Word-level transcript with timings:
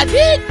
adictos. 0.00 0.49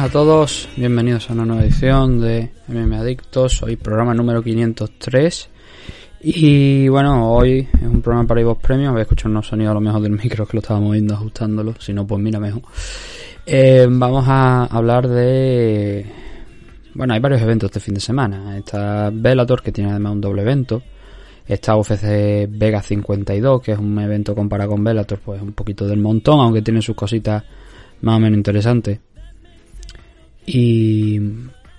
Buenas 0.00 0.16
a 0.16 0.18
todos, 0.18 0.68
bienvenidos 0.76 1.28
a 1.28 1.34
una 1.34 1.44
nueva 1.44 1.62
edición 1.62 2.22
de 2.22 2.50
MM 2.68 2.94
Adictos, 2.94 3.62
hoy 3.62 3.76
programa 3.76 4.14
número 4.14 4.42
503 4.42 5.50
y 6.22 6.88
bueno, 6.88 7.30
hoy 7.30 7.68
es 7.74 7.82
un 7.82 8.00
programa 8.00 8.26
para 8.26 8.40
Ivos 8.40 8.56
Premios, 8.56 8.92
voy 8.92 9.00
a 9.00 9.02
escuchar 9.02 9.30
unos 9.30 9.48
sonidos 9.48 9.72
a 9.72 9.74
lo 9.74 9.82
mejor 9.82 10.00
del 10.00 10.12
micro 10.12 10.46
que 10.46 10.56
lo 10.56 10.60
estaba 10.60 10.80
moviendo, 10.80 11.12
ajustándolo, 11.12 11.74
si 11.78 11.92
no 11.92 12.06
pues 12.06 12.18
mira 12.18 12.40
mejor. 12.40 12.62
Eh, 13.44 13.86
vamos 13.90 14.24
a 14.26 14.64
hablar 14.64 15.06
de... 15.06 16.06
Bueno, 16.94 17.12
hay 17.12 17.20
varios 17.20 17.42
eventos 17.42 17.68
este 17.68 17.80
fin 17.80 17.92
de 17.92 18.00
semana, 18.00 18.56
está 18.56 19.10
Bellator 19.12 19.60
que 19.62 19.70
tiene 19.70 19.90
además 19.90 20.14
un 20.14 20.20
doble 20.22 20.40
evento, 20.40 20.82
está 21.46 21.76
UFC 21.76 22.48
Vega 22.48 22.80
52 22.80 23.60
que 23.60 23.72
es 23.72 23.78
un 23.78 23.98
evento 23.98 24.34
comparado 24.34 24.70
con 24.70 24.82
Bellator 24.82 25.18
pues 25.18 25.42
un 25.42 25.52
poquito 25.52 25.86
del 25.86 26.00
montón, 26.00 26.40
aunque 26.40 26.62
tiene 26.62 26.80
sus 26.80 26.96
cositas 26.96 27.44
más 28.00 28.16
o 28.16 28.18
menos 28.18 28.38
interesantes 28.38 28.98
y 30.46 31.18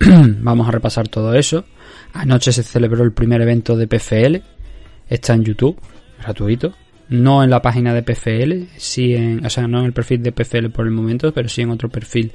vamos 0.00 0.68
a 0.68 0.70
repasar 0.70 1.08
todo 1.08 1.34
eso. 1.34 1.64
Anoche 2.12 2.52
se 2.52 2.62
celebró 2.62 3.04
el 3.04 3.12
primer 3.12 3.40
evento 3.40 3.76
de 3.76 3.86
PFL, 3.86 4.36
está 5.08 5.34
en 5.34 5.44
YouTube, 5.44 5.80
gratuito. 6.20 6.74
No 7.08 7.42
en 7.42 7.50
la 7.50 7.60
página 7.60 7.92
de 7.92 8.02
PFL, 8.02 8.74
sí 8.78 9.14
en, 9.14 9.44
o 9.44 9.50
sea, 9.50 9.66
no 9.66 9.80
en 9.80 9.86
el 9.86 9.92
perfil 9.92 10.22
de 10.22 10.32
PFL 10.32 10.68
por 10.68 10.86
el 10.86 10.92
momento, 10.92 11.32
pero 11.32 11.46
sí 11.46 11.60
en 11.60 11.70
otro 11.70 11.90
perfil 11.90 12.32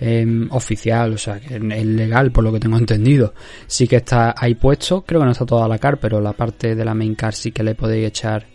em, 0.00 0.48
oficial, 0.50 1.12
o 1.12 1.18
sea, 1.18 1.36
es 1.36 1.60
legal 1.60 2.32
por 2.32 2.42
lo 2.42 2.50
que 2.50 2.60
tengo 2.60 2.78
entendido. 2.78 3.34
Sí 3.66 3.86
que 3.86 3.96
está 3.96 4.34
ahí 4.36 4.54
puesto, 4.54 5.02
creo 5.02 5.20
que 5.20 5.26
no 5.26 5.32
está 5.32 5.44
toda 5.44 5.68
la 5.68 5.78
car, 5.78 5.98
pero 5.98 6.22
la 6.22 6.32
parte 6.32 6.74
de 6.74 6.84
la 6.84 6.94
main 6.94 7.14
car 7.14 7.34
sí 7.34 7.52
que 7.52 7.62
le 7.62 7.74
podéis 7.74 8.08
echar 8.08 8.46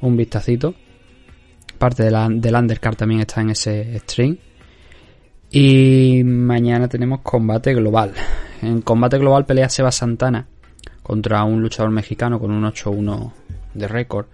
un 0.00 0.16
vistacito. 0.16 0.74
Parte 1.76 2.04
de 2.04 2.10
la, 2.10 2.28
del 2.30 2.54
undercar 2.54 2.94
también 2.94 3.22
está 3.22 3.40
en 3.40 3.50
ese 3.50 3.98
stream. 4.00 4.38
Y 5.50 6.22
mañana 6.24 6.88
tenemos 6.88 7.20
combate 7.20 7.74
global. 7.74 8.12
En 8.62 8.80
combate 8.82 9.18
global 9.18 9.46
pelea 9.46 9.68
Seba 9.68 9.92
Santana 9.92 10.46
contra 11.02 11.44
un 11.44 11.62
luchador 11.62 11.92
mexicano 11.92 12.40
con 12.40 12.50
un 12.50 12.64
8-1 12.64 13.32
de 13.74 13.88
récord. 13.88 14.26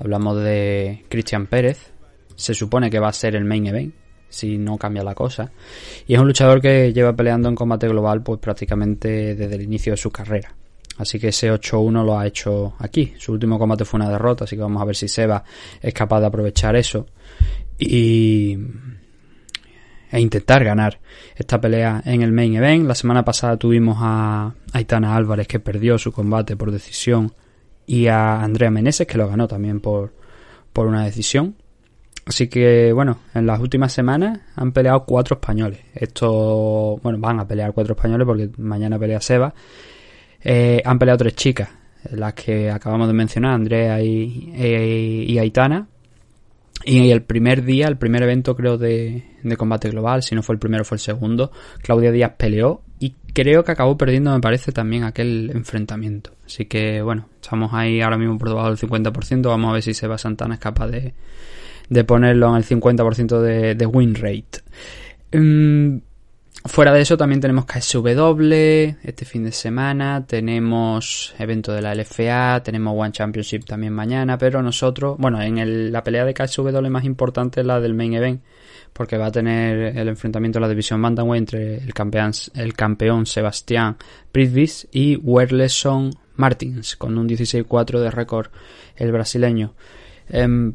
Hablamos 0.00 0.42
de 0.42 1.04
Cristian 1.08 1.46
Pérez. 1.46 1.92
Se 2.34 2.52
supone 2.52 2.90
que 2.90 2.98
va 2.98 3.08
a 3.08 3.12
ser 3.12 3.36
el 3.36 3.44
main 3.44 3.66
event, 3.66 3.94
si 4.28 4.58
no 4.58 4.76
cambia 4.76 5.02
la 5.02 5.14
cosa. 5.14 5.50
Y 6.06 6.14
es 6.14 6.20
un 6.20 6.26
luchador 6.26 6.60
que 6.60 6.92
lleva 6.92 7.14
peleando 7.14 7.48
en 7.48 7.54
combate 7.54 7.88
global 7.88 8.22
pues 8.22 8.40
prácticamente 8.40 9.34
desde 9.34 9.54
el 9.54 9.62
inicio 9.62 9.92
de 9.92 9.96
su 9.96 10.10
carrera. 10.10 10.54
Así 10.98 11.18
que 11.18 11.28
ese 11.28 11.52
8-1 11.52 12.04
lo 12.04 12.18
ha 12.18 12.26
hecho 12.26 12.74
aquí. 12.78 13.14
Su 13.18 13.32
último 13.32 13.58
combate 13.58 13.84
fue 13.84 13.98
una 13.98 14.10
derrota, 14.10 14.44
así 14.44 14.56
que 14.56 14.62
vamos 14.62 14.82
a 14.82 14.86
ver 14.86 14.96
si 14.96 15.08
Seba 15.08 15.44
es 15.80 15.94
capaz 15.94 16.20
de 16.20 16.26
aprovechar 16.26 16.74
eso. 16.74 17.06
Y 17.78 18.58
e 20.10 20.20
intentar 20.20 20.64
ganar 20.64 21.00
esta 21.34 21.60
pelea 21.60 22.02
en 22.04 22.22
el 22.22 22.32
main 22.32 22.54
event. 22.54 22.86
La 22.86 22.94
semana 22.94 23.24
pasada 23.24 23.56
tuvimos 23.56 23.98
a 24.00 24.54
Aitana 24.72 25.16
Álvarez 25.16 25.46
que 25.48 25.60
perdió 25.60 25.98
su 25.98 26.12
combate 26.12 26.56
por 26.56 26.70
decisión 26.70 27.32
y 27.86 28.06
a 28.06 28.42
Andrea 28.42 28.70
Meneses 28.70 29.06
que 29.06 29.18
lo 29.18 29.28
ganó 29.28 29.48
también 29.48 29.80
por, 29.80 30.12
por 30.72 30.86
una 30.86 31.04
decisión. 31.04 31.56
Así 32.24 32.48
que 32.48 32.92
bueno, 32.92 33.18
en 33.34 33.46
las 33.46 33.60
últimas 33.60 33.92
semanas 33.92 34.40
han 34.56 34.72
peleado 34.72 35.04
cuatro 35.04 35.36
españoles. 35.36 35.80
Esto, 35.94 36.98
bueno, 37.02 37.18
van 37.18 37.40
a 37.40 37.46
pelear 37.46 37.72
cuatro 37.72 37.94
españoles 37.94 38.26
porque 38.26 38.50
mañana 38.58 38.98
pelea 38.98 39.20
Seba. 39.20 39.54
Eh, 40.42 40.82
han 40.84 40.98
peleado 40.98 41.18
tres 41.18 41.34
chicas, 41.34 41.68
las 42.10 42.34
que 42.34 42.70
acabamos 42.70 43.08
de 43.08 43.14
mencionar, 43.14 43.54
Andrea 43.54 44.00
y, 44.02 44.52
y 45.28 45.38
Aitana. 45.38 45.88
Y 46.84 47.10
el 47.10 47.22
primer 47.22 47.64
día, 47.64 47.88
el 47.88 47.96
primer 47.96 48.22
evento 48.22 48.54
creo 48.54 48.78
de, 48.78 49.24
combate 49.56 49.88
global, 49.90 50.22
si 50.22 50.34
no 50.34 50.42
fue 50.42 50.54
el 50.54 50.58
primero 50.58 50.84
fue 50.84 50.96
el 50.96 51.00
segundo, 51.00 51.50
Claudia 51.82 52.12
Díaz 52.12 52.32
peleó 52.36 52.82
y 52.98 53.14
creo 53.32 53.64
que 53.64 53.72
acabó 53.72 53.96
perdiendo, 53.96 54.32
me 54.32 54.40
parece, 54.40 54.72
también 54.72 55.04
aquel 55.04 55.50
enfrentamiento. 55.54 56.32
Así 56.44 56.66
que 56.66 57.02
bueno, 57.02 57.28
estamos 57.40 57.72
ahí 57.72 58.00
ahora 58.00 58.18
mismo 58.18 58.38
por 58.38 58.48
debajo 58.48 58.68
del 58.68 58.78
50%, 58.78 59.42
vamos 59.42 59.70
a 59.70 59.72
ver 59.72 59.82
si 59.82 59.94
Seba 59.94 60.18
Santana 60.18 60.54
es 60.54 60.60
capaz 60.60 60.88
de, 60.88 61.14
de 61.88 62.04
ponerlo 62.04 62.50
en 62.50 62.56
el 62.56 62.64
50% 62.64 63.40
de, 63.40 63.74
de 63.74 63.86
win 63.86 64.14
rate. 64.14 64.62
Mm, 65.32 65.98
Fuera 66.64 66.92
de 66.92 67.00
eso 67.00 67.16
también 67.16 67.40
tenemos 67.40 67.64
KSW 67.64 68.52
este 69.04 69.24
fin 69.24 69.44
de 69.44 69.52
semana, 69.52 70.26
tenemos 70.26 71.32
evento 71.38 71.72
de 71.72 71.80
la 71.80 71.94
LFA, 71.94 72.60
tenemos 72.62 72.94
One 72.96 73.12
Championship 73.12 73.64
también 73.64 73.92
mañana, 73.92 74.36
pero 74.36 74.62
nosotros, 74.62 75.16
bueno, 75.18 75.40
en 75.40 75.92
la 75.92 76.02
pelea 76.02 76.24
de 76.24 76.34
KSW 76.34 76.88
más 76.88 77.04
importante 77.04 77.60
es 77.60 77.66
la 77.66 77.80
del 77.80 77.94
main 77.94 78.14
event, 78.14 78.42
porque 78.92 79.16
va 79.16 79.26
a 79.26 79.32
tener 79.32 79.96
el 79.96 80.08
enfrentamiento 80.08 80.58
de 80.58 80.62
la 80.62 80.68
división 80.68 81.00
Bantamweight 81.00 81.40
entre 81.40 81.76
el 81.76 81.94
campeón, 81.94 82.32
el 82.54 82.74
campeón 82.74 83.26
Sebastián 83.26 83.96
Pritvis 84.32 84.88
y 84.90 85.16
Werleson 85.16 86.10
Martins, 86.34 86.96
con 86.96 87.16
un 87.16 87.28
16-4 87.28 88.00
de 88.00 88.10
récord 88.10 88.48
el 88.96 89.12
brasileño. 89.12 89.74
Em, 90.28 90.74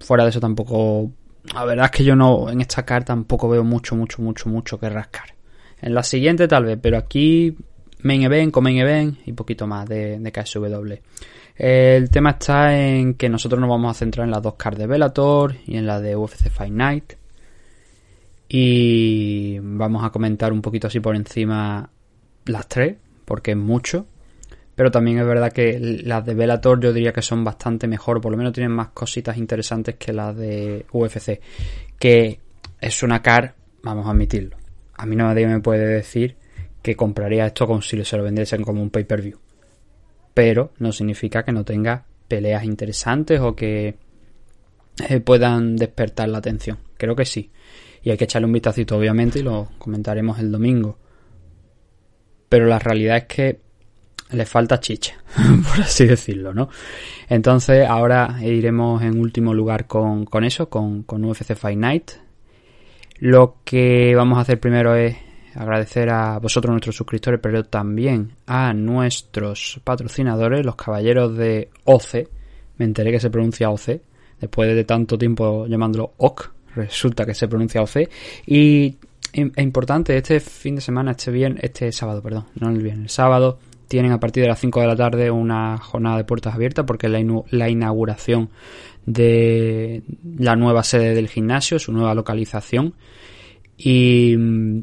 fuera 0.00 0.24
de 0.24 0.30
eso 0.30 0.40
tampoco 0.40 1.12
la 1.54 1.64
verdad 1.64 1.86
es 1.86 1.90
que 1.90 2.04
yo 2.04 2.14
no, 2.14 2.50
en 2.50 2.60
esta 2.60 2.84
carta 2.84 3.12
tampoco 3.12 3.48
veo 3.48 3.64
mucho, 3.64 3.96
mucho, 3.96 4.22
mucho, 4.22 4.48
mucho 4.48 4.78
que 4.78 4.88
rascar. 4.88 5.34
En 5.80 5.94
la 5.94 6.02
siguiente 6.02 6.46
tal 6.46 6.64
vez, 6.64 6.78
pero 6.80 6.98
aquí 6.98 7.56
main 8.02 8.22
event, 8.22 8.52
con 8.52 8.64
main 8.64 8.78
event 8.78 9.18
y 9.26 9.32
poquito 9.32 9.66
más 9.66 9.88
de, 9.88 10.20
KSW. 10.32 10.94
El 11.56 12.10
tema 12.10 12.30
está 12.30 12.78
en 12.78 13.14
que 13.14 13.28
nosotros 13.28 13.60
nos 13.60 13.68
vamos 13.68 13.90
a 13.90 13.98
centrar 13.98 14.26
en 14.26 14.30
las 14.30 14.42
dos 14.42 14.54
cards 14.54 14.78
de 14.78 14.86
Bellator 14.86 15.54
y 15.66 15.76
en 15.76 15.86
la 15.86 16.00
de 16.00 16.16
UFC 16.16 16.50
Fight 16.50 16.72
Night. 16.72 17.12
Y 18.48 19.58
vamos 19.60 20.04
a 20.04 20.10
comentar 20.10 20.52
un 20.52 20.62
poquito 20.62 20.88
así 20.88 21.00
por 21.00 21.14
encima 21.14 21.88
las 22.46 22.66
tres, 22.68 22.96
porque 23.24 23.52
es 23.52 23.56
mucho. 23.56 24.06
Pero 24.74 24.90
también 24.90 25.18
es 25.18 25.26
verdad 25.26 25.52
que 25.52 25.78
las 26.04 26.24
de 26.24 26.34
Bellator 26.34 26.80
yo 26.80 26.92
diría 26.92 27.12
que 27.12 27.22
son 27.22 27.44
bastante 27.44 27.86
mejor, 27.86 28.20
por 28.20 28.32
lo 28.32 28.38
menos 28.38 28.52
tienen 28.52 28.72
más 28.72 28.88
cositas 28.88 29.36
interesantes 29.36 29.96
que 29.96 30.12
las 30.12 30.36
de 30.36 30.86
UFC. 30.92 31.40
Que 31.98 32.40
es 32.80 33.02
una 33.02 33.20
car, 33.20 33.54
vamos 33.82 34.06
a 34.06 34.10
admitirlo. 34.10 34.56
A 34.94 35.06
mí 35.06 35.16
nadie 35.16 35.46
me 35.46 35.60
puede 35.60 35.86
decir 35.86 36.36
que 36.82 36.96
compraría 36.96 37.46
esto 37.46 37.66
como 37.66 37.82
si 37.82 38.02
se 38.04 38.16
lo 38.16 38.22
vendiesen 38.22 38.62
como 38.62 38.82
un 38.82 38.90
pay-per-view. 38.90 39.38
Pero 40.32 40.72
no 40.78 40.92
significa 40.92 41.42
que 41.42 41.52
no 41.52 41.64
tenga 41.64 42.04
peleas 42.28 42.64
interesantes 42.64 43.40
o 43.40 43.54
que 43.54 43.96
eh, 45.08 45.20
puedan 45.20 45.76
despertar 45.76 46.28
la 46.28 46.38
atención. 46.38 46.78
Creo 46.96 47.16
que 47.16 47.24
sí. 47.24 47.50
Y 48.02 48.10
hay 48.10 48.16
que 48.16 48.24
echarle 48.24 48.46
un 48.46 48.52
vistacito, 48.52 48.96
obviamente, 48.96 49.40
y 49.40 49.42
lo 49.42 49.68
comentaremos 49.78 50.38
el 50.38 50.50
domingo. 50.50 50.96
Pero 52.48 52.66
la 52.66 52.78
realidad 52.78 53.18
es 53.18 53.24
que 53.24 53.60
le 54.32 54.46
falta 54.46 54.80
chicha, 54.80 55.14
por 55.68 55.80
así 55.82 56.06
decirlo, 56.06 56.54
¿no? 56.54 56.68
Entonces 57.28 57.86
ahora 57.88 58.38
iremos 58.42 59.02
en 59.02 59.18
último 59.18 59.54
lugar 59.54 59.86
con, 59.86 60.26
eso, 60.44 60.68
con, 60.68 61.02
con 61.02 61.24
UFC 61.24 61.54
Fight 61.54 61.78
Night. 61.78 62.10
Lo 63.18 63.56
que 63.64 64.14
vamos 64.14 64.38
a 64.38 64.42
hacer 64.42 64.58
primero 64.58 64.94
es 64.94 65.16
agradecer 65.54 66.10
a 66.10 66.38
vosotros, 66.38 66.70
nuestros 66.70 66.96
suscriptores, 66.96 67.40
pero 67.42 67.64
también 67.64 68.32
a 68.46 68.72
nuestros 68.72 69.80
patrocinadores, 69.84 70.64
los 70.64 70.76
caballeros 70.76 71.36
de 71.36 71.70
OCE. 71.84 72.28
Me 72.78 72.84
enteré 72.86 73.10
que 73.10 73.20
se 73.20 73.30
pronuncia 73.30 73.70
OCE, 73.70 74.00
después 74.40 74.74
de 74.74 74.84
tanto 74.84 75.18
tiempo 75.18 75.66
llamándolo 75.66 76.14
OC, 76.16 76.50
resulta 76.76 77.26
que 77.26 77.34
se 77.34 77.48
pronuncia 77.48 77.82
OCE. 77.82 78.08
Y 78.46 78.96
es 79.32 79.58
importante, 79.58 80.16
este 80.16 80.40
fin 80.40 80.76
de 80.76 80.80
semana, 80.80 81.12
este 81.12 81.30
viernes, 81.30 81.62
este 81.62 81.92
sábado, 81.92 82.22
perdón, 82.22 82.46
no 82.54 82.70
el 82.70 82.82
viernes, 82.82 83.04
el 83.04 83.10
sábado, 83.10 83.58
tienen 83.90 84.12
a 84.12 84.20
partir 84.20 84.44
de 84.44 84.48
las 84.48 84.60
5 84.60 84.82
de 84.82 84.86
la 84.86 84.94
tarde 84.94 85.32
una 85.32 85.76
jornada 85.78 86.16
de 86.16 86.22
puertas 86.22 86.54
abiertas 86.54 86.84
porque 86.86 87.08
es 87.08 87.12
la, 87.50 87.68
inauguración 87.68 88.50
de 89.04 90.04
la 90.38 90.54
nueva 90.54 90.84
sede 90.84 91.12
del 91.12 91.26
gimnasio, 91.26 91.80
su 91.80 91.90
nueva 91.90 92.14
localización. 92.14 92.94
Y 93.76 94.36
mm, 94.38 94.82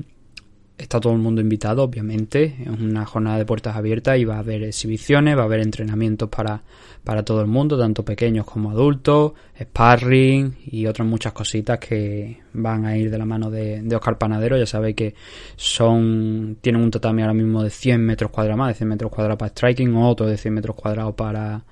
está 0.77 0.99
todo 0.99 1.13
el 1.13 1.19
mundo 1.19 1.41
invitado, 1.41 1.83
obviamente. 1.83 2.55
Es 2.61 2.67
una 2.67 3.05
jornada 3.05 3.37
de 3.37 3.45
puertas 3.45 3.75
abiertas 3.75 4.17
y 4.19 4.25
va 4.25 4.35
a 4.35 4.39
haber 4.39 4.63
exhibiciones, 4.63 5.35
va 5.35 5.41
a 5.41 5.45
haber 5.45 5.61
entrenamientos 5.61 6.29
para, 6.29 6.61
para 7.03 7.23
todo 7.23 7.41
el 7.41 7.47
mundo, 7.47 7.77
tanto 7.79 8.05
pequeños 8.05 8.45
como 8.45 8.71
adultos, 8.71 9.33
sparring 9.59 10.55
y 10.65 10.85
otras 10.85 11.07
muchas 11.07 11.33
cositas 11.33 11.79
que 11.79 12.41
van 12.53 12.85
a 12.85 12.97
ir 12.97 13.09
de 13.09 13.17
la 13.17 13.25
mano 13.25 13.49
de, 13.49 13.83
Oscar 13.95 14.17
Panadero. 14.17 14.57
Ya 14.57 14.67
sabéis 14.67 14.95
que 14.95 15.15
son 15.55 16.57
tienen 16.61 16.81
un 16.81 16.91
tatami 16.91 17.23
ahora 17.23 17.33
mismo 17.33 17.63
de 17.63 17.69
100 17.69 17.99
metros 18.05 18.31
cuadrados 18.31 18.59
más, 18.59 18.69
de 18.69 18.73
100 18.75 18.89
metros 18.89 19.11
cuadrados 19.11 19.39
para 19.39 19.49
striking, 19.49 19.95
otro 19.95 20.27
de 20.27 20.37
100 20.37 20.53
metros 20.53 20.75
cuadrados 20.75 21.15
para 21.15 21.63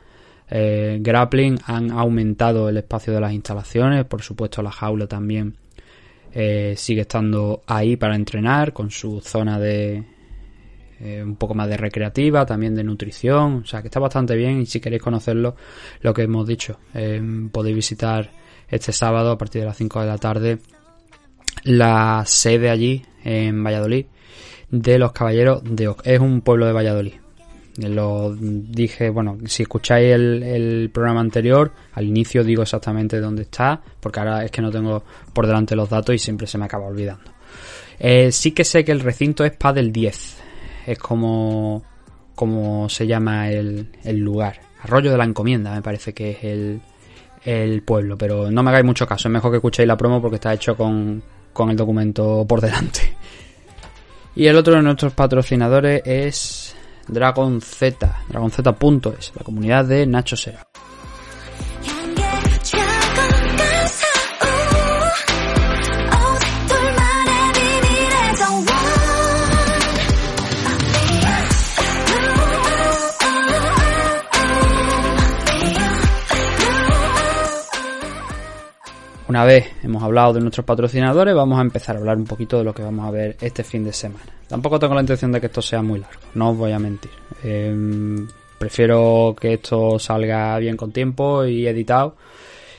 eh, 0.50 0.98
grappling. 1.00 1.60
Han 1.66 1.92
aumentado 1.92 2.70
el 2.70 2.78
espacio 2.78 3.14
de 3.14 3.22
las 3.22 3.34
instalaciones, 3.34 4.06
por 4.06 4.24
supuesto 4.24 4.64
la 4.64 4.72
jaula 4.72 5.06
también 5.06 5.58
eh, 6.38 6.74
sigue 6.76 7.02
estando 7.02 7.64
ahí 7.66 7.96
para 7.96 8.14
entrenar 8.14 8.74
con 8.74 8.92
su 8.92 9.22
zona 9.22 9.58
de 9.58 10.04
eh, 11.00 11.24
un 11.24 11.38
poco 11.38 11.54
más 11.54 11.70
de 11.70 11.78
recreativa, 11.78 12.46
también 12.46 12.76
de 12.76 12.84
nutrición, 12.84 13.62
o 13.64 13.66
sea 13.66 13.82
que 13.82 13.88
está 13.88 14.02
bastante 14.02 14.36
bien 14.36 14.62
y 14.62 14.66
si 14.66 14.82
queréis 14.82 15.02
conocerlo, 15.02 15.56
lo 16.02 16.14
que 16.14 16.24
hemos 16.24 16.46
dicho, 16.46 16.78
eh, 16.94 17.22
podéis 17.52 17.78
visitar 17.78 18.32
este 18.68 18.92
sábado 18.92 19.32
a 19.32 19.38
partir 19.38 19.62
de 19.62 19.68
las 19.68 19.78
5 19.78 20.02
de 20.02 20.08
la 20.08 20.18
tarde 20.18 20.60
la 21.64 22.24
sede 22.26 22.70
allí 22.70 23.04
en 23.24 23.64
Valladolid 23.64 24.06
de 24.70 25.00
los 25.00 25.14
Caballeros 25.14 25.62
de 25.64 25.88
Oc. 25.88 26.02
Es 26.06 26.20
un 26.20 26.42
pueblo 26.42 26.66
de 26.66 26.74
Valladolid, 26.74 27.14
lo 27.78 28.34
dije, 28.36 29.10
bueno, 29.10 29.38
si 29.46 29.64
escucháis 29.64 30.14
el, 30.14 30.90
programa 30.94 31.20
anterior, 31.20 31.72
al 31.94 32.06
inicio 32.06 32.44
digo 32.44 32.64
exactamente 32.64 33.20
dónde 33.20 33.44
está, 33.44 33.82
porque 34.00 34.20
ahora 34.20 34.46
es 34.46 34.52
que 34.52 34.62
no 34.62 34.72
tengo 34.72 35.04
por 35.34 35.46
delante 35.46 35.76
los 35.76 35.90
datos 35.90 36.16
y 36.16 36.20
siempre 36.20 36.48
se 36.48 36.58
me 36.58 36.66
acaba 36.66 36.86
olvidando. 36.86 37.32
Eh, 38.00 38.32
sí 38.32 38.52
que 38.52 38.64
sé 38.64 38.84
que 38.84 38.92
el 38.92 39.02
recinto 39.02 39.44
es 39.44 39.54
del 39.74 39.92
10, 39.92 40.38
es 40.88 41.00
como, 41.00 41.84
como 42.34 42.88
se 42.90 43.08
llama 43.08 43.50
el, 43.50 43.90
el 44.04 44.20
lugar. 44.20 44.60
Arroyo 44.82 45.12
de 45.12 45.18
la 45.18 45.26
Encomienda 45.26 45.74
me 45.74 45.82
parece 45.82 46.14
que 46.14 46.32
es 46.32 46.44
el, 46.44 46.82
el 47.44 47.82
pueblo, 47.82 48.18
pero 48.18 48.50
no 48.52 48.64
me 48.64 48.70
hagáis 48.70 48.86
mucho 48.86 49.06
caso, 49.06 49.28
es 49.28 49.34
mejor 49.34 49.52
que 49.52 49.58
escuchéis 49.58 49.88
la 49.88 49.98
promo 49.98 50.22
porque 50.22 50.36
está 50.36 50.54
hecho 50.54 50.78
con, 50.78 51.22
con 51.52 51.70
el 51.70 51.76
documento 51.76 52.46
por 52.48 52.62
delante. 52.62 53.16
Y 54.38 54.48
el 54.48 54.58
otro 54.58 54.76
de 54.76 54.82
nuestros 54.82 55.14
patrocinadores 55.14 56.02
es 56.04 56.65
Dragon 57.08 57.62
Z, 57.62 58.24
dragonz.es, 58.30 59.34
la 59.36 59.44
comunidad 59.44 59.86
de 59.86 60.06
Nacho 60.06 60.36
Sera. 60.36 60.68
Una 79.36 79.44
vez 79.44 79.70
hemos 79.84 80.02
hablado 80.02 80.32
de 80.32 80.40
nuestros 80.40 80.66
patrocinadores, 80.66 81.36
vamos 81.36 81.60
a 81.60 81.62
empezar 81.62 81.98
a 81.98 82.00
hablar 82.00 82.16
un 82.16 82.24
poquito 82.24 82.58
de 82.58 82.64
lo 82.64 82.74
que 82.74 82.82
vamos 82.82 83.06
a 83.06 83.12
ver 83.12 83.36
este 83.42 83.66
fin 83.66 83.84
de 83.84 83.92
semana. 83.92 84.24
Tampoco 84.48 84.80
tengo 84.80 84.96
la 84.96 85.02
intención 85.02 85.30
de 85.34 85.42
que 85.42 85.48
esto 85.48 85.62
sea 85.62 85.82
muy 85.82 86.00
largo, 86.00 86.22
no 86.36 86.52
os 86.52 86.58
voy 86.58 86.72
a 86.72 86.80
mentir. 86.80 87.12
Em, 87.44 88.26
prefiero 88.58 89.36
que 89.38 89.56
esto 89.56 90.00
salga 90.00 90.58
bien 90.60 90.78
con 90.78 90.94
tiempo 90.94 91.44
y 91.44 91.68
editado 91.68 92.16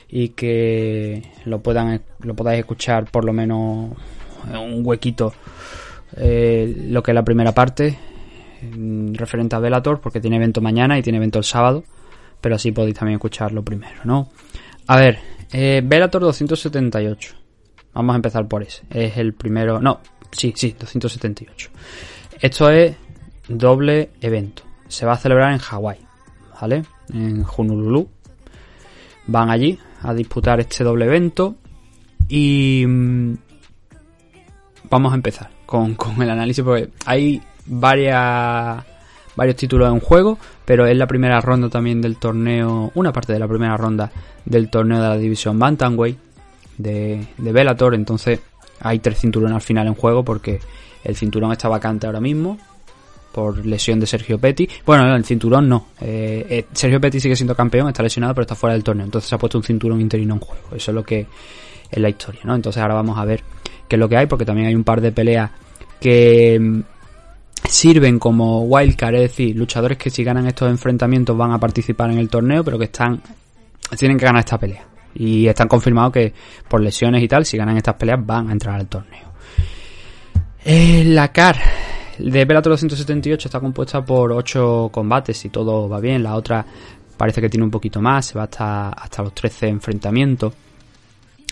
y 0.09 0.29
que 0.29 1.31
lo 1.45 1.59
puedan 1.59 2.01
lo 2.21 2.33
podáis 2.33 2.61
escuchar 2.61 3.05
por 3.05 3.23
lo 3.23 3.33
menos 3.33 3.91
en 4.51 4.57
un 4.57 4.81
huequito 4.83 5.33
eh, 6.15 6.87
lo 6.89 7.03
que 7.03 7.11
es 7.11 7.15
la 7.15 7.23
primera 7.23 7.51
parte 7.51 7.95
mm, 8.63 9.13
referente 9.13 9.55
a 9.55 9.59
Velator 9.59 10.01
porque 10.01 10.19
tiene 10.19 10.37
evento 10.37 10.59
mañana 10.59 10.97
y 10.97 11.03
tiene 11.03 11.17
evento 11.17 11.37
el 11.37 11.45
sábado 11.45 11.83
pero 12.41 12.55
así 12.55 12.71
podéis 12.71 12.95
también 12.95 13.17
escucharlo 13.17 13.61
primero 13.61 13.99
no 14.05 14.29
a 14.87 14.97
ver 14.97 15.36
eh, 15.51 15.81
Velator 15.83 16.21
278. 16.21 17.35
Vamos 17.93 18.13
a 18.13 18.17
empezar 18.17 18.47
por 18.47 18.63
ese. 18.63 18.83
Es 18.89 19.17
el 19.17 19.33
primero. 19.33 19.79
No, 19.79 20.01
sí, 20.31 20.53
sí, 20.55 20.75
278. 20.77 21.69
Esto 22.39 22.69
es 22.69 22.95
doble 23.47 24.11
evento. 24.21 24.63
Se 24.87 25.05
va 25.05 25.13
a 25.13 25.17
celebrar 25.17 25.51
en 25.53 25.59
Hawái, 25.59 25.99
¿vale? 26.61 26.83
En 27.13 27.43
Honolulu. 27.45 28.07
Van 29.27 29.49
allí 29.49 29.77
a 30.01 30.13
disputar 30.13 30.59
este 30.59 30.83
doble 30.83 31.05
evento. 31.05 31.55
Y. 32.29 32.85
Mm, 32.87 33.37
vamos 34.89 35.11
a 35.11 35.15
empezar 35.15 35.49
con, 35.65 35.95
con 35.95 36.21
el 36.21 36.29
análisis 36.29 36.63
porque 36.63 36.89
hay 37.05 37.41
varias 37.65 38.83
varios 39.37 39.55
títulos 39.55 39.93
en 39.93 39.99
juego, 39.99 40.37
pero 40.67 40.85
es 40.85 40.97
la 40.97 41.07
primera 41.07 41.39
ronda 41.39 41.69
también 41.69 42.01
del 42.01 42.17
torneo, 42.17 42.91
una 42.93 43.13
parte 43.13 43.31
de 43.31 43.39
la 43.39 43.47
primera 43.47 43.77
ronda 43.77 44.11
del 44.43 44.69
torneo 44.69 45.01
de 45.01 45.07
la 45.07 45.17
división 45.17 45.57
Bantamweight 45.57 46.17
de, 46.77 47.25
de 47.37 47.51
Bellator, 47.53 47.95
entonces 47.95 48.41
hay 48.81 48.99
tres 48.99 49.17
cinturones 49.17 49.55
al 49.55 49.61
final 49.61 49.87
en 49.87 49.93
juego 49.95 50.25
porque 50.25 50.59
el 51.05 51.15
cinturón 51.15 51.53
está 51.53 51.69
vacante 51.69 52.05
ahora 52.05 52.19
mismo 52.19 52.57
por 53.31 53.65
lesión 53.65 53.97
de 53.97 54.07
Sergio 54.07 54.37
Petty. 54.39 54.67
Bueno, 54.85 55.15
el 55.15 55.23
cinturón 55.23 55.69
no. 55.69 55.87
Eh, 56.01 56.45
eh, 56.49 56.65
Sergio 56.73 56.99
Petty 56.99 57.21
sigue 57.21 57.37
siendo 57.37 57.55
campeón, 57.55 57.87
está 57.87 58.03
lesionado, 58.03 58.33
pero 58.33 58.41
está 58.41 58.55
fuera 58.55 58.73
del 58.73 58.83
torneo. 58.83 59.05
Entonces 59.05 59.29
se 59.29 59.35
ha 59.35 59.37
puesto 59.37 59.57
un 59.57 59.63
cinturón 59.63 60.01
interino 60.01 60.33
en 60.33 60.41
juego. 60.41 60.75
Eso 60.75 60.91
es 60.91 60.95
lo 60.95 61.03
que 61.03 61.27
es 61.89 61.97
la 61.97 62.09
historia, 62.09 62.41
¿no? 62.43 62.55
Entonces 62.55 62.81
ahora 62.81 62.95
vamos 62.95 63.17
a 63.17 63.23
ver 63.23 63.41
qué 63.87 63.95
es 63.95 63.99
lo 63.99 64.09
que 64.09 64.17
hay, 64.17 64.25
porque 64.25 64.43
también 64.43 64.67
hay 64.67 64.75
un 64.75 64.83
par 64.83 64.99
de 64.99 65.13
peleas 65.13 65.51
que 66.01 66.83
sirven 67.65 68.19
como 68.19 68.61
wildcard, 68.63 69.15
es 69.15 69.21
decir, 69.21 69.55
luchadores 69.55 69.97
que 69.97 70.09
si 70.09 70.23
ganan 70.23 70.47
estos 70.47 70.69
enfrentamientos 70.69 71.37
van 71.37 71.51
a 71.51 71.59
participar 71.59 72.11
en 72.11 72.17
el 72.17 72.29
torneo, 72.29 72.63
pero 72.63 72.77
que 72.77 72.85
están 72.85 73.21
tienen 73.97 74.17
que 74.17 74.25
ganar 74.25 74.39
esta 74.39 74.57
pelea. 74.57 74.85
Y 75.15 75.47
están 75.47 75.67
confirmados 75.67 76.13
que 76.13 76.33
por 76.67 76.81
lesiones 76.81 77.23
y 77.23 77.27
tal, 77.27 77.45
si 77.45 77.57
ganan 77.57 77.77
estas 77.77 77.95
peleas 77.95 78.23
van 78.25 78.49
a 78.49 78.51
entrar 78.51 78.75
al 78.75 78.87
torneo. 78.87 79.31
Eh, 80.63 81.03
la 81.05 81.31
CAR 81.31 81.57
de 82.17 82.45
Bellator 82.45 82.73
278 82.73 83.47
está 83.47 83.59
compuesta 83.59 84.03
por 84.03 84.31
8 84.31 84.89
combates 84.91 85.45
y 85.45 85.49
todo 85.49 85.87
va 85.87 85.99
bien. 85.99 86.21
La 86.21 86.35
otra 86.35 86.65
parece 87.15 87.41
que 87.41 87.49
tiene 87.49 87.63
un 87.63 87.71
poquito 87.71 88.01
más, 88.01 88.27
se 88.27 88.37
va 88.37 88.43
hasta, 88.43 88.89
hasta 88.89 89.23
los 89.23 89.33
13 89.33 89.69
enfrentamientos. 89.69 90.53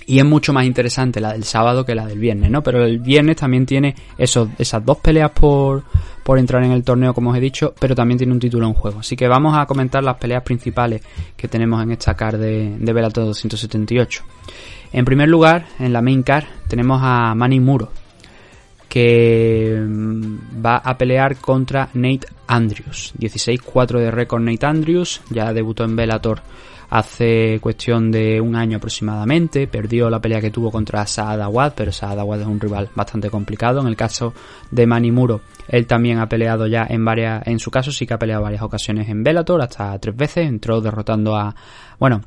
Y 0.08 0.20
es 0.20 0.26
mucho 0.26 0.54
más 0.54 0.66
interesante 0.66 1.20
la 1.20 1.34
del 1.34 1.44
sábado 1.44 1.84
que 1.84 1.96
la 1.96 2.06
del 2.06 2.20
viernes, 2.20 2.52
¿no? 2.52 2.62
Pero 2.62 2.84
el 2.84 3.00
viernes 3.00 3.38
también 3.38 3.66
tiene 3.66 3.96
esas 4.18 4.86
dos 4.86 4.98
peleas 4.98 5.32
por, 5.32 5.84
por 6.24 6.38
entrar 6.38 6.64
en 6.64 6.72
el 6.72 6.84
torneo, 6.84 7.14
como 7.14 7.32
os 7.32 7.38
he 7.38 7.40
dicho, 7.40 7.74
pero 7.80 7.96
también 7.96 8.18
tiene 8.18 8.34
un 8.34 8.40
título 8.40 8.68
en 8.68 8.74
juego. 8.74 9.00
Así 9.00 9.16
que 9.16 9.28
vamos 9.28 9.58
a 9.58 9.66
comentar 9.66 10.04
las 10.04 10.18
peleas 10.18 10.44
principales 10.44 11.02
que 11.36 11.48
tenemos 11.48 11.82
en 11.82 11.92
esta 11.92 12.14
card 12.14 12.40
de, 12.40 12.76
de 12.78 12.94
Bellator 12.94 13.26
278. 13.26 14.24
En 14.94 15.06
primer 15.06 15.28
lugar, 15.28 15.66
en 15.80 15.92
la 15.92 16.02
main 16.02 16.24
card, 16.24 16.46
tenemos 16.68 17.02
a 17.04 17.34
Manny 17.36 17.60
Muro, 17.60 17.92
que 18.88 19.78
mm, 19.78 20.66
va 20.66 20.78
a 20.78 20.98
pelear 20.98 21.38
contra 21.38 21.90
Nate 21.96 22.28
Andrews. 22.48 23.14
16-4 23.20 24.00
de 24.00 24.12
récord 24.12 24.42
Nate 24.42 24.66
Andrews, 24.66 25.22
ya 25.32 25.52
debutó 25.52 25.84
en 25.84 25.96
Bellator 25.96 26.42
hace 26.98 27.60
cuestión 27.60 28.10
de 28.10 28.40
un 28.40 28.56
año 28.56 28.78
aproximadamente. 28.78 29.68
Perdió 29.68 30.10
la 30.10 30.22
pelea 30.22 30.40
que 30.40 30.50
tuvo 30.50 30.72
contra 30.72 31.06
Saad 31.06 31.42
Awad, 31.42 31.74
pero 31.76 31.92
Saad 31.92 32.20
Awad 32.20 32.42
es 32.42 32.48
un 32.48 32.60
rival 32.60 32.90
bastante 32.96 33.30
complicado. 33.30 33.82
En 33.82 33.88
el 33.88 33.98
caso 33.98 34.34
de 34.72 34.88
Manimuro, 34.88 35.42
él 35.68 35.88
también 35.88 36.20
ha 36.20 36.30
peleado 36.30 36.68
ya 36.68 36.88
en 36.90 37.04
varias, 37.04 37.46
en 37.48 37.60
su 37.60 37.70
caso 37.70 37.92
sí 37.92 38.08
que 38.08 38.14
ha 38.14 38.20
peleado 38.20 38.44
varias 38.44 38.62
ocasiones 38.62 39.10
en 39.10 39.24
Bellator, 39.24 39.62
hasta 39.62 40.00
tres 40.00 40.16
veces. 40.16 40.48
Entró 40.48 40.80
derrotando 40.80 41.36
a, 41.36 41.54
bueno, 42.00 42.22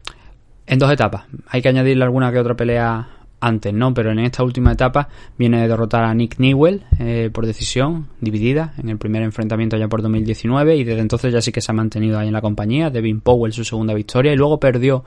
en 0.67 0.79
dos 0.79 0.93
etapas. 0.93 1.25
Hay 1.49 1.63
que 1.63 1.71
añadirle 1.71 2.05
alguna 2.05 2.31
que 2.31 2.39
otra 2.39 2.55
pelea 2.55 3.09
antes, 3.41 3.73
¿no? 3.73 3.95
Pero 3.95 4.11
en 4.11 4.19
esta 4.21 4.43
última 4.43 4.73
etapa 4.73 5.09
viene 5.39 5.61
de 5.61 5.69
derrotar 5.69 6.05
a 6.05 6.15
Nick 6.15 6.39
Newell 6.39 6.83
eh, 6.99 7.31
por 7.33 7.47
decisión 7.47 8.09
dividida 8.21 8.75
en 8.79 8.89
el 8.89 8.99
primer 8.99 9.23
enfrentamiento 9.23 9.77
ya 9.77 9.89
por 9.89 10.03
2019 10.03 10.77
y 10.77 10.85
desde 10.85 11.01
entonces 11.01 11.33
ya 11.33 11.41
sí 11.41 11.53
que 11.53 11.61
se 11.61 11.71
ha 11.73 11.75
mantenido 11.75 12.19
ahí 12.19 12.29
en 12.29 12.33
la 12.33 12.41
compañía. 12.41 12.91
Devin 12.91 13.21
Powell 13.21 13.53
su 13.53 13.65
segunda 13.65 13.95
victoria 13.95 14.33
y 14.33 14.37
luego 14.37 14.59
perdió 14.59 15.05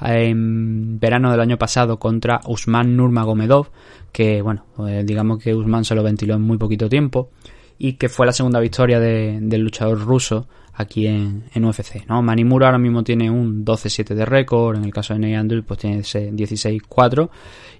en 0.00 1.00
verano 1.00 1.30
del 1.30 1.40
año 1.40 1.58
pasado 1.58 1.98
contra 1.98 2.40
Usman 2.46 2.96
Nurmagomedov, 2.96 3.70
que 4.12 4.42
bueno, 4.42 4.64
eh, 4.86 5.02
digamos 5.04 5.42
que 5.42 5.54
Usman 5.54 5.84
se 5.84 5.94
lo 5.94 6.02
ventiló 6.02 6.34
en 6.34 6.42
muy 6.42 6.56
poquito 6.56 6.88
tiempo 6.88 7.30
y 7.78 7.94
que 7.94 8.08
fue 8.08 8.26
la 8.26 8.32
segunda 8.32 8.60
victoria 8.60 8.98
del 9.00 9.60
luchador 9.60 10.00
ruso 10.00 10.48
aquí 10.74 11.06
en, 11.06 11.44
en 11.54 11.64
UFC. 11.64 12.06
¿no? 12.08 12.22
Manimura 12.22 12.66
ahora 12.66 12.78
mismo 12.78 13.02
tiene 13.02 13.30
un 13.30 13.64
12-7 13.64 14.14
de 14.14 14.24
récord, 14.24 14.76
en 14.76 14.84
el 14.84 14.92
caso 14.92 15.14
de 15.14 15.20
Ney 15.20 15.34
Andrews 15.34 15.64
pues 15.66 15.80
tiene 15.80 15.98
ese 16.00 16.32
16-4 16.32 17.28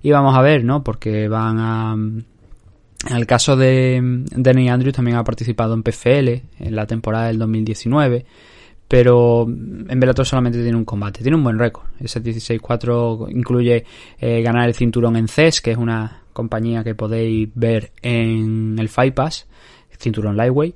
y 0.02 0.10
vamos 0.10 0.36
a 0.36 0.42
ver, 0.42 0.64
¿no? 0.64 0.82
Porque 0.82 1.28
van 1.28 1.58
a... 1.58 1.94
En 1.94 3.16
el 3.16 3.26
caso 3.26 3.56
de, 3.56 4.00
de 4.02 4.54
Ney 4.54 4.68
Andrews 4.68 4.94
también 4.94 5.16
ha 5.16 5.24
participado 5.24 5.74
en 5.74 5.84
PFL 5.84 6.28
en 6.58 6.74
la 6.74 6.86
temporada 6.86 7.28
del 7.28 7.38
2019 7.38 8.26
pero 8.88 9.46
en 9.46 10.00
Bellator 10.00 10.24
solamente 10.24 10.62
tiene 10.62 10.76
un 10.76 10.86
combate, 10.86 11.20
tiene 11.20 11.36
un 11.36 11.44
buen 11.44 11.58
récord. 11.58 11.84
Ese 12.00 12.22
16-4 12.22 13.30
incluye 13.30 13.84
eh, 14.18 14.40
ganar 14.40 14.66
el 14.66 14.74
cinturón 14.74 15.16
en 15.16 15.28
CES, 15.28 15.60
que 15.60 15.72
es 15.72 15.76
una 15.76 16.22
compañía 16.32 16.82
que 16.82 16.94
podéis 16.94 17.50
ver 17.54 17.92
en 18.00 18.78
el 18.78 18.88
Fight 18.88 19.14
Pass, 19.14 19.46
Cinturón 19.98 20.36
Lightweight. 20.36 20.74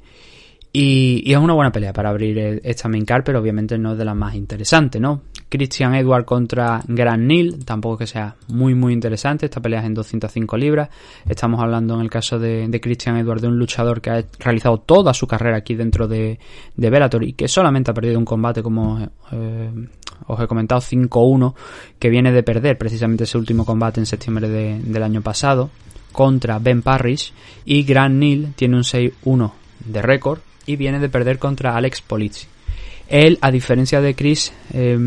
Y, 0.75 1.31
es 1.31 1.37
una 1.37 1.53
buena 1.53 1.71
pelea 1.71 1.93
para 1.93 2.09
abrir 2.09 2.61
esta 2.65 2.89
main 2.89 3.05
card, 3.05 3.25
pero 3.25 3.41
obviamente 3.41 3.77
no 3.77 3.93
es 3.93 3.99
de 3.99 4.07
las 4.07 4.17
más 4.17 4.35
interesantes, 4.35 5.01
¿no? 5.01 5.21
Christian 5.51 5.95
Edward 5.95 6.25
contra 6.25 6.81
Gran 6.89 7.27
Neil, 7.27 7.63
tampoco 7.67 7.99
que 7.99 8.07
sea 8.07 8.37
muy 8.49 8.75
muy 8.75 8.95
interesante, 8.95 9.45
esta 9.45 9.61
pelea 9.61 9.81
es 9.81 9.87
en 9.87 9.93
205 9.93 10.57
libras, 10.57 10.89
estamos 11.29 11.61
hablando 11.61 11.95
en 11.97 12.01
el 12.01 12.09
caso 12.09 12.39
de, 12.39 12.67
de 12.69 12.81
Christian 12.81 13.19
Edward 13.19 13.43
de 13.43 13.49
un 13.49 13.59
luchador 13.59 14.01
que 14.01 14.09
ha 14.09 14.25
realizado 14.39 14.79
toda 14.79 15.13
su 15.13 15.27
carrera 15.27 15.59
aquí 15.59 15.75
dentro 15.75 16.09
de, 16.09 16.39
de 16.75 16.91
Bellator 16.91 17.23
y 17.23 17.35
que 17.35 17.49
solamente 17.49 17.91
ha 17.91 17.95
perdido 17.95 18.19
un 18.19 18.25
combate 18.25 18.63
como 18.63 18.99
eh, 19.31 19.71
os 20.27 20.41
he 20.41 20.47
comentado 20.47 20.81
5-1, 20.81 21.55
que 21.99 22.09
viene 22.09 22.33
de 22.33 22.43
perder 22.43 22.79
precisamente 22.79 23.25
ese 23.25 23.37
último 23.37 23.67
combate 23.67 24.01
en 24.01 24.07
septiembre 24.07 24.49
de, 24.49 24.81
del 24.81 25.03
año 25.03 25.21
pasado 25.21 25.69
contra 26.13 26.59
Ben 26.59 26.83
Parrish 26.83 27.33
y 27.65 27.83
Gran 27.83 28.19
Neil 28.19 28.53
tiene 28.55 28.77
un 28.77 28.83
6-1 28.83 29.53
de 29.85 30.03
récord 30.03 30.41
y 30.67 30.77
viene 30.77 31.01
de 31.01 31.09
perder 31.09 31.39
contra 31.39 31.77
Alex 31.77 32.03
Polizzi. 32.03 32.47
Él, 33.09 33.39
a 33.43 33.51
diferencia 33.51 34.01
de 34.01 34.15
Chris, 34.15 34.53
eh, 34.73 34.99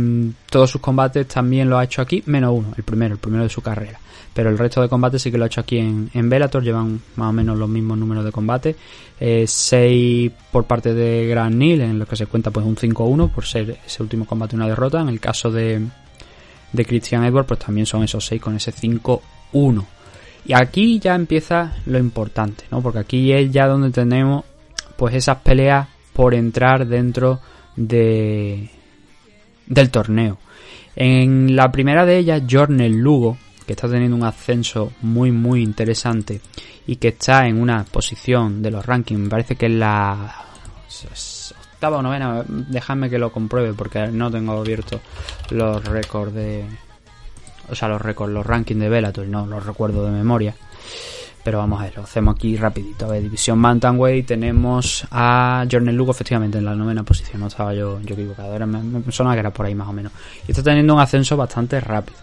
todos 0.50 0.70
sus 0.70 0.82
combates 0.82 1.28
también 1.28 1.70
lo 1.70 1.78
ha 1.78 1.84
hecho 1.84 2.02
aquí, 2.02 2.22
menos 2.28 2.54
uno, 2.54 2.74
el 2.78 2.84
primero, 2.84 3.16
el 3.16 3.20
primero 3.20 3.44
de 3.44 3.50
su 3.50 3.62
carrera. 3.62 4.00
Pero 4.32 4.50
el 4.50 4.58
resto 4.58 4.82
de 4.82 4.90
combates 4.90 5.22
sí 5.22 5.32
que 5.32 5.38
lo 5.38 5.46
ha 5.46 5.48
hecho 5.48 5.62
aquí 5.62 5.78
en, 5.78 6.10
en 6.14 6.30
Bellator, 6.30 6.62
llevan 6.62 7.02
más 7.16 7.30
o 7.30 7.34
menos 7.34 7.58
los 7.58 7.70
mismos 7.70 7.98
números 7.98 8.26
de 8.26 8.32
combate. 8.32 8.76
6 9.18 9.52
eh, 9.72 10.32
por 10.52 10.66
parte 10.66 10.94
de 10.94 11.26
Gran 11.26 11.58
Neil, 11.58 11.82
en 11.82 11.98
lo 11.98 12.06
que 12.06 12.18
se 12.18 12.28
cuenta 12.28 12.52
pues 12.52 12.66
un 12.66 12.76
5-1 12.76 13.32
por 13.32 13.46
ser 13.46 13.80
ese 13.86 14.04
último 14.04 14.26
combate 14.26 14.56
una 14.56 14.68
derrota. 14.68 15.00
En 15.00 15.08
el 15.08 15.22
caso 15.22 15.50
de, 15.50 15.82
de 16.74 16.86
Christian 16.86 17.24
Edward, 17.24 17.46
pues 17.46 17.62
también 17.62 17.86
son 17.86 18.04
esos 18.04 18.26
6 18.26 18.42
con 18.42 18.56
ese 18.58 18.74
5-1. 18.74 19.86
Y 20.46 20.54
aquí 20.54 21.00
ya 21.00 21.16
empieza 21.16 21.74
lo 21.88 21.98
importante, 21.98 22.66
¿no? 22.70 22.82
Porque 22.82 23.00
aquí 23.00 23.34
es 23.34 23.52
ya 23.52 23.68
donde 23.68 23.90
tenemos 23.90 24.46
pues 24.96 25.16
esas 25.16 25.38
peleas 25.40 25.88
por 26.14 26.34
entrar 26.34 26.88
dentro 26.88 27.40
de 27.76 28.70
del 29.66 29.90
torneo. 29.90 30.38
En 30.96 31.56
la 31.56 31.72
primera 31.72 32.06
de 32.06 32.20
ellas, 32.20 32.44
Jornel 32.50 32.94
Lugo, 32.94 33.38
que 33.66 33.74
está 33.74 33.90
teniendo 33.90 34.16
un 34.16 34.24
ascenso 34.24 34.94
muy 35.02 35.32
muy 35.32 35.64
interesante 35.64 36.40
y 36.86 36.98
que 36.98 37.10
está 37.10 37.48
en 37.48 37.60
una 37.60 37.84
posición 37.84 38.62
de 38.62 38.72
los 38.72 38.86
rankings, 38.86 39.20
me 39.20 39.30
parece 39.30 39.56
que 39.56 39.66
es 39.66 39.72
la 39.72 40.46
octava 41.74 41.98
o 41.98 42.02
novena, 42.02 42.44
dejadme 42.48 43.10
que 43.10 43.18
lo 43.18 43.32
compruebe 43.32 43.74
porque 43.74 44.08
no 44.08 44.32
tengo 44.32 44.54
abierto 44.54 45.02
los 45.50 45.84
récords 45.84 46.34
de 46.34 46.66
o 47.70 47.76
sea, 47.76 47.88
los 47.88 48.02
récords, 48.02 48.34
los 48.34 48.46
rankings 48.46 48.80
de 48.80 48.90
Bellator, 48.90 49.28
no 49.28 49.46
los 49.46 49.66
recuerdo 49.66 50.06
de 50.06 50.12
memoria. 50.12 50.56
Pero 51.46 51.60
vamos 51.60 51.80
a 51.80 51.84
ver, 51.84 51.96
lo 51.96 52.04
hacemos 52.04 52.36
aquí 52.36 52.58
rapidito. 52.58 53.06
A 53.06 53.10
ver, 53.10 53.22
División 53.22 53.60
Mountain 53.60 54.26
tenemos 54.26 55.06
a 55.12 55.64
Jornel 55.70 55.96
Lugo 55.96 56.12
efectivamente 56.12 56.58
en 56.58 56.66
la 56.66 56.74
novena 56.74 57.04
posición. 57.04 57.40
No 57.42 57.48
estaba 57.48 57.72
yo, 57.76 58.02
yo 58.02 58.16
equivocado. 58.16 58.56
Era, 58.56 58.66
me, 58.66 58.82
me 58.82 59.04
que 59.04 59.40
era 59.40 59.52
por 59.52 59.68
ahí 59.68 59.76
más 59.76 59.88
o 59.88 59.94
menos. 59.94 60.12
Y 60.48 60.52
está 60.52 60.64
teniendo 60.64 60.96
un 60.96 61.00
ascenso 61.00 61.38
bastante 61.38 61.80
rápido. 61.80 62.18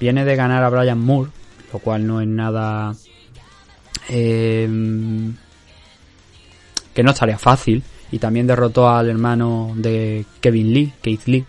Viene 0.00 0.24
de 0.24 0.34
ganar 0.34 0.64
a 0.64 0.70
Brian 0.70 0.98
Moore, 0.98 1.30
lo 1.72 1.78
cual 1.78 2.04
no 2.04 2.20
es 2.20 2.26
nada... 2.26 2.96
Eh, 4.08 4.68
que 6.92 7.02
no 7.04 7.10
estaría 7.12 7.38
fácil. 7.38 7.80
Y 8.10 8.18
también 8.18 8.48
derrotó 8.48 8.88
al 8.88 9.08
hermano 9.08 9.72
de 9.76 10.24
Kevin 10.40 10.74
Lee, 10.74 10.92
Keith 11.00 11.26
Lee, 11.26 11.44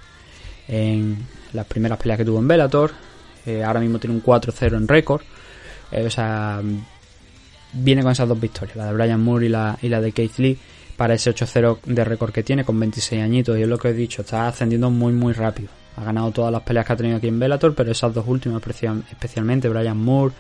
en 0.68 1.26
las 1.54 1.66
primeras 1.66 1.98
peleas 1.98 2.18
que 2.18 2.26
tuvo 2.26 2.38
en 2.38 2.48
Bellator. 2.48 2.92
Eh, 3.46 3.64
ahora 3.64 3.80
mismo 3.80 4.00
tiene 4.00 4.16
un 4.16 4.24
4-0 4.24 4.76
en 4.76 4.88
récord. 4.88 5.22
Eh, 5.92 6.06
o 6.06 6.10
sea, 6.10 6.62
viene 7.74 8.02
con 8.02 8.12
esas 8.12 8.28
dos 8.28 8.40
victorias, 8.40 8.76
la 8.76 8.88
de 8.88 8.94
Brian 8.94 9.22
Moore 9.22 9.46
y 9.46 9.50
la, 9.50 9.78
y 9.82 9.90
la 9.90 10.02
de 10.02 10.12
Keith 10.12 10.38
Lee, 10.38 10.58
para 10.98 11.14
ese 11.14 11.34
8-0 11.34 11.80
de 11.86 12.04
récord 12.04 12.32
que 12.32 12.44
tiene 12.44 12.64
con 12.64 12.80
26 12.80 13.22
añitos. 13.22 13.58
Y 13.58 13.64
es 13.64 13.68
lo 13.68 13.78
que 13.78 13.90
he 13.90 13.94
dicho, 13.94 14.22
está 14.22 14.48
ascendiendo 14.48 14.90
muy, 14.90 15.14
muy 15.14 15.34
rápido. 15.34 15.70
Ha 15.98 16.04
ganado 16.04 16.32
todas 16.32 16.52
las 16.52 16.62
peleas 16.62 16.86
que 16.86 16.94
ha 16.94 16.98
tenido 16.98 17.18
aquí 17.18 17.28
en 17.28 17.40
Bellator, 17.40 17.74
pero 17.74 17.92
esas 17.92 18.14
dos 18.14 18.26
últimas, 18.28 18.62
especialmente 19.12 19.70
Brian 19.70 19.98
Moore. 19.98 20.34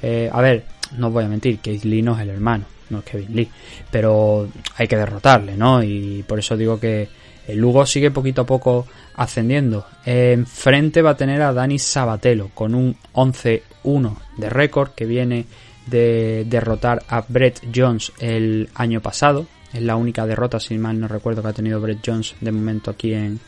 Eh, 0.00 0.30
a 0.32 0.40
ver, 0.40 0.64
no 0.96 1.08
os 1.08 1.12
voy 1.12 1.24
a 1.24 1.28
mentir, 1.28 1.58
Keith 1.58 1.84
Lee 1.84 2.02
no 2.02 2.14
es 2.14 2.22
el 2.22 2.30
hermano, 2.30 2.64
no 2.90 2.98
es 2.98 3.04
Kevin 3.04 3.36
Lee, 3.36 3.48
pero 3.90 4.48
hay 4.76 4.88
que 4.88 4.96
derrotarle, 4.96 5.56
¿no? 5.56 5.82
Y 5.82 6.24
por 6.26 6.38
eso 6.38 6.56
digo 6.56 6.80
que 6.80 7.08
el 7.46 7.58
Lugo 7.58 7.84
sigue 7.86 8.10
poquito 8.10 8.42
a 8.42 8.46
poco 8.46 8.86
ascendiendo. 9.16 9.86
Enfrente 10.04 11.02
va 11.02 11.10
a 11.10 11.16
tener 11.16 11.42
a 11.42 11.52
Dani 11.52 11.78
Sabatelo 11.78 12.50
con 12.54 12.74
un 12.74 12.96
11-1 13.14 14.16
de 14.36 14.50
récord 14.50 14.90
que 14.90 15.06
viene 15.06 15.46
de 15.86 16.44
derrotar 16.48 17.02
a 17.08 17.24
Brett 17.26 17.60
Jones 17.74 18.12
el 18.20 18.68
año 18.74 19.00
pasado. 19.00 19.46
Es 19.72 19.82
la 19.82 19.96
única 19.96 20.26
derrota, 20.26 20.60
si 20.60 20.76
mal 20.78 21.00
no 21.00 21.08
recuerdo, 21.08 21.42
que 21.42 21.48
ha 21.48 21.52
tenido 21.52 21.80
Brett 21.80 22.00
Jones 22.04 22.34
de 22.40 22.52
momento 22.52 22.90
aquí 22.90 23.14
en, 23.14 23.40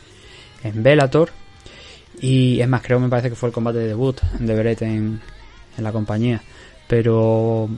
en 0.63 0.83
Bellator. 0.83 1.29
Y 2.21 2.59
es 2.61 2.67
más, 2.67 2.81
creo 2.81 2.99
me 2.99 3.09
parece 3.09 3.29
que 3.29 3.35
fue 3.35 3.49
el 3.49 3.53
combate 3.53 3.79
de 3.79 3.87
debut 3.87 4.19
de 4.39 4.55
Brett 4.55 4.81
en, 4.81 5.21
la 5.77 5.91
compañía. 5.91 6.41
Pero 6.87 7.69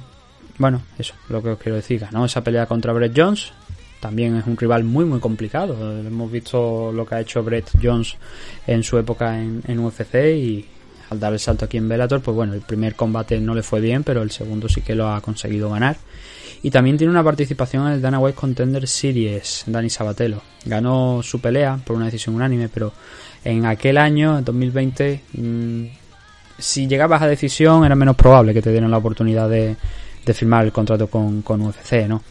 bueno, 0.57 0.83
eso, 0.97 1.15
lo 1.29 1.41
que 1.41 1.49
os 1.49 1.59
quiero 1.59 1.75
decir, 1.75 2.05
¿no? 2.11 2.25
Esa 2.25 2.43
pelea 2.43 2.65
contra 2.65 2.93
Brett 2.93 3.13
Jones. 3.15 3.51
También 3.99 4.35
es 4.35 4.45
un 4.45 4.57
rival 4.57 4.83
muy 4.83 5.05
muy 5.05 5.19
complicado. 5.19 5.75
Hemos 5.99 6.31
visto 6.31 6.91
lo 6.91 7.05
que 7.05 7.15
ha 7.15 7.21
hecho 7.21 7.43
Brett 7.43 7.69
Jones 7.81 8.15
en 8.65 8.83
su 8.83 8.97
época 8.97 9.39
en, 9.39 9.79
UFC 9.79 10.15
y 10.35 10.65
al 11.09 11.19
dar 11.19 11.33
el 11.33 11.39
salto 11.39 11.65
aquí 11.65 11.77
en 11.77 11.87
Bellator, 11.87 12.21
pues 12.21 12.35
bueno, 12.35 12.53
el 12.53 12.61
primer 12.61 12.95
combate 12.95 13.39
no 13.39 13.55
le 13.55 13.63
fue 13.63 13.79
bien, 13.79 14.03
pero 14.03 14.21
el 14.21 14.31
segundo 14.31 14.67
sí 14.67 14.81
que 14.81 14.95
lo 14.95 15.09
ha 15.09 15.21
conseguido 15.21 15.69
ganar. 15.69 15.97
Y 16.63 16.71
también 16.71 16.97
tiene 16.97 17.11
una 17.11 17.23
participación 17.23 17.87
en 17.87 17.93
el 17.93 18.01
Dana 18.01 18.19
White 18.19 18.37
Contender 18.37 18.87
Series, 18.87 19.63
Dani 19.67 19.89
Sabatelo. 19.89 20.41
Ganó 20.65 21.21
su 21.23 21.39
pelea 21.39 21.79
por 21.83 21.95
una 21.95 22.05
decisión 22.05 22.35
unánime, 22.35 22.67
pero 22.67 22.91
en 23.43 23.65
aquel 23.65 23.97
año, 23.97 24.39
en 24.39 24.43
2020, 24.43 25.21
mmm, 25.33 25.85
si 26.57 26.87
llegabas 26.87 27.21
a 27.21 27.27
decisión 27.27 27.85
era 27.85 27.95
menos 27.95 28.15
probable 28.15 28.53
que 28.53 28.61
te 28.61 28.71
dieran 28.71 28.91
la 28.91 28.97
oportunidad 28.97 29.49
de, 29.49 29.75
de 30.25 30.33
firmar 30.33 30.65
el 30.65 30.71
contrato 30.71 31.07
con, 31.07 31.41
con, 31.41 31.61
UFC, 31.61 32.07
¿no? 32.07 32.21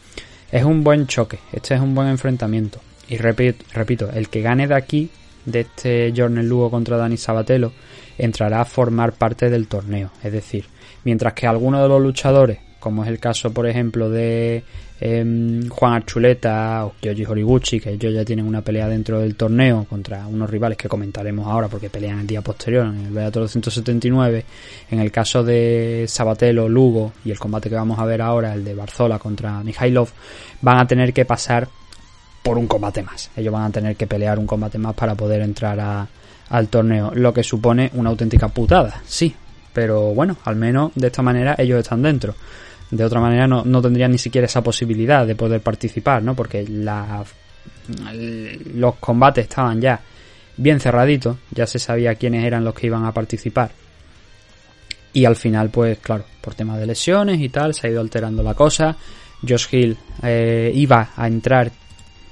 Es 0.51 0.63
un 0.63 0.83
buen 0.83 1.07
choque, 1.07 1.39
este 1.51 1.75
es 1.75 1.81
un 1.81 1.93
buen 1.93 2.07
enfrentamiento. 2.07 2.79
Y 3.09 3.17
repito, 3.17 3.65
repito 3.73 4.09
el 4.11 4.29
que 4.29 4.41
gane 4.41 4.67
de 4.67 4.75
aquí, 4.75 5.09
de 5.45 5.61
este 5.61 6.13
Jornal 6.15 6.47
Lugo 6.47 6.69
contra 6.69 6.97
Dani 6.97 7.17
Sabatelo, 7.17 7.71
entrará 8.17 8.61
a 8.61 8.65
formar 8.65 9.13
parte 9.13 9.49
del 9.49 9.67
torneo. 9.67 10.11
Es 10.23 10.31
decir, 10.31 10.65
mientras 11.03 11.33
que 11.33 11.47
algunos 11.47 11.81
de 11.81 11.89
los 11.89 12.01
luchadores, 12.01 12.59
como 12.87 13.03
es 13.03 13.09
el 13.09 13.19
caso, 13.19 13.51
por 13.51 13.67
ejemplo, 13.67 14.09
de 14.09 14.63
eh, 14.99 15.63
Juan 15.69 15.93
Archuleta 15.93 16.85
o 16.85 16.93
Kyoji 16.99 17.25
Horiguchi, 17.25 17.79
que 17.79 17.91
ellos 17.91 18.13
ya 18.13 18.25
tienen 18.25 18.47
una 18.47 18.61
pelea 18.61 18.87
dentro 18.87 19.19
del 19.19 19.35
torneo 19.35 19.85
contra 19.89 20.25
unos 20.25 20.49
rivales 20.49 20.77
que 20.77 20.87
comentaremos 20.87 21.45
ahora 21.45 21.67
porque 21.67 21.89
pelean 21.89 22.19
el 22.19 22.27
día 22.27 22.41
posterior 22.41 22.87
en 22.87 23.05
el 23.05 23.11
Bellator 23.11 23.43
279. 23.43 24.45
En 24.91 24.99
el 24.99 25.11
caso 25.11 25.43
de 25.43 26.05
Sabatelo, 26.07 26.67
Lugo 26.67 27.13
y 27.25 27.31
el 27.31 27.39
combate 27.39 27.69
que 27.69 27.75
vamos 27.75 27.99
a 27.99 28.05
ver 28.05 28.21
ahora, 28.21 28.53
el 28.53 28.63
de 28.63 28.73
Barzola 28.73 29.19
contra 29.19 29.61
Mikhailov, 29.63 30.09
van 30.61 30.79
a 30.79 30.87
tener 30.87 31.13
que 31.13 31.25
pasar 31.25 31.67
por 32.41 32.57
un 32.57 32.67
combate 32.67 33.03
más. 33.03 33.29
Ellos 33.35 33.53
van 33.53 33.63
a 33.63 33.69
tener 33.71 33.95
que 33.95 34.07
pelear 34.07 34.39
un 34.39 34.47
combate 34.47 34.77
más 34.77 34.95
para 34.95 35.15
poder 35.15 35.41
entrar 35.41 36.07
al 36.49 36.67
torneo, 36.69 37.11
lo 37.13 37.33
que 37.33 37.43
supone 37.43 37.91
una 37.93 38.09
auténtica 38.09 38.47
putada, 38.47 39.01
sí, 39.05 39.35
pero 39.73 40.13
bueno, 40.15 40.37
al 40.45 40.55
menos 40.55 40.91
de 40.95 41.05
esta 41.05 41.21
manera 41.21 41.55
ellos 41.57 41.79
están 41.79 42.01
dentro. 42.01 42.33
De 42.89 43.03
otra 43.03 43.19
manera 43.19 43.47
no, 43.47 43.63
no 43.65 43.81
tendrían 43.81 44.11
ni 44.11 44.17
siquiera 44.17 44.45
esa 44.45 44.63
posibilidad 44.63 45.27
de 45.27 45.35
poder 45.35 45.61
participar, 45.61 46.23
¿no? 46.23 46.35
Porque 46.35 46.65
la, 46.67 47.23
los 48.75 48.95
combates 48.95 49.45
estaban 49.45 49.81
ya 49.81 49.99
bien 50.55 50.79
cerraditos, 50.79 51.37
ya 51.51 51.67
se 51.67 51.79
sabía 51.79 52.15
quiénes 52.15 52.45
eran 52.45 52.63
los 52.63 52.73
que 52.73 52.87
iban 52.87 53.05
a 53.05 53.11
participar. 53.11 53.71
Y 55.13 55.25
al 55.25 55.35
final, 55.35 55.69
pues 55.69 55.99
claro, 55.99 56.25
por 56.41 56.55
tema 56.55 56.77
de 56.77 56.85
lesiones 56.85 57.39
y 57.41 57.49
tal, 57.49 57.73
se 57.73 57.87
ha 57.87 57.89
ido 57.89 58.01
alterando 58.01 58.43
la 58.43 58.53
cosa. 58.53 58.95
Josh 59.47 59.67
Hill 59.71 59.97
eh, 60.23 60.71
iba 60.73 61.09
a 61.15 61.27
entrar 61.27 61.71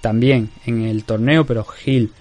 también 0.01 0.49
en 0.65 0.83
el 0.83 1.03
torneo, 1.03 1.45
pero 1.45 1.65
Hill 1.85 2.11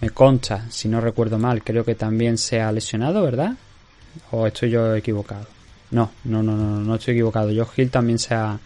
me 0.00 0.10
consta, 0.10 0.66
si 0.70 0.88
no 0.88 1.00
recuerdo 1.00 1.38
mal, 1.38 1.62
creo 1.62 1.84
que 1.84 1.94
también 1.94 2.38
se 2.38 2.60
ha 2.60 2.72
lesionado, 2.72 3.22
¿verdad? 3.22 3.54
¿O 4.30 4.46
estoy 4.46 4.70
yo 4.70 4.94
equivocado? 4.94 5.46
No, 5.90 6.10
no, 6.24 6.42
no, 6.42 6.56
no, 6.56 6.80
no 6.80 6.94
estoy 6.94 7.14
equivocado. 7.14 7.48
Josh 7.48 7.80
Hill 7.80 7.90
también 7.90 8.18
se 8.18 8.34
ha, 8.34 8.58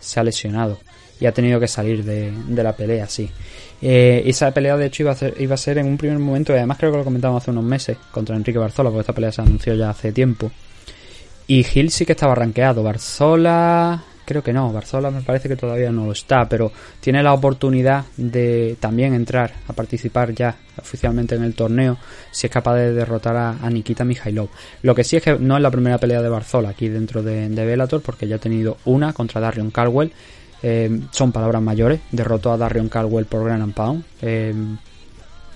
se 0.00 0.20
ha 0.20 0.24
lesionado 0.24 0.78
y 1.20 1.26
ha 1.26 1.32
tenido 1.32 1.58
que 1.58 1.68
salir 1.68 2.04
de, 2.04 2.32
de 2.32 2.62
la 2.62 2.74
pelea, 2.74 3.08
sí. 3.08 3.30
Eh, 3.80 4.22
esa 4.26 4.50
pelea, 4.52 4.76
de 4.76 4.86
hecho, 4.86 5.02
iba 5.02 5.12
a, 5.12 5.56
ser, 5.56 5.78
en 5.78 5.86
un 5.86 5.96
primer 5.96 6.18
momento, 6.18 6.52
y 6.52 6.56
además 6.56 6.78
creo 6.78 6.92
que 6.92 6.98
lo 6.98 7.04
comentamos 7.04 7.42
hace 7.42 7.50
unos 7.50 7.64
meses, 7.64 7.96
contra 8.10 8.36
Enrique 8.36 8.58
Barzola, 8.58 8.90
porque 8.90 9.00
esta 9.00 9.12
pelea 9.12 9.32
se 9.32 9.42
anunció 9.42 9.74
ya 9.74 9.90
hace 9.90 10.12
tiempo. 10.12 10.50
Y 11.46 11.64
Hill 11.72 11.90
sí 11.90 12.04
que 12.04 12.12
estaba 12.12 12.34
rankeado. 12.34 12.82
Barzola, 12.82 14.02
creo 14.28 14.42
que 14.42 14.52
no, 14.52 14.70
Barzola 14.70 15.10
me 15.10 15.22
parece 15.22 15.48
que 15.48 15.56
todavía 15.56 15.90
no 15.90 16.04
lo 16.04 16.12
está, 16.12 16.46
pero 16.46 16.70
tiene 17.00 17.22
la 17.22 17.32
oportunidad 17.32 18.04
de 18.18 18.76
también 18.78 19.14
entrar 19.14 19.54
a 19.66 19.72
participar 19.72 20.34
ya 20.34 20.54
oficialmente 20.78 21.34
en 21.34 21.44
el 21.44 21.54
torneo 21.54 21.96
si 22.30 22.46
es 22.46 22.52
capaz 22.52 22.74
de 22.74 22.92
derrotar 22.92 23.34
a, 23.36 23.70
Nikita 23.70 24.04
Mikhailov. 24.04 24.50
Lo 24.82 24.94
que 24.94 25.02
sí 25.02 25.16
es 25.16 25.22
que 25.22 25.38
no 25.38 25.56
es 25.56 25.62
la 25.62 25.70
primera 25.70 25.96
pelea 25.96 26.20
de 26.20 26.28
Barzola 26.28 26.68
aquí 26.68 26.90
dentro 26.90 27.22
de, 27.22 27.48
de 27.48 27.64
Bellator, 27.64 28.02
porque 28.02 28.28
ya 28.28 28.36
ha 28.36 28.38
tenido 28.38 28.76
una 28.84 29.14
contra 29.14 29.40
Darion 29.40 29.70
Caldwell. 29.70 30.12
Eh, 30.62 31.00
son 31.10 31.32
palabras 31.32 31.62
mayores, 31.62 32.00
derrotó 32.12 32.52
a 32.52 32.58
Darion 32.58 32.90
Caldwell 32.90 33.24
por 33.24 33.44
Grand 33.44 33.72
Pound. 33.72 34.04
Eh, 34.20 34.54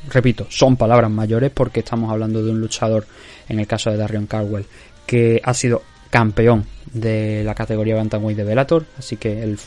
repito, 0.09 0.47
son 0.49 0.77
palabras 0.77 1.11
mayores 1.11 1.51
porque 1.51 1.81
estamos 1.81 2.11
hablando 2.11 2.43
de 2.43 2.51
un 2.51 2.61
luchador, 2.61 3.05
en 3.51 3.61
el 3.61 3.67
caso 3.67 3.91
de 3.91 3.99
Darion 3.99 4.27
Caldwell, 4.27 4.65
que 5.07 5.43
ha 5.45 5.53
sido 5.53 5.83
campeón 6.13 6.67
de 6.93 7.43
la 7.43 7.55
categoría 7.55 7.97
Bantamweight 7.97 8.37
de 8.37 8.45
Bellator, 8.45 8.85
así 8.99 9.17
que 9.17 9.43
el, 9.43 9.59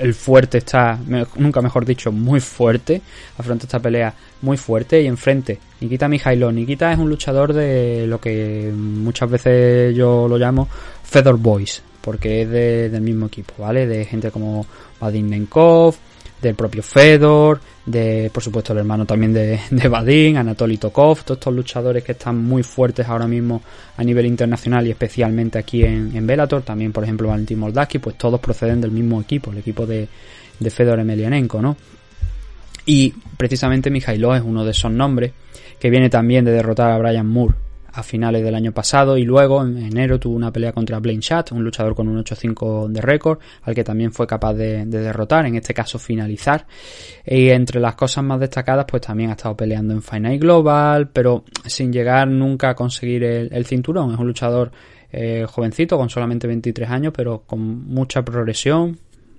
el 0.00 0.12
fuerte 0.12 0.58
está, 0.58 0.98
nunca 1.36 1.62
mejor 1.62 1.86
dicho, 1.86 2.10
muy 2.10 2.40
fuerte, 2.40 3.00
afronta 3.38 3.66
esta 3.66 3.78
pelea 3.78 4.12
muy 4.42 4.56
fuerte 4.56 5.00
y 5.00 5.06
enfrente 5.06 5.60
Nikita 5.80 6.08
Mijailov. 6.08 6.52
Nikita 6.52 6.92
es 6.92 6.98
un 6.98 7.08
luchador 7.08 7.52
de 7.52 8.08
lo 8.08 8.20
que 8.20 8.72
muchas 8.74 9.30
veces 9.30 9.94
yo 9.94 10.26
lo 10.26 10.36
llamo 10.36 10.68
Fedor 11.04 11.38
Boys, 11.38 11.80
porque 12.00 12.42
es 12.42 12.50
del 12.50 13.00
mismo 13.00 13.26
equipo, 13.26 13.54
¿vale? 13.58 13.86
De 13.86 14.04
gente 14.04 14.32
como 14.32 14.66
Vadim 15.00 15.30
Nenkov, 15.30 15.94
del 16.42 16.56
propio 16.56 16.82
Fedor, 16.82 17.60
de 17.86 18.30
por 18.32 18.42
supuesto 18.42 18.72
el 18.72 18.78
hermano 18.80 19.04
también 19.04 19.32
de, 19.32 19.60
de 19.70 19.88
Vadim, 19.88 20.36
Anatoly 20.36 20.78
Tokov, 20.78 21.22
todos 21.24 21.38
estos 21.38 21.54
luchadores 21.54 22.02
que 22.02 22.12
están 22.12 22.36
muy 22.36 22.62
fuertes 22.62 23.06
ahora 23.08 23.26
mismo 23.26 23.62
a 23.96 24.02
nivel 24.04 24.26
internacional 24.26 24.86
y 24.86 24.90
especialmente 24.90 25.58
aquí 25.58 25.84
en, 25.84 26.16
en 26.16 26.26
Bellator, 26.26 26.62
también 26.62 26.92
por 26.92 27.04
ejemplo 27.04 27.28
Valentín 27.28 27.58
Moldavsky, 27.58 27.98
pues 27.98 28.16
todos 28.16 28.40
proceden 28.40 28.80
del 28.80 28.90
mismo 28.90 29.20
equipo, 29.20 29.50
el 29.50 29.58
equipo 29.58 29.86
de, 29.86 30.08
de 30.58 30.70
Fedor 30.70 31.00
Emelianenko, 31.00 31.60
¿no? 31.60 31.76
Y 32.86 33.14
precisamente 33.36 33.90
Mijailov 33.90 34.34
es 34.34 34.42
uno 34.42 34.64
de 34.64 34.72
esos 34.72 34.90
nombres 34.90 35.32
que 35.78 35.90
viene 35.90 36.10
también 36.10 36.44
de 36.44 36.52
derrotar 36.52 36.90
a 36.90 36.98
Brian 36.98 37.26
Moore 37.26 37.54
a 37.94 38.02
finales 38.02 38.42
del 38.42 38.54
año 38.54 38.72
pasado 38.72 39.16
y 39.16 39.24
luego 39.24 39.62
en 39.62 39.78
enero 39.78 40.18
tuvo 40.18 40.34
una 40.34 40.52
pelea 40.52 40.72
contra 40.72 40.98
Blaine 40.98 41.20
Chat, 41.20 41.52
un 41.52 41.62
luchador 41.62 41.94
con 41.94 42.08
un 42.08 42.22
8-5 42.22 42.88
de 42.88 43.00
récord, 43.00 43.38
al 43.62 43.74
que 43.74 43.84
también 43.84 44.12
fue 44.12 44.26
capaz 44.26 44.54
de, 44.54 44.84
derrotar, 44.84 45.46
en 45.46 45.54
este 45.54 45.72
caso 45.72 45.98
finalizar. 45.98 46.66
Y 47.24 47.50
entre 47.50 47.80
las 47.80 47.94
cosas 47.94 48.24
más 48.24 48.40
destacadas, 48.40 48.84
pues 48.88 49.02
también 49.02 49.30
ha 49.30 49.34
estado 49.34 49.56
peleando 49.56 49.94
en 49.94 50.02
Final 50.02 50.38
Global, 50.38 51.08
pero 51.08 51.44
sin 51.66 51.92
llegar 51.92 52.28
nunca 52.28 52.70
a 52.70 52.74
conseguir 52.74 53.22
el, 53.24 53.66
cinturón. 53.66 54.12
Es 54.12 54.18
un 54.18 54.26
luchador 54.26 54.72
eh, 55.12 55.46
jovencito, 55.48 55.96
con 55.96 56.10
solamente 56.10 56.48
23 56.48 56.90
años, 56.90 57.12
pero 57.16 57.44
con 57.46 57.86
mucha 57.86 58.24
progresión, 58.24 58.98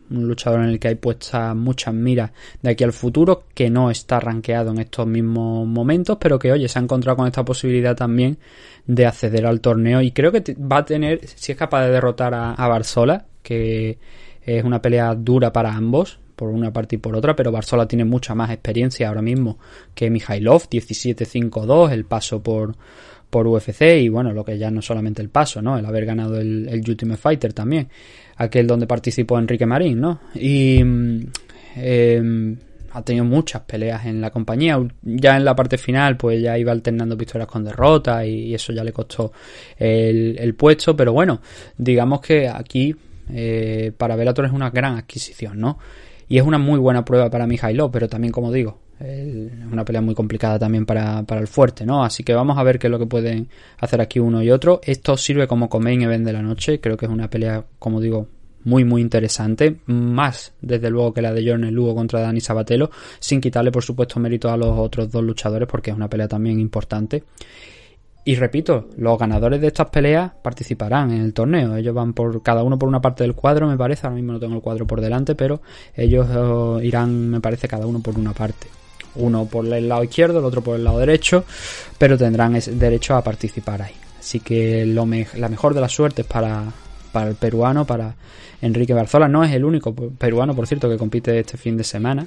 un 0.10 0.28
luchador 0.28 0.62
en 0.62 0.70
el 0.70 0.80
que 0.80 0.90
hay 0.90 0.96
puestas 0.96 1.56
muchas 1.56 1.94
miras 1.94 2.32
de 2.62 2.72
aquí 2.72 2.84
al 2.84 2.94
futuro, 2.94 3.44
que 3.54 3.70
no 3.70 3.90
está 3.90 4.20
rankeado 4.20 4.72
en 4.72 4.80
estos 4.80 5.08
mismos 5.08 5.68
momentos, 5.68 6.18
pero 6.20 6.40
que 6.40 6.52
oye, 6.52 6.68
se 6.68 6.80
ha 6.80 6.82
encontrado 6.82 7.18
con 7.18 7.28
esta 7.28 7.46
posibilidad 7.46 7.96
también 7.96 8.38
de 8.86 9.06
acceder 9.06 9.46
al 9.46 9.62
torneo 9.62 10.02
y 10.02 10.12
creo 10.12 10.32
que 10.32 10.56
va 10.56 10.78
a 10.78 10.86
tener, 10.86 11.28
si 11.28 11.52
es 11.52 11.58
capaz 11.58 11.86
de 11.86 11.92
derrotar 11.92 12.34
a, 12.34 12.54
a 12.54 12.68
Barzola, 12.68 13.26
que 13.42 13.98
es 14.44 14.64
una 14.64 14.82
pelea 14.82 15.16
dura 15.16 15.52
para 15.52 15.74
ambos, 15.74 16.20
por 16.36 16.50
una 16.50 16.72
parte 16.72 16.96
y 16.96 17.00
por 17.00 17.16
otra, 17.16 17.36
pero 17.36 17.52
Barzola 17.52 17.88
tiene 17.88 18.06
mucha 18.06 18.36
más 18.36 18.52
experiencia 18.52 19.08
ahora 19.08 19.22
mismo 19.22 19.58
que 19.94 20.10
Mijailov, 20.10 20.68
17-5-2, 20.70 21.92
el 21.92 22.06
paso 22.06 22.44
por, 22.44 22.76
por 23.30 23.48
UFC 23.48 23.82
y 24.02 24.10
bueno, 24.10 24.32
lo 24.34 24.46
que 24.46 24.58
ya 24.58 24.72
no 24.72 24.82
solamente 24.82 25.22
el 25.22 25.30
paso, 25.30 25.62
¿no? 25.62 25.78
El 25.78 25.86
haber 25.86 26.06
ganado 26.06 26.40
el, 26.40 26.68
el 26.70 26.84
Ultimate 26.88 27.20
Fighter 27.20 27.54
también 27.54 27.88
aquel 28.38 28.68
donde 28.68 28.88
participó 28.88 29.40
Enrique 29.40 29.66
Marín, 29.66 30.00
¿no? 30.00 30.20
Y 30.36 30.82
eh, 31.76 32.56
ha 32.92 33.02
tenido 33.02 33.26
muchas 33.26 33.62
peleas 33.62 34.06
en 34.06 34.22
la 34.22 34.32
compañía. 34.32 34.80
Ya 35.02 35.38
en 35.38 35.46
la 35.46 35.56
parte 35.56 35.78
final, 35.78 36.18
pues 36.18 36.42
ya 36.42 36.58
iba 36.58 36.72
alternando 36.72 37.16
victorias 37.16 37.48
con 37.48 37.64
derrotas 37.64 38.26
y, 38.26 38.54
eso 38.54 38.74
ya 38.74 38.84
le 38.84 38.92
costó 38.92 39.32
el, 39.78 40.56
puesto. 40.56 40.96
Pero 40.96 41.14
bueno, 41.14 41.42
digamos 41.78 42.22
que 42.22 42.48
aquí 42.48 42.96
eh, 43.30 43.92
para 43.98 44.16
Bellator 44.16 44.46
es 44.46 44.52
una 44.52 44.70
gran 44.70 44.98
adquisición, 44.98 45.60
¿no? 45.60 45.78
Y 46.28 46.38
es 46.38 46.44
una 46.44 46.58
muy 46.58 46.80
buena 46.80 47.06
prueba 47.06 47.30
para 47.30 47.46
Mijailo, 47.46 47.92
pero 47.92 48.10
también, 48.10 48.32
como 48.32 48.52
digo, 48.52 48.80
una 49.00 49.84
pelea 49.84 50.02
muy 50.02 50.16
complicada 50.16 50.58
también 50.58 50.86
para, 50.86 51.24
para, 51.24 51.42
el 51.42 51.48
fuerte, 51.48 51.86
¿no? 51.86 52.04
Así 52.04 52.24
que 52.24 52.34
vamos 52.34 52.58
a 52.58 52.64
ver 52.64 52.80
qué 52.80 52.88
es 52.88 52.92
lo 52.92 53.00
que 53.00 53.06
pueden 53.06 53.50
hacer 53.80 54.00
aquí 54.00 54.20
uno 54.20 54.42
y 54.42 54.52
otro. 54.52 54.80
Esto 54.84 55.18
sirve 55.18 55.48
como 55.48 55.70
main 55.80 56.02
event 56.02 56.26
de 56.26 56.34
la 56.34 56.42
noche. 56.42 56.80
Creo 56.80 56.96
que 56.96 57.06
es 57.06 57.12
una 57.12 57.30
pelea, 57.30 57.66
como 57.78 58.00
digo, 58.00 58.28
muy 58.64 58.84
muy 58.84 59.02
interesante, 59.02 59.78
más 59.86 60.54
desde 60.62 60.90
luego 60.90 61.14
que 61.14 61.22
la 61.22 61.34
de 61.34 61.48
Jordan 61.48 61.74
Lugo 61.74 61.96
contra 61.96 62.22
Dani 62.22 62.42
Sabatelo, 62.42 62.90
sin 63.20 63.40
quitarle 63.40 63.72
por 63.72 63.84
supuesto 63.84 64.20
mérito 64.20 64.50
a 64.50 64.58
los 64.58 64.78
otros 64.78 65.12
dos 65.12 65.24
luchadores 65.24 65.68
porque 65.68 65.92
es 65.92 65.96
una 65.96 66.10
pelea 66.10 66.28
también 66.28 66.60
importante. 66.60 67.24
Y 68.28 68.36
repito, 68.36 68.90
los 68.98 69.20
ganadores 69.20 69.62
de 69.62 69.68
estas 69.68 69.92
peleas 69.92 70.32
participarán 70.42 71.12
en 71.12 71.22
el 71.22 71.32
torneo. 71.32 71.76
Ellos 71.76 71.94
van 71.94 72.14
por 72.14 72.42
cada 72.42 72.64
uno 72.64 72.80
por 72.80 72.90
una 72.90 73.00
parte 73.00 73.24
del 73.24 73.36
cuadro, 73.36 73.68
me 73.68 73.78
parece. 73.78 74.08
Ahora 74.08 74.16
mismo 74.16 74.34
no 74.34 74.40
tengo 74.40 74.56
el 74.56 74.62
cuadro 74.62 74.88
por 74.88 75.00
delante, 75.00 75.36
pero 75.36 75.62
ellos 75.94 76.28
eh, 76.32 76.88
irán, 76.88 77.30
me 77.30 77.40
parece, 77.40 77.68
cada 77.68 77.86
uno 77.86 78.00
por 78.00 78.18
una 78.18 78.34
parte 78.34 78.66
uno 79.16 79.46
por 79.46 79.66
el 79.66 79.88
lado 79.88 80.04
izquierdo, 80.04 80.40
el 80.40 80.46
otro 80.46 80.62
por 80.62 80.76
el 80.76 80.84
lado 80.84 81.00
derecho, 81.00 81.44
pero 81.98 82.18
tendrán 82.18 82.60
derecho 82.74 83.16
a 83.16 83.24
participar 83.24 83.82
ahí. 83.82 83.94
Así 84.20 84.40
que 84.40 84.86
lo 84.86 85.06
la 85.36 85.50
mejor 85.50 85.74
de 85.74 85.82
las 85.82 85.92
suertes 85.92 86.26
para, 86.26 86.64
para 87.12 87.30
el 87.30 87.36
peruano, 87.36 87.86
para 87.86 88.16
Enrique 88.62 88.94
Barzola. 88.94 89.28
No 89.28 89.44
es 89.44 89.52
el 89.54 89.64
único 89.64 89.94
peruano, 89.94 90.56
por 90.56 90.68
cierto, 90.68 90.90
que 90.90 90.98
compite 90.98 91.40
este 91.40 91.58
fin 91.58 91.78
de 91.78 91.84
semana, 91.84 92.26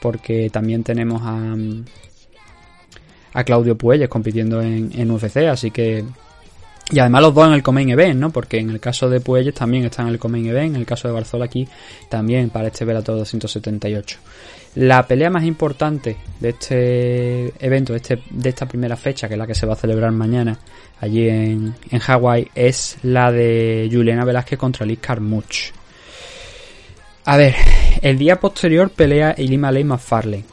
porque 0.00 0.50
también 0.50 0.82
tenemos 0.82 1.22
a, 1.22 1.54
a 3.32 3.44
Claudio 3.44 3.76
Puelles 3.76 4.08
compitiendo 4.08 4.60
en, 4.60 4.90
en 4.94 5.10
UFC, 5.10 5.36
así 5.48 5.70
que 5.70 6.04
y 6.90 7.00
además 7.00 7.22
los 7.22 7.34
dos 7.34 7.48
en 7.48 7.54
el 7.54 7.62
Comain 7.64 7.90
Event, 7.90 8.20
¿no? 8.20 8.30
Porque 8.30 8.58
en 8.58 8.70
el 8.70 8.78
caso 8.78 9.10
de 9.10 9.20
Puelles 9.20 9.54
también 9.54 9.84
está 9.84 10.02
en 10.02 10.08
el 10.08 10.18
Comain 10.20 10.46
Event, 10.46 10.76
en 10.76 10.80
el 10.80 10.86
caso 10.86 11.08
de 11.08 11.14
Barzola 11.14 11.46
aquí 11.46 11.66
también 12.08 12.50
para 12.50 12.68
este 12.68 12.84
Velator 12.84 13.16
278. 13.16 14.18
La 14.76 15.06
pelea 15.06 15.30
más 15.30 15.44
importante 15.44 16.18
de 16.38 16.50
este 16.50 17.52
evento, 17.64 17.94
de, 17.94 17.98
este, 17.98 18.22
de 18.28 18.48
esta 18.50 18.66
primera 18.66 18.96
fecha, 18.96 19.26
que 19.26 19.34
es 19.34 19.38
la 19.38 19.46
que 19.46 19.54
se 19.54 19.64
va 19.64 19.72
a 19.72 19.76
celebrar 19.76 20.12
mañana 20.12 20.58
allí 21.00 21.28
en, 21.28 21.74
en 21.90 21.98
Hawái, 21.98 22.50
es 22.54 22.98
la 23.02 23.32
de 23.32 23.88
Juliana 23.90 24.26
Velázquez 24.26 24.58
contra 24.58 24.84
Liz 24.84 24.98
Carmuch. 25.00 25.72
A 27.24 27.38
ver, 27.38 27.54
el 28.02 28.18
día 28.18 28.38
posterior 28.38 28.90
pelea 28.90 29.34
Ilima 29.38 29.72
Ley 29.72 29.84
Farley, 29.98 30.44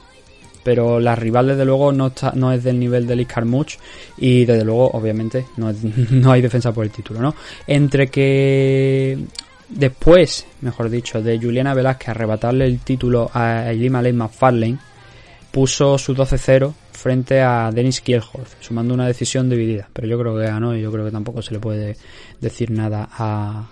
pero 0.63 1.01
la 1.01 1.15
rival 1.15 1.47
desde 1.47 1.65
luego 1.65 1.91
no, 1.91 2.07
está, 2.07 2.31
no 2.33 2.53
es 2.53 2.63
del 2.63 2.79
nivel 2.79 3.05
de 3.05 3.17
Liz 3.17 3.27
Carmuch 3.27 3.75
y 4.17 4.45
desde 4.45 4.63
luego 4.63 4.89
obviamente 4.91 5.47
no, 5.57 5.73
no 6.11 6.31
hay 6.31 6.41
defensa 6.41 6.71
por 6.71 6.85
el 6.85 6.91
título, 6.91 7.21
¿no? 7.21 7.35
Entre 7.67 8.07
que 8.07 9.17
Después, 9.69 10.45
mejor 10.61 10.89
dicho, 10.89 11.21
de 11.21 11.39
Juliana 11.39 11.73
Velázquez 11.73 12.09
arrebatarle 12.09 12.65
el 12.65 12.79
título 12.79 13.29
a 13.33 13.71
Lima 13.71 14.01
Lane 14.01 14.13
McFarlane, 14.13 14.77
puso 15.51 15.97
su 15.97 16.15
12-0 16.15 16.73
frente 16.91 17.41
a 17.41 17.69
Dennis 17.71 18.01
Kielholz, 18.01 18.57
sumando 18.59 18.93
una 18.93 19.07
decisión 19.07 19.49
dividida. 19.49 19.87
Pero 19.91 20.07
yo 20.07 20.19
creo 20.19 20.35
que 20.37 20.45
ganó 20.45 20.75
y 20.75 20.81
yo 20.81 20.91
creo 20.91 21.05
que 21.05 21.11
tampoco 21.11 21.41
se 21.41 21.53
le 21.53 21.59
puede 21.59 21.95
decir 22.39 22.71
nada 22.71 23.09
a, 23.11 23.67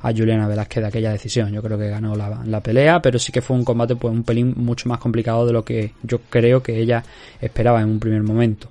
a 0.00 0.12
Juliana 0.12 0.48
Velázquez 0.48 0.82
de 0.82 0.88
aquella 0.88 1.12
decisión. 1.12 1.52
Yo 1.52 1.62
creo 1.62 1.78
que 1.78 1.88
ganó 1.88 2.14
la, 2.14 2.42
la, 2.44 2.60
pelea, 2.60 3.00
pero 3.00 3.18
sí 3.18 3.32
que 3.32 3.40
fue 3.40 3.56
un 3.56 3.64
combate 3.64 3.96
pues 3.96 4.12
un 4.12 4.22
pelín 4.22 4.54
mucho 4.56 4.88
más 4.88 4.98
complicado 4.98 5.46
de 5.46 5.52
lo 5.52 5.64
que 5.64 5.92
yo 6.02 6.20
creo 6.28 6.62
que 6.62 6.78
ella 6.78 7.02
esperaba 7.40 7.80
en 7.80 7.88
un 7.88 8.00
primer 8.00 8.22
momento. 8.22 8.68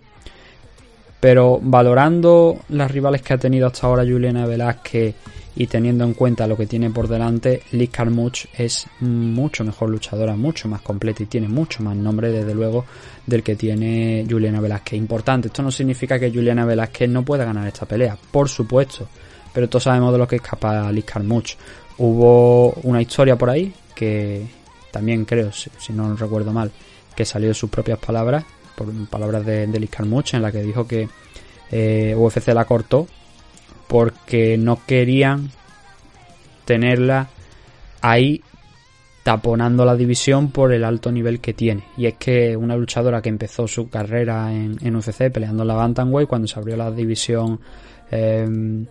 Pero 1.20 1.60
valorando 1.62 2.60
las 2.70 2.92
rivales 2.92 3.22
que 3.22 3.34
ha 3.34 3.38
tenido 3.38 3.68
hasta 3.68 3.88
ahora 3.88 4.04
Juliana 4.04 4.46
Velázquez 4.46 5.16
y 5.56 5.68
teniendo 5.68 6.04
en 6.04 6.14
cuenta 6.14 6.48
lo 6.48 6.58
que 6.58 6.66
tiene 6.66 6.90
por 6.90 7.08
delante, 7.08 7.62
Liz 7.72 7.92
Carmuch 7.92 8.46
es 8.58 8.88
mucho 9.02 9.64
mejor 9.64 9.90
luchadora, 9.90 10.36
mucho 10.36 10.68
más 10.68 10.82
completa 10.82 11.24
y 11.24 11.28
tiene 11.28 11.48
mucho 11.48 11.84
más 11.84 11.96
nombre 11.96 12.32
desde 12.32 12.56
luego 12.56 12.86
del 13.28 13.44
que 13.44 13.56
tiene 13.56 14.26
Juliana 14.28 14.62
Velázquez. 14.62 14.98
Importante, 14.98 15.48
esto 15.48 15.62
no 15.62 15.70
significa 15.70 16.20
que 16.20 16.32
Juliana 16.32 16.66
Velázquez 16.66 17.10
no 17.10 17.24
pueda 17.24 17.46
ganar 17.46 17.68
esta 17.68 17.86
pelea, 17.86 18.18
por 18.32 18.50
supuesto, 18.50 19.08
pero 19.54 19.70
todos 19.70 19.84
sabemos 19.84 20.12
de 20.12 20.18
lo 20.18 20.28
que 20.28 20.38
es 20.38 20.42
capaz 20.42 20.92
Liz 20.92 21.06
Carmuch. 21.06 21.56
Hubo 22.00 22.72
una 22.84 23.02
historia 23.02 23.38
por 23.38 23.52
ahí 23.52 23.72
que 23.94 24.48
también 24.90 25.26
creo, 25.26 25.52
si, 25.52 25.94
no 25.94 26.16
recuerdo 26.16 26.52
mal, 26.52 26.72
que 27.16 27.26
salió 27.26 27.50
de 27.50 27.54
sus 27.54 27.70
propias 27.70 28.00
palabras, 28.00 28.44
por 28.76 28.92
palabras 29.08 29.46
de, 29.46 29.68
Liz 29.68 29.92
Carmuch, 29.92 30.34
en 30.34 30.42
la 30.42 30.52
que 30.52 30.64
dijo 30.64 30.88
que 30.88 31.08
eh, 31.70 32.16
UFC 32.18 32.48
la 32.48 32.66
cortó 32.66 33.08
porque 33.94 34.58
no 34.58 34.80
querían 34.88 35.52
tenerla 36.66 37.30
ahí 38.02 38.42
taponando 39.22 39.86
la 39.86 39.96
división 39.96 40.50
por 40.50 40.74
el 40.74 40.84
alto 40.84 41.12
nivel 41.12 41.40
que 41.40 41.54
tiene. 41.54 41.84
Y 41.96 42.08
es 42.08 42.16
que 42.16 42.58
una 42.58 42.76
luchadora 42.76 43.22
que 43.22 43.30
empezó 43.30 43.68
su 43.68 43.92
carrera 43.92 44.52
en, 44.52 44.96
UFC 44.96 45.32
peleando 45.32 45.62
en 45.62 45.68
la 45.68 45.76
Bantamweight, 45.76 46.28
cuando 46.28 46.48
se 46.48 46.58
abrió 46.58 46.76
la 46.76 46.90
división 46.90 47.60
em, 48.10 48.88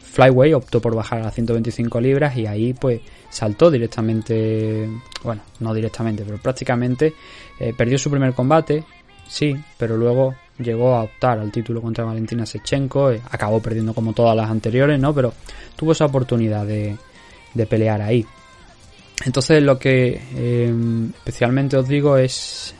Flyway 0.00 0.54
optó 0.54 0.80
por 0.80 0.94
bajar 0.94 1.20
a 1.20 1.24
las 1.24 1.34
125 1.34 2.00
libras 2.00 2.34
y 2.34 2.46
ahí 2.46 2.72
pues 2.72 3.02
saltó 3.28 3.70
directamente, 3.70 4.88
bueno, 5.24 5.42
no 5.60 5.74
directamente, 5.74 6.24
pero 6.24 6.38
prácticamente 6.38 7.12
eh, 7.60 7.74
perdió 7.76 7.98
su 7.98 8.10
primer 8.10 8.32
combate, 8.32 8.82
sí, 9.28 9.54
pero 9.76 9.98
luego 9.98 10.34
llegó 10.58 10.94
a 10.94 11.02
optar 11.02 11.38
al 11.38 11.50
título 11.50 11.80
contra 11.80 12.04
Valentina 12.04 12.46
Sechenko, 12.46 13.10
eh, 13.10 13.20
acabó 13.30 13.60
perdiendo 13.60 13.94
como 13.94 14.12
todas 14.12 14.36
las 14.36 14.50
anteriores, 14.50 14.98
¿no? 14.98 15.14
Pero 15.14 15.32
tuvo 15.76 15.92
esa 15.92 16.06
oportunidad 16.06 16.66
de, 16.66 16.96
de 17.54 17.66
pelear 17.66 18.02
ahí. 18.02 18.24
Entonces 19.24 19.62
lo 19.62 19.78
que 19.78 20.20
em, 20.36 21.08
especialmente 21.10 21.76
os 21.76 21.88
digo 21.88 22.16
es 22.16 22.74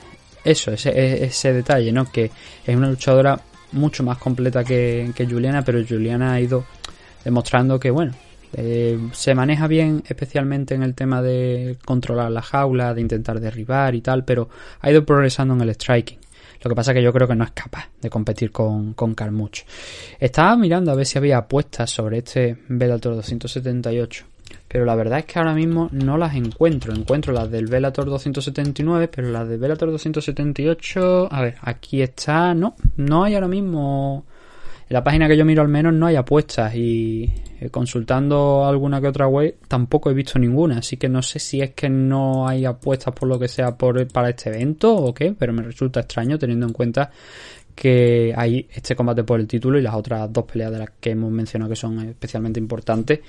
eso, 0.45 0.73
ese, 0.73 1.25
ese, 1.25 1.53
detalle, 1.53 1.93
¿no? 1.93 2.11
Que 2.11 2.31
es 2.65 2.77
una 2.77 2.89
luchadora 2.89 3.41
mucho 3.73 4.03
más 4.03 4.19
completa 4.19 4.65
que, 4.65 5.11
que 5.15 5.27
Juliana, 5.27 5.63
pero 5.63 5.85
Juliana 5.87 6.35
ha 6.35 6.41
ido 6.41 6.65
demostrando 7.25 7.79
que, 7.79 7.91
bueno, 7.91 8.13
eh, 8.55 8.99
se 9.13 9.35
maneja 9.35 9.67
bien, 9.67 10.03
especialmente 10.07 10.75
en 10.75 10.83
el 10.83 10.95
tema 10.95 11.21
de 11.21 11.77
controlar 11.85 12.31
la 12.31 12.41
jaula, 12.41 12.95
de 12.95 13.01
intentar 13.01 13.41
derribar 13.41 13.95
y 13.95 14.01
tal, 14.01 14.25
pero 14.25 14.49
ha 14.81 14.91
ido 14.91 15.05
progresando 15.05 15.55
en 15.55 15.61
el 15.63 15.75
striking. 15.75 16.19
Lo 16.63 16.69
que 16.69 16.75
pasa 16.75 16.91
es 16.91 16.97
que 16.97 17.03
yo 17.03 17.13
creo 17.13 17.29
que 17.29 17.37
no 17.37 17.45
es 17.45 17.53
capaz 17.53 17.89
de 18.01 18.11
competir 18.11 18.51
con, 18.51 18.95
con. 18.95 19.15
Estaba 20.19 20.57
mirando 20.57 20.91
a 20.91 20.95
ver 20.95 21.07
si 21.07 21.19
había 21.19 21.39
apuestas 21.39 21.91
sobre 21.91 22.19
este 22.19 22.59
Bellator 22.69 23.15
278 23.15 24.25
pero 24.67 24.85
la 24.85 24.95
verdad 24.95 25.21
es 25.21 25.25
que 25.25 25.39
ahora 25.39 25.55
mismo 25.55 25.89
no 25.93 26.19
las 26.19 26.35
encuentro. 26.35 26.93
Encuentro 26.95 27.33
las 27.33 27.51
del 27.51 27.67
Velator 27.67 28.07
279, 28.07 29.09
pero 29.09 29.31
las 29.31 29.49
del 29.49 29.59
Velator 29.59 29.91
278, 29.91 31.29
a 31.31 31.41
ver, 31.41 31.57
aquí 31.63 32.03
está, 32.03 32.55
no, 32.55 32.77
no 32.97 33.25
hay 33.25 33.35
ahora 33.35 33.49
mismo. 33.49 34.27
En 34.89 34.95
la 34.95 35.05
página 35.05 35.29
que 35.29 35.37
yo 35.37 35.45
miro 35.45 35.61
al 35.61 35.69
menos 35.69 35.93
no 35.93 36.07
hay 36.07 36.17
apuestas 36.17 36.75
y 36.75 37.31
eh, 37.61 37.69
consultando 37.71 38.65
alguna 38.65 39.01
que 39.01 39.09
otra 39.09 39.27
web 39.27 39.57
tampoco 39.69 40.11
he 40.11 40.15
visto 40.15 40.39
ninguna, 40.39 40.79
así 40.79 40.97
que 40.97 41.09
no 41.09 41.23
sé 41.23 41.39
si 41.39 41.61
es 41.61 41.75
que 41.75 41.91
no 41.91 42.49
hay 42.49 42.65
apuestas 42.65 43.13
por 43.13 43.29
lo 43.29 43.39
que 43.39 43.49
sea 43.49 43.77
para 43.77 44.31
este 44.31 44.49
evento 44.49 44.95
o 44.95 45.13
qué, 45.13 45.35
pero 45.39 45.53
me 45.53 45.63
resulta 45.63 46.01
extraño 46.01 46.39
teniendo 46.39 46.67
en 46.67 46.73
cuenta 46.73 47.11
que 47.79 48.35
hay 48.37 48.67
este 48.73 48.97
combate 48.97 49.23
por 49.23 49.39
el 49.39 49.47
título 49.47 49.79
y 49.79 49.83
las 49.83 49.95
otras 49.95 50.33
dos 50.33 50.47
peleas 50.47 50.73
de 50.73 50.79
las 50.79 50.91
que 50.99 51.11
hemos 51.11 51.31
mencionado 51.31 51.71
que 51.71 51.77
son 51.77 52.01
especialmente 52.09 52.59
importantes. 52.59 53.21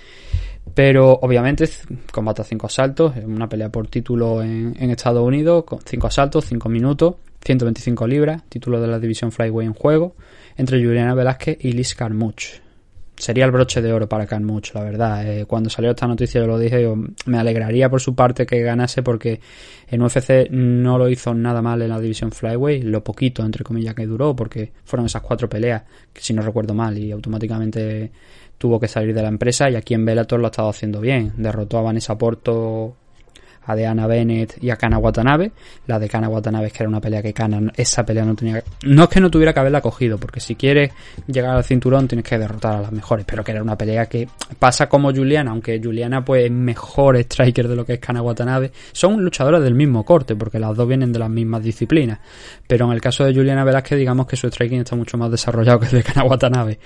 Pero 0.74 1.20
obviamente 1.22 1.70
combate 2.12 2.42
a 2.42 2.46
5 2.46 2.66
asaltos, 2.66 3.14
una 3.24 3.48
pelea 3.48 3.70
por 3.70 3.88
título 3.88 4.42
en, 4.42 4.76
Estados 4.90 5.24
Unidos, 5.24 5.66
con 5.66 5.80
5 5.86 6.08
asaltos, 6.08 6.46
5 6.46 6.68
minutos, 6.68 7.16
125 7.44 8.08
libras, 8.08 8.42
título 8.50 8.82
de 8.82 8.88
la 8.88 8.98
división 8.98 9.32
Flyway 9.32 9.68
en 9.68 9.74
juego, 9.74 10.16
entre 10.60 10.84
Juliana 10.84 11.16
Velázquez 11.16 11.58
y 11.62 11.72
Liz 11.72 11.96
Carmuch 11.96 12.60
sería 13.20 13.46
el 13.46 13.52
broche 13.52 13.82
de 13.82 13.92
oro 13.92 14.08
para 14.08 14.26
Carmuch, 14.26 14.74
la 14.74 14.82
verdad. 14.82 15.28
Eh, 15.28 15.46
cuando 15.46 15.70
salió 15.70 15.92
esta 15.92 16.08
noticia 16.08 16.42
yo 16.42 16.48
lo 16.48 16.58
dije, 16.58 16.88
me 17.26 17.38
alegraría 17.38 17.90
por 17.90 18.00
su 18.02 18.16
parte 18.16 18.46
que 18.46 18.62
ganase 18.62 19.04
porque 19.04 19.42
en 19.90 20.02
UFC 20.02 20.50
no 20.52 20.98
lo 20.98 21.10
hizo 21.10 21.34
nada 21.34 21.62
mal 21.62 21.82
en 21.82 21.90
la 21.90 22.00
división 22.00 22.32
Flyway, 22.32 22.82
lo 22.82 23.04
poquito, 23.04 23.44
entre 23.44 23.64
comillas, 23.64 23.94
que 23.94 24.08
duró, 24.08 24.36
porque 24.36 24.72
fueron 24.86 25.06
esas 25.06 25.22
cuatro 25.22 25.50
peleas, 25.50 25.84
que 26.14 26.22
si 26.22 26.34
no 26.34 26.42
recuerdo 26.42 26.74
mal, 26.74 26.98
y 26.98 27.12
automáticamente 27.12 28.12
tuvo 28.58 28.80
que 28.80 28.88
salir 28.88 29.14
de 29.14 29.22
la 29.22 29.30
empresa 29.30 29.70
y 29.70 29.76
aquí 29.76 29.94
en 29.94 30.06
Bellator 30.06 30.40
lo 30.40 30.48
ha 30.48 30.52
estado 30.52 30.70
haciendo 30.70 31.02
bien. 31.02 31.34
Derrotó 31.38 31.78
a 31.78 31.82
Vanessa 31.82 32.18
Porto 32.18 32.96
a 33.70 33.76
de 33.76 33.86
Ana 33.86 34.08
Bennett 34.08 34.58
y 34.64 34.72
a 34.72 34.76
Kana 34.78 34.98
Watanabe. 34.98 35.52
La 35.86 36.00
de 36.00 36.10
Kana 36.10 36.28
Watanabe 36.28 36.68
es 36.68 36.74
que 36.74 36.82
era 36.82 36.90
una 36.90 37.00
pelea 37.00 37.22
que 37.22 37.34
Kana, 37.34 37.72
esa 37.78 38.04
pelea 38.04 38.26
no 38.26 38.36
tenía 38.36 38.64
No 38.84 39.04
es 39.04 39.10
que 39.10 39.20
no 39.20 39.30
tuviera 39.30 39.54
que 39.54 39.60
haberla 39.60 39.80
cogido, 39.80 40.18
porque 40.18 40.40
si 40.40 40.56
quieres 40.56 40.92
llegar 41.28 41.56
al 41.56 41.64
cinturón 41.64 42.08
tienes 42.08 42.26
que 42.26 42.40
derrotar 42.40 42.78
a 42.78 42.82
las 42.82 42.92
mejores, 42.92 43.28
pero 43.28 43.44
que 43.44 43.52
era 43.52 43.62
una 43.62 43.78
pelea 43.78 44.08
que 44.08 44.28
pasa 44.58 44.90
como 44.90 45.14
Juliana, 45.14 45.52
aunque 45.52 45.80
Juliana 45.82 46.26
pues 46.26 46.46
es 46.46 46.52
mejor 46.52 47.16
striker 47.18 47.68
de 47.68 47.76
lo 47.76 47.86
que 47.86 47.94
es 47.94 48.00
Kana 48.00 48.24
Watanabe. 48.24 48.72
Son 48.92 49.24
luchadoras 49.24 49.62
del 49.62 49.76
mismo 49.76 50.04
corte, 50.04 50.36
porque 50.36 50.58
las 50.58 50.76
dos 50.76 50.88
vienen 50.88 51.14
de 51.14 51.20
las 51.20 51.30
mismas 51.30 51.62
disciplinas. 51.62 52.18
Pero 52.68 52.88
en 52.88 52.94
el 52.94 53.02
caso 53.02 53.24
de 53.24 53.36
Juliana 53.36 53.64
Velázquez, 53.64 54.00
digamos 54.00 54.26
que 54.26 54.36
su 54.36 54.48
striking 54.48 54.80
está 54.80 54.96
mucho 54.96 55.16
más 55.16 55.30
desarrollado 55.30 55.80
que 55.80 55.86
el 55.86 55.92
de 55.92 56.04
Kana 56.04 56.24
Watanabe. 56.24 56.80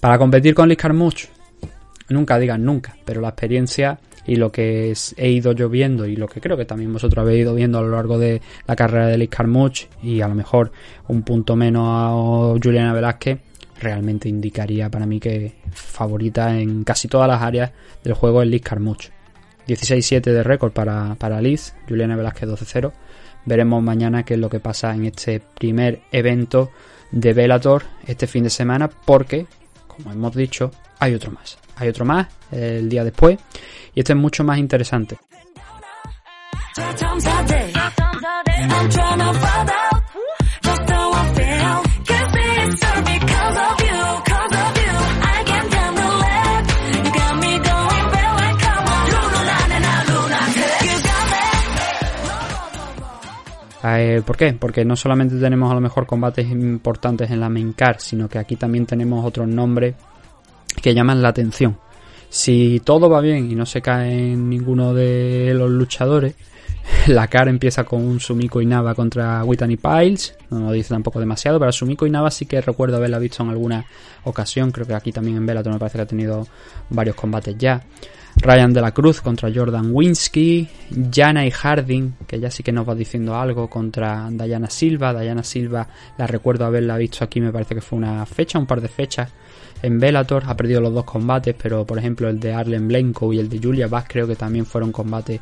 Para 0.00 0.18
competir 0.18 0.52
con 0.52 0.68
Liz 0.68 0.78
Carmouche, 0.78 1.28
nunca 2.08 2.40
digan 2.40 2.64
nunca, 2.64 2.96
pero 3.04 3.20
la 3.20 3.28
experiencia 3.28 4.00
y 4.26 4.36
lo 4.36 4.50
que 4.50 4.94
he 5.16 5.30
ido 5.30 5.52
yo 5.52 5.68
viendo 5.68 6.06
y 6.06 6.16
lo 6.16 6.28
que 6.28 6.40
creo 6.40 6.56
que 6.56 6.64
también 6.64 6.92
vosotros 6.92 7.22
habéis 7.22 7.42
ido 7.42 7.54
viendo 7.54 7.78
a 7.78 7.82
lo 7.82 7.90
largo 7.90 8.18
de 8.18 8.40
la 8.66 8.76
carrera 8.76 9.06
de 9.06 9.18
Liz 9.18 9.30
Carmuch 9.30 9.86
y 10.02 10.20
a 10.20 10.28
lo 10.28 10.34
mejor 10.34 10.72
un 11.08 11.22
punto 11.22 11.56
menos 11.56 11.84
a 11.86 12.58
Juliana 12.62 12.92
Velázquez 12.92 13.38
realmente 13.80 14.28
indicaría 14.28 14.90
para 14.90 15.06
mí 15.06 15.20
que 15.20 15.54
favorita 15.72 16.58
en 16.58 16.84
casi 16.84 17.08
todas 17.08 17.28
las 17.28 17.42
áreas 17.42 17.72
del 18.02 18.14
juego 18.14 18.42
es 18.42 18.48
Liz 18.48 18.62
Carmuch. 18.62 19.10
16-7 19.66 20.20
de 20.20 20.42
récord 20.42 20.72
para, 20.72 21.14
para 21.14 21.40
Liz, 21.40 21.74
Juliana 21.88 22.16
Velázquez 22.16 22.48
12-0 22.48 22.92
veremos 23.44 23.82
mañana 23.82 24.24
qué 24.24 24.34
es 24.34 24.40
lo 24.40 24.48
que 24.48 24.60
pasa 24.60 24.94
en 24.94 25.06
este 25.06 25.40
primer 25.40 26.02
evento 26.12 26.70
de 27.10 27.32
Velator 27.32 27.84
este 28.06 28.26
fin 28.26 28.44
de 28.44 28.50
semana 28.50 28.88
porque 28.88 29.46
como 29.86 30.12
hemos 30.12 30.34
dicho 30.34 30.70
hay 30.98 31.14
otro 31.14 31.30
más 31.30 31.58
hay 31.76 31.88
otro 31.88 32.04
más 32.04 32.28
el 32.50 32.88
día 32.88 33.04
después 33.04 33.38
y 33.94 34.00
este 34.00 34.12
es 34.12 34.18
mucho 34.18 34.44
más 34.44 34.58
interesante. 34.58 35.18
Eh, 53.86 54.22
¿Por 54.24 54.36
qué? 54.36 54.52
Porque 54.54 54.84
no 54.84 54.96
solamente 54.96 55.36
tenemos 55.38 55.70
a 55.70 55.74
lo 55.74 55.80
mejor 55.80 56.06
combates 56.06 56.48
importantes 56.50 57.30
en 57.30 57.40
la 57.40 57.48
main 57.48 57.74
sino 57.98 58.28
que 58.28 58.38
aquí 58.38 58.56
también 58.56 58.86
tenemos 58.86 59.24
otros 59.24 59.46
nombres 59.46 59.94
que 60.80 60.94
llaman 60.94 61.22
la 61.22 61.28
atención. 61.28 61.78
Si 62.28 62.80
todo 62.84 63.08
va 63.08 63.20
bien 63.20 63.50
y 63.50 63.54
no 63.54 63.64
se 63.64 63.80
cae 63.80 64.32
en 64.32 64.50
ninguno 64.50 64.92
de 64.92 65.52
los 65.54 65.70
luchadores, 65.70 66.34
la 67.06 67.28
cara 67.28 67.50
empieza 67.50 67.84
con 67.84 68.02
un 68.02 68.20
Sumiko 68.20 68.60
Inaba 68.60 68.94
contra 68.94 69.44
Whitney 69.44 69.76
Piles. 69.76 70.36
No 70.50 70.60
lo 70.60 70.72
dice 70.72 70.90
tampoco 70.90 71.20
demasiado, 71.20 71.58
pero 71.58 71.72
Sumiko 71.72 72.06
Inaba 72.06 72.30
sí 72.30 72.46
que 72.46 72.60
recuerdo 72.60 72.96
haberla 72.96 73.18
visto 73.18 73.42
en 73.42 73.50
alguna 73.50 73.84
ocasión. 74.24 74.70
Creo 74.72 74.86
que 74.86 74.94
aquí 74.94 75.12
también 75.12 75.36
en 75.36 75.46
Bellator 75.46 75.72
me 75.72 75.78
parece 75.78 75.98
que 75.98 76.02
ha 76.02 76.06
tenido 76.06 76.46
varios 76.90 77.16
combates 77.16 77.56
ya. 77.56 77.82
Ryan 78.36 78.72
de 78.72 78.80
la 78.80 78.90
Cruz 78.90 79.20
contra 79.20 79.48
Jordan 79.54 79.90
Winsky. 79.92 80.68
Jana 81.12 81.46
y 81.46 81.52
Harding, 81.52 82.16
que 82.26 82.40
ya 82.40 82.50
sí 82.50 82.64
que 82.64 82.72
nos 82.72 82.88
va 82.88 82.96
diciendo 82.96 83.36
algo, 83.36 83.70
contra 83.70 84.28
Diana 84.30 84.68
Silva. 84.68 85.14
Diana 85.14 85.44
Silva 85.44 85.86
la 86.18 86.26
recuerdo 86.26 86.64
haberla 86.64 86.96
visto 86.96 87.24
aquí, 87.24 87.40
me 87.40 87.52
parece 87.52 87.76
que 87.76 87.80
fue 87.80 87.96
una 87.96 88.26
fecha, 88.26 88.58
un 88.58 88.66
par 88.66 88.80
de 88.80 88.88
fechas 88.88 89.32
en 89.84 90.00
Bellator. 90.00 90.44
Ha 90.46 90.56
perdido 90.56 90.80
los 90.80 90.94
dos 90.94 91.04
combates, 91.04 91.54
pero 91.60 91.86
por 91.86 91.98
ejemplo 91.98 92.28
el 92.28 92.40
de 92.40 92.52
Arlen 92.52 92.88
Blenko 92.88 93.32
y 93.32 93.38
el 93.38 93.48
de 93.48 93.60
Julia 93.62 93.86
Bass 93.86 94.06
creo 94.08 94.26
que 94.26 94.34
también 94.34 94.64
fueron 94.64 94.92
combates, 94.92 95.40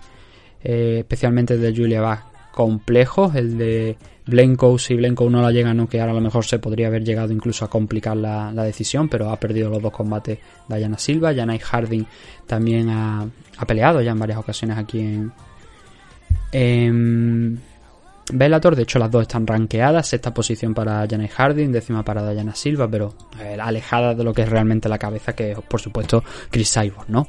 eh, 0.62 0.96
especialmente 1.00 1.54
el 1.54 1.60
de 1.60 1.74
Julia 1.74 2.00
Bass, 2.00 2.20
complejos. 2.52 3.36
El 3.36 3.56
de 3.56 3.96
Blenko, 4.26 4.78
si 4.78 4.94
Blenko 4.94 5.30
no 5.30 5.42
la 5.42 5.52
llega 5.52 5.70
a 5.70 5.74
noquear, 5.74 6.08
a 6.08 6.12
lo 6.12 6.20
mejor 6.20 6.44
se 6.44 6.58
podría 6.58 6.88
haber 6.88 7.04
llegado 7.04 7.32
incluso 7.32 7.64
a 7.64 7.70
complicar 7.70 8.16
la, 8.16 8.52
decisión, 8.64 9.08
pero 9.08 9.30
ha 9.30 9.38
perdido 9.38 9.70
los 9.70 9.80
dos 9.80 9.92
combates 9.92 10.38
Diana 10.68 10.98
Silva. 10.98 11.32
Janai 11.32 11.60
Harding 11.60 12.04
también 12.46 12.90
ha, 12.90 13.28
peleado 13.66 14.02
ya 14.02 14.10
en 14.10 14.18
varias 14.18 14.38
ocasiones 14.38 14.76
aquí 14.76 15.00
en, 15.00 15.32
en 16.50 17.60
Bellator. 18.32 18.76
De 18.76 18.82
hecho, 18.82 18.98
las 18.98 19.10
dos 19.10 19.22
están 19.22 19.46
rankeadas. 19.46 20.08
Sexta 20.08 20.32
posición 20.32 20.74
para 20.74 21.06
Janet 21.08 21.30
Harding, 21.32 21.72
décima 21.72 22.04
para 22.04 22.30
Diana 22.30 22.54
Silva, 22.54 22.88
pero 22.88 23.14
eh, 23.40 23.56
alejada 23.60 24.14
de 24.14 24.24
lo 24.24 24.32
que 24.32 24.42
es 24.42 24.48
realmente 24.48 24.88
la 24.88 24.98
cabeza, 24.98 25.34
que 25.34 25.52
es 25.52 25.58
por 25.60 25.80
supuesto 25.80 26.22
Chris 26.50 26.72
Cyborg, 26.72 27.08
¿no? 27.08 27.28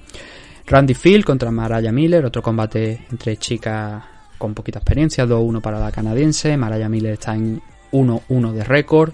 Randy 0.65 0.93
Field 0.93 1.25
contra 1.25 1.51
Maraya 1.51 1.91
Miller, 1.91 2.25
otro 2.25 2.41
combate 2.41 3.06
entre 3.12 3.38
chicas 3.38 4.03
con 4.38 4.53
poquita 4.53 4.79
experiencia, 4.79 5.25
2-1 5.25 5.62
para 5.62 5.79
la 5.79 5.91
canadiense. 5.91 6.56
Maraya 6.58 6.89
Miller 6.89 7.13
está 7.13 7.36
en 7.36 7.62
1-1 7.91 8.51
de 8.51 8.63
récord. 8.63 9.13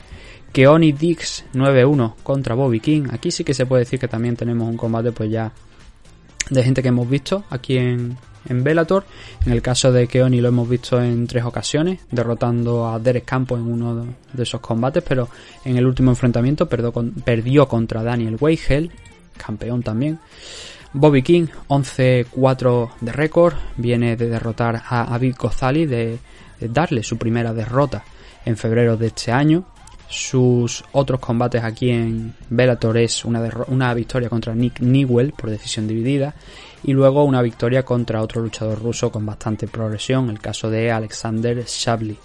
Keoni 0.52 0.92
Dix 0.94 1.46
9-1 1.54 2.15
contra 2.24 2.56
Bobby 2.56 2.80
King. 2.80 3.04
Aquí 3.12 3.30
sí 3.32 3.44
que 3.44 3.54
se 3.54 3.65
puede 3.65 3.82
decir 3.82 4.00
que 4.00 4.08
también 4.08 4.36
tenemos 4.36 4.68
un 4.68 4.78
combate 4.78 5.12
pues 5.12 5.30
ya 5.30 5.52
de 6.50 6.63
gente 6.63 6.82
que 6.82 6.88
hemos 6.88 7.08
visto 7.08 7.44
aquí 7.50 7.78
en, 7.78 8.18
en 8.47 8.63
Bellator. 8.63 9.06
En 9.45 9.52
el 9.52 9.62
caso 9.62 9.91
de 9.91 10.08
Keoni 10.08 10.41
lo 10.41 10.49
hemos 10.49 10.69
visto 10.69 11.02
en 11.02 11.28
tres 11.28 11.43
ocasiones, 11.43 11.99
derrotando 12.12 12.88
a 12.88 12.99
Derek 12.99 13.25
Campo 13.25 13.56
en 13.56 13.63
uno 13.63 14.06
de 14.34 14.43
esos 14.43 14.62
combates, 14.62 15.04
pero 15.08 15.30
en 15.65 15.78
el 15.78 15.86
último 15.86 16.12
enfrentamiento 16.12 16.67
perdió, 16.67 17.67
contra 17.67 18.04
Daniel 18.04 18.38
Weigel, 18.39 18.91
campeón 19.38 19.84
también. 19.84 20.19
Bobby 20.93 21.21
King, 21.21 21.47
11-4 21.67 22.91
de 23.02 23.12
récord, 23.12 23.54
viene 23.78 24.15
de 24.15 24.28
derrotar 24.28 24.82
a 24.88 25.13
Avid 25.13 25.36
González, 25.38 25.89
de, 25.89 26.19
darle 26.62 27.04
su 27.04 27.17
primera 27.17 27.54
derrota 27.54 28.04
en 28.45 28.58
febrero 28.58 28.97
de 28.97 29.08
este 29.08 29.32
año. 29.32 29.65
sus 30.10 30.84
otros 30.93 31.19
combates 31.19 31.63
aquí 31.63 31.91
en 31.91 32.34
Bellator 32.49 32.97
es 32.97 33.23
una, 33.23 33.47
una 33.67 33.93
victoria 33.93 34.28
contra 34.28 34.56
Nick 34.56 34.80
Newell 34.80 35.34
por 35.34 35.52
decisión 35.52 35.88
dividida 35.88 36.34
y 36.84 36.94
luego 36.94 37.24
una 37.24 37.42
victoria 37.42 37.84
contra 37.84 38.22
otro 38.22 38.42
luchador 38.42 38.82
ruso 38.82 39.12
con 39.12 39.26
bastante 39.26 39.68
progresión, 39.68 40.30
el 40.30 40.39
caso 40.39 40.70
de 40.70 40.92
Alexander 40.92 41.63
Shabli. 41.65 42.18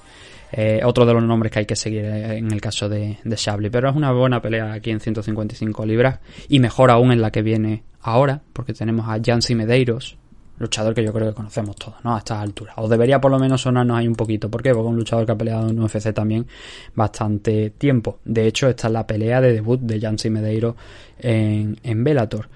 Eh, 0.56 0.82
otro 0.84 1.04
de 1.04 1.12
los 1.12 1.24
nombres 1.24 1.50
que 1.50 1.58
hay 1.60 1.66
que 1.66 1.74
seguir 1.74 2.04
eh, 2.04 2.38
en 2.38 2.52
el 2.52 2.60
caso 2.60 2.88
de, 2.88 3.18
de 3.24 3.36
Shabli. 3.36 3.70
Pero 3.70 3.90
es 3.90 3.96
una 3.96 4.12
buena 4.12 4.40
pelea 4.40 4.72
aquí 4.72 4.90
en 4.90 5.00
155 5.00 5.84
libras 5.84 6.20
y 6.48 6.60
mejor 6.60 6.92
aún 6.92 7.10
en 7.10 7.20
la 7.20 7.32
que 7.32 7.42
viene 7.42 7.82
ahora, 8.02 8.40
porque 8.52 8.72
tenemos 8.72 9.08
a 9.08 9.18
Jancy 9.20 9.56
Medeiros, 9.56 10.16
luchador 10.58 10.94
que 10.94 11.02
yo 11.02 11.12
creo 11.12 11.28
que 11.28 11.34
conocemos 11.34 11.74
todos, 11.76 11.96
¿no? 12.04 12.14
A 12.14 12.18
estas 12.18 12.38
alturas. 12.38 12.74
O 12.78 12.88
debería 12.88 13.20
por 13.20 13.30
lo 13.30 13.38
menos 13.38 13.62
sonarnos 13.62 13.96
ahí 13.96 14.06
un 14.06 14.14
poquito. 14.14 14.50
¿Por 14.50 14.62
qué? 14.62 14.72
Porque 14.72 14.86
es 14.86 14.90
un 14.90 14.96
luchador 14.96 15.26
que 15.26 15.32
ha 15.32 15.36
peleado 15.36 15.68
en 15.68 15.80
UFC 15.80 16.12
también 16.12 16.46
bastante 16.94 17.70
tiempo. 17.70 18.20
De 18.24 18.46
hecho, 18.46 18.68
esta 18.68 18.86
es 18.86 18.92
la 18.92 19.06
pelea 19.06 19.40
de 19.40 19.52
debut 19.52 19.80
de 19.80 20.00
Jancy 20.00 20.30
Medeiros 20.30 20.76
en, 21.18 21.78
en 21.82 22.04
Bellator. 22.04 22.48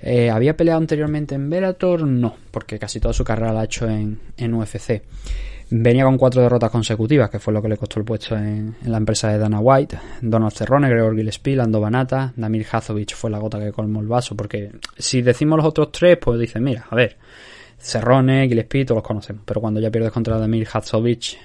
Eh, 0.00 0.30
¿Había 0.30 0.56
peleado 0.56 0.80
anteriormente 0.80 1.34
en 1.34 1.50
Bellator? 1.50 2.02
No, 2.02 2.36
porque 2.50 2.78
casi 2.78 3.00
toda 3.00 3.12
su 3.12 3.24
carrera 3.24 3.52
la 3.52 3.62
ha 3.62 3.64
hecho 3.64 3.88
en, 3.88 4.20
en 4.36 4.54
UFC. 4.54 5.02
Venía 5.70 6.04
con 6.04 6.16
cuatro 6.16 6.40
derrotas 6.40 6.70
consecutivas, 6.70 7.28
que 7.28 7.38
fue 7.38 7.52
lo 7.52 7.60
que 7.60 7.68
le 7.68 7.76
costó 7.76 8.00
el 8.00 8.06
puesto 8.06 8.34
en, 8.36 8.76
la 8.84 8.96
empresa 8.96 9.30
de 9.30 9.38
Dana 9.38 9.60
White. 9.60 9.98
Donald 10.22 10.54
Cerrone, 10.54 10.88
Gregor 10.88 11.14
Gillespie, 11.14 11.60
Ando 11.60 11.78
Banata, 11.78 12.32
Damir 12.36 12.66
Hazovic 12.70 13.14
fue 13.14 13.30
la 13.30 13.38
gota 13.38 13.58
que 13.58 13.70
colmó 13.70 14.00
el 14.00 14.06
vaso, 14.06 14.34
porque 14.34 14.70
si 14.96 15.20
decimos 15.20 15.58
los 15.58 15.66
otros 15.66 15.92
tres, 15.92 16.16
pues 16.18 16.40
dicen, 16.40 16.64
mira, 16.64 16.86
a 16.88 16.94
ver, 16.94 17.18
Cerrone, 17.78 18.48
Gillespie, 18.48 18.86
todos 18.86 18.96
los 18.96 19.06
conocemos, 19.06 19.42
pero 19.44 19.60
cuando 19.60 19.78
ya 19.78 19.90
pierdes 19.90 20.10
contra 20.10 20.38
Damir 20.38 20.66
Hazovic, 20.72 21.36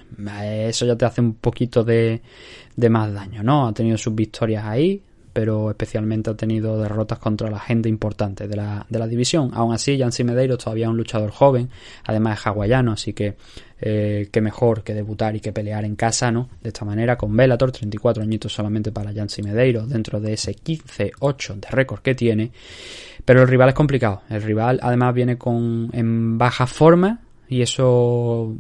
eh, 0.42 0.68
eso 0.70 0.86
ya 0.86 0.96
te 0.96 1.04
hace 1.04 1.20
un 1.20 1.34
poquito 1.34 1.84
de, 1.84 2.22
de 2.78 2.90
más 2.90 3.14
daño, 3.14 3.44
¿no? 3.44 3.68
Ha 3.68 3.74
tenido 3.74 3.98
sus 3.98 4.16
victorias 4.16 4.64
ahí, 4.64 5.02
pero 5.34 5.72
especialmente 5.72 6.30
ha 6.30 6.36
tenido 6.36 6.80
derrotas 6.80 7.18
contra 7.18 7.50
la 7.50 7.60
gente 7.60 7.90
importante 7.90 8.48
de 8.48 8.56
la, 8.56 8.86
de 8.88 9.00
la 9.00 9.08
división. 9.08 9.50
Aún 9.54 9.74
así, 9.74 9.98
Jancy 9.98 10.24
Medeiros 10.24 10.60
todavía 10.64 10.86
es 10.86 10.92
un 10.92 10.98
luchador 10.98 11.32
joven, 11.32 11.70
además 12.06 12.40
es 12.40 12.48
hawaiano, 12.48 12.94
así 12.94 13.14
que 13.14 13.36
eh, 13.82 14.30
qué 14.32 14.40
mejor 14.42 14.84
que 14.84 14.94
debutar 14.94 15.36
y 15.36 15.40
que 15.40 15.52
pelear 15.52 15.84
en 15.84 15.96
casa, 15.96 16.32
¿no? 16.32 16.50
De 16.62 16.70
esta 16.70 16.86
manera, 16.86 17.18
con 17.18 17.36
Bellator, 17.36 17.72
34 17.72 18.24
añitos 18.24 18.54
solamente 18.54 18.92
para 18.92 19.12
Jancy 19.12 19.42
Medeiros, 19.42 19.90
dentro 19.90 20.22
de 20.22 20.34
ese 20.34 20.56
15-8 20.56 21.56
de 21.56 21.68
récord 21.70 22.02
que 22.02 22.16
tiene. 22.16 22.52
Pero 23.26 23.42
el 23.42 23.48
rival 23.48 23.70
es 23.70 23.76
complicado. 23.76 24.22
El 24.30 24.42
rival 24.42 24.80
además 24.82 25.14
viene 25.14 25.38
con 25.38 25.90
en 25.94 26.38
baja 26.38 26.68
forma 26.68 27.22
y 27.50 27.62
eso... 27.62 28.56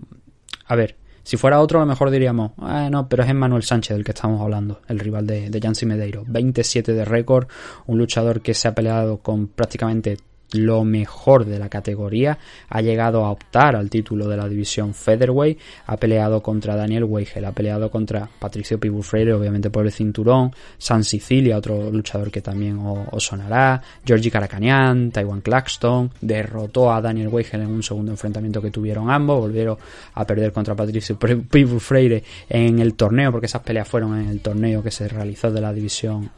A 0.65 0.75
ver, 0.75 0.95
si 1.23 1.38
fuera 1.38 1.62
otro, 1.62 1.79
a 1.79 1.83
lo 1.83 1.88
mejor 1.88 2.12
diríamos, 2.12 2.51
ah, 2.57 2.89
no, 2.91 3.07
pero 3.07 3.23
es 3.23 3.29
Emmanuel 3.29 3.63
Sánchez 3.63 3.95
del 3.95 4.03
que 4.03 4.12
estamos 4.12 4.41
hablando, 4.41 4.81
el 4.88 4.99
rival 4.99 5.25
de, 5.25 5.49
de 5.49 5.86
Medeiro. 5.86 6.23
27 6.27 6.93
de 6.93 7.05
récord, 7.05 7.47
un 7.88 7.97
luchador 7.97 8.41
que 8.41 8.53
se 8.53 8.67
ha 8.67 8.75
peleado 8.75 9.17
con 9.17 9.47
prácticamente 9.47 10.17
lo 10.53 10.83
mejor 10.83 11.45
de 11.45 11.59
la 11.59 11.69
categoría, 11.69 12.37
ha 12.69 12.81
llegado 12.81 13.25
a 13.25 13.31
optar 13.31 13.75
al 13.75 13.89
título 13.89 14.27
de 14.27 14.37
la 14.37 14.47
división 14.47 14.93
Featherweight, 14.93 15.59
ha 15.87 15.97
peleado 15.97 16.41
contra 16.41 16.75
Daniel 16.75 17.05
Weigel, 17.05 17.45
ha 17.45 17.51
peleado 17.51 17.89
contra 17.89 18.29
Patricio 18.39 18.79
Pibul 18.79 19.03
Freire, 19.03 19.33
obviamente 19.33 19.69
por 19.69 19.85
el 19.85 19.91
cinturón, 19.91 20.51
San 20.77 21.03
Sicilia, 21.03 21.57
otro 21.57 21.91
luchador 21.91 22.31
que 22.31 22.41
también 22.41 22.79
os, 22.79 23.23
sonará, 23.23 23.81
Georgie 24.05 24.31
Caracanian, 24.31 25.11
Taiwan 25.11 25.41
Claxton, 25.41 26.11
derrotó 26.21 26.91
a 26.91 27.01
Daniel 27.01 27.29
Weigel 27.29 27.61
en 27.61 27.71
un 27.71 27.83
segundo 27.83 28.11
enfrentamiento 28.11 28.61
que 28.61 28.71
tuvieron 28.71 29.09
ambos, 29.09 29.39
volvieron 29.39 29.77
a 30.13 30.25
perder 30.25 30.51
contra 30.51 30.75
Patricio 30.75 31.17
Pibul 31.17 31.79
Freire 31.79 32.23
en 32.49 32.79
el 32.79 32.93
torneo, 32.95 33.31
porque 33.31 33.47
esas 33.47 33.61
peleas 33.61 33.87
fueron 33.87 34.19
en 34.19 34.29
el 34.29 34.41
torneo 34.41 34.83
que 34.83 34.91
se 34.91 35.07
realizó 35.07 35.51
de 35.51 35.61
la 35.61 35.73
división 35.73 36.29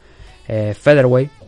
eh, 0.48 0.76
Featherweight 0.80 1.45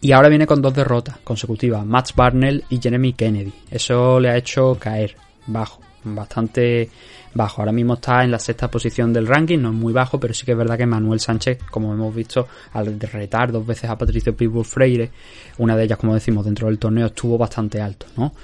y 0.00 0.12
ahora 0.12 0.28
viene 0.28 0.46
con 0.46 0.60
dos 0.60 0.74
derrotas 0.74 1.18
consecutivas, 1.24 1.84
Max 1.84 2.14
Barnell 2.14 2.64
y 2.68 2.78
Jeremy 2.80 3.14
Kennedy. 3.14 3.52
Eso 3.70 4.20
le 4.20 4.30
ha 4.30 4.36
hecho 4.36 4.76
caer 4.78 5.16
bajo, 5.46 5.80
bastante 6.04 6.90
bajo. 7.34 7.62
Ahora 7.62 7.72
mismo 7.72 7.94
está 7.94 8.22
en 8.22 8.30
la 8.30 8.38
sexta 8.38 8.70
posición 8.70 9.12
del 9.12 9.26
ranking, 9.26 9.58
no 9.58 9.70
es 9.70 9.74
muy 9.74 9.92
bajo, 9.92 10.20
pero 10.20 10.34
sí 10.34 10.44
que 10.44 10.52
es 10.52 10.58
verdad 10.58 10.76
que 10.76 10.86
Manuel 10.86 11.20
Sánchez, 11.20 11.58
como 11.70 11.92
hemos 11.92 12.14
visto, 12.14 12.46
al 12.72 13.00
retar 13.00 13.50
dos 13.52 13.66
veces 13.66 13.88
a 13.88 13.96
Patricio 13.96 14.36
Pitbull 14.36 14.64
Freire, 14.64 15.10
una 15.58 15.76
de 15.76 15.84
ellas, 15.84 15.98
como 15.98 16.14
decimos, 16.14 16.44
dentro 16.44 16.68
del 16.68 16.78
torneo 16.78 17.06
estuvo 17.06 17.38
bastante 17.38 17.80
alto, 17.80 18.06
¿no? 18.16 18.34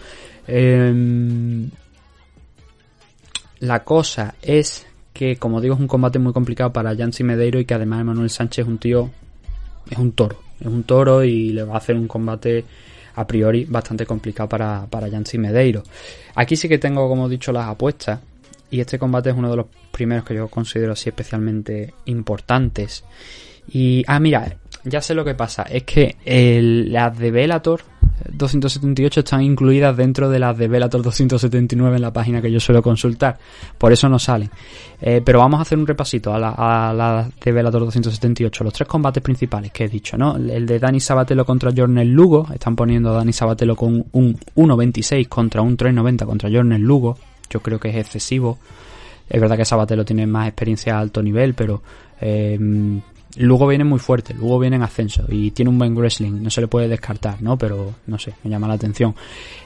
Em, 0.47 1.71
la 3.61 3.85
cosa 3.85 4.35
es 4.41 4.87
que, 5.13 5.37
como 5.37 5.61
digo, 5.61 5.75
es 5.75 5.81
un 5.81 5.87
combate 5.87 6.19
muy 6.19 6.33
complicado 6.33 6.73
para 6.73 6.97
Jancy 6.97 7.23
Medeiro 7.25 7.61
y 7.61 7.67
que 7.67 7.75
además 7.75 8.05
Manuel 8.05 8.31
Sánchez 8.31 8.65
es 8.65 8.69
un 8.69 8.79
tío, 8.79 9.11
es 9.91 9.99
un 9.99 10.13
toro 10.13 10.52
es 10.63 10.73
un 10.73 10.85
toro 10.85 11.25
y 11.25 11.51
le 11.51 11.65
va 11.65 11.75
a 11.75 11.79
hacer 11.79 11.97
un 11.97 12.09
combate 12.09 12.65
a 13.15 13.27
priori 13.27 13.65
bastante 13.65 14.07
complicado 14.07 14.49
para, 14.49 14.87
para 14.89 15.09
Yancy 15.09 15.39
Medeiro. 15.39 15.83
Aquí 16.35 16.57
sí 16.57 16.69
que 16.69 16.79
tengo, 16.79 17.09
como 17.09 17.27
he 17.27 17.31
dicho, 17.31 17.53
las 17.53 17.69
apuestas. 17.69 18.21
Y 18.71 18.81
este 18.81 18.99
combate 18.99 19.31
es 19.31 19.37
uno 19.37 19.51
de 19.51 19.57
los 19.57 19.67
primeros 19.91 20.25
que 20.25 20.35
yo 20.35 20.49
considero 20.49 20.93
así 20.93 21.11
especialmente 21.11 21.93
importantes. 22.07 23.05
Y, 23.69 24.03
ah, 24.07 24.19
mira, 24.19 24.57
ya 24.85 25.03
sé 25.03 25.15
lo 25.15 25.25
que 25.25 25.35
pasa. 25.35 25.65
Es 25.65 25.83
que 25.83 26.17
el, 26.25 26.91
las 26.91 27.19
de 27.19 27.31
Velator 27.31 27.83
278 28.31 29.21
están 29.21 29.43
incluidas 29.43 29.97
dentro 29.97 30.29
de 30.31 30.39
las 30.39 30.57
de 30.57 30.69
Velator 30.69 31.03
279 31.03 31.97
en 31.97 32.03
la 32.03 32.13
página 32.13 32.41
que 32.41 32.51
yo 32.51 32.61
suelo 32.61 32.83
consultar. 32.83 33.39
Por 33.79 33.93
eso 33.93 34.09
no 34.09 34.19
salen. 34.19 34.51
Eh, 35.01 35.21
pero 35.25 35.41
vamos 35.41 35.59
a 35.59 35.63
hacer 35.63 35.79
un 35.79 35.87
repasito 35.87 36.33
a 36.33 36.39
la, 36.39 36.55
a 36.57 37.29
de 37.45 37.53
Velator 37.53 37.81
278. 37.81 38.65
Los 38.65 38.73
tres 38.73 38.89
combates 38.89 39.23
principales 39.23 39.73
que 39.73 39.85
he 39.85 39.89
dicho, 39.89 40.17
¿no? 40.17 40.37
El 40.37 40.67
de 40.67 40.79
Dani 40.79 41.01
Sabatelo 41.01 41.45
contra 41.45 41.73
Jornel 41.77 42.09
Lugo. 42.09 42.47
Están 42.53 42.77
poniendo 42.77 43.11
a 43.11 43.15
Dani 43.15 43.33
Sabatelo 43.33 43.77
con 43.77 44.05
un 44.13 44.39
1.26 44.57 45.29
contra 45.29 45.63
un 45.63 45.77
3.90 45.77 46.25
contra 46.25 46.51
Jornel 46.51 46.83
Lugo. 46.83 47.19
Yo 47.51 47.61
creo 47.61 47.79
que 47.79 47.91
es 47.91 47.97
excesivo. 47.97 48.59
Es 49.29 49.41
verdad 49.41 49.57
que 49.57 49.65
Sabatelo 49.65 50.05
tiene 50.05 50.27
más 50.27 50.49
experiencia 50.49 50.97
a 50.97 51.01
alto 51.01 51.23
nivel, 51.23 51.55
pero 51.55 51.83
eh, 52.21 52.59
Luego 53.37 53.67
viene 53.67 53.85
muy 53.85 53.99
fuerte, 53.99 54.35
luego 54.35 54.59
viene 54.59 54.77
en 54.77 54.83
ascenso 54.83 55.25
y 55.29 55.53
tiene 55.53 55.71
un 55.71 55.79
buen 55.79 55.97
wrestling, 55.97 56.43
no 56.43 56.51
se 56.51 56.61
le 56.61 56.69
puede 56.69 56.87
descartar, 56.87 57.41
¿no? 57.41 57.57
Pero 57.57 57.95
no 58.07 58.19
sé, 58.19 58.35
me 58.45 58.51
llama 58.51 58.69
la 58.69 58.75
atención. 58.75 59.15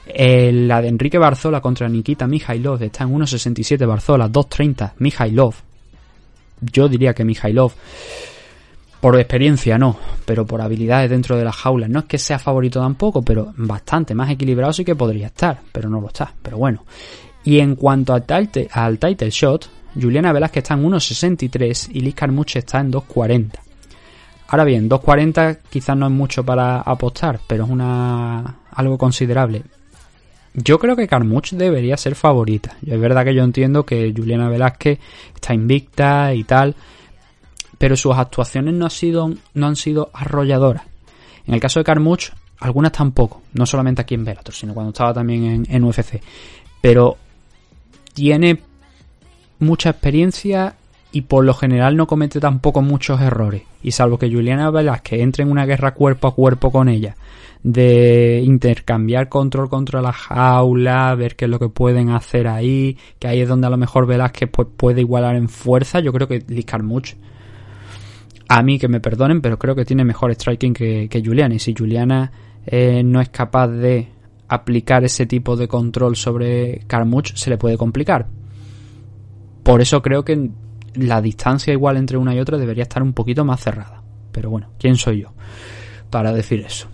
Eh, 0.05 0.51
la 0.53 0.81
de 0.81 0.87
Enrique 0.87 1.17
Barzola 1.17 1.59
contra 1.59 1.89
Nikita 1.89 2.27
Mijailov 2.27 2.81
está 2.81 3.03
en 3.03 3.13
1.67 3.13 3.85
Barzola, 3.85 4.29
2.30 4.29 4.93
Mijailov. 4.99 5.55
Yo 6.61 6.87
diría 6.87 7.13
que 7.13 7.25
Mijailov, 7.25 7.73
por 9.01 9.19
experiencia 9.19 9.77
no, 9.77 9.97
pero 10.25 10.45
por 10.45 10.61
habilidades 10.61 11.09
dentro 11.09 11.35
de 11.35 11.43
la 11.43 11.51
jaula, 11.51 11.89
no 11.89 11.99
es 11.99 12.05
que 12.05 12.17
sea 12.17 12.39
favorito 12.39 12.79
tampoco, 12.79 13.21
pero 13.21 13.53
bastante 13.57 14.15
más 14.15 14.31
equilibrado 14.31 14.71
sí 14.71 14.85
que 14.85 14.95
podría 14.95 15.27
estar, 15.27 15.59
pero 15.73 15.89
no 15.89 15.99
lo 15.99 16.07
está, 16.07 16.33
pero 16.41 16.57
bueno. 16.57 16.85
Y 17.43 17.59
en 17.59 17.75
cuanto 17.75 18.13
al 18.13 18.25
al 18.71 18.97
title 18.97 19.29
shot, 19.29 19.69
Juliana 19.93 20.33
Velázquez 20.33 20.63
está 20.63 20.73
en 20.75 20.83
1.63 20.83 21.89
y 21.91 22.01
Liz 22.01 22.15
Carmuche 22.15 22.59
está 22.59 22.79
en 22.79 22.91
2.40. 22.91 23.51
Ahora 24.49 24.63
bien, 24.63 24.89
2.40 24.89 25.59
quizás 25.69 25.97
no 25.97 26.05
es 26.05 26.11
mucho 26.11 26.43
para 26.43 26.79
apostar, 26.79 27.39
pero 27.47 27.65
es 27.65 27.69
una 27.69 28.59
algo 28.71 28.97
considerable. 28.97 29.63
Yo 30.53 30.79
creo 30.79 30.95
que 30.95 31.07
Carmuch 31.07 31.51
debería 31.51 31.97
ser 31.97 32.15
favorita. 32.15 32.77
Es 32.85 32.99
verdad 32.99 33.25
que 33.25 33.35
yo 33.35 33.43
entiendo 33.43 33.85
que 33.85 34.13
Juliana 34.15 34.49
Velázquez 34.49 34.99
está 35.35 35.53
invicta 35.53 36.33
y 36.33 36.43
tal, 36.43 36.75
pero 37.77 37.95
sus 37.95 38.15
actuaciones 38.15 38.73
no, 38.73 38.89
sido, 38.89 39.31
no 39.53 39.67
han 39.67 39.75
sido 39.75 40.09
arrolladoras. 40.13 40.83
En 41.45 41.53
el 41.53 41.59
caso 41.59 41.79
de 41.79 41.83
Carmuch, 41.83 42.29
algunas 42.59 42.91
tampoco, 42.91 43.43
no 43.53 43.65
solamente 43.65 44.01
aquí 44.01 44.15
en 44.15 44.25
Bellator, 44.25 44.53
sino 44.53 44.73
cuando 44.73 44.89
estaba 44.89 45.13
también 45.13 45.65
en 45.69 45.83
UFC. 45.83 46.21
Pero 46.81 47.17
tiene 48.13 48.59
mucha 49.59 49.89
experiencia 49.89 50.75
y 51.11 51.21
por 51.21 51.45
lo 51.45 51.53
general 51.53 51.95
no 51.95 52.07
comete 52.07 52.39
tampoco 52.39 52.81
muchos 52.81 53.21
errores. 53.21 53.63
Y 53.81 53.91
salvo 53.91 54.17
que 54.17 54.29
Juliana 54.29 54.69
Velázquez 54.69 55.21
entre 55.21 55.43
en 55.43 55.51
una 55.51 55.65
guerra 55.65 55.93
cuerpo 55.93 56.27
a 56.27 56.35
cuerpo 56.35 56.71
con 56.71 56.89
ella, 56.89 57.15
de 57.63 58.41
intercambiar 58.45 59.29
control 59.29 59.69
contra 59.69 60.01
la 60.01 60.13
jaula, 60.13 61.15
ver 61.15 61.35
qué 61.35 61.45
es 61.45 61.51
lo 61.51 61.59
que 61.59 61.69
pueden 61.69 62.09
hacer 62.09 62.47
ahí, 62.47 62.97
que 63.19 63.27
ahí 63.27 63.41
es 63.41 63.49
donde 63.49 63.67
a 63.67 63.69
lo 63.69 63.77
mejor 63.77 64.05
Velázquez 64.05 64.49
pues, 64.51 64.67
puede 64.75 65.01
igualar 65.01 65.35
en 65.35 65.49
fuerza. 65.49 65.99
Yo 65.99 66.13
creo 66.13 66.27
que 66.27 66.43
Liz 66.47 66.65
Carmuch, 66.65 67.15
a 68.49 68.61
mí 68.61 68.77
que 68.77 68.87
me 68.87 68.99
perdonen, 68.99 69.41
pero 69.41 69.57
creo 69.57 69.75
que 69.75 69.85
tiene 69.85 70.03
mejor 70.03 70.31
striking 70.31 70.73
que, 70.73 71.21
Juliana. 71.23 71.55
Y 71.55 71.59
si 71.59 71.73
Juliana 71.75 72.31
eh, 72.65 73.01
no 73.03 73.21
es 73.21 73.29
capaz 73.29 73.69
de 73.69 74.09
aplicar 74.49 75.03
ese 75.03 75.25
tipo 75.25 75.55
de 75.55 75.67
control 75.67 76.15
sobre 76.15 76.81
Carmuch, 76.87 77.33
se 77.35 77.49
le 77.49 77.57
puede 77.57 77.77
complicar. 77.77 78.27
Por 79.67 79.81
eso 79.81 80.01
creo 80.01 80.23
que 80.23 80.49
la 80.93 81.21
distancia 81.21 81.73
igual 81.73 81.97
entre 81.97 82.15
una 82.15 82.33
y 82.33 82.39
otra 82.39 82.57
debería 82.57 82.83
estar 82.83 83.03
un 83.03 83.11
poquito 83.11 83.43
más 83.43 83.59
cerrada. 83.59 84.01
Pero 84.31 84.49
bueno, 84.49 84.69
¿quién 84.79 84.95
soy 84.95 85.23
yo 85.23 85.33
para 86.09 86.31
decir 86.31 86.61
eso? 86.61 86.87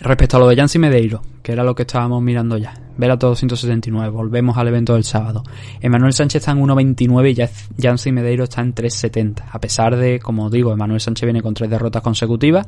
Respecto 0.00 0.38
a 0.38 0.40
lo 0.40 0.48
de 0.48 0.56
Jancy 0.56 0.78
Medeiro, 0.78 1.20
que 1.42 1.52
era 1.52 1.62
lo 1.62 1.74
que 1.74 1.82
estábamos 1.82 2.22
mirando 2.22 2.56
ya. 2.56 2.72
Velator 2.96 3.32
279, 3.32 4.08
volvemos 4.08 4.56
al 4.56 4.68
evento 4.68 4.94
del 4.94 5.04
sábado. 5.04 5.42
Emanuel 5.82 6.14
Sánchez 6.14 6.40
está 6.40 6.52
en 6.52 6.62
1.29 6.62 7.60
y 7.76 7.82
Jancy 7.82 8.12
Medeiro 8.12 8.44
está 8.44 8.62
en 8.62 8.74
3.70. 8.74 9.44
A 9.52 9.60
pesar 9.60 9.94
de, 9.94 10.20
como 10.20 10.48
digo, 10.48 10.72
Emanuel 10.72 11.02
Sánchez 11.02 11.26
viene 11.26 11.42
con 11.42 11.52
tres 11.52 11.68
derrotas 11.68 12.00
consecutivas 12.00 12.66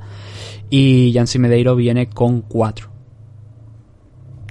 y 0.68 1.11
Jancy 1.14 1.38
Medeiro 1.38 1.74
viene 1.74 2.11
con 2.11 2.42
cuatro. 2.42 2.95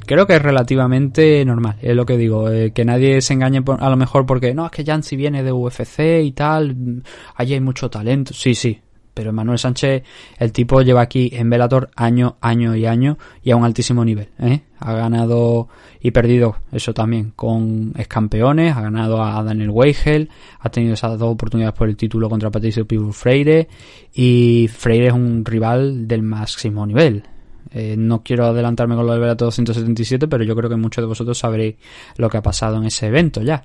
Creo 0.05 0.27
que 0.27 0.35
es 0.35 0.41
relativamente 0.41 1.43
normal, 1.45 1.77
es 1.81 1.95
lo 1.95 2.05
que 2.05 2.17
digo, 2.17 2.49
eh, 2.49 2.71
que 2.71 2.85
nadie 2.85 3.21
se 3.21 3.33
engañe 3.33 3.63
a 3.79 3.89
lo 3.89 3.97
mejor 3.97 4.25
porque 4.25 4.53
no, 4.53 4.65
es 4.65 4.71
que 4.71 4.85
Jancy 4.85 5.15
viene 5.15 5.43
de 5.43 5.51
UFC 5.51 6.23
y 6.23 6.31
tal, 6.31 7.03
allí 7.35 7.53
hay 7.53 7.61
mucho 7.61 7.89
talento, 7.89 8.33
sí, 8.33 8.55
sí, 8.55 8.79
pero 9.15 9.31
Manuel 9.31 9.57
Sánchez, 9.57 10.03
el 10.37 10.51
tipo 10.51 10.81
lleva 10.81 11.01
aquí 11.01 11.31
en 11.33 11.49
Velator 11.49 11.89
año, 11.95 12.35
año 12.41 12.75
y 12.75 12.85
año 12.85 13.17
y 13.41 13.51
a 13.51 13.55
un 13.55 13.63
altísimo 13.63 14.03
nivel. 14.03 14.27
¿eh? 14.39 14.61
Ha 14.79 14.93
ganado 14.93 15.69
y 16.01 16.11
perdido, 16.11 16.57
eso 16.71 16.93
también, 16.93 17.31
con 17.33 17.93
campeones, 18.09 18.75
ha 18.75 18.81
ganado 18.81 19.23
a 19.23 19.41
Daniel 19.41 19.69
Weigel, 19.71 20.29
ha 20.59 20.69
tenido 20.69 20.93
esas 20.93 21.17
dos 21.17 21.31
oportunidades 21.31 21.75
por 21.75 21.87
el 21.87 21.95
título 21.95 22.29
contra 22.29 22.51
Patricio 22.51 22.85
Pibur 22.85 23.13
Freire 23.13 23.69
y 24.13 24.69
Freire 24.71 25.07
es 25.07 25.13
un 25.13 25.45
rival 25.45 26.07
del 26.07 26.21
máximo 26.21 26.85
nivel. 26.85 27.23
Eh, 27.71 27.95
no 27.97 28.23
quiero 28.23 28.45
adelantarme 28.45 28.95
con 28.95 29.05
lo 29.05 29.11
del 29.11 29.21
Velator 29.21 29.47
277, 29.47 30.27
pero 30.27 30.43
yo 30.43 30.55
creo 30.55 30.69
que 30.69 30.75
muchos 30.75 31.01
de 31.01 31.07
vosotros 31.07 31.37
sabréis 31.37 31.75
lo 32.17 32.29
que 32.29 32.37
ha 32.37 32.41
pasado 32.41 32.77
en 32.77 32.85
ese 32.85 33.07
evento 33.07 33.41
ya. 33.41 33.63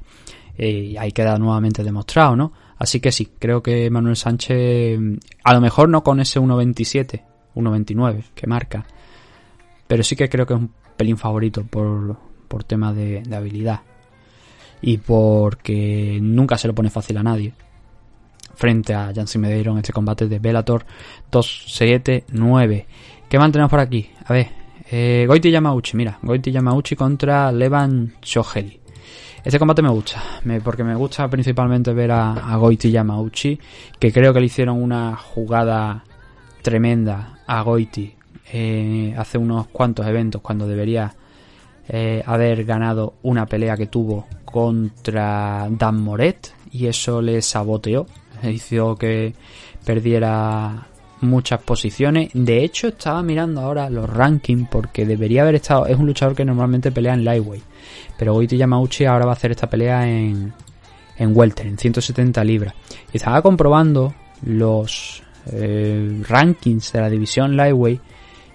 Eh, 0.57 0.91
y 0.93 0.97
ahí 0.97 1.13
queda 1.13 1.39
nuevamente 1.39 1.83
demostrado, 1.83 2.37
¿no? 2.37 2.53
Así 2.79 2.99
que 2.99 3.13
sí, 3.13 3.31
creo 3.39 3.63
que 3.63 3.91
Manuel 3.91 4.17
Sánchez, 4.17 4.99
a 5.45 5.55
lo 5.55 5.61
mejor 5.61 5.89
no 5.89 6.03
con 6.03 6.19
ese 6.21 6.41
1.27, 6.41 7.23
1.29 7.55 8.25
que 8.35 8.47
marca, 8.47 8.87
pero 9.87 10.03
sí 10.03 10.17
que 10.17 10.29
creo 10.29 10.47
que 10.47 10.55
es 10.55 10.61
un 10.61 10.71
pelín 10.97 11.19
favorito 11.19 11.65
por, 11.65 12.17
por 12.49 12.65
tema 12.65 12.93
de, 12.93 13.23
habilidad 13.35 13.81
y 14.83 14.99
porque 14.99 16.19
nunca 16.21 16.59
se 16.59 16.69
lo 16.69 16.75
pone 16.75 16.91
fácil 16.91 17.17
a 17.19 17.23
nadie 17.23 17.53
frente 18.55 18.93
a 18.93 19.13
Jansi 19.15 19.39
Medeiros 19.39 19.73
en 19.73 19.79
este 19.79 19.93
combate 19.93 20.27
de 20.27 20.39
Bellator 20.39 20.85
279. 21.31 22.87
¿Qué 23.31 23.39
mantenemos 23.39 23.71
por 23.71 23.79
aquí? 23.79 24.11
A 24.25 24.33
ver, 24.33 24.49
eh, 24.91 25.25
Goiti 25.29 25.53
Yamauchi, 25.53 25.97
mira, 25.97 26.19
Goiti 26.21 26.51
Yamauchi 26.51 26.97
contra 26.97 27.53
Levan 27.53 28.15
Shoheli. 28.21 28.81
Este 29.45 29.57
combate 29.57 29.83
me 29.83 29.89
gusta, 29.89 30.21
porque 30.65 30.83
me 30.83 30.97
gusta 30.97 31.29
principalmente 31.29 31.93
ver 31.93 32.11
a, 32.11 32.33
a 32.33 32.57
Goiti 32.57 32.91
Yamauchi, 32.91 33.57
que 34.01 34.13
creo 34.13 34.35
que 34.35 34.41
le 34.41 34.47
hicieron 34.47 34.83
una 34.83 35.15
jugada 35.15 36.03
tremenda 36.61 37.39
a 37.47 37.63
Goiti 37.63 38.13
eh, 38.53 39.15
hace 39.17 39.39
unos 39.39 39.69
cuantos 39.69 40.09
eventos 40.09 40.43
cuando 40.43 40.67
debería 40.67 41.15
eh, 41.89 42.25
haber 42.27 42.65
ganado 42.65 43.15
una 43.23 43.47
pelea 43.47 43.77
que 43.77 43.87
tuvo 43.87 44.27
contra 44.45 45.69
Dan 45.71 46.03
Moret 46.03 46.53
y 46.73 46.87
eso 46.89 47.23
le 47.23 47.41
saboteó, 47.43 48.09
hizo 48.43 48.97
que 48.97 49.35
perdiera 49.85 50.89
muchas 51.21 51.63
posiciones. 51.63 52.31
De 52.35 52.65
hecho, 52.65 52.89
estaba 52.89 53.23
mirando 53.23 53.61
ahora 53.61 53.91
los 53.91 54.09
rankings 54.09 54.69
porque 54.69 55.07
debería 55.07 55.43
haber 55.43 55.57
estado. 55.57 55.87
Es 55.87 55.97
un 55.97 56.07
luchador 56.07 56.35
que 56.35 56.45
normalmente 56.45 56.93
pelea 56.93 57.15
en 57.15 57.25
lightweight. 57.25 57.65
Pero 58.19 58.35
Goiti 58.35 58.57
Yamauchi 58.57 59.05
ahora 59.05 59.27
va 59.27 59.33
a 59.33 59.35
hacer 59.35 59.51
esta 59.51 59.69
pelea 59.69 60.09
en, 60.09 60.53
en 61.17 61.37
welter, 61.37 61.67
en 61.67 61.79
170 61.79 62.43
libras. 62.45 62.75
Y 63.13 63.17
estaba 63.17 63.43
comprobando 63.43 64.15
los 64.43 65.23
eh, 65.53 66.23
rankings 66.29 66.93
de 66.93 67.01
la 67.01 67.11
división 67.11 67.57
lightweight. 67.57 68.01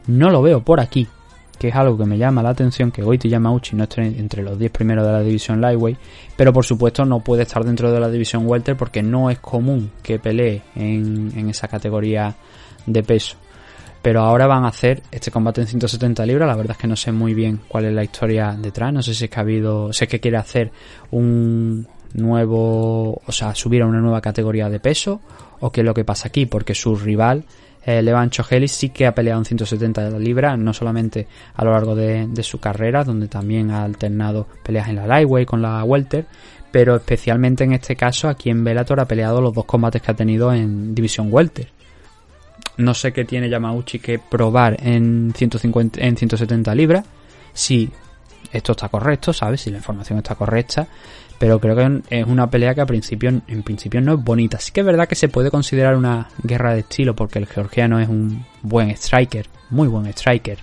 No 0.08 0.30
lo 0.30 0.42
veo 0.42 0.64
por 0.64 0.80
aquí. 0.80 1.08
Que 1.58 1.70
es 1.70 1.76
algo 1.76 1.98
que 1.98 2.06
me 2.06 2.18
llama 2.18 2.44
la 2.44 2.50
atención 2.50 2.92
que 2.92 3.02
Goiti 3.02 3.30
Yamauchi 3.30 3.76
no 3.76 3.84
esté 3.84 4.02
entre 4.02 4.44
los 4.44 4.58
10 4.60 4.72
primeros 4.72 5.06
de 5.06 5.12
la 5.12 5.22
división 5.22 5.62
lightweight. 5.62 5.98
Pero 6.36 6.52
por 6.52 6.66
supuesto 6.66 7.06
no 7.06 7.20
puede 7.20 7.44
estar 7.44 7.64
dentro 7.64 7.92
de 7.92 8.00
la 8.00 8.10
división 8.10 8.46
welter 8.46 8.76
porque 8.76 9.02
no 9.02 9.30
es 9.30 9.40
común 9.40 9.92
que 10.04 10.20
pelee 10.20 10.62
en, 10.76 11.32
en 11.36 11.50
esa 11.50 11.68
categoría 11.68 12.36
de 12.86 13.04
peso. 13.04 13.38
Pero 14.06 14.22
ahora 14.22 14.46
van 14.46 14.66
a 14.66 14.68
hacer 14.68 15.02
este 15.12 15.32
combate 15.32 15.62
en 15.62 15.68
170 15.68 16.28
libras. 16.28 16.48
La 16.48 16.56
verdad 16.56 16.74
es 16.74 16.78
que 16.78 16.88
no 16.88 16.96
sé 16.96 17.12
muy 17.12 17.34
bien 17.34 17.62
cuál 17.68 17.86
es 17.86 17.94
la 17.94 18.04
historia 18.04 18.56
detrás. 18.56 18.94
No 18.94 19.02
sé 19.02 19.16
si 19.16 19.24
es 19.24 19.32
que 19.32 19.40
ha 19.40 19.42
habido. 19.42 19.92
Sé 19.94 20.08
que 20.08 20.20
quiere 20.20 20.38
hacer 20.38 20.72
un 21.10 21.88
nuevo. 22.14 23.20
O 23.26 23.32
sea, 23.32 23.56
subir 23.56 23.82
a 23.82 23.88
una 23.88 24.00
nueva 24.02 24.22
categoría 24.22 24.70
de 24.70 24.80
peso. 24.80 25.22
O 25.60 25.72
qué 25.72 25.82
es 25.82 25.86
lo 25.86 25.96
que 25.96 26.06
pasa 26.06 26.28
aquí. 26.28 26.46
Porque 26.46 26.76
su 26.76 26.96
rival, 26.96 27.46
eh, 27.86 28.02
Levan 28.02 28.32
sí 28.68 28.90
que 28.90 29.06
ha 29.06 29.14
peleado 29.14 29.40
en 29.40 29.46
170 29.46 30.18
libras. 30.20 30.58
No 30.58 30.74
solamente 30.74 31.28
a 31.54 31.64
lo 31.64 31.72
largo 31.72 31.96
de, 31.96 32.28
de 32.28 32.44
su 32.44 32.60
carrera, 32.60 33.04
donde 33.04 33.28
también 33.28 33.72
ha 33.72 33.84
alternado 33.84 34.48
peleas 34.64 34.90
en 34.90 34.96
la 34.96 35.08
Lightweight 35.08 35.48
con 35.48 35.62
la 35.62 35.84
Welter 35.84 36.26
pero 36.76 36.98
especialmente 36.98 37.64
en 37.64 37.72
este 37.72 37.96
caso 37.96 38.28
aquí 38.28 38.50
en 38.50 38.62
Bellator 38.62 39.00
ha 39.00 39.08
peleado 39.08 39.40
los 39.40 39.54
dos 39.54 39.64
combates 39.64 40.02
que 40.02 40.12
ha 40.12 40.14
tenido 40.14 40.52
en 40.52 40.94
División 40.94 41.30
Welter. 41.32 41.70
No 42.76 42.94
sé 42.94 43.14
qué 43.14 43.24
tiene 43.24 43.50
Yamauchi 43.50 44.00
que 44.00 44.20
probar 44.20 44.76
en, 44.86 45.32
150, 45.34 46.02
en 46.02 46.18
170 46.18 46.76
libras. 46.76 47.06
Si 47.54 47.90
esto 48.52 48.74
está 48.74 48.90
correcto, 48.90 49.32
¿sabes? 49.32 49.62
Si 49.62 49.72
la 49.72 49.78
información 49.78 50.18
está 50.18 50.36
correcta. 50.36 50.86
Pero 51.38 51.60
creo 51.60 51.76
que 51.76 52.02
es 52.10 52.26
una 52.26 52.50
pelea 52.50 52.74
que 52.74 52.82
a 52.82 52.86
principio, 52.86 53.30
en 53.30 53.64
principio 53.64 54.02
no 54.02 54.14
es 54.14 54.24
bonita. 54.24 54.60
Sí 54.60 54.72
que 54.72 54.80
es 54.82 54.86
verdad 54.86 55.08
que 55.08 55.16
se 55.16 55.28
puede 55.28 55.52
considerar 55.52 55.96
una 55.96 56.30
guerra 56.42 56.74
de 56.74 56.80
estilo 56.80 57.16
porque 57.16 57.40
el 57.40 57.48
georgiano 57.48 58.00
es 58.00 58.08
un 58.08 58.46
buen 58.62 58.90
striker, 58.92 59.48
muy 59.70 59.88
buen 59.88 60.06
striker. 60.08 60.60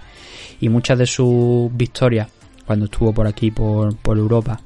Y 0.61 0.69
muchas 0.69 0.99
de 0.99 1.07
sus 1.07 1.75
victorias, 1.77 2.29
cuando 2.67 2.87
estuvo 2.87 3.13
por 3.13 3.27
aquí, 3.27 3.51
por, 3.51 3.97
por 3.97 4.17
Europa, 4.17 4.61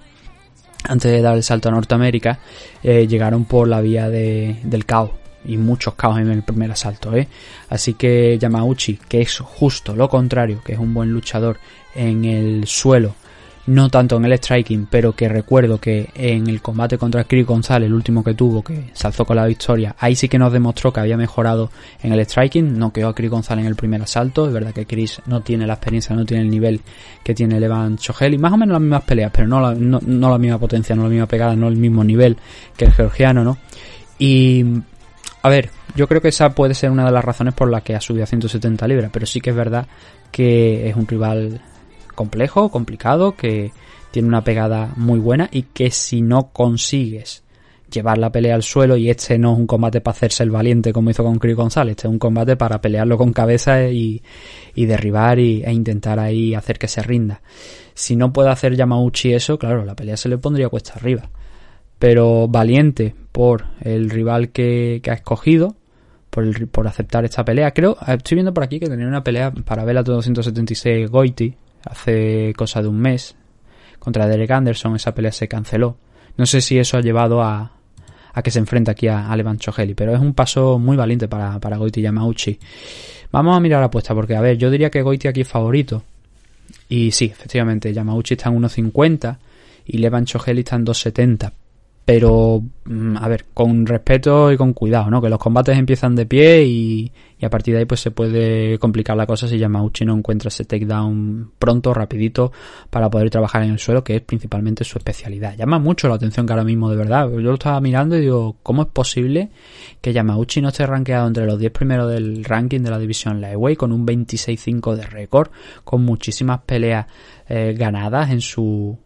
antes 0.85 1.11
de 1.11 1.21
dar 1.21 1.37
el 1.37 1.42
salto 1.42 1.69
a 1.69 1.73
Norteamérica, 1.73 2.38
eh, 2.83 3.07
llegaron 3.07 3.45
por 3.45 3.66
la 3.66 3.81
vía 3.81 4.09
de, 4.09 4.61
del 4.62 4.85
caos 4.85 5.11
y 5.45 5.57
muchos 5.57 5.95
caos 5.95 6.19
en 6.19 6.31
el 6.31 6.42
primer 6.42 6.71
asalto, 6.71 7.14
¿eh? 7.14 7.29
Así 7.69 7.95
que 7.95 8.38
Yamauchi, 8.38 8.99
que 9.09 9.23
es 9.23 9.38
justo 9.38 9.95
lo 9.95 10.09
contrario, 10.09 10.61
que 10.64 10.73
es 10.73 10.79
un 10.79 10.92
buen 10.92 11.11
luchador 11.11 11.59
en 11.95 12.25
el 12.25 12.66
suelo, 12.66 13.14
no 13.66 13.88
tanto 13.90 14.16
en 14.16 14.24
el 14.24 14.33
striking, 14.38 14.87
pero 14.90 15.12
que 15.12 15.29
recuerdo 15.29 15.79
que 15.79 16.11
en 16.14 16.48
el 16.48 16.62
combate 16.62 16.98
contra 16.98 17.24
Chris 17.24 17.46
González, 17.46 17.88
el 17.88 17.94
último 17.94 18.22
que 18.22 18.35
tuvo, 18.35 18.62
que 18.62 18.90
se 18.92 19.07
alzó 19.07 19.24
con 19.24 19.37
la 19.37 19.46
victoria, 19.46 19.96
ahí 19.98 20.14
sí 20.14 20.29
que 20.29 20.38
nos 20.38 20.52
demostró 20.52 20.92
que 20.92 21.00
había 21.00 21.16
mejorado 21.16 21.70
en 22.02 22.12
el 22.12 22.20
striking, 22.24 22.79
no 22.79 22.92
quedó 22.92 23.09
a 23.09 23.14
Chris 23.14 23.31
González 23.31 23.64
en 23.64 23.68
el 23.68 23.76
primer 23.76 24.02
asalto, 24.02 24.46
es 24.46 24.52
verdad 24.52 24.72
que 24.72 24.87
Chris 24.87 25.20
no 25.26 25.40
tiene 25.40 25.66
la 25.66 25.74
experiencia, 25.74 26.14
no 26.14 26.24
tiene 26.24 26.44
el 26.44 26.50
nivel 26.50 26.81
que 27.24 27.35
tiene 27.35 27.59
Levan 27.59 27.98
y 28.31 28.38
más 28.38 28.52
o 28.52 28.57
menos 28.57 28.72
las 28.74 28.81
mismas 28.81 29.02
peleas, 29.02 29.33
pero 29.35 29.48
no 29.48 29.61
la, 29.61 29.74
no, 29.74 30.00
no 30.05 30.31
la 30.31 30.38
misma 30.38 30.59
potencia, 30.59 30.94
no 30.94 31.05
la 31.05 31.09
misma 31.09 31.26
pegada, 31.26 31.57
no 31.57 31.68
el 31.68 31.76
mismo 31.76 32.05
nivel 32.05 32.37
que 32.76 32.85
el 32.85 32.92
georgiano, 32.92 33.42
¿no? 33.42 33.59
Y 34.18 34.64
a 35.42 35.48
ver, 35.48 35.70
yo 35.94 36.07
creo 36.07 36.20
que 36.20 36.29
esa 36.29 36.50
puede 36.50 36.74
ser 36.74 36.90
una 36.90 37.05
de 37.05 37.11
las 37.11 37.24
razones 37.24 37.55
por 37.55 37.70
las 37.70 37.83
que 37.83 37.94
ha 37.94 38.00
subido 38.00 38.24
a 38.24 38.26
170 38.26 38.87
libras, 38.87 39.11
pero 39.12 39.26
sí 39.26 39.40
que 39.40 39.50
es 39.50 39.57
verdad 39.57 39.87
que 40.31 40.88
es 40.88 40.96
un 40.96 41.07
rival 41.07 41.61
complejo, 42.16 42.70
complicado, 42.70 43.37
que 43.37 43.70
tiene 44.11 44.26
una 44.26 44.42
pegada 44.42 44.92
muy 44.96 45.20
buena 45.20 45.48
y 45.52 45.62
que 45.62 45.92
si 45.92 46.22
no 46.22 46.48
consigues 46.52 47.44
llevar 47.92 48.18
la 48.18 48.33
pelea 48.33 48.57
al 48.57 48.64
suelo 48.64 48.96
y 48.96 49.09
este 49.09 49.38
no 49.38 49.52
es 49.52 49.59
un 49.61 49.68
combate 49.68 50.00
para 50.00 50.16
hacerse 50.16 50.42
el 50.42 50.50
valiente 50.50 50.92
como 50.92 51.11
hizo 51.11 51.22
con 51.22 51.38
Chris 51.38 51.55
González, 51.55 51.92
este 51.92 52.09
es 52.09 52.12
un 52.12 52.18
combate 52.18 52.57
para 52.57 52.81
pelearlo 52.81 53.16
con 53.16 53.33
cabeza 53.33 53.85
y, 53.85 54.20
derribar 54.74 55.38
y, 55.38 55.62
e 55.62 55.72
intentar 55.72 56.18
ahí 56.18 56.55
hacer 56.55 56.81
que 56.81 56.88
se 56.88 57.02
rinda. 57.02 57.42
Si 57.94 58.16
no 58.16 58.33
puede 58.33 58.50
hacer 58.50 58.74
Yamauchi 58.74 59.35
eso, 59.35 59.57
claro, 59.57 59.85
la 59.85 59.94
pelea 59.94 60.16
se 60.16 60.29
le 60.29 60.38
pondría 60.38 60.68
cuesta 60.68 60.94
arriba 60.94 61.31
pero 61.98 62.48
valiente 62.48 63.14
por 63.33 63.64
el 63.81 64.11
rival 64.11 64.50
que, 64.50 65.00
ha 65.09 65.14
escogido, 65.14 65.76
por, 66.31 66.44
el, 66.44 66.68
por 66.68 66.87
aceptar 66.87 67.24
esta 67.24 67.44
pelea. 67.44 67.72
Creo, 67.72 67.96
estoy 68.07 68.37
viendo 68.37 68.52
por 68.52 68.64
aquí 68.64 68.79
que 68.79 68.88
tenía 68.88 69.07
una 69.07 69.24
pelea 69.24 69.50
para 69.50 69.85
Vela 69.85 70.02
276 70.02 71.11
Goiti 71.11 71.55
hace 71.87 72.53
cosa 72.57 72.83
de 72.83 72.88
un 72.88 72.99
mes 72.99 73.37
contra 73.99 74.27
Derek 74.27 74.51
Anderson, 74.51 74.96
esa 74.96 75.14
pelea 75.14 75.33
se 75.33 75.49
canceló. 75.49 75.96
No 76.37 76.46
sé 76.46 76.61
si 76.61 76.79
eso 76.79 76.96
ha 76.96 77.01
llevado 77.01 77.42
a, 77.42 77.72
a 78.33 78.42
que 78.42 78.51
se 78.51 78.59
enfrente 78.59 78.90
aquí 78.90 79.09
a, 79.09 79.35
Levan 79.35 79.59
Choheli, 79.59 79.94
pero 79.94 80.14
es 80.14 80.20
un 80.20 80.35
paso 80.35 80.79
muy 80.79 80.96
valiente 80.96 81.29
para, 81.29 81.59
para 81.59 81.77
Goiti 81.79 82.03
Yamauchi. 82.03 82.59
Vamos 83.33 83.57
a 83.57 83.61
mirar 83.61 83.81
la 83.81 83.87
apuesta, 83.87 84.14
porque 84.14 84.37
a 84.37 84.40
ver, 84.40 84.59
yo 84.59 84.70
diría 84.70 84.90
que 84.90 85.03
Goiti 85.03 85.29
aquí 85.29 85.40
es 85.40 85.49
favorito. 85.49 86.03
Y 86.88 87.11
sí, 87.12 87.27
efectivamente, 87.27 87.92
Yamauchi 87.92 88.35
está 88.35 88.51
en 88.51 88.61
1.50 88.61 89.38
y 89.87 89.99
Levan 89.99 90.25
Choheli 90.25 90.61
está 90.61 90.77
en 90.77 90.87
2.70 90.87 91.53
pero 92.07 92.62
mm, 92.85 93.16
a 93.16 93.27
ver, 93.27 93.47
con 93.53 93.85
respeto 93.85 94.53
y 94.53 94.57
con 94.57 94.72
cuidado, 94.72 95.11
¿no? 95.11 95.20
Que 95.20 95.28
los 95.28 95.41
combates 95.41 95.76
empiezan 95.76 96.14
de 96.14 96.24
pie 96.24 96.64
y, 96.64 97.12
y 97.37 97.45
a 97.45 97.51
partir 97.51 97.74
de 97.74 97.80
ahí 97.80 97.85
pues 97.85 97.99
se 97.99 98.12
puede 98.12 98.78
complicar 98.78 99.16
la 99.16 99.26
cosa 99.26 99.49
si 99.49 99.59
Yamauchi 99.59 100.05
no 100.05 100.14
encuentra 100.14 100.47
ese 100.47 100.64
takedown 100.64 101.51
pronto, 101.59 101.93
rapidito, 101.93 102.53
para 102.91 103.11
poder 103.11 103.28
trabajar 103.28 103.64
en 103.64 103.72
el 103.72 103.80
suelo, 103.80 104.05
que 104.05 104.14
es 104.14 104.22
principalmente 104.22 104.85
su 104.85 104.99
especialidad. 104.99 105.57
Llama 105.57 105.80
mucho 105.80 106.09
la 106.09 106.14
atención 106.14 106.47
que 106.47 106.53
ahora 106.53 106.62
mismo, 106.62 106.89
de 106.89 106.97
verdad. 106.97 107.28
Yo 107.28 107.41
lo 107.41 107.55
estaba 107.55 107.80
mirando 107.80 108.16
y 108.16 108.20
digo, 108.20 108.55
¿cómo 108.62 108.83
es 108.83 108.89
posible 108.89 109.51
que 110.01 110.12
Yamauchi 110.12 110.61
no 110.61 110.68
esté 110.68 110.87
rankeado 110.87 111.26
entre 111.26 111.45
los 111.45 111.59
10 111.59 111.72
primeros 111.72 112.09
del 112.09 112.45
ranking 112.45 112.83
de 112.83 112.91
la 112.91 113.01
división 113.01 113.41
Lightweight 113.41 113.78
con 113.78 113.91
un 113.91 114.07
26-5 114.07 114.95
de 114.95 115.07
récord, 115.07 115.51
con 115.83 116.05
muchísimas 116.05 116.61
peleas 116.61 117.07
eh, 117.49 117.74
ganadas 117.76 118.30
en 118.30 118.41
su... 118.41 118.97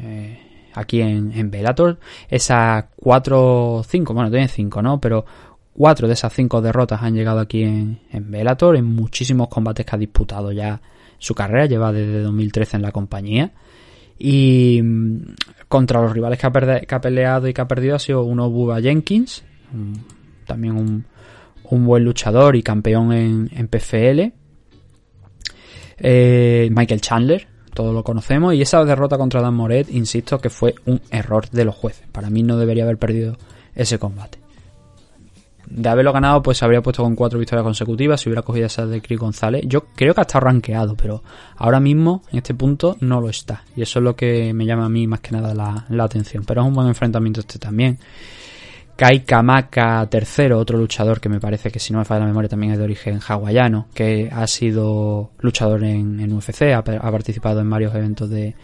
Eh, 0.00 0.49
aquí 0.74 1.00
en, 1.00 1.32
en 1.32 1.50
Bellator. 1.50 1.98
Esas 2.28 2.84
4 2.96 3.82
5, 3.86 4.14
bueno, 4.14 4.30
tiene 4.30 4.48
5, 4.48 4.82
¿no? 4.82 5.00
Pero 5.00 5.24
cuatro 5.72 6.06
de 6.06 6.14
esas 6.14 6.32
cinco 6.32 6.60
derrotas 6.60 7.02
han 7.02 7.14
llegado 7.14 7.40
aquí 7.40 7.62
en, 7.62 8.00
en 8.12 8.30
Bellator, 8.30 8.76
en 8.76 8.84
muchísimos 8.84 9.48
combates 9.48 9.86
que 9.86 9.96
ha 9.96 9.98
disputado 9.98 10.52
ya 10.52 10.80
su 11.18 11.34
carrera, 11.34 11.66
lleva 11.66 11.92
desde 11.92 12.20
2013 12.20 12.76
en 12.76 12.82
la 12.82 12.92
compañía. 12.92 13.52
Y 14.18 14.80
mm, 14.82 15.16
contra 15.68 16.02
los 16.02 16.12
rivales 16.12 16.38
que 16.38 16.46
ha, 16.46 17.00
peleado 17.00 17.48
y 17.48 17.54
que 17.54 17.60
ha 17.60 17.68
perdido 17.68 17.96
ha 17.96 17.98
sido 17.98 18.24
uno 18.24 18.50
Bubba 18.50 18.80
Jenkins, 18.80 19.44
también 20.46 20.76
un, 20.76 21.04
un, 21.64 21.86
buen 21.86 22.04
luchador 22.04 22.56
y 22.56 22.62
campeón 22.62 23.12
en, 23.12 23.50
en 23.54 23.68
PFL. 23.68 24.32
Eh, 26.02 26.68
Michael 26.72 27.00
Chandler, 27.00 27.46
todos 27.80 27.94
lo 27.94 28.04
conocemos. 28.04 28.52
Y 28.52 28.60
esa 28.60 28.84
derrota 28.84 29.16
contra 29.16 29.40
Dan 29.40 29.54
Moret, 29.54 29.88
insisto 29.90 30.38
que 30.38 30.50
fue 30.50 30.74
un 30.84 31.00
error 31.10 31.48
de 31.48 31.64
los 31.64 31.74
jueces. 31.74 32.06
Para 32.12 32.28
mí 32.28 32.42
no 32.42 32.58
debería 32.58 32.84
haber 32.84 32.98
perdido 32.98 33.38
ese 33.74 33.98
combate. 33.98 34.38
De 35.66 35.88
haberlo 35.88 36.12
ganado, 36.12 36.42
pues 36.42 36.58
se 36.58 36.64
habría 36.66 36.82
puesto 36.82 37.02
con 37.02 37.14
cuatro 37.14 37.38
victorias 37.38 37.64
consecutivas 37.64 38.20
si 38.20 38.28
hubiera 38.28 38.42
cogido 38.42 38.66
esa 38.66 38.84
de 38.84 39.00
Chris 39.00 39.18
González. 39.18 39.62
Yo 39.66 39.86
creo 39.94 40.12
que 40.12 40.20
ha 40.20 40.22
estado 40.22 40.44
rankeado, 40.44 40.94
pero 40.94 41.22
ahora 41.56 41.80
mismo, 41.80 42.22
en 42.30 42.38
este 42.38 42.52
punto, 42.52 42.98
no 43.00 43.20
lo 43.20 43.30
está. 43.30 43.64
Y 43.74 43.80
eso 43.80 44.00
es 44.00 44.04
lo 44.04 44.14
que 44.14 44.52
me 44.52 44.66
llama 44.66 44.84
a 44.84 44.90
mí 44.90 45.06
más 45.06 45.20
que 45.20 45.30
nada 45.30 45.54
la, 45.54 45.86
la 45.88 46.04
atención. 46.04 46.44
Pero 46.44 46.60
es 46.60 46.66
un 46.66 46.74
buen 46.74 46.88
enfrentamiento 46.88 47.40
este 47.40 47.58
también. 47.58 47.98
Kai 49.00 49.20
Kamaka 49.20 50.06
III, 50.12 50.52
otro 50.52 50.76
luchador 50.76 51.22
que 51.22 51.30
me 51.30 51.40
parece 51.40 51.70
que 51.70 51.78
si 51.78 51.90
no 51.90 52.00
me 52.00 52.04
falla 52.04 52.20
la 52.20 52.26
memoria 52.26 52.50
también 52.50 52.74
es 52.74 52.78
de 52.78 52.84
origen 52.84 53.18
hawaiano, 53.26 53.86
que 53.94 54.28
ha 54.30 54.46
sido 54.46 55.30
luchador 55.38 55.84
en, 55.84 56.30
UFC, 56.30 56.74
ha, 56.74 56.82
participado 56.82 57.60
en 57.60 57.70
varios 57.70 57.94
eventos 57.94 58.28
de, 58.28 58.54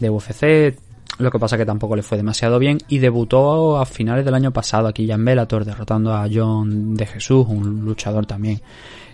UFC, 0.00 0.76
lo 1.20 1.30
que 1.30 1.38
pasa 1.38 1.56
que 1.56 1.64
tampoco 1.64 1.94
le 1.94 2.02
fue 2.02 2.18
demasiado 2.18 2.58
bien 2.58 2.78
y 2.88 2.98
debutó 2.98 3.78
a 3.78 3.86
finales 3.86 4.24
del 4.24 4.34
año 4.34 4.50
pasado 4.50 4.88
aquí 4.88 5.06
ya 5.06 5.14
en 5.14 5.24
Bellator 5.24 5.64
derrotando 5.64 6.12
a 6.12 6.26
John 6.28 6.96
de 6.96 7.06
Jesús, 7.06 7.46
un 7.48 7.84
luchador 7.84 8.26
también 8.26 8.60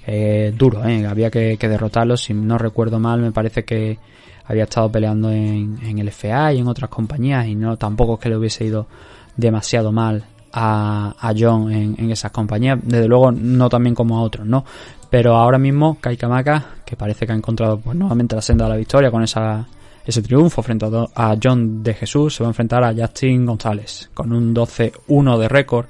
eh, 0.06 0.54
duro, 0.56 0.82
eh, 0.86 1.06
había 1.06 1.30
que, 1.30 1.58
derrotarlo, 1.60 2.16
si 2.16 2.32
no 2.32 2.56
recuerdo 2.56 2.98
mal 2.98 3.20
me 3.20 3.32
parece 3.32 3.66
que 3.66 3.98
había 4.46 4.62
estado 4.62 4.90
peleando 4.90 5.30
en, 5.30 5.78
en 5.82 5.98
el 5.98 6.10
FA 6.10 6.54
y 6.54 6.60
en 6.60 6.68
otras 6.68 6.88
compañías 6.88 7.46
y 7.48 7.54
no 7.54 7.76
tampoco 7.76 8.14
es 8.14 8.20
que 8.20 8.30
le 8.30 8.38
hubiese 8.38 8.64
ido 8.64 8.86
demasiado 9.36 9.92
mal 9.92 10.24
a, 10.52 11.32
John 11.38 11.72
en, 11.72 12.10
esas 12.10 12.30
compañías. 12.30 12.78
Desde 12.82 13.08
luego, 13.08 13.32
no 13.32 13.68
también 13.68 13.94
como 13.94 14.18
a 14.18 14.22
otros, 14.22 14.46
¿no? 14.46 14.64
Pero 15.08 15.36
ahora 15.36 15.58
mismo, 15.58 15.98
Kamaka, 16.00 16.74
que 16.84 16.96
parece 16.96 17.26
que 17.26 17.32
ha 17.32 17.36
encontrado 17.36 17.78
pues, 17.78 17.96
nuevamente 17.96 18.36
la 18.36 18.42
senda 18.42 18.64
de 18.66 18.70
la 18.70 18.76
victoria 18.76 19.10
con 19.10 19.22
esa, 19.22 19.66
ese 20.04 20.22
triunfo 20.22 20.62
frente 20.62 20.86
a, 21.14 21.36
John 21.42 21.82
de 21.82 21.94
Jesús, 21.94 22.36
se 22.36 22.42
va 22.42 22.48
a 22.48 22.50
enfrentar 22.50 22.84
a 22.84 22.94
Justin 22.94 23.46
González 23.46 24.10
con 24.14 24.32
un 24.32 24.54
12-1 24.54 25.38
de 25.38 25.48
récord. 25.48 25.86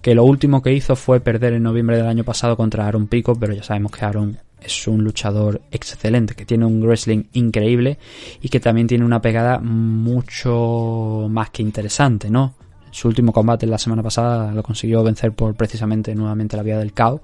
Que 0.00 0.14
lo 0.14 0.24
último 0.24 0.62
que 0.62 0.72
hizo 0.72 0.96
fue 0.96 1.20
perder 1.20 1.52
en 1.52 1.62
noviembre 1.62 1.98
del 1.98 2.06
año 2.06 2.24
pasado 2.24 2.56
contra 2.56 2.86
Aaron 2.86 3.06
Pico, 3.06 3.34
pero 3.34 3.52
ya 3.52 3.62
sabemos 3.62 3.92
que 3.92 4.02
Aaron 4.02 4.38
es 4.62 4.86
un 4.86 5.04
luchador 5.04 5.60
excelente, 5.70 6.34
que 6.34 6.46
tiene 6.46 6.64
un 6.64 6.82
wrestling 6.82 7.24
increíble 7.32 7.98
y 8.40 8.48
que 8.48 8.60
también 8.60 8.86
tiene 8.86 9.04
una 9.04 9.20
pegada 9.20 9.58
mucho 9.58 11.26
más 11.28 11.50
que 11.50 11.62
interesante, 11.62 12.30
¿no? 12.30 12.54
Su 12.90 13.08
último 13.08 13.32
combate 13.32 13.66
la 13.66 13.78
semana 13.78 14.02
pasada 14.02 14.52
lo 14.52 14.62
consiguió 14.62 15.02
vencer 15.02 15.32
por 15.32 15.54
precisamente 15.54 16.14
nuevamente 16.14 16.56
la 16.56 16.62
vía 16.62 16.78
del 16.78 16.92
caos. 16.92 17.20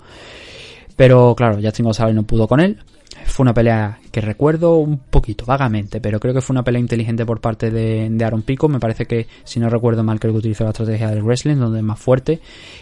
Pero 0.97 1.35
claro, 1.37 1.59
Justin 1.63 1.85
González 1.85 2.15
no 2.15 2.23
pudo 2.25 2.49
con 2.49 2.61
él. 2.61 2.79
Fue 3.25 3.45
una 3.45 3.55
pelea 3.55 3.99
que 4.11 4.21
recuerdo 4.21 4.77
un 4.77 4.99
poquito, 4.99 5.45
vagamente, 5.45 6.01
pero 6.01 6.21
creo 6.21 6.33
que 6.33 6.41
fue 6.41 6.55
una 6.55 6.63
pelea 6.63 6.81
inteligente 6.81 7.27
por 7.27 7.41
parte 7.41 7.71
de, 7.71 8.25
Aaron 8.25 8.43
Pico. 8.43 8.69
Me 8.69 8.79
parece 8.79 9.07
que, 9.07 9.27
si 9.45 9.59
no 9.59 9.69
recuerdo 9.69 10.03
mal, 10.03 10.21
creo 10.21 10.33
que 10.33 10.39
utilizó 10.39 10.65
la 10.65 10.71
estrategia 10.71 11.09
del 11.11 11.23
wrestling, 11.23 11.57
donde 11.57 11.79
es 11.79 11.85
más 11.85 11.99
fuerte, 11.99 12.41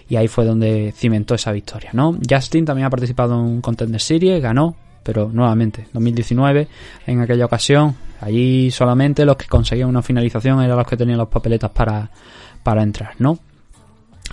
y 0.09 0.17
ahí 0.17 0.29
fue 0.29 0.45
donde 0.45 0.93
cimentó 0.97 1.35
esa 1.35 1.53
victoria, 1.53 1.91
¿no? 1.93 2.19
Justin 2.29 2.65
también 2.65 2.87
ha 2.87 2.91
participado 2.91 3.35
en 3.35 3.41
un 3.41 3.61
Contender 3.61 4.01
Series, 4.01 4.43
ganó, 4.43 4.77
pero 5.03 5.31
nuevamente, 5.33 5.87
2019, 5.93 6.69
en 7.07 7.21
aquella 7.21 7.47
ocasión, 7.47 7.95
allí 8.21 8.71
solamente 8.71 9.25
los 9.25 9.37
que 9.37 9.47
conseguían 9.47 9.89
una 9.89 10.03
finalización 10.03 10.63
eran 10.63 10.77
los 10.77 10.87
que 10.87 10.97
tenían 10.97 11.19
las 11.19 11.29
papeletas 11.29 11.71
para, 11.71 12.11
para 12.65 12.83
entrar, 12.83 13.13
¿no? 13.19 13.39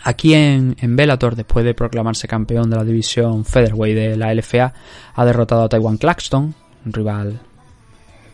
Aquí 0.04 0.34
en, 0.34 0.76
en 0.80 0.96
Bellator, 0.96 1.36
después 1.36 1.64
de 1.64 1.76
proclamarse 1.76 2.28
campeón 2.28 2.70
de 2.70 2.78
la 2.78 2.84
división 2.84 3.46
Featherweight 3.46 3.96
de 3.96 4.18
la 4.18 4.34
LFA, 4.34 4.74
ha 5.14 5.26
derrotado 5.26 5.64
a 5.64 5.70
Taiwan 5.70 5.98
Claxton, 5.98 6.56
un 6.86 6.94
rival 6.94 7.40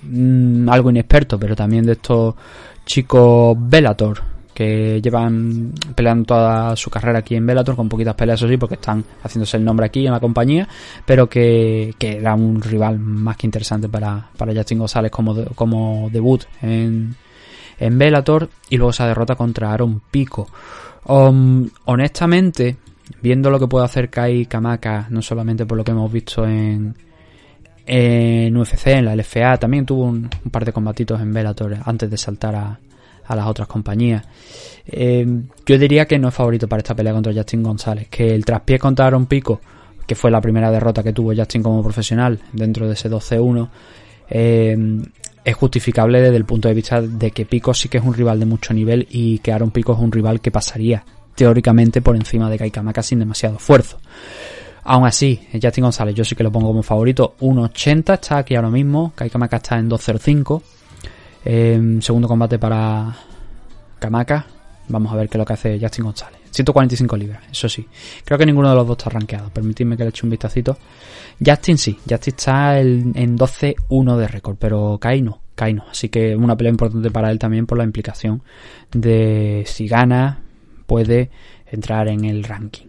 mm, 0.04 0.70
algo 0.70 0.90
inexperto, 0.90 1.38
pero 1.38 1.56
también 1.56 1.86
de 1.86 1.94
estos 1.94 2.36
chicos 2.86 3.58
Bellator 3.60 4.38
que 4.54 5.00
llevan 5.04 5.72
peleando 5.94 6.26
toda 6.26 6.76
su 6.76 6.90
carrera 6.90 7.20
aquí 7.20 7.36
en 7.36 7.46
Bellator 7.46 7.76
con 7.76 7.88
poquitas 7.88 8.16
peleas, 8.16 8.40
eso 8.40 8.48
sí, 8.48 8.58
porque 8.58 8.74
están 8.74 9.04
haciéndose 9.22 9.58
el 9.58 9.64
nombre 9.64 9.86
aquí 9.86 10.08
en 10.08 10.14
la 10.14 10.20
compañía, 10.20 10.68
pero 11.06 11.30
que, 11.30 11.94
que 12.00 12.18
era 12.18 12.34
un 12.34 12.60
rival 12.60 12.98
más 12.98 13.38
que 13.38 13.46
interesante 13.46 13.88
para, 13.88 14.30
para 14.36 14.56
Justin 14.56 14.80
González 14.80 15.12
como, 15.12 15.46
como 15.54 16.10
debut 16.12 16.46
en, 16.64 17.16
en 17.80 17.98
Bellator 17.98 18.50
y 18.70 18.78
luego 18.78 18.92
esa 18.92 19.08
derrota 19.08 19.36
contra 19.36 19.72
Aaron 19.72 20.02
Pico. 20.12 20.48
Um, 21.06 21.70
honestamente, 21.86 22.78
viendo 23.22 23.50
lo 23.50 23.60
que 23.60 23.68
puede 23.68 23.86
hacer 23.86 24.10
Kai 24.10 24.46
Kamaka, 24.46 25.08
no 25.10 25.22
solamente 25.22 25.66
por 25.66 25.78
lo 25.78 25.84
que 25.84 25.92
hemos 25.92 26.12
visto 26.12 26.46
en, 26.46 26.96
en 27.86 28.58
UFC, 28.58 28.88
en 28.88 29.06
la 29.06 29.16
LFA, 29.16 29.58
también 29.58 29.86
tuvo 29.86 30.04
un, 30.06 30.30
par 30.52 30.66
de 30.66 30.74
combatitos 30.74 31.22
en 31.22 31.34
Bellator 31.34 31.78
antes 31.86 32.10
de 32.10 32.18
saltar 32.18 32.56
a, 32.56 32.80
a 33.26 33.36
las 33.36 33.48
otras 33.48 33.68
compañías. 33.68 34.26
Eh, 34.86 35.26
yo 35.66 35.78
diría 35.78 36.06
que 36.06 36.18
no 36.18 36.30
es 36.30 36.34
favorito 36.34 36.68
para 36.68 36.80
esta 36.80 36.96
pelea 36.96 37.14
contra 37.14 37.34
Justin 37.34 37.64
González, 37.64 38.08
que 38.10 38.34
el 38.34 38.46
traspié 38.46 38.80
contra 38.80 39.08
Aaron 39.08 39.26
Pico, 39.26 39.62
que 40.06 40.16
fue 40.16 40.32
la 40.32 40.42
primera 40.42 40.72
derrota 40.72 41.04
que 41.04 41.14
tuvo 41.14 41.36
Justin 41.36 41.62
como 41.62 41.84
profesional 41.84 42.40
dentro 42.54 42.88
de 42.88 42.94
ese 42.94 43.10
12-1, 43.10 43.70
eh, 44.30 44.78
es 45.48 45.56
justificable 45.56 46.20
desde 46.20 46.36
el 46.36 46.44
punto 46.44 46.68
de 46.68 46.74
vista 46.74 47.02
de 47.02 47.32
que 47.32 47.46
Pico 47.46 47.74
sí 47.74 47.88
que 47.88 48.00
es 48.00 48.04
un 48.04 48.14
rival 48.14 48.38
de 48.38 48.46
mucho 48.46 48.74
nivel 48.74 49.08
y 49.10 49.40
que 49.40 49.54
Aaron 49.54 49.72
Pico 49.72 49.94
es 49.94 50.00
un 50.00 50.12
rival 50.12 50.42
que 50.42 50.52
pasaría 50.52 51.06
teóricamente 51.36 52.02
por 52.02 52.18
encima 52.18 52.50
de 52.50 52.58
Kaikamaka 52.58 53.02
sin 53.02 53.20
demasiado 53.20 53.56
esfuerzo. 53.56 53.98
Aún 54.84 55.08
así, 55.08 55.40
Justin 55.54 55.86
González 55.86 56.16
yo 56.16 56.26
sí 56.26 56.36
que 56.36 56.44
lo 56.44 56.52
pongo 56.52 56.68
como 56.68 56.84
favorito. 56.84 57.36
1.80 57.40 58.14
está 58.16 58.40
aquí 58.40 58.56
ahora 58.56 58.70
mismo. 58.70 59.14
Kaikamaka 59.16 59.56
está 59.56 59.80
en 59.80 59.90
2.05. 59.90 60.62
Eh, 61.46 61.98
segundo 62.02 62.28
combate 62.28 62.60
para 62.60 63.16
Kamaka. 64.00 64.46
Vamos 64.90 65.14
a 65.14 65.16
ver 65.16 65.30
qué 65.30 65.38
es 65.38 65.40
lo 65.40 65.46
que 65.46 65.54
hace 65.54 65.80
Justin 65.80 66.04
González. 66.04 66.37
145 66.58 67.18
libras, 67.18 67.44
eso 67.52 67.70
sí. 67.70 67.88
Creo 68.24 68.38
que 68.38 68.46
ninguno 68.46 68.70
de 68.70 68.76
los 68.76 68.88
dos 68.88 68.98
está 68.98 69.10
rankeado. 69.10 69.50
Permitidme 69.50 69.96
que 69.96 70.04
le 70.04 70.10
eche 70.10 70.26
un 70.26 70.32
vistacito. 70.32 70.78
Justin 71.44 71.78
sí, 71.78 71.98
Justin 72.10 72.34
está 72.36 72.80
en 72.80 73.38
12-1 73.38 74.18
de 74.18 74.28
récord, 74.28 74.58
pero 74.60 74.98
Kai 75.00 75.22
no, 75.22 75.42
Kai 75.56 75.74
no. 75.74 75.86
Así 75.90 76.10
que 76.10 76.36
una 76.36 76.56
pelea 76.56 76.72
importante 76.72 77.12
para 77.12 77.32
él 77.32 77.40
también 77.40 77.66
por 77.66 77.78
la 77.78 77.84
implicación 77.84 78.42
de 78.92 79.64
si 79.68 79.88
gana, 79.88 80.42
puede 80.86 81.30
entrar 81.68 82.08
en 82.08 82.26
el 82.26 82.44
ranking. 82.44 82.88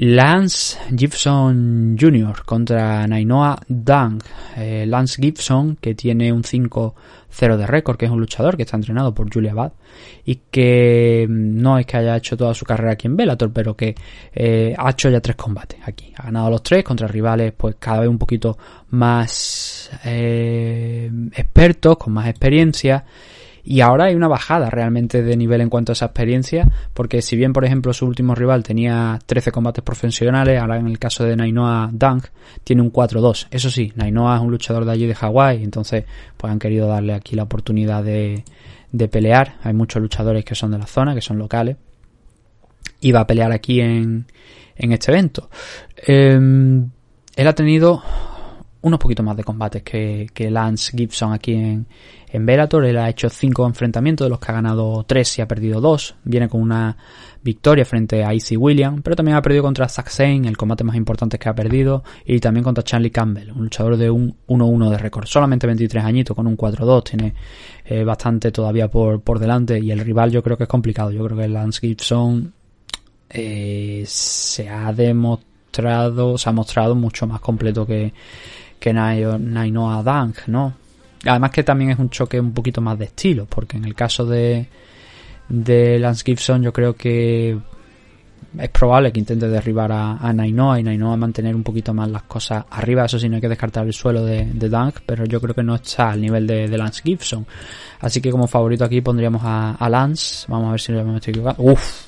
Lance 0.00 0.78
Gibson 0.96 1.96
Jr. 1.98 2.44
contra 2.44 3.04
Nainoa 3.08 3.58
Dang. 3.66 4.22
Eh, 4.56 4.84
Lance 4.86 5.20
Gibson, 5.20 5.74
que 5.74 5.96
tiene 5.96 6.32
un 6.32 6.44
5-0 6.44 7.56
de 7.56 7.66
récord, 7.66 7.96
que 7.96 8.04
es 8.04 8.10
un 8.12 8.20
luchador 8.20 8.56
que 8.56 8.62
está 8.62 8.76
entrenado 8.76 9.12
por 9.12 9.32
Julia 9.32 9.54
Bad 9.54 9.72
y 10.24 10.36
que 10.52 11.26
mm, 11.28 11.60
no 11.60 11.78
es 11.78 11.86
que 11.86 11.96
haya 11.96 12.16
hecho 12.16 12.36
toda 12.36 12.54
su 12.54 12.64
carrera 12.64 12.92
aquí 12.92 13.08
en 13.08 13.16
Bellator, 13.16 13.52
pero 13.52 13.76
que 13.76 13.96
eh, 14.32 14.72
ha 14.78 14.90
hecho 14.90 15.10
ya 15.10 15.20
tres 15.20 15.34
combates 15.34 15.80
aquí. 15.84 16.12
Ha 16.16 16.26
ganado 16.26 16.50
los 16.50 16.62
tres 16.62 16.84
contra 16.84 17.08
rivales, 17.08 17.52
pues 17.56 17.74
cada 17.80 18.00
vez 18.00 18.08
un 18.08 18.18
poquito 18.18 18.56
más 18.90 19.90
eh, 20.04 21.10
expertos, 21.34 21.98
con 21.98 22.12
más 22.12 22.28
experiencia 22.28 23.04
y 23.70 23.82
ahora 23.82 24.06
hay 24.06 24.14
una 24.14 24.28
bajada 24.28 24.70
realmente 24.70 25.22
de 25.22 25.36
nivel 25.36 25.60
en 25.60 25.68
cuanto 25.68 25.92
a 25.92 25.94
esa 25.94 26.06
experiencia, 26.06 26.70
porque 26.94 27.20
si 27.20 27.36
bien, 27.36 27.52
por 27.52 27.66
ejemplo, 27.66 27.92
su 27.92 28.06
último 28.06 28.34
rival 28.34 28.62
tenía 28.62 29.18
13 29.26 29.52
combates 29.52 29.84
profesionales, 29.84 30.58
ahora 30.58 30.78
en 30.78 30.86
el 30.86 30.98
caso 30.98 31.24
de 31.24 31.36
Nainoa 31.36 31.90
Dunk 31.92 32.28
tiene 32.64 32.80
un 32.80 32.90
4-2. 32.90 33.48
Eso 33.50 33.68
sí, 33.68 33.92
Nainoa 33.94 34.36
es 34.36 34.40
un 34.40 34.50
luchador 34.50 34.86
de 34.86 34.92
allí 34.92 35.04
de 35.04 35.14
Hawái, 35.14 35.62
entonces 35.62 36.06
pues 36.38 36.50
han 36.50 36.58
querido 36.58 36.88
darle 36.88 37.12
aquí 37.12 37.36
la 37.36 37.42
oportunidad 37.42 38.02
de, 38.02 38.42
de 38.90 39.08
pelear. 39.08 39.56
Hay 39.62 39.74
muchos 39.74 40.00
luchadores 40.00 40.46
que 40.46 40.54
son 40.54 40.70
de 40.70 40.78
la 40.78 40.86
zona, 40.86 41.14
que 41.14 41.20
son 41.20 41.36
locales. 41.36 41.76
Y 43.02 43.12
va 43.12 43.20
a 43.20 43.26
pelear 43.26 43.52
aquí 43.52 43.82
en, 43.82 44.24
en 44.76 44.92
este 44.92 45.12
evento. 45.12 45.50
Em, 45.94 46.88
él 47.36 47.46
ha 47.46 47.54
tenido 47.54 48.02
unos 48.80 49.00
poquitos 49.00 49.24
más 49.24 49.36
de 49.36 49.44
combates 49.44 49.82
que, 49.82 50.48
Lance 50.50 50.96
Gibson 50.96 51.32
aquí 51.32 51.54
en, 51.54 51.86
en 52.32 52.46
Bellator. 52.46 52.84
Él 52.84 52.98
ha 52.98 53.08
hecho 53.08 53.28
cinco 53.28 53.66
enfrentamientos, 53.66 54.24
de 54.24 54.30
los 54.30 54.38
que 54.38 54.50
ha 54.50 54.54
ganado 54.54 55.04
tres 55.06 55.38
y 55.38 55.42
ha 55.42 55.48
perdido 55.48 55.80
dos. 55.80 56.14
Viene 56.24 56.48
con 56.48 56.60
una 56.60 56.96
victoria 57.42 57.84
frente 57.84 58.24
a 58.24 58.34
Izzy 58.34 58.56
William, 58.56 59.02
pero 59.02 59.16
también 59.16 59.36
ha 59.36 59.42
perdido 59.42 59.62
contra 59.62 59.88
Zack 59.88 60.08
Zane, 60.08 60.48
el 60.48 60.56
combate 60.56 60.84
más 60.84 60.96
importante 60.96 61.38
que 61.38 61.48
ha 61.48 61.54
perdido, 61.54 62.02
y 62.24 62.40
también 62.40 62.64
contra 62.64 62.84
Charlie 62.84 63.10
Campbell, 63.10 63.52
un 63.52 63.64
luchador 63.64 63.96
de 63.96 64.10
un 64.10 64.36
1-1 64.46 64.90
de 64.90 64.98
récord. 64.98 65.26
Solamente 65.26 65.66
23 65.66 66.04
añitos 66.04 66.36
con 66.36 66.46
un 66.46 66.56
4-2, 66.56 67.04
tiene 67.04 67.34
eh, 67.84 68.04
bastante 68.04 68.50
todavía 68.50 68.88
por, 68.88 69.20
por 69.20 69.38
delante, 69.38 69.78
y 69.78 69.90
el 69.90 70.00
rival 70.00 70.30
yo 70.30 70.42
creo 70.42 70.56
que 70.56 70.64
es 70.64 70.68
complicado. 70.68 71.10
Yo 71.10 71.24
creo 71.24 71.38
que 71.38 71.48
Lance 71.48 71.80
Gibson 71.80 72.52
eh, 73.30 74.04
se 74.06 74.68
ha 74.68 74.92
demostrado, 74.92 76.36
se 76.36 76.48
ha 76.48 76.52
mostrado 76.52 76.94
mucho 76.94 77.26
más 77.26 77.40
completo 77.40 77.86
que 77.86 78.12
que 78.78 78.92
Nainoa 78.92 80.02
Dang, 80.02 80.34
¿no? 80.46 80.74
Además 81.26 81.50
que 81.50 81.64
también 81.64 81.90
es 81.90 81.98
un 81.98 82.10
choque 82.10 82.38
un 82.38 82.52
poquito 82.52 82.80
más 82.80 82.98
de 82.98 83.06
estilo, 83.06 83.46
porque 83.46 83.76
en 83.76 83.84
el 83.84 83.94
caso 83.94 84.24
de, 84.24 84.66
de 85.48 85.98
Lance 85.98 86.22
Gibson 86.24 86.62
yo 86.62 86.72
creo 86.72 86.94
que 86.94 87.58
es 88.56 88.68
probable 88.70 89.12
que 89.12 89.18
intente 89.18 89.48
derribar 89.48 89.92
a, 89.92 90.16
a 90.16 90.32
Nainoa 90.32 90.80
y 90.80 90.82
Nainoa 90.82 91.16
mantener 91.16 91.54
un 91.54 91.62
poquito 91.62 91.92
más 91.92 92.08
las 92.08 92.22
cosas 92.22 92.64
arriba, 92.70 93.04
eso 93.04 93.18
sí 93.18 93.28
no 93.28 93.36
hay 93.36 93.40
que 93.40 93.48
descartar 93.48 93.86
el 93.86 93.92
suelo 93.92 94.24
de, 94.24 94.46
de 94.46 94.68
Dunk, 94.68 95.00
pero 95.04 95.24
yo 95.24 95.40
creo 95.40 95.54
que 95.54 95.62
no 95.62 95.74
está 95.74 96.10
al 96.10 96.20
nivel 96.20 96.46
de, 96.46 96.68
Lance 96.78 97.02
Gibson. 97.02 97.46
Así 98.00 98.20
que 98.20 98.30
como 98.30 98.46
favorito 98.46 98.84
aquí 98.84 99.00
pondríamos 99.00 99.42
a, 99.44 99.72
a 99.72 99.88
Lance, 99.88 100.46
vamos 100.48 100.68
a 100.68 100.70
ver 100.72 100.80
si 100.80 100.92
me 100.92 101.16
estoy 101.16 101.32
equivocando. 101.32 101.62
Uf, 101.62 102.06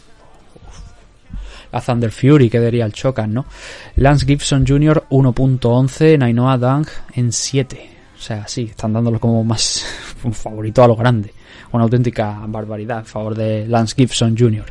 a 1.73 1.81
Thunder 1.81 2.11
Fury, 2.11 2.49
que 2.49 2.61
diría 2.61 2.85
el 2.85 2.93
Chocan, 2.93 3.33
¿no? 3.33 3.47
Lance 3.97 4.27
Gibson 4.27 4.67
Jr. 4.67 5.05
1.11, 5.11 6.19
Nainoa 6.19 6.59
Dunk 6.59 6.89
en 7.15 7.33
7. 7.33 8.00
O 8.21 8.23
sea, 8.23 8.47
sí, 8.47 8.65
están 8.69 8.93
dándolo 8.93 9.19
como 9.19 9.43
más 9.43 9.83
un 10.25 10.35
favorito 10.35 10.85
a 10.85 10.89
lo 10.89 10.95
grande. 10.95 11.33
Una 11.73 11.85
auténtica 11.85 12.39
barbaridad 12.47 12.99
en 12.99 13.07
favor 13.07 13.35
de 13.35 13.67
Lance 13.67 13.95
Gibson 13.97 14.37
Jr. 14.37 14.67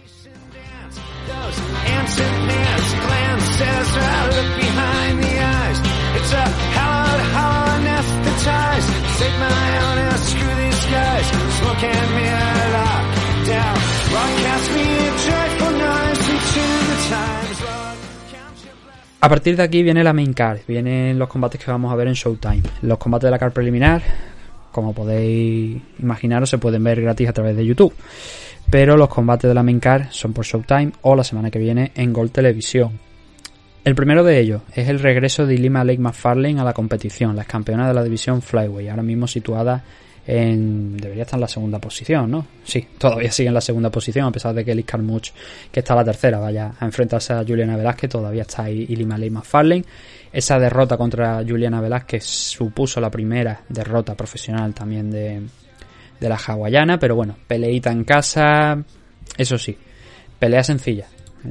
A 19.22 19.28
partir 19.28 19.58
de 19.58 19.64
aquí 19.64 19.84
viene 19.84 20.02
la 20.02 20.14
main 20.14 20.32
card, 20.32 20.60
vienen 20.66 21.20
los 21.20 21.28
combates 21.28 21.62
que 21.62 21.70
vamos 21.70 21.92
a 21.92 21.96
ver 21.98 22.08
en 22.08 22.14
Showtime. 22.14 22.64
Los 22.84 22.98
combates 22.98 23.28
de 23.28 23.32
la 23.32 23.38
card 23.38 23.52
preliminar, 23.52 24.02
como 24.72 24.94
podéis 24.94 25.82
imaginaros, 26.00 26.50
se 26.50 26.58
pueden 26.58 26.86
ver 26.86 27.02
gratis 27.02 27.28
a 27.28 27.34
través 27.34 27.58
de 27.58 27.66
YouTube. 27.66 27.94
Pero 28.72 28.96
los 28.96 29.10
combates 29.10 29.50
de 29.50 29.54
la 29.54 29.62
main 29.62 29.82
card 29.82 30.04
son 30.12 30.32
por 30.32 30.46
Showtime 30.46 30.94
o 31.02 31.18
la 31.18 31.26
semana 31.26 31.52
que 31.52 31.60
viene 31.60 31.92
en 31.96 32.14
Gold 32.14 32.32
Televisión. 32.32 32.98
El 33.84 33.94
primero 33.94 34.24
de 34.24 34.40
ellos 34.40 34.62
es 34.74 34.88
el 34.88 35.00
regreso 35.00 35.46
de 35.46 35.58
Lima 35.58 35.84
Lake 35.84 36.00
McFarlane 36.00 36.62
a 36.62 36.64
la 36.64 36.74
competición, 36.74 37.36
la 37.36 37.44
campeona 37.44 37.90
de 37.90 37.94
la 37.94 38.04
división 38.04 38.42
Flyway, 38.42 38.88
ahora 38.88 39.04
mismo 39.04 39.28
situada 39.28 39.84
debería 40.32 41.24
estar 41.24 41.38
en 41.38 41.42
la 41.42 41.48
segunda 41.48 41.80
posición, 41.80 42.30
¿no? 42.30 42.46
Sí, 42.64 42.86
todavía 42.98 43.32
sigue 43.32 43.48
en 43.48 43.54
la 43.56 43.62
segunda 43.62 43.90
posición, 43.90 44.28
a 44.28 44.32
pesar 44.32 44.54
de 44.54 44.64
que 44.64 44.76
Liz 44.76 44.86
Carmuch, 44.86 45.32
que 45.72 45.80
está 45.80 45.94
en 45.94 46.00
la 46.00 46.06
tercera, 46.06 46.40
vaya 46.40 46.74
a 46.80 46.86
enfrentarse 46.86 47.34
a 47.34 47.44
Juliana 47.44 47.76
Velázquez, 47.76 48.12
todavía 48.12 48.44
está 48.44 48.64
ahí 48.64 48.86
Lima 48.86 49.18
Lee 49.18 49.32
McFarlane. 49.32 49.84
Esa 50.32 50.60
derrota 50.60 50.98
contra 50.98 51.44
Juliana 51.48 51.82
Velázquez 51.82 52.24
supuso 52.24 53.02
la 53.02 53.10
primera 53.10 53.64
derrota 53.70 54.16
profesional 54.16 54.74
también 54.74 55.10
de, 55.10 55.42
de 56.20 56.30
la 56.30 56.36
hawaiana, 56.36 57.00
pero 57.00 57.16
bueno, 57.16 57.36
peleita 57.48 57.92
en 57.92 58.04
casa, 58.04 58.84
eso 59.36 59.58
sí, 59.58 59.76
pelea 60.38 60.64
sencilla. 60.64 61.08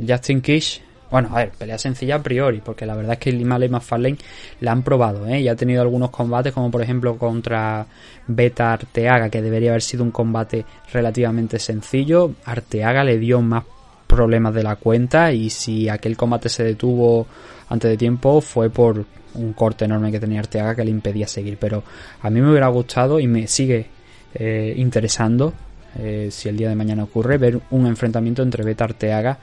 Justin 0.07 0.41
Kish 0.41 0.83
bueno, 1.11 1.31
a 1.33 1.39
ver, 1.39 1.51
pelea 1.51 1.79
sencilla 1.79 2.17
a 2.17 2.23
priori, 2.23 2.61
porque 2.61 2.85
la 2.85 2.95
verdad 2.95 3.15
es 3.15 3.19
que 3.19 3.33
Lima 3.33 3.59
y 3.65 3.69
McFarlane 3.69 4.19
la 4.61 4.73
han 4.73 4.83
probado, 4.83 5.27
¿eh? 5.27 5.49
Ha 5.49 5.57
tenido 5.57 5.81
algunos 5.81 6.11
combates, 6.11 6.53
como 6.53 6.71
por 6.71 6.83
ejemplo 6.83 7.17
contra 7.17 7.87
Beta 8.27 8.73
Arteaga, 8.73 9.31
que 9.31 9.41
debería 9.41 9.71
haber 9.71 9.83
sido 9.83 10.05
un 10.05 10.11
combate 10.11 10.65
relativamente 10.93 11.59
sencillo. 11.59 12.33
Arteaga 12.45 13.05
le 13.05 13.19
dio 13.19 13.41
más 13.41 13.65
problemas 14.07 14.55
de 14.55 14.63
la 14.63 14.77
cuenta 14.77 15.33
y 15.33 15.51
si 15.51 15.89
aquel 15.89 16.17
combate 16.17 16.49
se 16.49 16.65
detuvo 16.65 17.27
antes 17.69 17.91
de 17.91 17.97
tiempo 17.97 18.41
fue 18.41 18.71
por 18.71 19.05
un 19.35 19.53
corte 19.53 19.85
enorme 19.85 20.11
que 20.11 20.19
tenía 20.19 20.41
Arteaga 20.41 20.75
que 20.75 20.85
le 20.85 20.91
impedía 20.91 21.27
seguir. 21.27 21.59
Pero 21.59 21.85
a 22.21 22.31
mí 22.31 22.41
me 22.41 22.51
hubiera 22.51 22.69
gustado 22.69 23.21
y 23.21 23.27
me 23.27 23.47
sigue 23.47 23.87
eh, 24.35 24.75
interesando, 24.77 25.55
eh, 25.99 26.29
si 26.31 26.49
el 26.49 26.57
día 26.57 26.69
de 26.69 26.75
mañana 26.75 27.05
ocurre, 27.05 27.39
ver 27.39 27.61
un 27.71 27.87
enfrentamiento 27.87 28.43
entre 28.43 28.65
Beta 28.65 28.85
Arteaga 28.85 29.39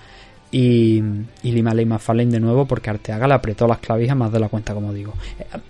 y, 0.58 1.04
y 1.44 1.52
Lima 1.52 1.74
Ley 1.74 1.86
Fallen 2.00 2.30
de 2.30 2.40
nuevo 2.40 2.66
porque 2.66 2.90
Arteaga 2.90 3.28
le 3.28 3.34
apretó 3.34 3.68
las 3.68 3.80
clavijas 3.80 4.16
más 4.16 4.32
de 4.32 4.40
la 4.40 4.48
cuenta, 4.48 4.74
como 4.74 4.94
digo. 4.94 5.14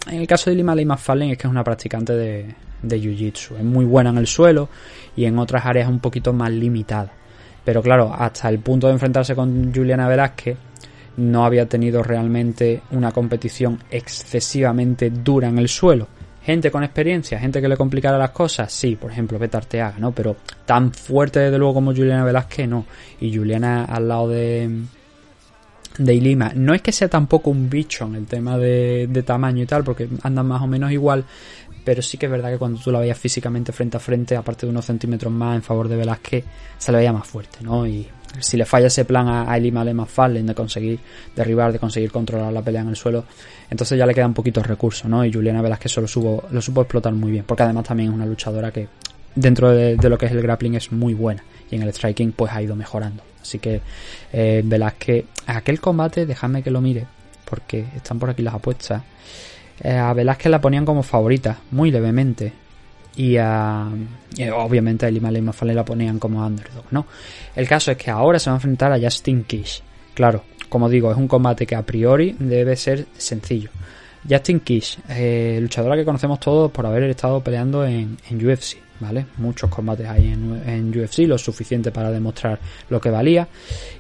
En 0.08 0.22
el 0.22 0.28
caso 0.28 0.52
de 0.52 0.56
Lima 0.56 0.76
Ley 0.76 0.86
Fallen 0.96 1.32
es 1.32 1.40
que 1.40 1.48
es 1.48 1.52
una 1.52 1.64
practicante 1.64 2.14
de, 2.14 2.54
de 2.84 3.02
Jiu-Jitsu. 3.02 3.58
Es 3.58 3.64
muy 3.64 3.84
buena 3.84 4.12
en 4.12 4.20
el 4.20 4.28
suelo 4.28 4.70
y 5.16 5.26
en 5.26 5.40
otras 5.40 5.66
áreas 5.66 5.90
un 5.90 6.00
poquito 6.00 6.34
más 6.34 6.52
limitada. 6.52 7.12
Pero 7.64 7.82
claro, 7.82 8.14
hasta 8.16 8.48
el 8.48 8.60
punto 8.60 8.86
de 8.86 8.94
enfrentarse 8.94 9.34
con 9.34 9.74
Juliana 9.74 10.08
Velázquez, 10.08 10.56
no 11.18 11.46
había 11.46 11.68
tenido 11.68 12.04
realmente 12.04 12.84
una 12.92 13.12
competición 13.12 13.80
excesivamente 13.90 15.10
dura 15.10 15.48
en 15.48 15.58
el 15.58 15.68
suelo 15.68 16.10
gente 16.46 16.70
con 16.70 16.84
experiencia, 16.84 17.40
gente 17.40 17.60
que 17.60 17.68
le 17.68 17.76
complicara 17.76 18.18
las 18.18 18.30
cosas, 18.30 18.72
sí, 18.72 18.96
por 18.96 19.12
ejemplo, 19.12 19.40
Beta 19.40 19.58
Arteaga, 19.58 19.98
¿no? 19.98 20.12
Pero 20.12 20.36
tan 20.66 20.94
fuerte 20.94 21.40
desde 21.40 21.58
luego 21.58 21.74
como 21.74 21.92
Juliana 21.92 22.24
Velázquez, 22.24 22.68
no. 22.68 22.86
Y 23.20 23.36
Juliana 23.36 23.86
al 23.86 24.08
lado 24.08 24.30
de 24.30 24.70
de 25.98 26.14
Ilima. 26.14 26.52
No 26.56 26.74
es 26.74 26.82
que 26.82 26.92
sea 26.92 27.08
tampoco 27.08 27.50
un 27.50 27.70
bicho 27.70 28.06
en 28.06 28.16
el 28.16 28.26
tema 28.26 28.58
de, 28.58 29.08
de 29.10 29.24
tamaño 29.24 29.64
y 29.64 29.66
tal, 29.66 29.84
porque 29.84 30.10
andan 30.24 30.46
más 30.46 30.62
o 30.62 30.68
menos 30.68 30.92
igual, 30.92 31.24
pero 31.84 32.02
sí 32.02 32.18
que 32.18 32.26
es 32.26 32.32
verdad 32.32 32.52
que 32.52 32.58
cuando 32.58 32.80
tú 32.80 32.92
la 32.92 33.00
veías 33.00 33.18
físicamente 33.18 33.72
frente 33.72 33.98
a 33.98 34.00
frente, 34.00 34.36
aparte 34.36 34.66
de 34.66 34.72
unos 34.72 34.86
centímetros 34.86 35.32
más 35.32 35.56
en 35.56 35.64
favor 35.64 35.88
de 35.88 35.96
Velázquez, 35.96 36.44
se 36.78 36.92
la 36.92 36.98
veía 36.98 37.14
más 37.14 37.28
fuerte, 37.28 37.60
¿no? 37.62 37.88
Y 37.88 38.08
si 38.40 38.58
le 38.58 38.66
falla 38.66 38.88
ese 38.88 39.06
plan 39.06 39.28
a, 39.28 39.56
Elima 39.58 39.84
Lema 39.84 40.06
Fallen 40.06 40.46
de 40.46 40.56
conseguir 40.56 41.00
derribar, 41.36 41.72
de 41.72 41.80
conseguir 41.80 42.12
controlar 42.12 42.52
la 42.52 42.62
pelea 42.62 42.82
en 42.82 42.90
el 42.90 42.96
suelo, 42.96 43.26
entonces 43.70 43.98
ya 43.98 44.06
le 44.06 44.14
quedan 44.14 44.34
poquitos 44.34 44.66
recursos, 44.66 45.10
¿no? 45.10 45.26
Y 45.26 45.32
Juliana 45.32 45.62
Velázquez 45.62 45.92
solo 45.92 46.08
supo, 46.08 46.44
lo 46.52 46.62
supo 46.62 46.82
explotar 46.82 47.14
muy 47.14 47.32
bien, 47.32 47.46
porque 47.46 47.64
además 47.64 47.86
también 47.86 48.10
es 48.10 48.16
una 48.16 48.26
luchadora 48.26 48.72
que 48.72 48.88
dentro 49.36 49.72
de, 49.72 49.98
lo 49.98 50.18
que 50.18 50.28
es 50.28 50.32
el 50.32 50.42
grappling 50.42 50.76
es 50.76 50.92
muy 50.92 51.14
buena 51.14 51.44
y 51.70 51.76
en 51.76 51.84
el 51.84 51.94
striking 51.94 52.32
pues 52.32 52.52
ha 52.52 52.62
ido 52.62 52.76
mejorando. 52.76 53.24
Así 53.42 53.60
que 53.60 53.82
eh, 54.34 54.62
Velázquez, 54.66 55.26
aquel 55.48 55.80
combate, 55.80 56.26
déjame 56.26 56.64
que 56.64 56.72
lo 56.72 56.82
mire, 56.82 57.06
porque 57.50 57.86
están 57.96 58.20
por 58.20 58.30
aquí 58.30 58.42
las 58.42 58.56
apuestas. 58.56 59.04
Eh, 59.82 59.96
a 59.96 60.14
Velázquez 60.14 60.50
la 60.50 60.62
ponían 60.62 60.86
como 60.86 61.04
favorita, 61.04 61.58
muy 61.72 61.92
levemente 61.92 62.65
y, 63.16 63.38
a, 63.38 63.88
obviamente 64.56 65.06
a 65.06 65.12
Lima 65.12 65.32
Lima 65.32 65.54
la 65.62 65.86
ponían 65.86 66.20
como 66.20 66.46
underdog, 66.46 66.86
¿no? 66.92 67.06
El 67.56 67.68
caso 67.68 67.92
es 67.92 67.98
que 67.98 68.12
ahora 68.12 68.40
se 68.40 68.50
va 68.50 68.56
a 68.56 68.58
enfrentar 68.58 68.92
a 68.92 69.00
Justin 69.00 69.44
Kish. 69.44 69.82
Claro, 70.14 70.44
como 70.70 70.90
digo, 70.90 71.12
es 71.12 71.18
un 71.18 71.28
combate 71.28 71.66
que 71.66 71.76
a 71.76 71.82
priori 71.84 72.36
debe 72.40 72.76
ser 72.76 73.06
sencillo. 73.18 73.70
Justin 74.28 74.60
Kish, 74.62 74.98
eh, 75.10 75.60
luchadora 75.62 75.96
que 75.96 76.04
conocemos 76.04 76.40
todos 76.40 76.72
por 76.72 76.86
haber 76.86 77.04
estado 77.04 77.42
peleando 77.42 77.86
en, 77.86 78.18
UFC, 78.32 78.78
¿vale? 79.00 79.28
Muchos 79.38 79.70
combates 79.70 80.08
hay 80.08 80.30
en, 80.30 80.64
en, 80.66 81.00
UFC, 81.00 81.20
lo 81.28 81.38
suficiente 81.38 81.92
para 81.92 82.10
demostrar 82.10 82.60
lo 82.90 83.00
que 83.00 83.12
valía. 83.12 83.48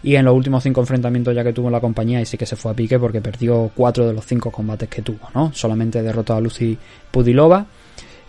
Y 0.01 0.15
en 0.15 0.25
los 0.25 0.33
últimos 0.33 0.63
cinco 0.63 0.81
enfrentamientos 0.81 1.35
ya 1.35 1.43
que 1.43 1.53
tuvo 1.53 1.69
la 1.69 1.79
compañía, 1.79 2.19
y 2.21 2.25
sí 2.25 2.37
que 2.37 2.47
se 2.47 2.55
fue 2.55 2.71
a 2.71 2.73
pique 2.73 2.97
porque 2.97 3.21
perdió 3.21 3.71
cuatro 3.75 4.07
de 4.07 4.13
los 4.13 4.25
cinco 4.25 4.51
combates 4.51 4.89
que 4.89 5.03
tuvo, 5.03 5.29
¿no? 5.35 5.53
Solamente 5.53 6.01
derrotó 6.01 6.33
a 6.33 6.41
Lucy 6.41 6.75
Pudilova 7.11 7.65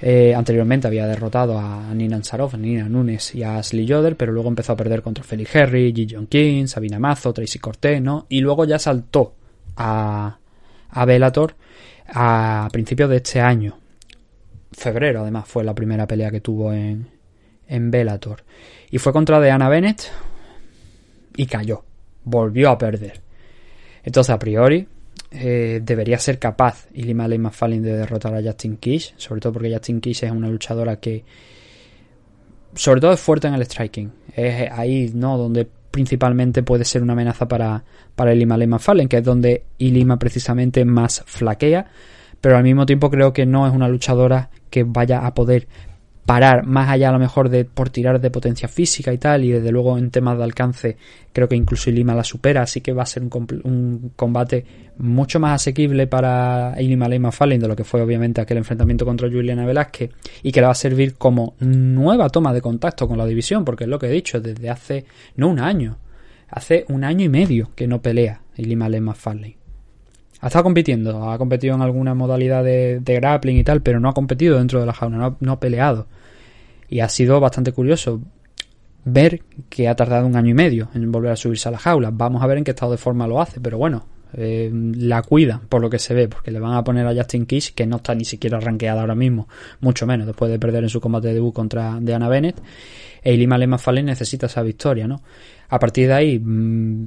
eh, 0.01 0.35
anteriormente 0.35 0.87
había 0.87 1.07
derrotado 1.07 1.59
a 1.59 1.93
Nina 1.95 2.17
Ansarov, 2.17 2.55
a 2.55 2.59
Nina 2.59 2.89
Nunes 2.89 3.35
y 3.35 3.43
a 3.43 3.59
Ashley 3.59 3.87
Yoder, 3.87 4.17
pero 4.17 4.33
luego 4.33 4.49
empezó 4.49 4.73
a 4.73 4.77
perder 4.77 5.03
contra 5.03 5.25
Felix 5.25 5.55
Henry, 5.55 5.93
Ji 5.95 6.09
Jong 6.11 6.29
King, 6.29 6.67
Sabina 6.67 6.99
Mazo, 6.99 7.33
Tracy 7.33 7.59
Cortez, 7.59 8.03
¿no? 8.03 8.27
Y 8.29 8.41
luego 8.41 8.65
ya 8.67 8.79
saltó 8.79 9.35
a, 9.77 10.39
a 10.91 11.05
Bellator 11.05 11.55
a 12.09 12.69
principios 12.73 13.09
de 13.09 13.17
este 13.17 13.41
año. 13.41 13.79
Febrero, 14.73 15.23
además, 15.23 15.49
fue 15.49 15.65
la 15.65 15.75
primera 15.75 16.07
pelea 16.07 16.31
que 16.31 16.41
tuvo 16.41 16.73
en, 16.73 17.09
en 17.67 17.91
Bellator. 17.91 18.45
Y 18.91 18.99
fue 18.99 19.13
contra 19.13 19.41
Deanna 19.41 19.71
Bennett 19.71 20.11
y 21.37 21.47
cayó. 21.47 21.85
Volvió 22.25 22.71
a 22.71 22.77
perder. 22.77 23.21
Entonces, 24.05 24.31
a 24.31 24.39
priori, 24.39 24.87
eh, 25.31 25.81
debería 25.83 26.19
ser 26.19 26.39
capaz 26.39 26.87
Ilima 26.95 27.29
McFarlane 27.29 27.83
de 27.83 27.97
derrotar 27.97 28.35
a 28.35 28.43
Justin 28.43 28.77
Kish, 28.77 29.15
sobre 29.17 29.41
todo 29.41 29.55
porque 29.55 29.73
Justin 29.73 30.01
Kish 30.01 30.25
es 30.25 30.31
una 30.31 30.49
luchadora 30.49 30.97
que 31.01 31.25
sobre 32.75 33.01
todo 33.01 33.13
es 33.13 33.21
fuerte 33.21 33.49
en 33.49 33.55
el 33.55 33.65
striking. 33.65 34.13
Es 34.35 34.71
ahí, 34.71 35.11
¿no? 35.15 35.39
Donde 35.39 35.67
principalmente 35.91 36.63
puede 36.63 36.85
ser 36.85 37.03
una 37.03 37.15
amenaza 37.15 37.49
para, 37.49 37.83
para 38.15 38.35
Ilima 38.35 38.57
Lema 38.57 38.79
Fallen, 38.79 39.09
que 39.09 39.19
es 39.19 39.25
donde 39.25 39.65
Ilima 39.79 40.19
precisamente 40.19 40.85
más 40.85 41.23
flaquea, 41.27 41.87
pero 42.41 42.57
al 42.57 42.65
mismo 42.65 42.85
tiempo 42.85 43.11
creo 43.11 43.33
que 43.33 43.47
no 43.47 43.67
es 43.67 43.73
una 43.73 43.89
luchadora 43.89 44.51
que 44.69 44.85
vaya 44.85 45.27
a 45.27 45.33
poder 45.33 45.67
parar 46.27 46.67
más 46.67 46.91
allá 46.91 47.11
a 47.11 47.13
lo 47.13 47.21
mejor 47.21 47.49
de 47.49 47.65
por 47.65 47.89
tirar 47.89 48.21
de 48.21 48.31
potencia 48.31 48.67
física 48.67 49.13
y 49.13 49.19
tal 49.19 49.45
y 49.45 49.53
desde 49.53 49.71
luego 49.71 49.97
en 49.97 50.11
temas 50.11 50.37
de 50.37 50.45
alcance 50.45 50.97
creo 51.33 51.49
que 51.49 51.55
incluso 51.55 51.89
Ilima 51.89 52.17
la 52.17 52.25
supera 52.25 52.63
así 52.63 52.81
que 52.81 52.93
va 52.93 53.05
a 53.05 53.07
ser 53.07 53.23
un, 53.23 54.13
combate 54.17 54.65
mucho 54.99 55.39
más 55.39 55.63
asequible 55.63 56.09
para 56.09 56.75
Ilima 56.81 57.09
Lima 57.09 57.31
Fallen 57.31 57.61
de 57.61 57.69
lo 57.69 57.77
que 57.77 57.85
fue 57.85 58.03
obviamente 58.03 58.41
aquel 58.41 58.59
enfrentamiento 58.59 59.05
contra 59.05 59.31
Juliana 59.31 59.65
Velázquez 59.65 60.11
y 60.43 60.51
que 60.51 60.61
le 60.61 60.67
va 60.67 60.73
a 60.73 60.75
servir 60.75 61.15
como 61.15 61.55
nueva 61.61 62.29
toma 62.29 62.53
de 62.53 62.61
contacto 62.61 63.07
con 63.07 63.19
la 63.19 63.27
división 63.27 63.65
porque 63.65 63.85
es 63.85 63.91
lo 63.91 63.99
que 64.01 64.07
he 64.07 64.13
dicho 64.13 64.41
desde 64.41 64.69
hace 64.69 65.05
no 65.37 65.49
un 65.49 65.61
año 65.61 65.99
hace 66.49 66.85
un 66.89 67.05
año 67.05 67.25
y 67.25 67.29
medio 67.29 67.71
que 67.77 67.87
no 67.87 68.03
pelea 68.03 68.43
Ilima 68.57 68.89
Lima 68.89 69.15
Fallen 69.15 69.67
ha 70.41 70.49
estado 70.49 70.65
compitiendo, 70.65 71.31
ha 71.31 71.39
competido 71.39 71.75
en 71.75 71.83
alguna 71.83 72.15
modalidad 72.15 72.63
de, 72.63 73.01
grappling 73.05 73.57
y 73.57 73.65
tal, 73.65 73.83
pero 73.83 74.01
no 74.01 74.09
ha 74.09 74.15
competido 74.15 74.59
dentro 74.59 74.81
de 74.81 74.87
la 74.87 74.93
jaula, 74.93 75.37
no, 75.41 75.53
ha 75.53 75.61
peleado. 75.61 76.07
Y 76.89 77.01
ha 77.01 77.09
sido 77.09 77.41
bastante 77.41 77.73
curioso 77.73 78.21
ver 79.05 79.43
que 79.69 79.89
ha 79.89 79.95
tardado 79.95 80.27
un 80.27 80.37
año 80.37 80.51
y 80.51 80.55
medio 80.55 80.89
en 80.95 81.11
volver 81.13 81.33
a 81.33 81.37
subirse 81.37 81.69
a 81.69 81.73
la 81.73 81.79
jaula. 81.79 82.11
Vamos 82.13 82.43
a 82.43 82.47
ver 82.47 82.59
en 82.59 82.65
qué 82.65 82.73
estado 82.73 82.93
de 82.93 82.99
forma 82.99 83.27
lo 83.27 83.41
hace, 83.41 83.61
pero 83.61 83.79
bueno, 83.79 84.07
eh, 84.35 84.71
la 84.73 85.23
cuida 85.23 85.61
por 85.69 85.81
lo 85.81 85.89
que 85.89 85.99
se 85.99 86.13
ve, 86.13 86.29
porque 86.29 86.51
le 86.51 86.61
van 86.61 86.75
a 86.75 86.85
poner 86.85 87.07
a 87.07 87.15
Justin 87.15 87.47
Kish, 87.47 87.75
que 87.75 87.87
no 87.87 87.97
está 87.97 88.15
ni 88.15 88.25
siquiera 88.25 88.59
rankeada 88.59 89.01
ahora 89.01 89.15
mismo, 89.15 89.49
mucho 89.81 90.07
menos 90.07 90.27
después 90.27 90.51
de 90.51 90.59
perder 90.59 90.83
en 90.83 90.91
su 90.91 91.01
combate 91.01 91.29
de 91.29 91.35
debut 91.35 91.55
contra 91.55 91.99
Deanna 92.01 92.29
Bennett. 92.29 92.61
E 93.23 93.35
Ilima 93.35 93.59
Lema 93.59 93.79
Fallen 93.79 94.07
necesita 94.07 94.47
esa 94.47 94.63
victoria, 94.63 95.09
¿no? 95.09 95.23
A 95.69 95.79
partir 95.79 96.09
de 96.09 96.15
ahí, 96.15 96.39
mmm, 96.39 97.07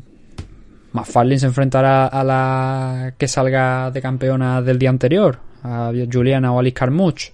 McFarlane 0.94 1.40
se 1.40 1.46
enfrentará 1.46 2.08
a 2.08 2.24
la 2.24 3.14
que 3.18 3.28
salga 3.28 3.92
de 3.92 4.02
campeona 4.02 4.62
del 4.62 4.80
día 4.80 4.90
anterior, 4.90 5.40
a 5.64 5.92
Juliana 6.12 6.52
o 6.52 6.60
Alice 6.60 6.74
Carmuch. 6.74 7.32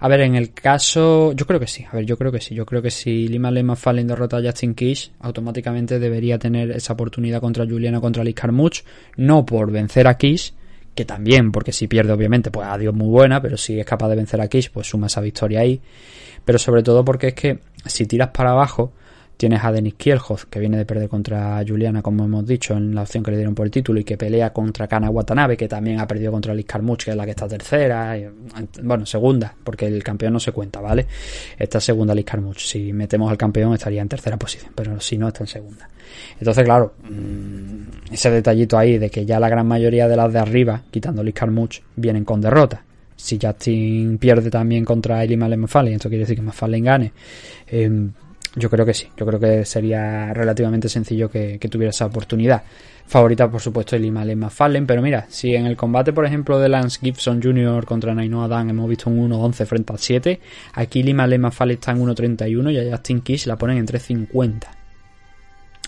A 0.00 0.08
ver, 0.08 0.20
en 0.20 0.34
el 0.34 0.52
caso, 0.52 1.32
yo 1.32 1.46
creo 1.46 1.60
que 1.60 1.66
sí. 1.66 1.84
A 1.90 1.96
ver, 1.96 2.04
yo 2.04 2.16
creo 2.16 2.32
que 2.32 2.40
sí. 2.40 2.54
Yo 2.54 2.66
creo 2.66 2.82
que 2.82 2.90
si 2.90 3.28
Lima 3.28 3.50
Lane 3.50 3.64
McFarlane 3.64 4.08
derrota 4.08 4.38
a 4.38 4.42
Justin 4.42 4.74
Kish, 4.74 5.12
automáticamente 5.20 5.98
debería 5.98 6.38
tener 6.38 6.70
esa 6.70 6.92
oportunidad 6.92 7.40
contra 7.40 7.66
Juliana 7.66 7.98
o 7.98 8.00
contra 8.00 8.22
Alice 8.22 8.34
Carmuch. 8.34 8.82
No 9.16 9.46
por 9.46 9.70
vencer 9.70 10.06
a 10.06 10.16
Kish, 10.16 10.52
que 10.94 11.04
también, 11.04 11.52
porque 11.52 11.72
si 11.72 11.86
pierde, 11.86 12.12
obviamente, 12.12 12.50
pues 12.50 12.66
adiós 12.66 12.94
muy 12.94 13.08
buena, 13.08 13.40
pero 13.40 13.56
si 13.56 13.78
es 13.78 13.86
capaz 13.86 14.08
de 14.08 14.16
vencer 14.16 14.40
a 14.40 14.48
Kish, 14.48 14.70
pues 14.70 14.88
suma 14.88 15.06
esa 15.06 15.20
victoria 15.20 15.60
ahí. 15.60 15.80
Pero 16.44 16.58
sobre 16.58 16.82
todo 16.82 17.04
porque 17.04 17.28
es 17.28 17.34
que 17.34 17.58
si 17.84 18.06
tiras 18.06 18.30
para 18.30 18.50
abajo, 18.50 18.92
Tienes 19.36 19.62
a 19.62 19.70
Denis 19.70 19.94
Kielhoff, 19.94 20.46
que 20.46 20.58
viene 20.58 20.78
de 20.78 20.86
perder 20.86 21.08
contra 21.08 21.62
Juliana, 21.66 22.00
como 22.00 22.24
hemos 22.24 22.46
dicho, 22.46 22.74
en 22.74 22.94
la 22.94 23.02
opción 23.02 23.22
que 23.22 23.30
le 23.30 23.36
dieron 23.36 23.54
por 23.54 23.66
el 23.66 23.70
título, 23.70 24.00
y 24.00 24.04
que 24.04 24.16
pelea 24.16 24.50
contra 24.50 24.86
Kana 24.86 25.10
Watanabe, 25.10 25.56
que 25.56 25.68
también 25.68 26.00
ha 26.00 26.06
perdido 26.06 26.32
contra 26.32 26.54
Liz 26.54 26.64
Carmuch, 26.64 27.04
que 27.04 27.10
es 27.10 27.16
la 27.16 27.24
que 27.24 27.32
está 27.32 27.46
tercera, 27.46 28.16
bueno, 28.82 29.04
segunda, 29.04 29.54
porque 29.62 29.86
el 29.86 30.02
campeón 30.02 30.32
no 30.32 30.40
se 30.40 30.52
cuenta, 30.52 30.80
¿vale? 30.80 31.06
Está 31.58 31.80
segunda 31.80 32.14
Liz 32.14 32.24
Carmuch. 32.24 32.58
Si 32.58 32.92
metemos 32.92 33.30
al 33.30 33.36
campeón 33.36 33.74
estaría 33.74 34.00
en 34.00 34.08
tercera 34.08 34.38
posición, 34.38 34.72
pero 34.74 34.98
si 35.00 35.18
no, 35.18 35.28
está 35.28 35.44
en 35.44 35.48
segunda. 35.48 35.88
Entonces, 36.38 36.64
claro, 36.64 36.94
mm, 37.02 38.12
ese 38.14 38.30
detallito 38.30 38.78
ahí 38.78 38.96
de 38.96 39.10
que 39.10 39.26
ya 39.26 39.38
la 39.38 39.48
gran 39.48 39.66
mayoría 39.66 40.08
de 40.08 40.16
las 40.16 40.32
de 40.32 40.38
arriba, 40.38 40.82
quitando 40.90 41.22
Liz 41.22 41.34
Carmuch, 41.34 41.80
vienen 41.96 42.24
con 42.24 42.40
derrota 42.40 42.82
si 43.16 43.38
Justin 43.42 44.18
pierde 44.18 44.50
también 44.50 44.84
contra 44.84 45.24
Eli 45.24 45.36
Malen 45.36 45.64
esto 45.64 46.08
quiere 46.08 46.24
decir 46.24 46.36
que 46.36 46.42
Mafallen 46.42 46.84
gane, 46.84 47.12
eh, 47.66 47.90
yo 48.56 48.70
creo 48.70 48.86
que 48.86 48.94
sí, 48.94 49.08
yo 49.16 49.26
creo 49.26 49.38
que 49.38 49.66
sería 49.66 50.32
relativamente 50.32 50.88
sencillo 50.88 51.30
que, 51.30 51.58
tuviera 51.70 51.90
esa 51.90 52.06
oportunidad. 52.06 52.62
Favorita, 53.06 53.50
por 53.50 53.60
supuesto, 53.60 53.94
el 53.94 54.02
Lema 54.02 54.48
Fallen, 54.48 54.86
pero 54.86 55.02
mira, 55.02 55.26
si 55.28 55.54
en 55.54 55.66
el 55.66 55.76
combate, 55.76 56.14
por 56.14 56.24
ejemplo, 56.24 56.58
de 56.58 56.70
Lance 56.70 56.98
Gibson 57.00 57.40
Jr. 57.42 57.84
contra 57.84 58.14
Nainoa 58.14 58.48
Dan 58.48 58.70
hemos 58.70 58.88
visto 58.88 59.10
un 59.10 59.30
1-11 59.30 59.66
frente 59.66 59.92
a 59.92 59.98
7, 59.98 60.40
aquí 60.72 61.02
Lima 61.02 61.26
Lema 61.26 61.50
Fallen 61.50 61.74
está 61.74 61.92
en 61.92 61.98
1-31 61.98 62.72
y 62.72 62.78
a 62.78 62.90
Justin 62.90 63.20
Kish 63.20 63.46
la 63.46 63.56
ponen 63.56 63.76
en 63.76 63.86
3-50. 63.86 64.62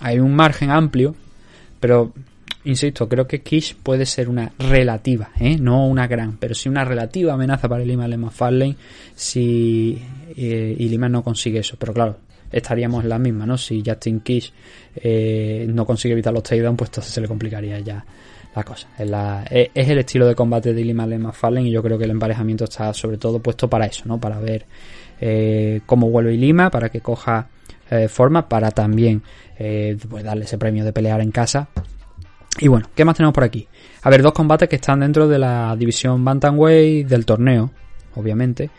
Hay 0.02 0.20
un 0.20 0.36
margen 0.36 0.70
amplio, 0.70 1.16
pero 1.80 2.12
insisto, 2.64 3.08
creo 3.08 3.26
que 3.26 3.40
Kish 3.40 3.76
puede 3.76 4.04
ser 4.04 4.28
una 4.28 4.52
relativa, 4.58 5.30
¿eh? 5.40 5.56
no 5.58 5.86
una 5.86 6.06
gran, 6.06 6.36
pero 6.36 6.54
sí 6.54 6.68
una 6.68 6.84
relativa 6.84 7.32
amenaza 7.32 7.66
para 7.66 7.82
el 7.82 7.88
Lima 7.88 8.06
Lema 8.06 8.30
Fallen 8.30 8.76
si 9.14 10.00
eh, 10.36 10.76
Lima 10.78 11.08
no 11.08 11.24
consigue 11.24 11.60
eso. 11.60 11.76
Pero 11.78 11.94
claro, 11.94 12.18
estaríamos 12.50 13.02
en 13.04 13.10
la 13.10 13.18
misma, 13.18 13.46
¿no? 13.46 13.58
Si 13.58 13.82
Justin 13.84 14.20
Kish 14.20 14.52
eh, 14.96 15.66
no 15.68 15.86
consigue 15.86 16.12
evitar 16.12 16.32
los 16.32 16.42
takedowns, 16.42 16.76
pues 16.76 16.90
entonces 16.90 17.12
se 17.12 17.20
le 17.20 17.28
complicaría 17.28 17.78
ya 17.80 18.04
la 18.54 18.64
cosa. 18.64 18.88
Es, 18.98 19.68
el 19.74 19.98
estilo 19.98 20.26
de 20.26 20.34
combate 20.34 20.72
de 20.72 20.84
Lema 20.84 21.32
Fallen 21.32 21.66
y 21.66 21.70
yo 21.70 21.82
creo 21.82 21.98
que 21.98 22.04
el 22.04 22.10
emparejamiento 22.10 22.64
está 22.64 22.92
sobre 22.94 23.18
todo 23.18 23.40
puesto 23.40 23.68
para 23.68 23.86
eso, 23.86 24.04
¿no? 24.06 24.18
Para 24.18 24.38
ver 24.38 24.66
eh, 25.20 25.80
cómo 25.86 26.10
vuelve 26.10 26.32
Lima, 26.32 26.70
para 26.70 26.88
que 26.88 27.00
coja 27.00 27.48
eh, 27.90 28.08
forma, 28.08 28.48
para 28.48 28.70
también 28.70 29.22
pues 30.08 30.22
darle 30.22 30.44
ese 30.44 30.56
premio 30.56 30.84
de 30.84 30.92
pelear 30.92 31.20
en 31.20 31.32
casa. 31.32 31.68
Y 32.60 32.68
bueno, 32.68 32.88
¿qué 32.94 33.04
más 33.04 33.16
tenemos 33.16 33.34
por 33.34 33.44
aquí? 33.44 33.66
A 34.02 34.10
ver, 34.10 34.22
dos 34.22 34.32
combates 34.32 34.68
que 34.68 34.76
están 34.76 35.00
dentro 35.00 35.28
de 35.28 35.38
la 35.38 35.74
división 35.76 36.24
Bantamweight 36.24 37.06
del 37.06 37.26
torneo, 37.26 37.70
obviamente. 38.14 38.70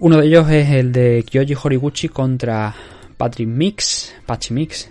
Uno 0.00 0.18
de 0.18 0.28
ellos 0.28 0.48
es 0.48 0.70
el 0.70 0.92
de 0.92 1.24
Kyoji 1.28 1.56
Horiguchi 1.60 2.08
contra 2.08 2.72
Patrick 3.16 3.48
Mix, 3.48 4.14
Patch 4.24 4.52
Mix, 4.52 4.88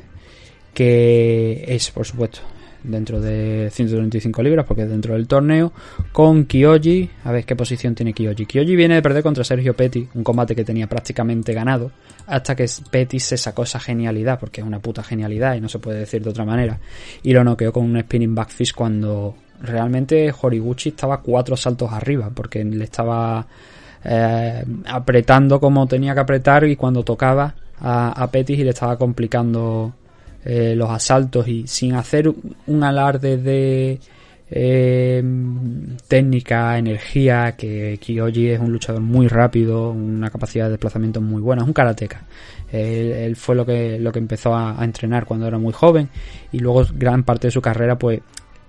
que 0.73 1.63
es, 1.65 1.91
por 1.91 2.05
supuesto, 2.05 2.39
dentro 2.83 3.21
de 3.21 3.69
135 3.71 4.43
libras, 4.43 4.65
porque 4.65 4.81
es 4.81 4.89
dentro 4.89 5.13
del 5.13 5.25
torneo, 5.25 5.71
con 6.11 6.43
Kyoji. 6.43 7.09
A 7.23 7.31
ver 7.31 7.45
qué 7.45 7.55
posición 7.55 7.95
tiene 7.95 8.11
Kyoji. 8.11 8.45
Kyoji 8.45 8.75
viene 8.75 8.95
de 8.95 9.01
perder 9.01 9.23
contra 9.23 9.45
Sergio 9.45 9.73
Petty, 9.73 10.09
un 10.13 10.25
combate 10.25 10.53
que 10.53 10.65
tenía 10.65 10.87
prácticamente 10.87 11.53
ganado, 11.53 11.89
hasta 12.25 12.53
que 12.53 12.65
Petty 12.91 13.21
se 13.21 13.37
sacó 13.37 13.63
esa 13.63 13.79
genialidad, 13.79 14.37
porque 14.37 14.59
es 14.59 14.67
una 14.67 14.79
puta 14.79 15.03
genialidad 15.03 15.55
y 15.55 15.61
no 15.61 15.69
se 15.69 15.79
puede 15.79 15.99
decir 15.99 16.21
de 16.21 16.31
otra 16.31 16.43
manera, 16.43 16.81
y 17.23 17.31
lo 17.31 17.45
noqueó 17.45 17.71
con 17.71 17.85
un 17.85 18.01
spinning 18.01 18.35
backfish 18.35 18.73
cuando 18.73 19.37
realmente 19.61 20.33
Horiguchi 20.37 20.89
estaba 20.89 21.21
cuatro 21.21 21.55
saltos 21.55 21.93
arriba, 21.93 22.29
porque 22.35 22.61
le 22.65 22.83
estaba 22.83 23.47
eh, 24.09 24.63
apretando 24.85 25.59
como 25.59 25.85
tenía 25.85 26.13
que 26.13 26.21
apretar 26.21 26.63
y 26.63 26.77
cuando 26.77 27.03
tocaba 27.03 27.53
a, 27.81 28.29
Petis 28.31 28.57
y 28.57 28.63
le 28.63 28.69
estaba 28.69 28.97
complicando 28.97 29.93
eh, 30.45 30.75
los 30.77 30.89
asaltos 30.89 31.45
y 31.49 31.67
sin 31.67 31.93
hacer 31.93 32.33
un 32.67 32.83
alarde 32.85 33.35
de 33.35 33.99
eh, 34.49 35.21
técnica, 36.07 36.77
energía, 36.77 37.57
que 37.57 37.99
Kiyoji 38.01 38.51
es 38.51 38.59
un 38.61 38.71
luchador 38.71 39.01
muy 39.01 39.27
rápido, 39.27 39.91
una 39.91 40.29
capacidad 40.29 40.65
de 40.65 40.71
desplazamiento 40.71 41.19
muy 41.19 41.41
buena, 41.41 41.63
es 41.63 41.67
un 41.67 41.73
karateca. 41.73 42.23
Él, 42.71 43.35
fue 43.35 43.55
lo 43.55 43.65
que, 43.65 43.99
lo 43.99 44.13
que 44.13 44.19
empezó 44.19 44.55
a, 44.55 44.79
a, 44.79 44.85
entrenar 44.85 45.25
cuando 45.25 45.47
era 45.47 45.57
muy 45.57 45.73
joven 45.73 46.07
y 46.53 46.59
luego 46.59 46.85
gran 46.93 47.23
parte 47.23 47.47
de 47.47 47.51
su 47.51 47.61
carrera 47.61 47.97
pues 47.97 48.21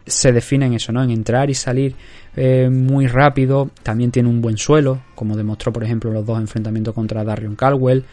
se 0.08 0.32
define 0.32 0.66
en 0.66 0.74
eso, 0.74 0.92
¿no? 0.92 1.02
En 1.02 1.10
entrar 1.10 1.50
y 1.50 1.54
salir 1.54 1.94
eh, 2.36 2.68
muy 2.70 3.06
rápido. 3.06 3.70
También 3.82 4.10
tiene 4.10 4.28
un 4.28 4.40
buen 4.40 4.56
suelo, 4.56 5.00
como 5.14 5.36
demostró, 5.36 5.72
por 5.72 5.84
ejemplo, 5.84 6.10
los 6.10 6.24
dos 6.24 6.38
enfrentamientos 6.38 6.94
contra 6.94 7.24
Darion 7.24 7.56
Caldwell. 7.56 8.04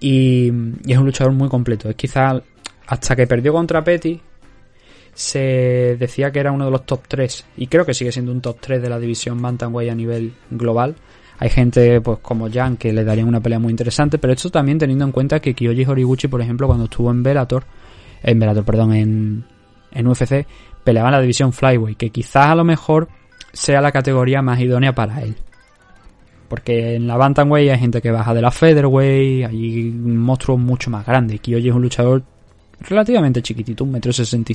Y, 0.00 0.48
es 0.86 0.96
un 0.96 1.06
luchador 1.06 1.32
muy 1.32 1.48
completo. 1.48 1.88
Es 1.88 1.96
quizá 1.96 2.40
hasta 2.86 3.16
que 3.16 3.26
perdió 3.26 3.52
contra 3.52 3.82
Petty, 3.82 4.20
se 5.12 5.96
decía 5.98 6.30
que 6.30 6.38
era 6.38 6.52
uno 6.52 6.66
de 6.66 6.70
los 6.70 6.86
top 6.86 7.02
3. 7.08 7.46
Y 7.56 7.66
creo 7.66 7.84
que 7.84 7.94
sigue 7.94 8.12
siendo 8.12 8.32
un 8.32 8.40
top 8.40 8.58
3 8.60 8.80
de 8.80 8.88
la 8.88 8.98
división 8.98 9.40
Bantamweight 9.42 9.90
a 9.90 9.94
nivel 9.94 10.32
global. 10.50 10.96
Hay 11.40 11.50
gente 11.50 12.00
pues 12.00 12.18
como 12.20 12.50
Jan 12.50 12.76
que 12.76 12.92
le 12.92 13.04
darían 13.04 13.28
una 13.28 13.40
pelea 13.40 13.58
muy 13.58 13.70
interesante, 13.70 14.18
pero 14.18 14.32
esto 14.32 14.50
también 14.50 14.78
teniendo 14.78 15.04
en 15.04 15.12
cuenta 15.12 15.40
que 15.40 15.54
Kyoji 15.54 15.84
Horiguchi, 15.84 16.28
por 16.28 16.40
ejemplo, 16.40 16.66
cuando 16.66 16.84
estuvo 16.84 17.10
en 17.10 17.22
Bellator, 17.22 17.64
en 18.22 18.40
Bellator, 18.40 18.64
perdón, 18.64 18.92
en, 18.94 19.44
en 19.92 20.06
UFC, 20.06 20.46
peleaba 20.88 21.10
en 21.10 21.16
la 21.16 21.20
división 21.20 21.52
Flyweight, 21.52 21.98
que 21.98 22.08
quizás 22.08 22.46
a 22.46 22.54
lo 22.54 22.64
mejor 22.64 23.08
sea 23.52 23.82
la 23.82 23.92
categoría 23.92 24.40
más 24.40 24.58
idónea 24.58 24.94
para 24.94 25.20
él. 25.20 25.34
Porque 26.48 26.94
en 26.94 27.06
la 27.06 27.18
Bantamweight 27.18 27.72
hay 27.72 27.78
gente 27.78 28.00
que 28.00 28.10
baja 28.10 28.32
de 28.32 28.40
la 28.40 28.50
Featherweight, 28.50 29.44
hay 29.44 29.90
monstruos 29.92 30.58
mucho 30.58 30.88
más 30.88 31.04
grandes. 31.04 31.42
Kiyoshi 31.42 31.68
es 31.68 31.74
un 31.74 31.82
luchador 31.82 32.22
relativamente 32.80 33.42
chiquitito, 33.42 33.84
un 33.84 33.92
metro 33.92 34.14
sesenta. 34.14 34.54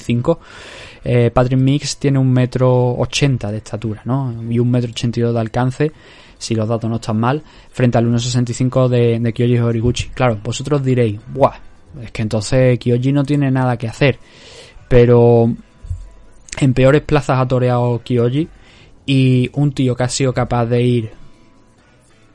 Eh, 1.04 1.30
Patrick 1.32 1.60
Mix 1.60 1.98
tiene 1.98 2.18
un 2.18 2.34
metro 2.34 2.96
ochenta 2.96 3.52
de 3.52 3.58
estatura, 3.58 4.02
¿no? 4.06 4.34
Y 4.50 4.58
un 4.58 4.72
metro 4.72 4.90
ochenta 4.90 5.20
y 5.20 5.22
dos 5.22 5.36
de 5.36 5.40
alcance, 5.40 5.92
si 6.40 6.56
los 6.56 6.68
datos 6.68 6.90
no 6.90 6.96
están 6.96 7.20
mal, 7.20 7.44
frente 7.70 8.00
al 8.00 8.08
1.65 8.08 8.88
de, 8.88 9.20
de 9.20 9.34
Kyoji 9.34 9.60
Horiguchi. 9.60 10.10
Claro, 10.16 10.40
vosotros 10.44 10.84
diréis, 10.84 11.20
¡buah! 11.28 11.54
Es 12.02 12.10
que 12.10 12.24
entonces 12.24 12.80
Kyoji 12.80 13.12
no 13.12 13.24
tiene 13.24 13.52
nada 13.52 13.78
que 13.78 13.88
hacer. 13.88 14.18
Pero 14.90 15.54
en 16.60 16.74
peores 16.74 17.02
plazas 17.02 17.40
ha 17.40 17.48
toreado 17.48 18.02
Kyoji 18.04 18.48
y 19.06 19.50
un 19.54 19.72
tío 19.72 19.96
que 19.96 20.04
ha 20.04 20.10
sido 20.10 20.34
capaz 20.34 20.66
de 20.66 20.82
ir 20.82 21.12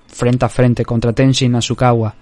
frente 0.07 0.45
a 0.45 0.49
frente 0.49 0.85
contra 0.85 1.13
Tenshin 1.13 1.53
Nasukawa 1.53 2.15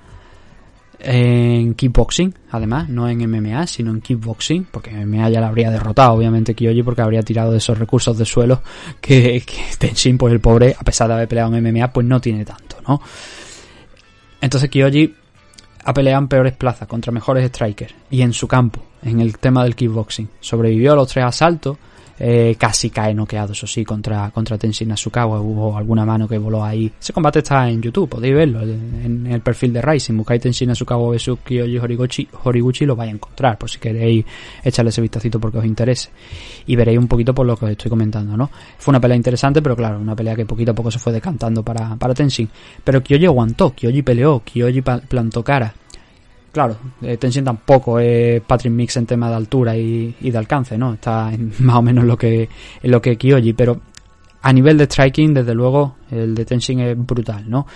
en 0.98 1.74
kickboxing, 1.74 2.34
además, 2.50 2.88
no 2.88 3.08
en 3.08 3.18
MMA, 3.30 3.66
sino 3.66 3.90
en 3.90 4.00
kickboxing, 4.00 4.66
porque 4.70 4.90
MMA 4.90 5.28
ya 5.28 5.40
la 5.40 5.48
habría 5.48 5.70
derrotado, 5.70 6.14
obviamente, 6.14 6.54
Kyoji, 6.54 6.82
porque 6.82 7.02
habría 7.02 7.22
tirado 7.22 7.52
de 7.52 7.58
esos 7.58 7.78
recursos 7.78 8.16
de 8.16 8.24
suelo 8.24 8.62
que, 9.00 9.42
que 9.44 9.62
Tenshin, 9.78 10.16
pues 10.16 10.32
el 10.32 10.40
pobre, 10.40 10.74
a 10.78 10.82
pesar 10.82 11.08
de 11.08 11.14
haber 11.14 11.28
peleado 11.28 11.54
en 11.54 11.62
MMA, 11.62 11.92
pues 11.92 12.06
no 12.06 12.20
tiene 12.20 12.44
tanto, 12.44 12.76
¿no? 12.88 13.00
Entonces 14.40 14.70
Kyoji 14.70 15.14
ha 15.86 15.94
peleado 15.94 16.26
peores 16.26 16.52
plazas 16.52 16.88
contra 16.88 17.12
mejores 17.12 17.46
strikers 17.48 17.94
y 18.10 18.22
en 18.22 18.32
su 18.32 18.48
campo, 18.48 18.82
en 19.02 19.20
el 19.20 19.38
tema 19.38 19.62
del 19.62 19.76
kickboxing. 19.76 20.28
Sobrevivió 20.40 20.92
a 20.92 20.96
los 20.96 21.08
tres 21.08 21.24
asaltos, 21.24 21.78
eh, 22.18 22.56
casi 22.58 22.90
cae 22.90 23.14
noqueado, 23.14 23.52
eso 23.52 23.66
sí, 23.66 23.84
contra, 23.84 24.30
contra 24.30 24.56
Tenshin 24.58 24.92
Asukawa. 24.92 25.40
Hubo 25.40 25.76
alguna 25.76 26.04
mano 26.04 26.26
que 26.26 26.38
voló 26.38 26.64
ahí. 26.64 26.90
Ese 26.98 27.12
combate 27.12 27.40
está 27.40 27.68
en 27.68 27.82
YouTube, 27.82 28.08
podéis 28.08 28.34
verlo 28.34 28.62
en, 28.62 29.26
el 29.26 29.40
perfil 29.40 29.72
de 29.72 29.82
Rising. 29.82 30.16
Buscáis 30.16 30.40
Tenshin 30.40 30.70
Asukawa 30.70 31.10
vs 31.14 31.30
Kyoji 31.44 31.78
Horiguchi, 31.78 32.28
Horiguchi 32.44 32.86
lo 32.86 32.96
vais 32.96 33.10
a 33.10 33.14
encontrar, 33.14 33.58
por 33.58 33.70
si 33.70 33.78
queréis 33.78 34.24
echarle 34.62 34.90
ese 34.90 35.00
vistacito 35.00 35.38
porque 35.38 35.58
os 35.58 35.64
interese. 35.64 36.10
Y 36.66 36.76
veréis 36.76 36.98
un 36.98 37.08
poquito 37.08 37.34
por 37.34 37.46
lo 37.46 37.56
que 37.56 37.66
os 37.66 37.70
estoy 37.72 37.90
comentando, 37.90 38.36
¿no? 38.36 38.50
Fue 38.78 38.92
una 38.92 39.00
pelea 39.00 39.16
interesante, 39.16 39.60
pero 39.62 39.76
claro, 39.76 39.98
una 39.98 40.16
pelea 40.16 40.34
que 40.34 40.46
poquito 40.46 40.72
a 40.72 40.74
poco 40.74 40.90
se 40.90 40.98
fue 40.98 41.12
decantando 41.12 41.62
para, 41.62 41.96
para 41.96 42.14
Tenshin. 42.14 42.48
Pero 42.82 43.02
Kyoji 43.02 43.26
aguantó, 43.26 43.74
Kyoji 43.74 44.02
peleó, 44.02 44.40
Kyoji 44.40 44.82
plantó 44.82 45.42
cara 45.42 45.74
claro, 46.56 46.78
eh, 47.02 47.18
Tenshin 47.18 47.44
tampoco 47.44 47.98
es 47.98 48.40
Patrick 48.40 48.72
Mix 48.72 48.96
en 48.96 49.04
tema 49.04 49.28
de 49.28 49.34
altura 49.34 49.76
y, 49.76 50.14
de 50.18 50.38
alcance, 50.38 50.78
¿no? 50.78 50.94
Está 50.94 51.30
más 51.58 51.76
o 51.76 51.82
menos 51.82 52.06
lo 52.06 52.16
que, 52.16 52.48
en 52.82 52.90
lo 52.90 53.02
que 53.02 53.18
Kyoji, 53.18 53.52
pero 53.52 53.78
a 54.40 54.52
nivel 54.54 54.78
de 54.78 54.84
striking, 54.84 55.34
desde 55.34 55.52
luego, 55.52 55.96
el 56.10 56.34
de 56.34 56.46
Tenshin 56.46 56.80
es 56.80 56.96
brutal, 56.96 57.44
¿no? 57.50 57.66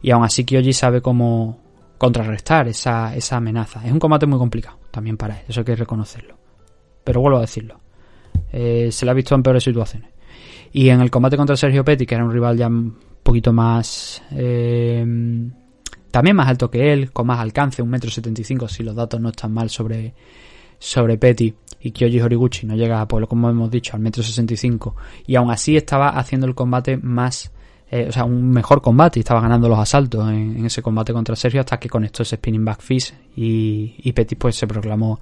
Y 0.00 0.10
aún 0.10 0.24
así 0.24 0.46
Kyoji 0.46 0.72
sabe 0.72 1.02
cómo 1.02 1.60
contrarrestar 1.98 2.66
esa, 2.66 3.14
esa 3.14 3.36
amenaza. 3.36 3.84
Es 3.84 3.92
un 3.92 3.98
combate 3.98 4.24
muy 4.24 4.38
complicado 4.38 4.78
también 4.90 5.18
para 5.18 5.34
él, 5.36 5.44
eso 5.46 5.60
hay 5.60 5.66
que 5.66 5.76
reconocerlo. 5.76 6.38
Pero 7.04 7.20
vuelvo 7.20 7.36
a 7.36 7.42
decirlo, 7.42 7.78
eh, 8.52 8.88
se 8.90 9.04
le 9.04 9.10
ha 9.10 9.14
visto 9.14 9.34
en 9.34 9.42
peores 9.42 9.64
situaciones. 9.64 10.08
Y 10.72 10.88
en 10.88 11.02
el 11.02 11.10
combate 11.10 11.36
contra 11.36 11.58
Sergio 11.58 11.84
Petty, 11.84 12.06
que 12.06 12.14
era 12.14 12.24
un 12.24 12.32
rival 12.32 12.56
ya 12.56 12.68
un 12.68 12.96
poquito 13.22 13.52
más... 13.52 14.22
Eh, 14.30 15.04
también 16.10 16.36
más 16.36 16.48
alto 16.48 16.70
que 16.70 16.92
él, 16.92 17.12
con 17.12 17.26
más 17.26 17.38
alcance, 17.38 17.82
un 17.82 17.90
metro 17.90 18.10
setenta 18.10 18.40
y 18.40 18.44
cinco 18.44 18.68
si 18.68 18.82
los 18.82 18.94
datos 18.94 19.20
no 19.20 19.30
están 19.30 19.52
mal 19.52 19.70
sobre, 19.70 20.14
sobre 20.78 21.18
Petty. 21.18 21.54
Y 21.82 21.92
Kyoji 21.92 22.20
Horiguchi 22.20 22.66
no 22.66 22.76
llega, 22.76 23.06
pues 23.08 23.26
como 23.26 23.48
hemos 23.48 23.70
dicho, 23.70 23.96
al 23.96 24.00
metro 24.00 24.22
sesenta 24.22 24.54
y 24.54 24.56
cinco. 24.56 24.96
Y 25.26 25.36
aún 25.36 25.50
así 25.50 25.76
estaba 25.76 26.10
haciendo 26.10 26.46
el 26.46 26.54
combate 26.54 26.98
más, 26.98 27.50
eh, 27.90 28.06
o 28.08 28.12
sea, 28.12 28.24
un 28.24 28.50
mejor 28.50 28.82
combate 28.82 29.18
y 29.18 29.20
estaba 29.20 29.40
ganando 29.40 29.68
los 29.68 29.78
asaltos 29.78 30.28
en, 30.30 30.66
ese 30.66 30.82
combate 30.82 31.12
contra 31.12 31.34
Sergio 31.36 31.60
hasta 31.60 31.78
que 31.78 31.88
conectó 31.88 32.22
ese 32.22 32.36
spinning 32.36 32.64
back 32.64 32.82
fist 32.82 33.14
y, 33.34 33.94
y 33.98 34.12
Petty 34.12 34.34
pues 34.34 34.56
se 34.56 34.66
proclamó 34.66 35.20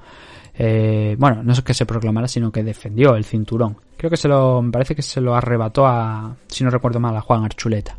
eh, 0.61 1.15
bueno, 1.17 1.45
no 1.45 1.53
es 1.53 1.63
que 1.63 1.73
se 1.73 1.87
proclamara, 1.87 2.27
sino 2.27 2.51
que 2.51 2.65
defendió 2.65 3.15
el 3.15 3.25
cinturón. 3.25 3.77
Creo 3.97 4.11
que 4.11 4.17
se 4.17 4.27
lo, 4.27 4.61
me 4.61 4.73
parece 4.73 4.97
que 4.97 5.03
se 5.03 5.21
lo 5.21 5.37
arrebató 5.37 5.87
a, 5.87 6.37
si 6.49 6.65
no 6.65 6.71
recuerdo 6.71 6.99
mal, 6.99 7.17
a 7.17 7.21
Juan 7.21 7.45
Archuleta. 7.45 7.97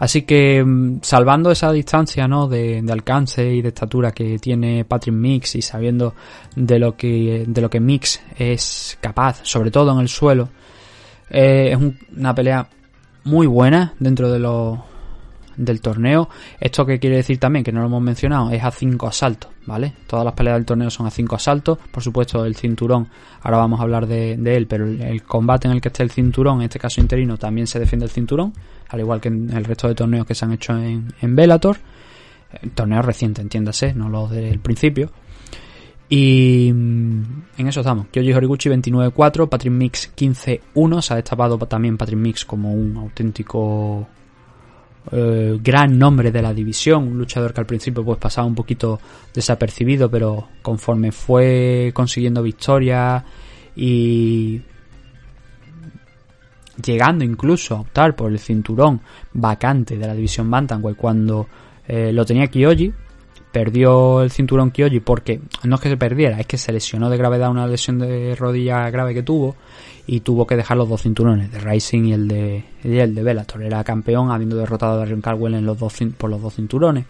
Así 0.00 0.22
que 0.22 0.64
mm, 0.64 1.00
salvando 1.02 1.50
esa 1.50 1.70
distancia 1.70 2.26
¿no? 2.26 2.48
de, 2.48 2.82
alcance 2.90 3.54
y 3.54 3.62
de 3.62 3.68
estatura 3.68 4.12
que 4.12 4.38
tiene 4.38 4.84
Patrick 4.84 5.14
Mix 5.14 5.54
y 5.54 5.62
sabiendo 5.62 6.14
de 6.56 6.78
lo 6.78 6.96
que, 6.96 7.44
de 7.46 7.60
lo 7.60 7.70
que 7.70 7.80
Mix 7.80 8.20
es 8.36 8.98
capaz, 9.00 9.40
sobre 9.44 9.70
todo 9.70 9.92
en 9.92 10.00
el 10.00 10.08
suelo, 10.08 10.48
eh, 11.28 11.72
es 11.72 11.94
una 12.16 12.34
pelea 12.34 12.66
muy 13.24 13.46
buena 13.46 13.92
dentro 13.98 14.32
de 14.32 14.38
lo, 14.38 14.84
del 15.64 15.80
torneo. 15.80 16.28
Esto 16.58 16.84
que 16.86 16.98
quiere 16.98 17.16
decir 17.16 17.38
también, 17.38 17.64
que 17.64 17.72
no 17.72 17.80
lo 17.80 17.86
hemos 17.86 18.02
mencionado, 18.02 18.50
es 18.50 18.62
a 18.62 18.70
5 18.70 19.06
asaltos, 19.06 19.50
¿vale? 19.66 19.92
Todas 20.06 20.24
las 20.24 20.34
peleas 20.34 20.56
del 20.56 20.64
torneo 20.64 20.90
son 20.90 21.06
a 21.06 21.10
5 21.10 21.36
asaltos. 21.36 21.78
Por 21.90 22.02
supuesto, 22.02 22.44
el 22.44 22.56
cinturón, 22.56 23.08
ahora 23.42 23.58
vamos 23.58 23.80
a 23.80 23.84
hablar 23.84 24.06
de, 24.06 24.32
él, 24.32 24.66
pero 24.66 24.86
el, 24.86 25.22
combate 25.22 25.68
en 25.68 25.74
el 25.74 25.80
que 25.80 25.88
esté 25.88 26.02
el 26.02 26.10
cinturón, 26.10 26.58
en 26.58 26.64
este 26.64 26.78
caso 26.78 27.00
interino, 27.00 27.36
también 27.36 27.66
se 27.66 27.78
defiende 27.78 28.06
el 28.06 28.10
cinturón 28.10 28.52
al 28.90 29.00
igual 29.00 29.20
que 29.20 29.28
en 29.28 29.50
el 29.50 29.64
resto 29.64 29.88
de 29.88 29.94
torneos 29.94 30.26
que 30.26 30.34
se 30.34 30.44
han 30.44 30.52
hecho 30.52 30.76
en, 30.76 31.12
en 31.20 31.36
Bellator. 31.36 31.76
Eh, 32.52 32.68
torneos 32.74 33.04
recientes, 33.04 33.42
entiéndase, 33.42 33.94
no 33.94 34.08
los 34.08 34.30
del 34.30 34.58
principio. 34.58 35.10
Y 36.08 36.72
mm, 36.72 37.22
en 37.56 37.68
eso 37.68 37.80
estamos. 37.80 38.08
Kyoji 38.08 38.32
Horiguchi 38.32 38.68
29-4, 38.68 39.48
Patrick 39.48 39.72
Mix 39.72 40.12
15-1. 40.16 41.02
Se 41.02 41.12
ha 41.12 41.16
destapado 41.16 41.56
también 41.58 41.96
Patrick 41.96 42.18
Mix 42.18 42.44
como 42.44 42.72
un 42.72 42.96
auténtico 42.96 44.08
eh, 45.12 45.58
gran 45.62 45.98
nombre 45.98 46.30
de 46.30 46.42
la 46.42 46.52
división. 46.52 47.08
Un 47.08 47.18
luchador 47.18 47.52
que 47.52 47.60
al 47.60 47.66
principio 47.66 48.04
pues 48.04 48.18
pasaba 48.18 48.46
un 48.46 48.54
poquito 48.54 49.00
desapercibido, 49.32 50.10
pero 50.10 50.48
conforme 50.62 51.12
fue 51.12 51.90
consiguiendo 51.94 52.42
victorias 52.42 53.24
y 53.76 54.60
llegando 56.84 57.24
incluso 57.24 57.76
a 57.76 57.80
optar 57.80 58.16
por 58.16 58.30
el 58.30 58.38
cinturón 58.38 59.00
vacante 59.32 59.96
de 59.96 60.06
la 60.06 60.14
división 60.14 60.50
Bantamweight 60.50 60.96
cuando 60.96 61.46
eh, 61.86 62.12
lo 62.12 62.24
tenía 62.24 62.48
Kyoji. 62.48 62.92
Perdió 63.52 64.22
el 64.22 64.30
cinturón 64.30 64.70
Kyoji 64.70 65.00
porque 65.00 65.40
no 65.64 65.74
es 65.74 65.80
que 65.80 65.88
se 65.88 65.96
perdiera, 65.96 66.38
es 66.38 66.46
que 66.46 66.56
se 66.56 66.72
lesionó 66.72 67.10
de 67.10 67.16
gravedad 67.16 67.50
una 67.50 67.66
lesión 67.66 67.98
de 67.98 68.36
rodilla 68.36 68.88
grave 68.90 69.12
que 69.12 69.24
tuvo 69.24 69.56
y 70.12 70.20
tuvo 70.20 70.44
que 70.44 70.56
dejar 70.56 70.76
los 70.76 70.88
dos 70.88 71.02
cinturones, 71.02 71.52
de 71.52 71.60
Rising 71.60 72.06
y 72.06 72.12
el 72.12 72.26
de, 72.26 72.64
el 72.82 73.14
de 73.14 73.22
Bellator. 73.22 73.62
Era 73.62 73.84
campeón 73.84 74.32
habiendo 74.32 74.56
derrotado 74.56 74.94
a 74.94 74.96
Darren 74.96 75.20
Caldwell 75.20 75.54
en 75.54 75.64
los 75.64 75.78
dos, 75.78 75.94
por 76.18 76.28
los 76.28 76.42
dos 76.42 76.56
cinturones 76.56 77.04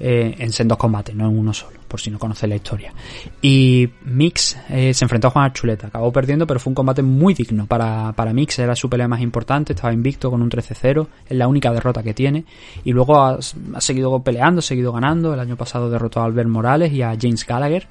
eh, 0.00 0.34
en 0.38 0.68
dos 0.68 0.78
combates, 0.78 1.14
no 1.14 1.28
en 1.28 1.38
uno 1.38 1.52
solo, 1.52 1.78
por 1.86 2.00
si 2.00 2.10
no 2.10 2.18
conoce 2.18 2.46
la 2.46 2.56
historia. 2.56 2.94
Y 3.42 3.90
Mix 4.06 4.56
eh, 4.70 4.94
se 4.94 5.04
enfrentó 5.04 5.28
a 5.28 5.30
Juan 5.30 5.44
Archuleta, 5.44 5.88
acabó 5.88 6.10
perdiendo, 6.10 6.46
pero 6.46 6.58
fue 6.58 6.70
un 6.70 6.74
combate 6.74 7.02
muy 7.02 7.34
digno. 7.34 7.66
Para, 7.66 8.14
para 8.14 8.32
Mix, 8.32 8.60
era 8.60 8.74
su 8.74 8.88
pelea 8.88 9.08
más 9.08 9.20
importante, 9.20 9.74
estaba 9.74 9.92
invicto 9.92 10.30
con 10.30 10.40
un 10.40 10.48
13-0, 10.48 11.06
es 11.28 11.36
la 11.36 11.48
única 11.48 11.70
derrota 11.70 12.02
que 12.02 12.14
tiene, 12.14 12.46
y 12.82 12.92
luego 12.92 13.20
ha, 13.20 13.42
seguido 13.42 14.22
peleando, 14.22 14.60
ha 14.60 14.62
seguido 14.62 14.90
ganando, 14.90 15.34
el 15.34 15.40
año 15.40 15.56
pasado 15.56 15.90
derrotó 15.90 16.20
a 16.20 16.24
Albert 16.24 16.48
Morales 16.48 16.92
y 16.94 17.02
a 17.02 17.14
James 17.20 17.44
Gallagher, 17.44 17.86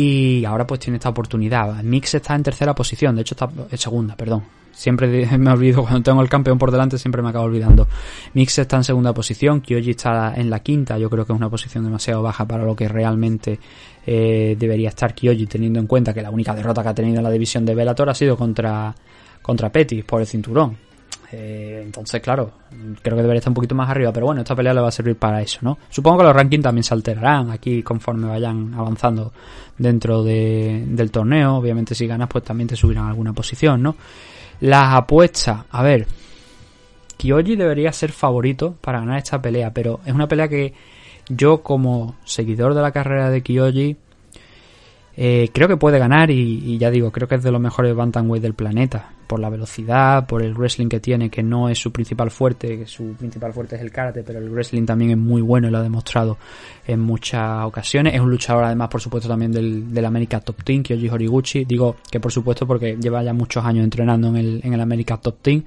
y 0.00 0.44
ahora 0.44 0.64
pues 0.64 0.78
tiene 0.80 0.98
esta 0.98 1.08
oportunidad. 1.08 1.82
Mix 1.82 2.14
está 2.14 2.34
en 2.36 2.44
tercera 2.44 2.74
posición, 2.74 3.16
de 3.16 3.22
hecho 3.22 3.34
está 3.34 3.50
en 3.70 3.78
segunda, 3.78 4.16
perdón, 4.16 4.44
Siempre 4.70 5.26
me 5.38 5.50
olvido 5.50 5.82
cuando 5.82 6.02
tengo 6.02 6.22
el 6.22 6.28
campeón 6.28 6.56
por 6.56 6.70
delante, 6.70 6.98
siempre 6.98 7.20
me 7.20 7.30
acabo 7.30 7.46
olvidando. 7.46 7.88
Mix 8.34 8.60
está 8.60 8.76
en 8.76 8.84
segunda 8.84 9.12
posición, 9.12 9.60
Kyoji 9.60 9.90
está 9.90 10.34
en 10.36 10.50
la 10.50 10.60
quinta, 10.60 10.96
yo 10.98 11.10
creo 11.10 11.26
que 11.26 11.32
es 11.32 11.36
una 11.36 11.50
posición 11.50 11.82
demasiado 11.82 12.22
baja 12.22 12.46
para 12.46 12.62
lo 12.62 12.76
que 12.76 12.86
realmente 12.86 13.58
eh, 14.06 14.54
debería 14.56 14.90
estar 14.90 15.16
Kyoji, 15.16 15.46
teniendo 15.46 15.80
en 15.80 15.88
cuenta 15.88 16.14
que 16.14 16.22
la 16.22 16.30
única 16.30 16.54
derrota 16.54 16.84
que 16.84 16.90
ha 16.90 16.94
tenido 16.94 17.16
en 17.18 17.24
la 17.24 17.30
división 17.30 17.64
de 17.66 17.74
Bellator 17.74 18.08
ha 18.08 18.14
sido 18.14 18.36
contra, 18.36 18.94
contra 19.42 19.72
por 20.06 20.20
el 20.20 20.26
cinturón. 20.28 20.76
Eh, 21.30 21.82
entonces, 21.84 22.22
claro, 22.22 22.52
creo 23.02 23.16
que 23.16 23.22
debería 23.22 23.38
estar 23.38 23.50
un 23.50 23.54
poquito 23.54 23.74
más 23.74 23.90
arriba, 23.90 24.12
pero 24.12 24.26
bueno, 24.26 24.40
esta 24.40 24.56
pelea 24.56 24.72
le 24.72 24.80
va 24.80 24.88
a 24.88 24.92
servir 24.92 25.16
para 25.16 25.42
eso, 25.42 25.58
¿no? 25.62 25.76
Supongo 25.90 26.18
que 26.18 26.24
los 26.24 26.34
rankings 26.34 26.62
también 26.62 26.84
se 26.84 26.94
alterarán 26.94 27.50
aquí 27.50 27.82
conforme 27.82 28.28
vayan 28.28 28.72
avanzando 28.74 29.32
dentro 29.76 30.22
del 30.22 31.10
torneo. 31.10 31.56
Obviamente, 31.56 31.94
si 31.94 32.06
ganas, 32.06 32.28
pues 32.28 32.44
también 32.44 32.68
te 32.68 32.76
subirán 32.76 33.08
alguna 33.08 33.32
posición, 33.32 33.82
¿no? 33.82 33.96
Las 34.60 34.94
apuestas, 34.94 35.64
a 35.70 35.82
ver, 35.82 36.06
Kyoji 37.18 37.56
debería 37.56 37.92
ser 37.92 38.10
favorito 38.10 38.76
para 38.80 39.00
ganar 39.00 39.18
esta 39.18 39.42
pelea, 39.42 39.72
pero 39.72 40.00
es 40.06 40.14
una 40.14 40.28
pelea 40.28 40.48
que 40.48 40.72
yo 41.28 41.62
como 41.62 42.16
seguidor 42.24 42.74
de 42.74 42.80
la 42.80 42.90
carrera 42.90 43.28
de 43.28 43.42
Kyoji 43.42 43.96
eh, 45.20 45.50
creo 45.52 45.66
que 45.66 45.76
puede 45.76 45.98
ganar 45.98 46.30
y, 46.30 46.78
ya 46.78 46.92
digo, 46.92 47.10
creo 47.10 47.26
que 47.26 47.34
es 47.34 47.42
de 47.42 47.50
los 47.50 47.60
mejores 47.60 47.94
bantamweight 47.94 48.42
del 48.42 48.54
planeta. 48.54 49.10
Por 49.26 49.40
la 49.40 49.50
velocidad, 49.50 50.26
por 50.26 50.42
el 50.42 50.54
wrestling 50.54 50.88
que 50.88 51.00
tiene, 51.00 51.28
que 51.28 51.42
no 51.42 51.68
es 51.68 51.78
su 51.78 51.92
principal 51.92 52.30
fuerte, 52.30 52.78
que 52.78 52.86
su 52.86 53.14
principal 53.14 53.52
fuerte 53.52 53.76
es 53.76 53.82
el 53.82 53.90
karate, 53.90 54.22
pero 54.22 54.38
el 54.38 54.48
wrestling 54.48 54.86
también 54.86 55.10
es 55.10 55.16
muy 55.18 55.42
bueno 55.42 55.66
y 55.66 55.70
lo 55.72 55.78
ha 55.78 55.82
demostrado 55.82 56.38
en 56.86 57.00
muchas 57.00 57.64
ocasiones. 57.64 58.14
Es 58.14 58.20
un 58.20 58.30
luchador 58.30 58.62
además, 58.62 58.88
por 58.88 59.00
supuesto, 59.00 59.28
también 59.28 59.50
del, 59.50 59.92
del 59.92 60.04
América 60.04 60.40
Top 60.40 60.62
Team, 60.62 60.84
Kyoji 60.84 61.08
Horiguchi. 61.08 61.64
Digo 61.64 61.96
que 62.10 62.20
por 62.20 62.30
supuesto 62.30 62.64
porque 62.64 62.96
lleva 62.96 63.22
ya 63.22 63.32
muchos 63.32 63.64
años 63.64 63.82
entrenando 63.82 64.28
en 64.28 64.36
el, 64.36 64.60
en 64.62 64.72
el 64.72 64.80
América 64.80 65.16
Top 65.16 65.38
Team 65.42 65.64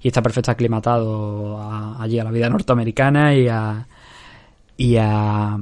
y 0.00 0.08
está 0.08 0.22
perfectamente 0.22 0.50
aclimatado 0.50 1.60
allí 2.00 2.18
a 2.18 2.24
la 2.24 2.30
vida 2.30 2.48
norteamericana 2.48 3.34
y 3.34 3.48
a, 3.48 3.86
y 4.76 4.96
a, 4.96 5.56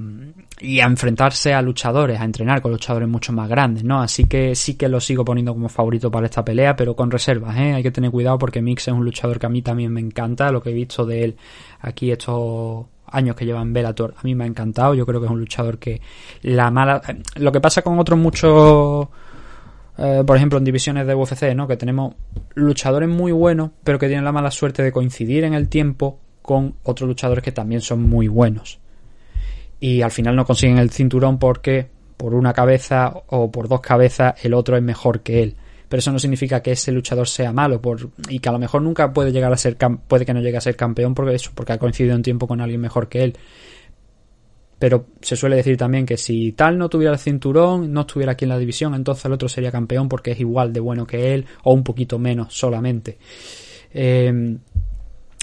y 0.63 0.79
a 0.79 0.85
enfrentarse 0.85 1.53
a 1.53 1.61
luchadores, 1.61 2.21
a 2.21 2.25
entrenar 2.25 2.63
con 2.63 2.71
luchadores 2.71 3.09
mucho 3.09 3.33
más 3.33 3.49
grandes, 3.49 3.83
¿no? 3.83 4.01
Así 4.01 4.27
que 4.27 4.55
sí 4.55 4.75
que 4.75 4.89
lo 4.89 5.01
sigo 5.01 5.25
poniendo 5.25 5.53
como 5.53 5.69
favorito 5.69 6.09
para 6.09 6.27
esta 6.27 6.45
pelea, 6.45 6.77
pero 6.77 6.95
con 6.95 7.11
reservas, 7.11 7.57
¿eh? 7.57 7.75
Hay 7.75 7.83
que 7.83 7.91
tener 7.91 8.13
cuidado 8.13 8.39
porque 8.39 8.63
Mix 8.63 8.87
es 8.87 8.95
un 8.95 9.05
luchador 9.05 9.41
que 9.41 9.47
a 9.47 9.49
mí 9.49 9.61
también 9.61 9.93
me 9.93 10.01
encanta, 10.01 10.53
lo 10.53 10.63
que 10.63 10.71
he 10.71 10.73
visto 10.73 11.05
de 11.05 11.25
él 11.25 11.37
aquí 11.81 12.13
estos 12.13 12.87
años 13.07 13.35
que 13.35 13.45
lleva 13.45 13.61
en 13.61 13.73
Bellator, 13.73 14.15
a 14.17 14.23
mí 14.23 14.37
me 14.37 14.45
ha 14.45 14.47
encantado, 14.47 14.95
yo 14.95 15.05
creo 15.05 15.21
que 15.21 15.27
es 15.27 15.33
un 15.33 15.41
luchador 15.41 15.79
que 15.79 16.01
la 16.43 16.71
mala... 16.71 17.03
Lo 17.37 17.51
que 17.51 17.61
pasa 17.61 17.83
con 17.83 17.99
otros 17.99 18.19
muchos... 18.19 19.09
Eh, 19.99 20.23
por 20.27 20.37
ejemplo, 20.37 20.59
en 20.59 20.65
divisiones 20.65 21.07
de 21.07 21.15
UFC, 21.15 21.55
¿no? 21.55 21.67
Que 21.67 21.77
tenemos 21.77 22.15
luchadores 22.55 23.09
muy 23.09 23.33
buenos, 23.33 23.71
pero 23.85 23.99
que 23.99 24.07
tienen 24.07 24.25
la 24.25 24.33
mala 24.33 24.51
suerte 24.51 24.83
de 24.83 24.93
coincidir 24.93 25.45
en 25.45 25.55
el 25.55 25.69
tiempo 25.69 26.21
con 26.41 26.77
otros 26.85 27.09
luchadores 27.09 27.45
que 27.45 27.53
también 27.53 27.81
son 27.81 28.09
muy 28.09 28.29
buenos. 28.29 28.82
Y 29.83 30.01
al 30.01 30.13
final 30.13 30.37
no 30.37 30.45
consiguen 30.45 30.79
el 30.79 30.91
cinturón 30.91 31.41
porque 31.41 31.89
por 32.17 32.35
una 32.35 32.53
cabeza 32.53 33.13
o 33.27 33.51
por 33.51 33.67
dos 33.67 33.81
cabezas 33.81 34.33
el 34.45 34.55
otro 34.55 34.77
es 34.77 34.83
mejor 34.83 35.23
que 35.23 35.43
él. 35.43 35.57
Pero 35.89 35.99
eso 35.99 36.13
no 36.13 36.21
significa 36.21 36.63
que 36.63 36.71
ese 36.71 36.93
luchador 36.93 37.27
sea 37.27 37.53
malo 37.53 37.81
y 38.29 38.39
que 38.39 38.49
a 38.49 38.53
lo 38.53 38.61
mejor 38.61 38.81
nunca 38.81 39.13
puede 39.13 39.33
llegar 39.33 39.53
a 39.53 39.57
ser 39.57 39.77
puede 40.07 40.25
que 40.25 40.33
no 40.33 40.41
llegue 40.41 40.57
a 40.57 40.61
ser 40.61 40.77
campeón 40.77 41.15
porque 41.15 41.35
eso, 41.35 41.51
porque 41.53 41.73
ha 41.73 41.79
coincidido 41.79 42.15
en 42.15 42.23
tiempo 42.23 42.47
con 42.47 42.61
alguien 42.61 42.81
mejor 42.81 43.09
que 43.09 43.25
él. 43.25 43.37
Pero 44.79 45.07
se 45.21 45.35
suele 45.35 45.57
decir 45.57 45.77
también 45.77 46.07
que 46.07 46.17
si 46.17 46.53
tal 46.53 46.79
no 46.79 46.89
tuviera 46.89 47.15
el 47.15 47.19
cinturón, 47.19 47.93
no 47.93 48.03
estuviera 48.03 48.33
aquí 48.33 48.45
en 48.45 48.51
la 48.51 48.59
división, 48.59 48.95
entonces 48.95 49.25
el 49.25 49.33
otro 49.33 49.49
sería 49.49 49.73
campeón 49.73 50.09
porque 50.09 50.31
es 50.31 50.39
igual 50.39 50.73
de 50.73 50.79
bueno 50.79 51.09
que 51.09 51.35
él 51.35 51.45
o 51.65 51.73
un 51.75 51.83
poquito 51.83 52.21
menos 52.21 52.55
solamente. 52.55 53.19
Eh, 53.93 54.59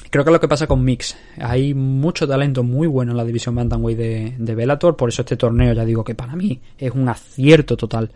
Creo 0.10 0.24
que 0.24 0.32
es 0.32 0.34
lo 0.34 0.40
que 0.40 0.48
pasa 0.48 0.66
con 0.66 0.84
Mix. 0.84 1.16
Hay 1.40 1.76
mucho 1.76 2.28
talento 2.28 2.64
muy 2.64 2.88
bueno 2.88 3.12
en 3.12 3.18
la 3.18 3.24
división 3.24 3.54
Bantamweight 3.54 3.98
de, 3.98 4.36
de 4.40 4.56
Bellator. 4.56 4.96
Por 4.96 5.10
eso 5.10 5.22
este 5.22 5.38
torneo, 5.38 5.74
ya 5.74 5.86
digo 5.86 6.04
que 6.04 6.16
para 6.16 6.36
mí 6.36 6.60
es 6.80 6.92
un 6.92 7.08
acierto 7.08 7.78
total 7.78 8.10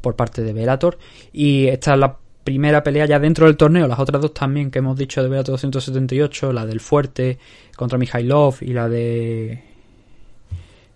por 0.00 0.14
parte 0.14 0.42
de 0.42 0.52
Bellator. 0.52 0.96
Y 1.32 1.66
esta 1.66 1.94
es 1.94 1.98
la 1.98 2.16
primera 2.44 2.84
pelea 2.84 3.06
ya 3.06 3.18
dentro 3.18 3.46
del 3.46 3.56
torneo. 3.56 3.88
Las 3.88 3.98
otras 3.98 4.22
dos 4.22 4.32
también 4.32 4.70
que 4.70 4.78
hemos 4.78 4.96
dicho 4.96 5.22
de 5.22 5.28
Bellator 5.28 5.54
278. 5.54 6.52
La 6.52 6.66
del 6.66 6.78
Fuerte 6.78 7.38
contra 7.76 7.98
Mijailov 7.98 8.58
y 8.60 8.72
la 8.72 8.88
de 8.88 9.64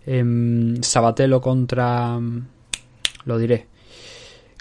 eh, 0.07 0.75
Sabatelo 0.83 1.41
contra... 1.41 2.21
Lo 3.25 3.39
diré. 3.39 3.67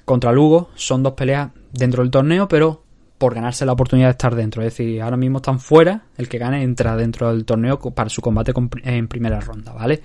Contra 0.06 0.32
Lugo. 0.32 0.70
Son 0.74 1.04
dos 1.04 1.14
peleas 1.14 1.52
dentro 1.72 2.02
del 2.02 2.10
torneo, 2.10 2.48
pero 2.48 2.83
por 3.18 3.34
ganarse 3.34 3.66
la 3.66 3.74
oportunidad 3.74 4.08
de 4.08 4.12
estar 4.12 4.36
dentro. 4.36 4.62
Es 4.62 4.76
decir, 4.76 5.02
ahora 5.02 5.18
mismo 5.18 5.38
están 5.38 5.60
fuera, 5.60 6.04
el 6.18 6.28
que 6.28 6.38
gane 6.38 6.64
entra 6.64 6.96
dentro 6.96 7.32
del 7.32 7.46
torneo 7.46 7.80
para 7.80 8.10
su 8.10 8.22
combate 8.22 8.54
en 8.84 9.08
primera 9.08 9.40
ronda, 9.40 9.74
¿vale? 9.74 10.02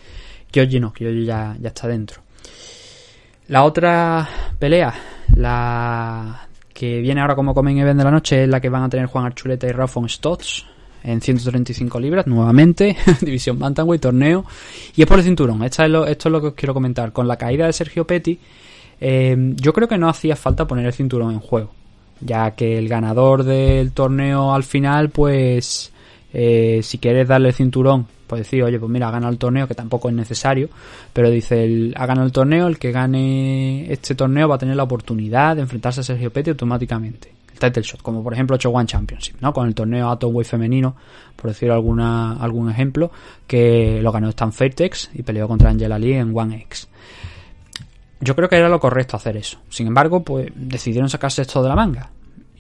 Kyoji 0.51 0.81
no, 0.81 0.93
Kyoji 0.93 1.25
ya, 1.25 1.57
ya 1.61 1.69
está 1.69 1.89
dentro. 1.89 2.23
La 3.49 3.65
otra 3.65 4.29
pelea, 4.59 4.95
la 5.35 6.47
que 6.73 7.01
viene 7.01 7.21
ahora 7.21 7.35
como 7.35 7.55
comen 7.55 7.79
event 7.79 7.99
de 7.99 8.05
la 8.05 8.11
noche, 8.11 8.45
es 8.45 8.49
la 8.49 8.61
que 8.61 8.69
van 8.69 8.85
a 8.85 8.89
tener 8.89 9.07
Juan 9.07 9.25
Archuleta 9.25 9.67
y 9.67 9.73
Rafa 9.73 10.01
Stotts 10.07 10.67
en 11.03 11.21
135 11.21 11.99
libras, 11.99 12.27
nuevamente, 12.27 12.97
división 13.21 13.59
Bantamweight, 13.59 14.03
torneo, 14.03 14.45
y 14.95 15.03
es 15.03 15.09
por 15.09 15.19
el 15.19 15.25
cinturón. 15.25 15.63
Esto 15.65 15.85
es 15.85 16.25
lo 16.27 16.41
que 16.41 16.47
os 16.49 16.55
quiero 16.55 16.75
comentar. 16.75 17.13
Con 17.13 17.27
la 17.27 17.37
caída 17.37 17.67
de 17.67 17.73
Sergio 17.73 18.07
Petty, 18.07 18.39
eh, 19.01 19.55
yo 19.57 19.73
creo 19.73 19.89
que 19.89 19.97
no 19.97 20.09
hacía 20.09 20.37
falta 20.37 20.67
poner 20.67 20.87
el 20.87 20.93
cinturón 20.93 21.33
en 21.33 21.41
juego 21.41 21.78
ya 22.21 22.53
que 22.53 22.79
el 22.79 22.89
ganador 22.89 23.45
del 23.45 23.93
torneo 23.93 24.55
al 24.55 24.65
final, 24.65 25.11
pues 25.11 25.93
eh, 26.33 26.81
si 26.83 26.99
quieres 26.99 27.29
darle 27.29 27.49
el 27.49 27.55
cinturón, 27.55 28.07
pues 28.27 28.41
decir, 28.41 28.63
oye, 28.63 28.79
pues 28.79 28.91
mira, 28.91 29.09
ha 29.09 29.11
ganado 29.11 29.33
el 29.33 29.39
torneo, 29.39 29.67
que 29.67 29.75
tampoco 29.75 30.09
es 30.09 30.15
necesario, 30.15 30.69
pero 31.13 31.31
dice, 31.31 31.65
el, 31.65 31.95
ha 31.97 32.07
ganado 32.07 32.27
el 32.27 32.33
torneo, 32.33 32.67
el 32.67 32.79
que 32.79 32.93
gane 32.93 33.91
este 33.91 34.15
torneo 34.15 34.49
va 34.49 34.57
a 34.57 34.59
tener 34.59 34.77
la 34.77 34.83
oportunidad 34.83 35.57
de 35.57 35.63
enfrentarse 35.63 36.01
a 36.01 36.05
Sergio 36.05 36.31
Petty 36.31 36.51
automáticamente. 36.51 37.33
El 37.53 37.59
title 37.59 37.83
shot, 37.83 38.03
como 38.03 38.23
por 38.23 38.35
ejemplo 38.35 38.57
One 38.63 38.87
Championship, 38.87 39.37
¿no? 39.41 39.53
Con 39.53 39.67
el 39.67 39.75
torneo 39.75 40.11
Atomway 40.11 40.45
femenino, 40.45 40.95
por 41.35 41.51
decir 41.51 41.71
alguna, 41.71 42.35
algún 42.35 42.71
ejemplo, 42.71 43.11
que 43.47 44.01
lo 44.03 44.13
ganó 44.13 44.29
Stan 44.29 44.53
Fairtex 44.53 45.11
y 45.15 45.23
peleó 45.23 45.49
contra 45.49 45.71
Angela 45.71 45.99
Lee 45.99 46.15
en 46.15 46.37
One 46.37 46.57
X 46.67 46.89
yo 48.21 48.35
creo 48.35 48.49
que 48.49 48.57
era 48.57 48.69
lo 48.69 48.81
correcto 48.81 49.17
hacer 49.17 49.37
eso. 49.37 49.59
Sin 49.69 49.87
embargo, 49.87 50.23
pues 50.23 50.51
decidieron 50.55 51.09
sacarse 51.09 51.43
esto 51.43 51.63
de 51.63 51.69
la 51.69 51.77
manga. 51.77 52.11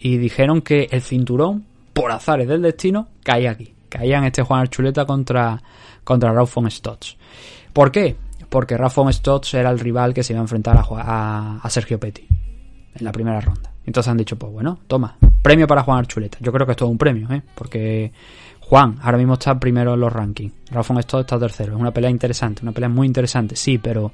Y 0.01 0.17
dijeron 0.19 0.63
que 0.63 0.89
el 0.91 1.03
cinturón, 1.03 1.65
por 1.93 2.13
azares 2.13 2.47
del 2.47 2.63
destino, 2.63 3.09
caía 3.25 3.51
aquí. 3.51 3.75
Caía 3.89 4.19
en 4.19 4.25
este 4.25 4.43
Juan 4.43 4.61
Archuleta 4.61 5.05
contra, 5.05 5.61
contra 6.05 6.33
Ralph 6.33 6.55
von 6.55 6.71
Stotts. 6.71 7.17
¿Por 7.73 7.91
qué? 7.91 8.17
Porque 8.49 8.77
Ralph 8.77 8.95
von 8.95 9.13
Stotts 9.13 9.55
era 9.55 9.71
el 9.71 9.81
rival 9.81 10.15
que 10.15 10.23
se 10.23 10.33
iba 10.33 10.41
a 10.41 10.45
enfrentar 10.45 10.77
a, 10.77 11.61
a, 11.63 11.71
Sergio 11.71 11.99
Petty 11.99 12.27
en 12.95 13.05
la 13.05 13.13
primera 13.13 13.41
ronda. 13.41 13.73
Entonces 13.85 14.11
han 14.11 14.17
dicho, 14.17 14.39
pues 14.39 14.53
bueno, 14.53 14.79
toma, 14.87 15.17
premio 15.43 15.67
para 15.67 15.83
Juan 15.83 15.99
Archuleta. 15.99 16.39
Yo 16.41 16.53
creo 16.53 16.67
que 16.67 16.73
es 16.73 16.79
todo 16.79 16.91
un 16.91 16.99
premio, 16.99 17.31
¿eh? 17.33 17.43
Porque 17.55 18.13
Juan 18.61 18.99
ahora 19.03 19.19
mismo 19.19 19.35
está 19.35 19.59
primero 19.59 19.95
en 19.95 20.01
los 20.01 20.13
rankings. 20.13 20.53
Ralph 20.71 20.89
von 20.89 21.03
Stotts 21.03 21.23
está 21.23 21.39
tercero. 21.39 21.75
Es 21.75 21.81
una 21.81 21.91
pelea 21.91 22.11
interesante, 22.11 22.63
una 22.63 22.73
pelea 22.73 22.89
muy 22.89 23.07
interesante, 23.07 23.57
sí, 23.57 23.79
pero 23.79 24.13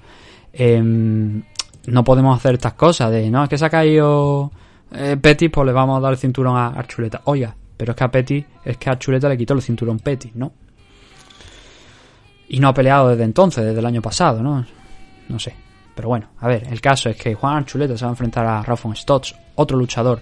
Em, 0.57 1.43
no 1.87 2.05
podemos 2.05 2.37
hacer 2.37 2.55
estas 2.55 2.75
cosas 2.75 3.11
de, 3.11 3.31
no, 3.31 3.43
es 3.43 3.49
que 3.49 3.59
se 3.59 3.65
ha 3.65 3.71
caído 3.71 4.51
eh, 4.93 5.17
Petty, 5.21 5.49
pues 5.49 5.67
le 5.67 5.73
vamos 5.73 5.99
a 5.99 6.01
dar 6.01 6.13
el 6.13 6.19
cinturón 6.19 6.57
a 6.57 6.69
Archuleta. 6.69 7.23
Oiga, 7.25 7.55
pero 7.77 7.93
es 7.93 7.97
que 7.97 8.05
a 8.05 8.11
Petty, 8.11 8.45
es 8.65 8.77
que 8.77 8.89
a 8.89 8.93
Archuleta 8.93 9.29
le 9.29 9.37
quitó 9.37 9.55
el 9.55 9.63
cinturón 9.63 9.99
Petty, 9.99 10.31
¿no? 10.35 10.53
Y 12.49 12.61
no 12.61 12.69
ha 12.69 12.75
peleado 12.75 13.09
desde 13.09 13.25
entonces, 13.25 13.65
desde 13.65 13.81
el 13.81 13.87
año 13.87 14.01
pasado, 14.01 14.43
¿no? 14.43 14.65
No 15.29 15.39
sé. 15.39 15.55
Pero 15.95 16.09
bueno, 16.09 16.29
a 16.39 16.49
ver, 16.49 16.67
el 16.71 16.81
caso 16.81 17.09
es 17.09 17.17
que 17.17 17.35
Juan 17.35 17.57
Archuleta 17.57 17.97
se 17.97 18.05
va 18.05 18.11
a 18.11 18.13
enfrentar 18.13 18.47
a 18.47 18.63
Rafa 18.63 18.95
Stotts, 18.95 19.35
otro 19.57 19.77
luchador 19.77 20.21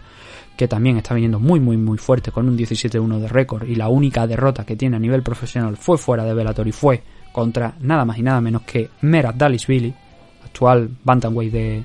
que 0.57 0.69
también 0.69 0.99
está 0.99 1.15
viniendo 1.15 1.41
muy, 1.41 1.61
muy, 1.61 1.77
muy 1.77 1.97
fuerte 1.99 2.31
con 2.31 2.49
un 2.49 2.57
17-1 2.57 3.19
de 3.19 3.29
récord 3.29 3.67
y 3.67 3.75
la 3.75 3.89
única 3.89 4.27
derrota 4.27 4.65
que 4.65 4.77
tiene 4.77 4.97
a 4.97 5.01
nivel 5.01 5.23
profesional 5.23 5.77
fue 5.77 5.97
fuera 5.97 6.25
de 6.25 6.35
Bellator 6.35 6.69
y 6.69 6.73
fue 6.73 7.03
contra 7.33 7.75
nada 7.81 8.05
más 8.05 8.19
y 8.19 8.23
nada 8.23 8.41
menos 8.41 8.63
que 8.63 8.91
Merat 9.01 9.37
Billy 9.67 9.95
actual 10.53 10.91
bantamweight 11.03 11.53
de, 11.53 11.85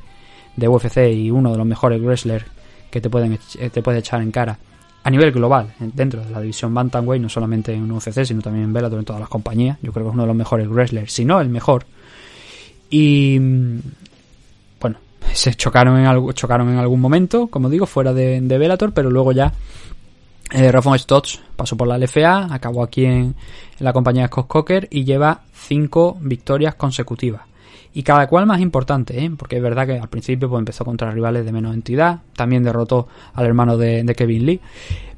de 0.56 0.68
UFC 0.68 0.98
y 1.14 1.32
uno 1.32 1.52
de 1.52 1.58
los 1.58 1.66
mejores 1.66 2.02
wrestlers 2.02 2.46
que 2.92 3.00
te 3.00 3.10
pueden 3.10 3.40
eh, 3.60 3.70
te 3.70 3.82
puede 3.82 4.00
echar 4.00 4.22
en 4.22 4.32
cara 4.32 4.60
a 5.04 5.10
nivel 5.10 5.32
global 5.32 5.74
dentro 5.80 6.24
de 6.24 6.30
la 6.32 6.42
división 6.42 6.74
bantamweight 6.74 7.22
no 7.22 7.30
solamente 7.30 7.74
en 7.74 7.90
UFC 7.90 8.26
sino 8.26 8.42
también 8.42 8.66
en 8.66 8.74
Bellator 8.74 9.00
en 9.00 9.06
todas 9.06 9.22
las 9.22 9.30
compañías. 9.30 9.78
Yo 9.82 9.94
creo 9.94 10.06
que 10.06 10.10
es 10.10 10.14
uno 10.14 10.24
de 10.24 10.28
los 10.28 10.36
mejores 10.36 10.68
wrestlers 10.68 11.14
si 11.14 11.24
no 11.24 11.40
el 11.40 11.50
mejor. 11.50 11.86
Y 12.90 13.38
mm, 13.40 13.80
bueno 14.82 14.98
se 15.34 15.56
chocaron 15.56 15.98
en 15.98 16.06
algo, 16.06 16.34
chocaron 16.34 16.70
en 16.70 16.78
algún 16.78 17.00
momento 17.00 17.48
como 17.48 17.70
digo 17.70 17.86
fuera 17.86 18.14
de, 18.14 18.42
de 18.42 18.58
Bellator 18.58 18.92
pero 18.92 19.10
luego 19.10 19.32
ya 19.32 19.54
eh, 20.52 20.72
Stotts 20.98 21.42
pasó 21.58 21.76
por 21.76 21.88
la 21.88 21.98
LFA, 21.98 22.54
acabó 22.54 22.84
aquí 22.84 23.04
en, 23.06 23.36
la 23.80 23.94
compañía 23.94 24.28
Scott 24.28 24.48
Cocker 24.48 24.88
y 24.90 25.04
lleva 25.04 25.42
cinco 25.54 26.18
victorias 26.22 26.76
consecutivas 26.76 27.47
y 27.98 28.04
cada 28.04 28.28
cual 28.28 28.46
más 28.46 28.62
importante, 28.62 29.26
¿eh? 29.26 29.32
porque 29.36 29.56
es 29.56 29.62
verdad 29.64 29.88
que 29.88 29.98
al 29.98 30.08
principio 30.08 30.48
pues, 30.48 30.60
empezó 30.60 30.86
contra 30.86 31.10
rivales 31.10 31.44
de 31.44 31.52
menos 31.52 31.74
entidad, 31.74 32.20
también 32.36 32.62
derrotó 32.62 33.08
al 33.34 33.48
hermano 33.48 33.76
de, 33.76 34.06
Kevin 34.16 34.46
Lee, 34.46 34.62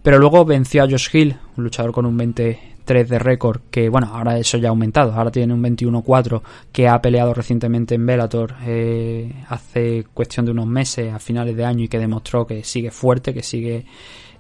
pero 0.02 0.18
luego 0.18 0.46
venció 0.46 0.84
a 0.84 0.90
Josh 0.90 1.10
Hill, 1.12 1.36
un 1.58 1.66
luchador 1.66 1.92
con 1.92 2.06
un 2.06 2.16
23 2.16 3.10
de 3.10 3.20
récord, 3.20 3.60
que 3.70 3.90
bueno, 3.90 4.10
ahora 4.14 4.38
eso 4.38 4.58
ya 4.58 4.70
ha 4.70 4.72
aumentado, 4.72 5.12
ahora 5.12 5.30
tiene 5.30 5.54
un 5.54 5.62
21-4 5.62 6.42
que 6.72 6.88
ha 6.88 7.02
peleado 7.02 7.34
recientemente 7.34 7.96
en 7.96 8.06
Bellator 8.06 8.56
eh, 8.66 9.30
hace 9.50 10.06
cuestión 10.14 10.46
de 10.46 10.54
unos 10.54 10.68
meses, 10.68 11.12
a 11.14 11.20
finales 11.20 11.58
de 11.58 11.66
año, 11.66 11.84
y 11.84 11.90
que 11.90 12.00
demostró 12.00 12.48
que 12.48 12.64
sigue 12.64 12.92
fuerte, 12.92 13.34
que 13.34 13.44
sigue 13.44 13.84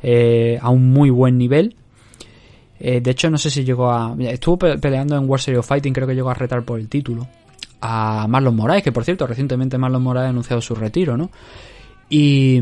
eh, 0.02 0.58
a 0.62 0.70
un 0.70 0.92
muy 0.92 1.10
buen 1.10 1.38
nivel. 1.38 1.76
de 2.80 3.12
hecho, 3.12 3.30
no 3.30 3.38
sé 3.38 3.50
si 3.50 3.66
llegó 3.66 3.92
a. 3.92 4.16
Estuvo 4.18 4.58
peleando 4.58 5.18
en 5.18 5.28
World 5.28 5.44
Series 5.44 5.60
of 5.60 5.68
Fighting, 5.68 5.92
creo 5.92 6.08
que 6.08 6.16
llegó 6.16 6.30
a 6.30 6.36
retar 6.36 6.64
por 6.64 6.80
el 6.80 6.88
título 6.88 7.28
a 7.82 8.28
Marlon 8.28 8.56
Moraes, 8.56 8.84
que 8.84 8.92
por 8.92 9.04
cierto, 9.04 9.28
recientemente 9.28 9.78
Marlon 9.78 10.04
Moraes 10.04 10.28
ha 10.28 10.30
anunciado 10.30 10.62
su 10.62 10.76
retiro, 10.76 11.18
¿no? 11.18 11.30
Y, 12.10 12.60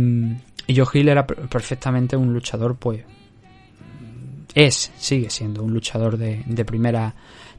y 0.67 0.75
Joe 0.75 0.87
Hill 0.93 1.09
era 1.09 1.25
perfectamente 1.25 2.15
un 2.15 2.33
luchador, 2.33 2.75
pues. 2.75 3.03
Es, 4.53 4.91
sigue 4.97 5.29
siendo 5.29 5.63
un 5.63 5.73
luchador 5.73 6.17
de, 6.17 6.43
de 6.45 6.65
primera 6.65 7.13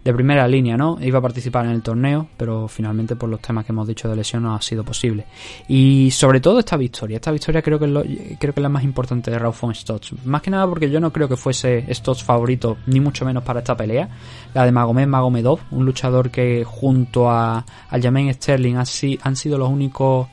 de 0.08 0.14
primera 0.14 0.48
línea, 0.48 0.74
¿no? 0.74 0.96
Iba 1.02 1.18
a 1.18 1.22
participar 1.22 1.66
en 1.66 1.72
el 1.72 1.82
torneo, 1.82 2.28
pero 2.34 2.66
finalmente 2.66 3.14
por 3.14 3.28
los 3.28 3.40
temas 3.40 3.66
que 3.66 3.72
hemos 3.72 3.86
dicho 3.86 4.08
de 4.08 4.16
lesión 4.16 4.42
no 4.42 4.54
ha 4.54 4.62
sido 4.62 4.82
posible. 4.82 5.26
Y 5.68 6.10
sobre 6.12 6.40
todo 6.40 6.60
esta 6.60 6.78
victoria, 6.78 7.16
esta 7.16 7.30
victoria 7.30 7.60
creo 7.60 7.78
que 7.78 7.84
es, 7.84 8.38
creo 8.38 8.54
que 8.54 8.60
es 8.60 8.62
la 8.62 8.70
más 8.70 8.84
importante 8.84 9.30
de 9.30 9.38
Raúl 9.38 9.54
von 9.60 9.74
Stotts. 9.74 10.24
Más 10.24 10.40
que 10.40 10.50
nada 10.50 10.66
porque 10.66 10.90
yo 10.90 10.98
no 10.98 11.12
creo 11.12 11.28
que 11.28 11.36
fuese 11.36 11.84
Stotts 11.92 12.24
favorito, 12.24 12.78
ni 12.86 13.00
mucho 13.00 13.26
menos 13.26 13.44
para 13.44 13.58
esta 13.58 13.76
pelea. 13.76 14.08
La 14.54 14.64
de 14.64 14.72
Magomed 14.72 15.06
Magomedov, 15.06 15.60
un 15.72 15.84
luchador 15.84 16.30
que 16.30 16.64
junto 16.64 17.30
a, 17.30 17.58
a 17.90 17.98
Sterling 18.32 18.76
han, 18.76 19.36
sido 19.36 19.58
los 19.58 19.68
únicos 19.68 20.26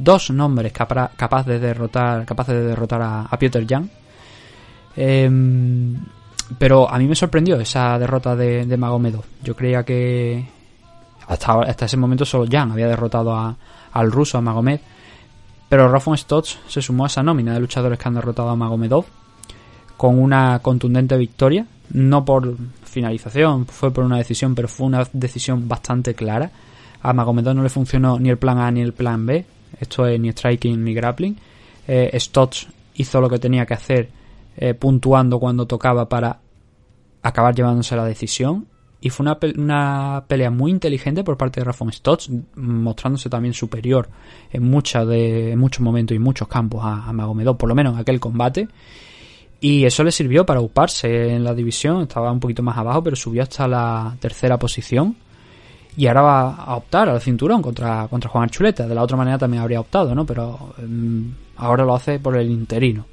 dos 0.00 0.30
nombres 0.30 0.72
capaz 0.72 1.46
de 1.46 1.60
derrotar, 1.60 2.26
capaces 2.26 2.56
de 2.56 2.64
derrotar 2.64 3.02
a, 3.02 3.20
a 3.22 3.38
Peter 3.38 3.64
Jan. 3.64 3.88
Eh, 4.96 5.30
pero 6.58 6.88
a 6.88 6.98
mí 6.98 7.06
me 7.06 7.14
sorprendió 7.14 7.58
esa 7.60 7.98
derrota 7.98 8.36
de, 8.36 8.66
de 8.66 8.76
Magomedov. 8.76 9.24
Yo 9.42 9.54
creía 9.56 9.84
que 9.84 10.46
hasta, 11.26 11.60
hasta 11.62 11.86
ese 11.86 11.96
momento 11.96 12.24
solo 12.24 12.46
Jan 12.50 12.72
había 12.72 12.86
derrotado 12.86 13.34
a, 13.34 13.56
al 13.92 14.12
ruso, 14.12 14.38
a 14.38 14.40
Magomed. 14.40 14.80
Pero 15.68 15.88
Rafon 15.88 16.16
Stotts 16.16 16.60
se 16.68 16.80
sumó 16.80 17.04
a 17.04 17.06
esa 17.08 17.22
nómina 17.22 17.54
de 17.54 17.60
luchadores 17.60 17.98
que 17.98 18.08
han 18.08 18.14
derrotado 18.14 18.50
a 18.50 18.56
Magomedov 18.56 19.04
con 19.96 20.18
una 20.18 20.60
contundente 20.60 21.16
victoria. 21.16 21.66
No 21.90 22.24
por 22.24 22.56
finalización, 22.84 23.66
fue 23.66 23.90
por 23.90 24.04
una 24.04 24.18
decisión, 24.18 24.54
pero 24.54 24.68
fue 24.68 24.86
una 24.86 25.06
decisión 25.12 25.68
bastante 25.68 26.14
clara. 26.14 26.50
A 27.02 27.12
Magomedov 27.12 27.54
no 27.54 27.62
le 27.62 27.68
funcionó 27.68 28.18
ni 28.18 28.30
el 28.30 28.38
plan 28.38 28.58
A 28.58 28.70
ni 28.70 28.80
el 28.80 28.92
plan 28.92 29.26
B. 29.26 29.44
Esto 29.80 30.06
es 30.06 30.20
ni 30.20 30.30
striking 30.30 30.82
ni 30.84 30.94
grappling. 30.94 31.36
Eh, 31.88 32.16
hizo 32.94 33.20
lo 33.20 33.28
que 33.28 33.38
tenía 33.38 33.66
que 33.66 33.74
hacer 33.74 34.08
eh, 34.56 34.74
puntuando 34.74 35.38
cuando 35.38 35.66
tocaba 35.66 36.08
para 36.08 36.40
acabar 37.22 37.54
llevándose 37.54 37.96
la 37.96 38.04
decisión 38.04 38.68
y 39.00 39.10
fue 39.10 39.24
una, 39.24 39.38
una, 39.56 40.24
pelea 40.26 40.50
muy 40.50 40.70
inteligente 40.70 41.22
por 41.22 41.36
parte 41.36 41.60
de 41.60 41.64
Rafon 41.64 41.92
Stotts, 41.92 42.30
mostrándose 42.56 43.28
también 43.28 43.54
superior 43.54 44.08
en, 44.50 44.68
muchas 44.68 45.06
de, 45.06 45.54
muchos 45.56 45.80
momentos 45.80 46.16
y 46.16 46.18
muchos 46.18 46.48
campos 46.48 46.82
a, 46.82 47.06
a 47.06 47.12
Magomedov, 47.12 47.56
por 47.56 47.68
lo 47.68 47.74
menos 47.74 47.94
en 47.94 48.00
aquel 48.00 48.18
combate. 48.18 48.68
Y 49.60 49.84
eso 49.84 50.04
le 50.04 50.12
sirvió 50.12 50.44
para 50.44 50.60
uparse 50.60 51.34
en 51.34 51.44
la 51.44 51.54
división, 51.54 52.02
estaba 52.02 52.32
un 52.32 52.40
poquito 52.40 52.62
más 52.62 52.76
abajo, 52.76 53.02
pero 53.02 53.16
subió 53.16 53.42
hasta 53.42 53.68
la 53.68 54.16
tercera 54.20 54.58
posición. 54.58 55.16
Y 55.96 56.06
ahora 56.08 56.22
va 56.22 56.54
a 56.56 56.76
optar 56.76 57.08
al 57.08 57.20
cinturón 57.20 57.62
contra, 57.62 58.06
contra 58.08 58.28
Juan 58.28 58.44
Archuleta. 58.44 58.86
De 58.86 58.94
la 58.94 59.02
otra 59.02 59.16
manera 59.16 59.38
también 59.38 59.62
habría 59.62 59.80
optado, 59.80 60.14
¿no? 60.14 60.26
Pero 60.26 60.74
um, 60.78 61.32
ahora 61.56 61.84
lo 61.84 61.94
hace 61.94 62.18
por 62.18 62.36
el 62.36 62.50
interino. 62.50 63.06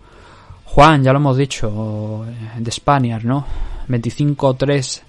Juan, 0.74 1.04
ya 1.04 1.14
lo 1.14 1.20
hemos 1.20 1.38
dicho, 1.38 2.26
de 2.58 2.72
Spaniard, 2.72 3.24
¿no? 3.24 3.46
25-3 3.88 5.02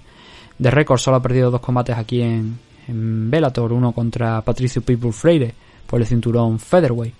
de 0.59 0.69
récord, 0.69 0.99
solo 0.99 1.17
ha 1.17 1.21
perdido 1.23 1.49
dos 1.49 1.59
combates 1.59 1.97
aquí 1.97 2.21
en, 2.21 2.59
Bellator, 2.87 3.73
uno 3.73 3.91
contra 3.91 4.43
Patricio 4.43 4.83
People 4.83 5.11
Freire 5.11 5.55
por 5.87 5.99
el 5.99 6.05
cinturón 6.05 6.59
Featherweight. 6.59 7.15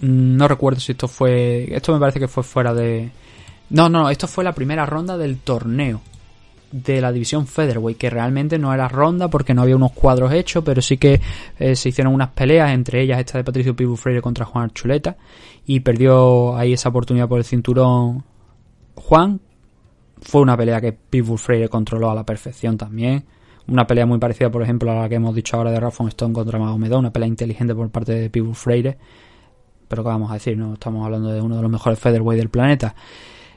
No 0.00 0.48
recuerdo 0.48 0.80
si 0.80 0.92
esto 0.92 1.06
fue. 1.06 1.68
Esto 1.72 1.92
me 1.92 2.00
parece 2.00 2.18
que 2.18 2.26
fue 2.26 2.42
fuera 2.42 2.74
de. 2.74 3.12
No, 3.70 3.88
no, 3.88 4.10
esto 4.10 4.26
fue 4.26 4.42
la 4.42 4.52
primera 4.52 4.84
ronda 4.84 5.16
del 5.16 5.38
torneo 5.38 6.00
de 6.72 7.00
la 7.00 7.12
división 7.12 7.46
Featherweight, 7.46 7.98
que 7.98 8.10
realmente 8.10 8.58
no 8.58 8.74
era 8.74 8.88
ronda 8.88 9.28
porque 9.28 9.54
no 9.54 9.62
había 9.62 9.76
unos 9.76 9.92
cuadros 9.92 10.32
hechos, 10.32 10.64
pero 10.64 10.82
sí 10.82 10.96
que 10.96 11.20
eh, 11.58 11.76
se 11.76 11.90
hicieron 11.90 12.14
unas 12.14 12.30
peleas, 12.30 12.72
entre 12.72 13.02
ellas 13.02 13.20
esta 13.20 13.38
de 13.38 13.44
Patricio 13.44 13.76
Pibu 13.76 13.96
Freire 13.96 14.22
contra 14.22 14.44
Juan 14.44 14.64
Archuleta, 14.64 15.16
y 15.66 15.80
perdió 15.80 16.56
ahí 16.56 16.72
esa 16.72 16.88
oportunidad 16.88 17.28
por 17.28 17.38
el 17.38 17.44
cinturón 17.44 18.24
Juan. 18.94 19.40
Fue 20.20 20.40
una 20.40 20.56
pelea 20.56 20.80
que 20.80 20.92
Pitbull 20.92 21.38
Freire 21.38 21.68
controló 21.68 22.10
a 22.10 22.14
la 22.14 22.24
perfección 22.24 22.76
también. 22.76 23.24
Una 23.68 23.86
pelea 23.86 24.06
muy 24.06 24.18
parecida, 24.18 24.50
por 24.50 24.62
ejemplo, 24.62 24.90
a 24.90 24.94
la 24.94 25.08
que 25.08 25.16
hemos 25.16 25.34
dicho 25.34 25.56
ahora 25.56 25.70
de 25.70 25.80
Rafa 25.80 26.06
Stone 26.08 26.32
contra 26.32 26.58
Magomedov, 26.58 26.98
una 26.98 27.12
pelea 27.12 27.28
inteligente 27.28 27.74
por 27.74 27.90
parte 27.90 28.12
de 28.12 28.30
Pitbull 28.30 28.54
Freire. 28.54 28.98
Pero 29.88 30.02
que 30.02 30.08
vamos 30.08 30.30
a 30.30 30.34
decir, 30.34 30.56
no 30.56 30.74
estamos 30.74 31.04
hablando 31.04 31.30
de 31.30 31.40
uno 31.40 31.56
de 31.56 31.62
los 31.62 31.70
mejores 31.70 31.98
featherweight 31.98 32.38
del 32.38 32.48
planeta. 32.50 32.94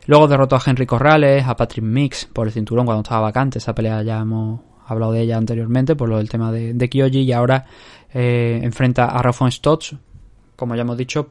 Luego 0.08 0.28
derrotó 0.28 0.56
a 0.56 0.62
Henry 0.66 0.86
Corrales, 0.86 1.46
a 1.46 1.56
Patrick 1.56 1.84
Mix 1.84 2.26
por 2.26 2.48
el 2.48 2.54
cinturón 2.54 2.86
cuando 2.86 3.02
estaba 3.02 3.22
vacante. 3.22 3.58
Esa 3.58 3.74
pelea 3.74 4.04
ya 4.04 4.20
hemos 4.20 4.62
hablado 4.88 5.14
de 5.14 5.22
ella 5.22 5.38
anteriormente 5.38 5.96
por 5.96 6.10
lo 6.10 6.18
del 6.18 6.30
tema 6.30 6.52
de, 6.52 6.74
de 6.74 6.90
y 7.12 7.32
ahora 7.32 7.66
eh, 8.14 8.60
enfrenta 8.64 9.06
a 9.06 9.22
Rafa 9.22 9.50
Stotts, 9.50 9.96
como 10.56 10.76
ya 10.76 10.82
hemos 10.82 10.98
dicho, 10.98 11.30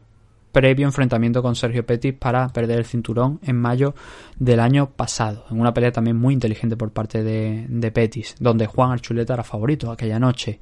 previo 0.53 0.87
enfrentamiento 0.87 1.43
con 1.43 1.57
Sergio 1.57 1.85
Pettis 1.85 2.14
para 2.14 2.49
perder 2.49 2.79
el 2.79 2.85
cinturón 2.85 3.41
en 3.43 3.57
mayo 3.57 3.95
del 4.39 4.61
año 4.61 4.91
pasado. 4.91 5.45
En 5.51 5.61
una 5.61 5.75
pelea 5.75 5.93
también 5.93 6.16
muy 6.16 6.35
inteligente 6.35 6.77
por 6.77 6.93
parte 6.93 7.22
de, 7.22 7.66
de 7.68 7.91
Pettis, 7.91 8.37
donde 8.39 8.66
Juan 8.66 8.93
Archuleta 8.93 9.35
era 9.35 9.43
favorito 9.43 9.91
aquella 9.91 10.18
noche. 10.18 10.61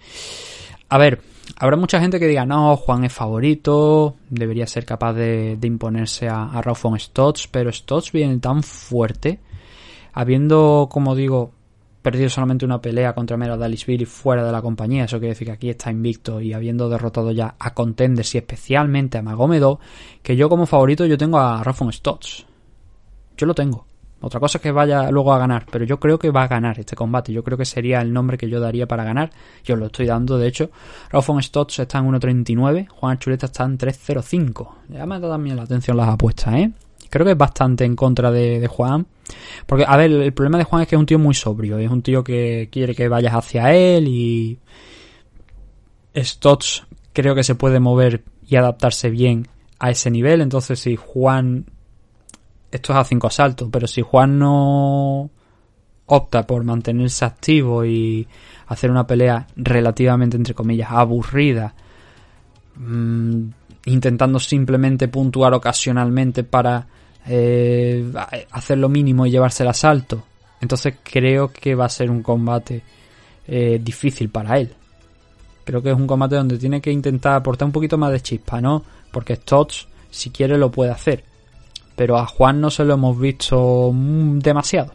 A 0.89 0.99
ver, 0.99 1.21
habrá 1.57 1.77
mucha 1.77 2.01
gente 2.01 2.19
que 2.19 2.27
diga, 2.27 2.45
no, 2.45 2.77
Juan 2.77 3.05
es 3.05 3.13
favorito, 3.13 4.17
debería 4.31 4.67
ser 4.67 4.85
capaz 4.85 5.15
de, 5.15 5.59
imponerse 5.63 6.29
a, 6.29 6.45
a 6.45 6.63
Rauf 6.63 6.83
von 6.83 6.99
Stotts, 6.99 7.49
pero 7.49 7.73
Stotts 7.73 8.13
viene 8.13 8.39
tan 8.39 8.63
fuerte, 8.63 9.41
habiendo, 10.13 10.89
como 10.91 11.15
digo, 11.15 11.53
perdido 12.03 12.29
solamente 12.29 12.65
una 12.65 12.83
pelea 12.83 13.15
contra 13.15 13.37
Mera 13.37 13.57
Dalisvili 13.57 14.05
fuera 14.05 14.45
de 14.45 14.53
la 14.53 14.61
compañía, 14.61 15.05
eso 15.05 15.19
quiere 15.19 15.35
decir 15.35 15.47
que 15.47 15.53
aquí 15.53 15.71
está 15.71 15.91
invicto 15.91 16.41
y 16.41 16.53
habiendo 16.53 16.89
derrotado 16.89 17.31
ya 17.31 17.55
a 17.59 17.73
contenders 17.75 18.35
y 18.35 18.39
especialmente 18.39 19.19
a 19.19 19.23
Magomedov, 19.23 19.79
que 20.23 20.37
yo 20.37 20.49
como 20.49 20.67
favorito 20.67 21.07
yo 21.07 21.17
tengo 21.17 21.39
a 21.39 21.63
Rauf 21.63 21.79
von 21.79 21.93
Stotts. 21.93 22.47
Yo 23.37 23.47
lo 23.47 23.55
tengo. 23.55 23.92
Otra 24.23 24.39
cosa 24.39 24.59
es 24.59 24.63
que 24.63 24.71
vaya 24.71 25.11
luego 25.11 25.33
a 25.33 25.39
ganar, 25.39 25.67
pero 25.71 25.85
yo 25.85 25.99
creo 25.99 26.19
que 26.19 26.31
va 26.31 26.45
a 26.45 26.49
ganar 26.49 26.79
este 26.79 26.95
combate. 26.95 27.33
Yo 27.33 27.43
creo 27.43 27.59
que 27.59 27.65
sería 27.65 28.01
el 28.01 28.13
nombre 28.13 28.39
que 28.39 28.49
yo 28.49 28.61
daría 28.61 28.87
para 28.87 29.03
ganar. 29.03 29.31
Yo 29.65 29.75
lo 29.77 29.87
estoy 29.87 30.07
dando, 30.07 30.39
de 30.39 30.47
hecho. 30.47 30.71
Rauf 31.11 31.27
von 31.27 31.43
Stotts 31.43 31.81
está 31.81 31.99
en 31.99 32.07
1.39, 32.07 32.89
Juan 32.89 33.13
Archuleta 33.13 33.47
está 33.47 33.65
en 33.65 33.77
3.05. 33.77 34.69
Ya 34.91 35.05
me 35.07 35.17
ha 35.17 35.19
dado 35.19 35.33
también 35.33 35.57
la 35.57 35.65
atención 35.65 35.97
las 35.97 36.09
apuestas, 36.09 36.55
¿eh? 36.55 36.71
Creo 37.11 37.27
que 37.27 37.33
es 37.33 37.39
bastante 37.39 37.85
en 37.85 37.97
contra 37.97 38.31
de, 38.31 38.61
de, 38.61 38.67
Juan. 38.69 39.07
Porque, 39.67 39.85
a 39.87 39.97
ver, 39.97 40.11
el 40.11 40.33
problema 40.33 40.57
de 40.57 40.65
Juan 40.65 40.83
es 40.83 40.89
que 40.89 40.95
es 40.95 41.01
un 41.01 41.07
tío 41.07 41.19
muy 41.19 41.35
sobrio. 41.35 41.77
Es 41.79 41.91
un 41.91 42.01
tío 42.01 42.23
que 42.25 42.69
quiere 42.71 42.95
que 42.95 43.09
vayas 43.09 43.35
hacia 43.35 43.75
él 43.75 44.07
y... 44.09 44.59
Stotts 46.17 46.87
creo 47.13 47.35
que 47.35 47.43
se 47.43 47.55
puede 47.55 47.81
mover 47.81 48.23
y 48.47 48.57
adaptarse 48.57 49.11
bien 49.11 49.49
a 49.79 49.91
ese 49.91 50.11
nivel. 50.11 50.41
Entonces, 50.41 50.79
si 50.81 50.97
Juan 50.97 51.67
esto 52.73 52.93
es 52.95 52.99
a 52.99 53.05
cinco 53.05 53.27
asaltos, 53.27 53.69
pero 53.71 53.87
si 53.87 54.01
Juan 54.01 54.39
no 54.39 55.31
opta 56.07 56.47
por 56.47 56.65
mantenerse 56.65 57.25
activo 57.25 57.85
y 57.85 58.27
hacer 58.67 58.91
una 58.91 59.07
pelea 59.07 59.47
relativamente, 59.57 60.39
entre 60.39 60.55
comillas, 60.55 60.91
aburrida, 60.91 61.75
mmm, 62.77 63.45
intentando 63.85 64.39
simplemente 64.39 65.09
puntuar 65.09 65.53
ocasionalmente 65.53 66.45
para 66.45 66.87
eh, 67.27 68.11
hacer 68.51 68.79
lo 68.79 68.89
mínimo 68.89 69.27
y 69.27 69.31
llevarse 69.31 69.63
el 69.65 69.69
asalto, 69.69 70.25
entonces 70.61 70.95
creo 71.03 71.53
que 71.53 71.75
va 71.75 71.85
a 71.85 71.91
ser 71.91 72.11
un 72.11 72.23
combate 72.23 72.83
eh, 73.47 73.79
difícil 73.83 74.31
para 74.31 74.59
él. 74.59 74.73
Creo 75.65 75.83
que 75.83 75.91
es 75.91 75.97
un 75.97 76.07
combate 76.07 76.37
donde 76.37 76.59
tiene 76.59 76.81
que 76.81 76.91
intentar 76.91 77.35
aportar 77.35 77.67
un 77.67 77.73
poquito 77.73 77.99
más 77.99 78.11
de 78.13 78.21
chispa, 78.21 78.61
¿no? 78.61 78.83
Porque 79.13 79.37
Stotts, 79.37 79.87
si 80.11 80.31
quiere, 80.31 80.57
lo 80.59 80.71
puede 80.71 80.91
hacer 80.91 81.32
pero 82.03 82.19
a 82.19 82.27
Juan 82.27 82.61
no 82.61 82.69
se 82.69 82.85
lo 82.85 82.95
hemos 82.95 83.17
visto 83.17 83.93
demasiado. 83.95 84.93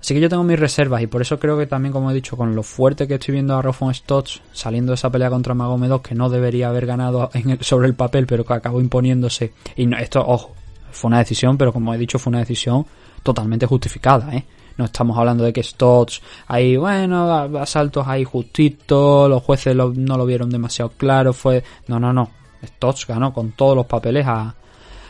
Así 0.00 0.14
que 0.14 0.20
yo 0.20 0.28
tengo 0.28 0.44
mis 0.44 0.56
reservas 0.56 1.02
y 1.02 1.08
por 1.08 1.20
eso 1.20 1.40
creo 1.40 1.58
que 1.58 1.66
también, 1.66 1.92
como 1.92 2.12
he 2.12 2.14
dicho, 2.14 2.36
con 2.36 2.54
lo 2.54 2.62
fuerte 2.62 3.08
que 3.08 3.14
estoy 3.14 3.32
viendo 3.32 3.56
a 3.56 3.60
Rofon 3.60 3.92
Stotts 3.92 4.40
saliendo 4.52 4.92
de 4.92 4.94
esa 4.94 5.10
pelea 5.10 5.30
contra 5.30 5.52
Magomedov, 5.52 6.00
que 6.00 6.14
no 6.14 6.28
debería 6.28 6.68
haber 6.68 6.86
ganado 6.86 7.28
sobre 7.58 7.88
el 7.88 7.94
papel, 7.94 8.24
pero 8.24 8.44
que 8.44 8.52
acabó 8.52 8.80
imponiéndose. 8.80 9.52
Y 9.74 9.86
no, 9.86 9.98
esto, 9.98 10.24
ojo, 10.24 10.52
fue 10.92 11.08
una 11.08 11.18
decisión, 11.18 11.58
pero 11.58 11.72
como 11.72 11.92
he 11.92 11.98
dicho, 11.98 12.20
fue 12.20 12.30
una 12.30 12.38
decisión 12.38 12.86
totalmente 13.24 13.66
justificada, 13.66 14.32
¿eh? 14.32 14.44
No 14.76 14.84
estamos 14.84 15.18
hablando 15.18 15.42
de 15.42 15.52
que 15.52 15.64
Stotts 15.64 16.22
ahí, 16.46 16.76
bueno, 16.76 17.32
asaltos 17.58 18.06
ahí 18.06 18.22
justitos, 18.22 19.28
los 19.28 19.42
jueces 19.42 19.74
no 19.74 20.16
lo 20.16 20.24
vieron 20.24 20.50
demasiado 20.50 20.92
claro, 20.96 21.32
fue... 21.32 21.64
No, 21.88 21.98
no, 21.98 22.12
no. 22.12 22.30
Stotts 22.64 23.08
ganó 23.08 23.32
con 23.32 23.50
todos 23.52 23.74
los 23.74 23.86
papeles 23.86 24.24
a, 24.28 24.54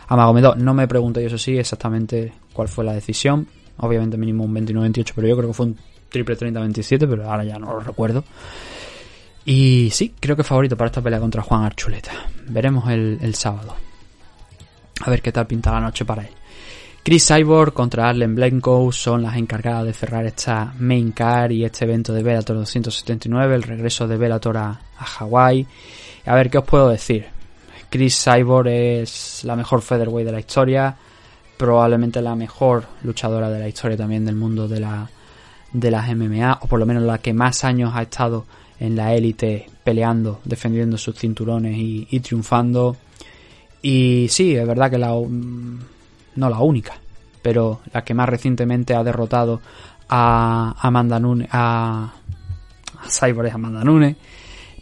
a 0.06 0.16
Magomedov. 0.16 0.56
No 0.56 0.74
me 0.74 0.88
pregunto 0.88 1.20
yo 1.20 1.26
eso 1.26 1.38
sí 1.38 1.56
exactamente 1.58 2.32
cuál 2.52 2.68
fue 2.68 2.84
la 2.84 2.92
decisión. 2.92 3.46
Obviamente 3.78 4.16
mínimo 4.16 4.44
un 4.44 4.54
29-28, 4.54 5.12
pero 5.14 5.28
yo 5.28 5.36
creo 5.36 5.48
que 5.48 5.54
fue 5.54 5.66
un 5.66 5.76
triple 6.08 6.36
30-27, 6.36 7.08
pero 7.08 7.28
ahora 7.28 7.44
ya 7.44 7.58
no 7.58 7.72
lo 7.72 7.80
recuerdo. 7.80 8.24
Y 9.44 9.90
sí, 9.92 10.14
creo 10.18 10.36
que 10.36 10.44
favorito 10.44 10.76
para 10.76 10.86
esta 10.86 11.02
pelea 11.02 11.20
contra 11.20 11.42
Juan 11.42 11.64
Archuleta. 11.64 12.12
Veremos 12.48 12.88
el, 12.90 13.34
sábado. 13.34 13.74
A 15.00 15.10
ver 15.10 15.20
qué 15.20 15.32
tal 15.32 15.46
pinta 15.46 15.72
la 15.72 15.80
noche 15.80 16.04
para 16.04 16.22
él. 16.22 16.30
Chris 17.02 17.26
Cyborg 17.26 17.74
contra 17.74 18.08
Arlen 18.08 18.34
Blanco 18.34 18.90
son 18.90 19.22
las 19.22 19.36
encargadas 19.36 19.84
de 19.84 19.92
cerrar 19.92 20.24
esta 20.24 20.72
main 20.78 21.12
car 21.12 21.52
y 21.52 21.62
este 21.62 21.84
evento 21.84 22.14
de 22.14 22.22
Bellator 22.22 22.56
279, 22.56 23.54
el 23.54 23.62
regreso 23.62 24.08
de 24.08 24.16
Bellator 24.16 24.56
a, 24.56 24.80
a 24.96 25.04
Hawái. 25.04 25.66
A 26.24 26.34
ver 26.34 26.48
qué 26.48 26.56
os 26.56 26.64
puedo 26.64 26.88
decir. 26.88 27.33
Chris 27.94 28.24
Cyborg 28.24 28.66
es 28.66 29.44
la 29.44 29.54
mejor 29.54 29.80
featherweight 29.80 30.26
de 30.26 30.32
la 30.32 30.40
historia, 30.40 30.96
probablemente 31.56 32.20
la 32.20 32.34
mejor 32.34 32.84
luchadora 33.04 33.48
de 33.48 33.60
la 33.60 33.68
historia 33.68 33.96
también 33.96 34.24
del 34.24 34.34
mundo 34.34 34.66
de 34.66 34.80
la 34.80 35.08
de 35.72 35.90
las 35.92 36.12
MMA, 36.12 36.58
o 36.62 36.66
por 36.66 36.80
lo 36.80 36.86
menos 36.86 37.04
la 37.04 37.18
que 37.18 37.32
más 37.32 37.62
años 37.62 37.92
ha 37.94 38.02
estado 38.02 38.46
en 38.80 38.96
la 38.96 39.14
élite 39.14 39.70
peleando, 39.84 40.40
defendiendo 40.44 40.98
sus 40.98 41.16
cinturones 41.16 41.76
y, 41.78 42.18
triunfando. 42.18 42.96
Y 43.80 44.26
sí, 44.28 44.56
es 44.56 44.66
verdad 44.66 44.90
que 44.90 44.98
la 44.98 45.10
no 45.12 46.50
la 46.50 46.58
única, 46.58 46.94
pero 47.42 47.80
la 47.92 48.02
que 48.02 48.12
más 48.12 48.28
recientemente 48.28 48.96
ha 48.96 49.04
derrotado 49.04 49.60
a 50.08 50.74
Amanda 50.80 51.20
Nunes, 51.20 51.48
a, 51.52 52.12
a 52.98 53.08
Cyborg 53.08 53.46
es 53.46 53.54
Amanda 53.54 53.84
Nunes, 53.84 54.16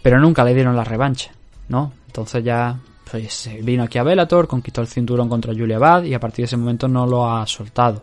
pero 0.01 0.19
nunca 0.19 0.43
le 0.45 0.55
dieron 0.55 0.75
la 0.75 0.85
revancha, 0.85 1.31
¿no? 1.69 1.93
Entonces 2.07 2.43
ya 2.43 2.79
pues 3.13 3.51
vino 3.61 3.83
aquí 3.83 3.99
a 3.99 4.03
Bellator, 4.03 4.49
conquistó 4.49 4.81
el 4.81 4.87
cinturón 4.87 5.29
contra 5.29 5.53
Julia 5.53 5.79
Bad 5.79 6.05
y 6.05 6.15
a 6.15 6.19
partir 6.19 6.45
de 6.45 6.47
ese 6.47 6.57
momento 6.57 6.89
no 6.89 7.07
lo 7.07 7.31
ha 7.31 7.47
soltado. 7.47 8.03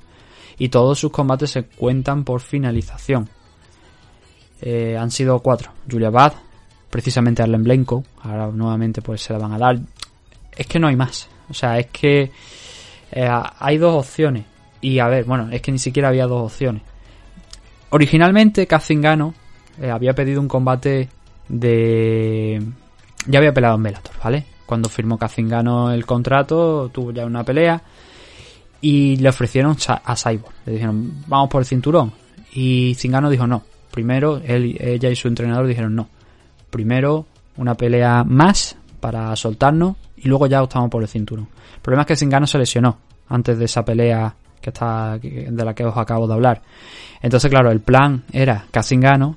Y 0.60 0.70
todos 0.70 1.00
sus 1.00 1.12
combates 1.12 1.50
se 1.50 1.64
cuentan 1.64 2.24
por 2.24 2.42
finalización. 2.42 3.28
Eh, 4.62 4.96
han 4.96 5.10
sido 5.10 5.40
cuatro. 5.40 5.72
Julia 5.90 6.12
Bad, 6.12 6.34
precisamente 6.92 7.42
Arlen 7.42 7.64
Blenko, 7.64 8.04
ahora 8.22 8.52
nuevamente 8.52 9.02
pues 9.02 9.22
se 9.22 9.34
la 9.34 9.40
van 9.40 9.54
a 9.54 9.58
dar. 9.58 9.80
Es 10.56 10.68
que 10.68 10.80
no 10.80 10.88
hay 10.88 10.96
más. 10.96 11.28
O 11.50 11.56
sea, 11.56 11.80
es 11.80 11.88
que 11.88 12.32
eh, 13.12 13.30
hay 13.60 13.78
dos 13.80 14.06
opciones. 14.06 14.46
Y 14.80 15.00
a 15.00 15.08
ver, 15.08 15.26
bueno, 15.26 15.50
es 15.52 15.60
que 15.64 15.72
ni 15.72 15.80
siquiera 15.80 16.10
había 16.10 16.28
dos 16.28 16.52
opciones. 16.52 16.84
Originalmente 17.90 18.68
Kazingano 18.68 19.34
eh, 19.82 19.90
había 19.90 20.14
pedido 20.14 20.40
un 20.40 20.48
combate 20.48 21.10
de... 21.48 22.62
Ya 23.26 23.40
había 23.40 23.56
peleado 23.56 23.76
en 23.76 23.84
Bellator, 23.84 24.16
¿vale? 24.24 24.59
Cuando 24.70 24.88
firmó 24.88 25.18
Kazingano 25.18 25.92
el 25.92 26.06
contrato, 26.06 26.92
tuvo 26.94 27.12
ya 27.12 27.26
una 27.26 27.44
pelea 27.44 27.82
y 28.82 29.16
le 29.16 29.30
ofrecieron 29.30 29.76
a 29.88 30.16
Cyborg. 30.16 30.54
Le 30.68 30.74
dijeron, 30.74 31.24
vamos 31.26 31.50
por 31.50 31.64
el 31.64 31.66
cinturón. 31.66 32.14
Y 32.54 32.94
Zingano 32.94 33.32
dijo 33.32 33.48
no. 33.48 33.64
Primero, 33.90 34.40
él, 34.46 34.78
ella 34.80 35.10
y 35.10 35.16
su 35.16 35.28
entrenador 35.28 35.66
dijeron 35.66 35.96
no. 35.96 36.08
Primero 36.70 37.26
una 37.58 37.74
pelea 37.74 38.24
más 38.24 38.76
para 39.00 39.36
soltarnos 39.36 39.96
y 40.18 40.28
luego 40.28 40.46
ya 40.46 40.62
optamos 40.62 40.92
por 40.92 41.02
el 41.02 41.10
cinturón. 41.10 41.48
El 41.74 41.82
problema 41.82 42.04
es 42.04 42.08
que 42.10 42.16
Zingano 42.16 42.46
se 42.46 42.60
lesionó 42.60 43.00
antes 43.28 43.58
de 43.58 43.66
esa 43.66 43.84
pelea 43.84 44.36
que 44.62 44.70
está 44.70 45.18
de 45.18 45.66
la 45.66 45.74
que 45.74 45.84
os 45.84 45.98
acabo 45.98 46.28
de 46.28 46.36
hablar. 46.36 46.62
Entonces, 47.24 47.50
claro, 47.50 47.72
el 47.72 47.80
plan 47.80 48.22
era 48.32 48.66
Zingano 48.84 49.36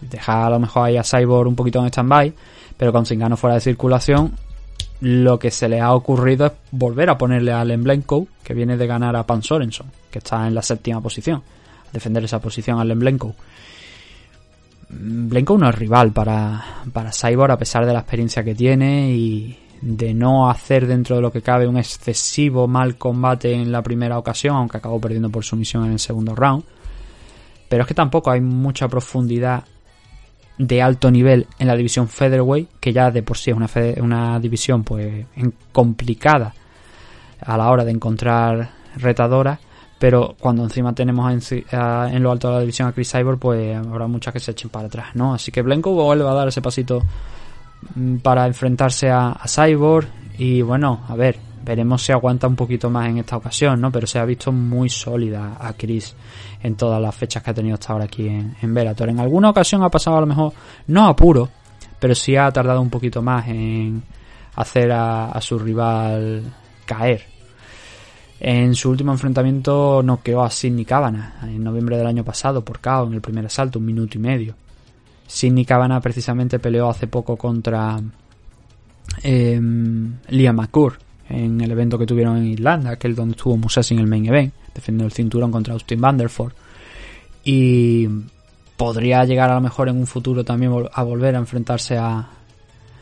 dejar 0.00 0.46
a 0.46 0.48
lo 0.50 0.60
mejor 0.60 0.86
ahí 0.86 0.96
a 0.96 1.04
Cyborg 1.04 1.46
un 1.46 1.56
poquito 1.56 1.80
en 1.80 1.88
stand-by, 1.88 2.32
pero 2.78 2.92
con 2.92 3.04
Zingano 3.04 3.36
fuera 3.36 3.56
de 3.56 3.60
circulación, 3.60 4.32
lo 5.00 5.38
que 5.38 5.50
se 5.50 5.68
le 5.68 5.80
ha 5.80 5.92
ocurrido 5.92 6.46
es 6.46 6.52
volver 6.70 7.10
a 7.10 7.18
ponerle 7.18 7.52
a 7.52 7.60
Allen 7.60 7.82
Blenko, 7.84 8.26
que 8.42 8.54
viene 8.54 8.76
de 8.76 8.86
ganar 8.86 9.14
a 9.16 9.26
Pan 9.26 9.42
Sorenson, 9.42 9.88
que 10.10 10.18
está 10.18 10.46
en 10.46 10.54
la 10.54 10.62
séptima 10.62 11.00
posición, 11.00 11.42
defender 11.92 12.24
esa 12.24 12.40
posición 12.40 12.78
a 12.78 12.82
Allen 12.82 12.98
Blenko. 12.98 13.34
Blenko 14.90 15.58
no 15.58 15.68
es 15.68 15.74
rival 15.74 16.12
para, 16.12 16.82
para 16.92 17.12
Cyborg 17.12 17.52
a 17.52 17.58
pesar 17.58 17.84
de 17.84 17.92
la 17.92 18.00
experiencia 18.00 18.42
que 18.42 18.54
tiene 18.54 19.10
y 19.12 19.58
de 19.80 20.14
no 20.14 20.50
hacer 20.50 20.86
dentro 20.86 21.16
de 21.16 21.22
lo 21.22 21.30
que 21.30 21.42
cabe 21.42 21.66
un 21.66 21.76
excesivo 21.76 22.66
mal 22.66 22.96
combate 22.96 23.52
en 23.52 23.70
la 23.70 23.82
primera 23.82 24.18
ocasión, 24.18 24.56
aunque 24.56 24.78
acabó 24.78 25.00
perdiendo 25.00 25.30
por 25.30 25.44
sumisión 25.44 25.84
en 25.84 25.92
el 25.92 25.98
segundo 25.98 26.34
round. 26.34 26.64
Pero 27.68 27.82
es 27.82 27.88
que 27.88 27.94
tampoco 27.94 28.30
hay 28.30 28.40
mucha 28.40 28.88
profundidad 28.88 29.64
de 30.58 30.82
alto 30.82 31.10
nivel 31.10 31.46
en 31.58 31.68
la 31.68 31.76
división 31.76 32.08
featherweight, 32.08 32.68
que 32.80 32.92
ya 32.92 33.10
de 33.10 33.22
por 33.22 33.38
sí 33.38 33.50
es 33.50 33.56
una, 33.56 33.68
una 34.02 34.40
división 34.40 34.82
pues 34.82 35.26
complicada 35.72 36.52
a 37.40 37.56
la 37.56 37.70
hora 37.70 37.84
de 37.84 37.92
encontrar 37.92 38.70
retadoras, 38.96 39.60
pero 39.98 40.34
cuando 40.38 40.64
encima 40.64 40.92
tenemos 40.94 41.50
en, 41.50 41.64
en, 41.70 42.22
lo 42.22 42.30
alto 42.30 42.48
de 42.48 42.54
la 42.54 42.60
división 42.60 42.88
a 42.88 42.92
Chris 42.92 43.10
Cyborg, 43.10 43.38
pues 43.38 43.76
habrá 43.76 44.06
muchas 44.06 44.32
que 44.32 44.40
se 44.40 44.50
echen 44.50 44.70
para 44.70 44.86
atrás, 44.86 45.14
¿no? 45.14 45.34
Así 45.34 45.52
que 45.52 45.62
Blenko 45.62 45.92
vuelve 45.92 46.28
a 46.28 46.34
dar 46.34 46.48
ese 46.48 46.60
pasito 46.60 47.02
mm, 47.94 48.16
para 48.16 48.46
enfrentarse 48.46 49.10
a, 49.10 49.30
a 49.30 49.48
Cyborg 49.48 50.08
y 50.38 50.62
bueno, 50.62 51.04
a 51.08 51.14
ver, 51.14 51.47
veremos 51.68 52.02
si 52.02 52.12
aguanta 52.12 52.46
un 52.46 52.56
poquito 52.56 52.88
más 52.88 53.10
en 53.10 53.18
esta 53.18 53.36
ocasión, 53.36 53.78
¿no? 53.78 53.92
Pero 53.92 54.06
se 54.06 54.18
ha 54.18 54.24
visto 54.24 54.50
muy 54.50 54.88
sólida 54.88 55.58
a 55.60 55.74
Chris 55.74 56.14
en 56.62 56.76
todas 56.76 57.00
las 57.00 57.14
fechas 57.14 57.42
que 57.42 57.50
ha 57.50 57.54
tenido 57.54 57.74
hasta 57.74 57.92
ahora 57.92 58.06
aquí 58.06 58.26
en, 58.26 58.56
en. 58.62 58.76
En 58.78 59.20
alguna 59.20 59.50
ocasión 59.50 59.82
ha 59.82 59.90
pasado 59.90 60.16
a 60.16 60.20
lo 60.20 60.26
mejor, 60.26 60.54
no 60.86 61.06
apuro, 61.06 61.50
pero 62.00 62.14
sí 62.14 62.36
ha 62.36 62.50
tardado 62.50 62.80
un 62.80 62.88
poquito 62.88 63.20
más 63.20 63.46
en 63.48 64.02
hacer 64.56 64.90
a, 64.90 65.38
su 65.42 65.58
rival 65.58 66.42
caer. 66.86 67.22
En 68.40 68.74
su 68.74 68.88
último 68.88 69.12
enfrentamiento 69.12 70.02
noqueó 70.02 70.42
a 70.42 70.50
Sidney 70.50 70.86
Cabana 70.86 71.40
en 71.42 71.62
noviembre 71.62 71.98
del 71.98 72.06
año 72.06 72.24
pasado 72.24 72.64
por 72.64 72.80
KO 72.80 73.08
en 73.08 73.12
el 73.12 73.20
primer 73.20 73.44
asalto, 73.44 73.78
un 73.78 73.84
minuto 73.84 74.16
y 74.16 74.22
medio. 74.22 74.54
Sidney 75.26 75.66
Cabana 75.66 76.00
precisamente 76.00 76.58
peleó 76.58 76.88
hace 76.88 77.08
poco 77.08 77.36
contra 77.36 78.00
eh, 79.22 79.60
Liam 80.28 80.56
McCourt 80.56 81.07
en 81.28 81.60
el 81.60 81.70
evento 81.70 81.98
que 81.98 82.06
tuvieron 82.06 82.38
en 82.38 82.46
Irlanda, 82.46 82.90
aquel 82.90 83.14
donde 83.14 83.32
estuvo 83.32 83.56
Musashi 83.56 83.94
en 83.94 84.00
el 84.00 84.06
main 84.06 84.26
event 84.26 84.52
defendiendo 84.74 85.06
el 85.06 85.12
cinturón 85.12 85.50
contra 85.50 85.74
Austin 85.74 86.00
Vanderford. 86.00 86.52
Y 87.44 88.08
podría 88.76 89.24
llegar 89.24 89.50
a 89.50 89.54
lo 89.54 89.60
mejor 89.60 89.88
en 89.88 89.96
un 89.96 90.06
futuro 90.06 90.44
también 90.44 90.72
a 90.92 91.02
volver 91.02 91.34
a 91.34 91.38
enfrentarse 91.38 91.96
a, 91.96 92.28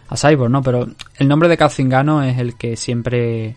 a 0.09 0.17
Cyborg, 0.17 0.51
¿no? 0.51 0.63
Pero 0.63 0.89
el 1.19 1.29
nombre 1.29 1.49
de 1.49 1.57
Calcingano 1.57 2.23
es 2.23 2.39
el 2.39 2.57
que 2.57 2.77
siempre 2.77 3.57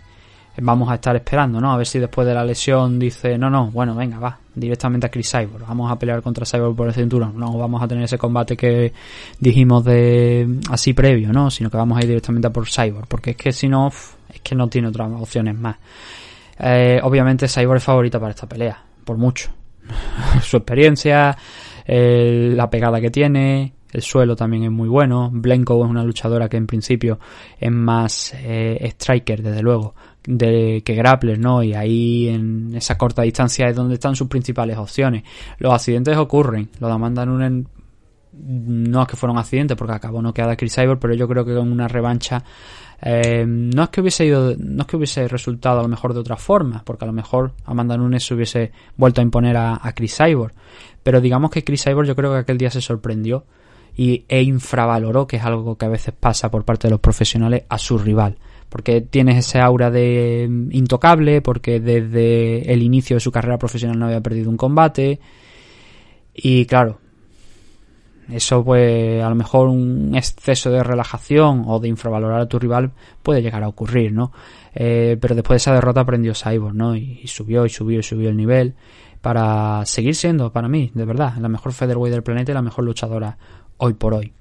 vamos 0.62 0.90
a 0.90 0.96
estar 0.96 1.16
esperando, 1.16 1.60
¿no? 1.60 1.72
A 1.72 1.78
ver 1.78 1.86
si 1.86 2.00
después 2.00 2.28
de 2.28 2.34
la 2.34 2.44
lesión 2.44 3.00
dice, 3.00 3.38
no, 3.38 3.50
no, 3.50 3.72
bueno, 3.72 3.96
venga, 3.96 4.20
va, 4.20 4.40
directamente 4.54 5.08
a 5.08 5.10
Chris 5.10 5.32
Cyborg, 5.32 5.66
vamos 5.68 5.92
a 5.92 5.98
pelear 5.98 6.22
contra 6.22 6.46
Cyborg 6.46 6.76
por 6.76 6.88
el 6.88 6.94
cinturón, 6.94 7.38
no 7.38 7.58
vamos 7.58 7.82
a 7.82 7.88
tener 7.88 8.04
ese 8.04 8.18
combate 8.18 8.56
que 8.56 8.94
dijimos 9.40 9.84
de 9.84 10.60
así 10.70 10.94
previo, 10.94 11.32
¿no? 11.32 11.50
Sino 11.52 11.70
que 11.70 11.78
vamos 11.78 11.98
a 11.98 12.02
ir 12.02 12.08
directamente 12.08 12.48
a 12.48 12.54
por 12.54 12.68
Cyborg, 12.68 13.08
porque 13.08 13.32
es 13.32 13.38
que 13.38 13.52
si 13.52 13.68
no, 13.68 13.88
es 13.88 14.42
que 14.42 14.56
no 14.56 14.68
tiene 14.68 14.88
otras 14.88 15.12
opciones 15.20 15.58
más. 15.58 15.78
Eh, 16.60 17.00
obviamente 17.04 17.48
Cyborg 17.48 17.78
es 17.78 17.84
favorita 17.84 18.20
para 18.20 18.32
esta 18.32 18.48
pelea, 18.48 18.82
por 19.06 19.18
mucho. 19.18 19.50
Su 20.42 20.58
experiencia, 20.58 21.38
la 21.88 22.70
pegada 22.70 23.02
que 23.02 23.10
tiene, 23.10 23.74
el 23.92 24.02
suelo 24.02 24.36
también 24.36 24.64
es 24.64 24.72
muy 24.72 24.88
bueno. 24.88 25.30
Blenko 25.32 25.84
es 25.84 25.90
una 25.90 26.04
luchadora 26.04 26.48
que 26.48 26.58
en 26.58 26.68
principio 26.68 27.20
es 27.60 27.72
más 27.72 28.34
eh, 28.36 28.78
striker, 28.84 29.42
desde 29.42 29.62
luego, 29.62 29.96
de, 30.30 30.84
que 30.86 30.94
grappler, 30.94 31.40
¿no? 31.40 31.64
Y 31.64 31.74
ahí 31.74 32.28
en 32.30 32.76
esa 32.76 32.98
corta 32.98 33.24
distancia 33.24 33.68
es 33.68 33.76
donde 33.76 33.96
están 33.96 34.16
sus 34.16 34.28
principales 34.28 34.78
opciones. 34.78 35.24
Los 35.58 35.74
accidentes 35.74 36.16
ocurren. 36.18 36.70
Lo 36.80 36.88
de 36.88 36.94
Amanda 36.94 37.26
Nunes 37.26 37.66
no 38.32 39.02
es 39.02 39.08
que 39.08 39.16
fueron 39.16 39.38
accidentes 39.38 39.76
porque 39.76 39.94
acabó 39.94 40.22
no 40.22 40.34
queda 40.34 40.56
Chris 40.56 40.76
Cyborg, 40.76 41.00
pero 41.00 41.16
yo 41.16 41.28
creo 41.28 41.44
que 41.44 41.56
con 41.56 41.72
una 41.72 41.88
revancha 41.88 42.44
eh, 43.02 43.44
no 43.48 43.84
es 43.84 43.90
que 43.90 44.02
hubiese 44.02 44.26
ido, 44.26 44.56
no 44.58 44.84
es 44.84 44.88
que 44.88 44.98
hubiese 44.98 45.28
resultado 45.28 45.80
a 45.80 45.84
lo 45.84 45.90
mejor 45.90 46.14
de 46.14 46.20
otra 46.20 46.38
forma, 46.38 46.84
porque 46.86 47.06
a 47.06 47.08
lo 47.08 47.14
mejor 47.14 47.54
Amanda 47.66 47.98
Nunes 47.98 48.24
se 48.24 48.36
hubiese 48.36 48.72
vuelto 48.98 49.22
a 49.22 49.24
imponer 49.24 49.58
a, 49.58 49.82
Chris 49.96 50.16
Cyborg, 50.16 50.54
pero 51.02 51.22
digamos 51.22 51.50
que 51.50 51.64
Chris 51.64 51.84
Cyborg 51.84 52.08
yo 52.08 52.16
creo 52.16 52.32
que 52.32 52.40
aquel 52.40 52.60
día 52.60 52.70
se 52.70 52.82
sorprendió 52.82 53.46
y, 53.96 54.26
e 54.30 54.44
infravaloró, 54.44 55.26
que 55.26 55.38
es 55.38 55.44
algo 55.44 55.76
que 55.76 55.86
a 55.86 55.90
veces 55.90 56.14
pasa 56.18 56.52
por 56.52 56.66
parte 56.66 56.88
de 56.88 56.92
los 56.92 57.00
profesionales, 57.00 57.64
a 57.68 57.80
su 57.80 57.98
rival. 57.98 58.38
Porque 58.70 59.02
tienes 59.02 59.38
ese 59.38 59.60
aura 59.60 59.90
de 59.92 60.48
mm, 60.50 60.70
intocable, 60.72 61.42
porque 61.42 61.80
desde 61.80 62.72
el 62.72 62.84
inicio 62.84 63.16
de 63.16 63.20
su 63.20 63.32
carrera 63.32 63.58
profesional 63.58 63.98
no 63.98 64.06
había 64.06 64.22
perdido 64.22 64.50
un 64.50 64.58
combate. 64.58 65.20
Y 66.34 66.66
claro, 66.66 67.00
eso 68.32 68.64
pues 68.64 69.24
a 69.24 69.30
lo 69.30 69.36
mejor 69.36 69.70
un 69.70 70.14
exceso 70.16 70.70
de 70.70 70.84
relajación 70.84 71.64
o 71.66 71.80
de 71.80 71.88
infravalorar 71.88 72.42
a 72.42 72.48
tu 72.48 72.60
rival 72.60 72.92
puede 73.24 73.42
llegar 73.42 73.64
a 73.64 73.68
ocurrir, 73.68 74.14
¿no? 74.14 74.32
Eh, 74.76 75.18
pero 75.20 75.34
después 75.34 75.56
de 75.56 75.58
esa 75.58 75.74
derrota 75.74 76.02
aprendió 76.02 76.34
Cyborg, 76.36 76.76
¿no? 76.76 76.96
Y, 76.96 77.26
subió 77.26 77.66
y 77.66 77.70
subió 77.70 78.00
y 78.00 78.04
subió 78.04 78.30
el 78.30 78.38
nivel 78.38 78.76
para 79.22 79.86
seguir 79.86 80.16
siendo, 80.16 80.54
para 80.54 80.70
mí, 80.70 80.92
de 80.94 81.06
verdad, 81.06 81.34
la 81.40 81.50
mejor 81.50 81.74
featherweight 81.74 82.14
del 82.14 82.24
planeta 82.24 82.52
y 82.52 82.56
la 82.56 82.62
mejor 82.62 82.86
luchadora 82.86 83.38
hoy 83.78 83.94
por 83.94 84.14
hoy. 84.14 84.32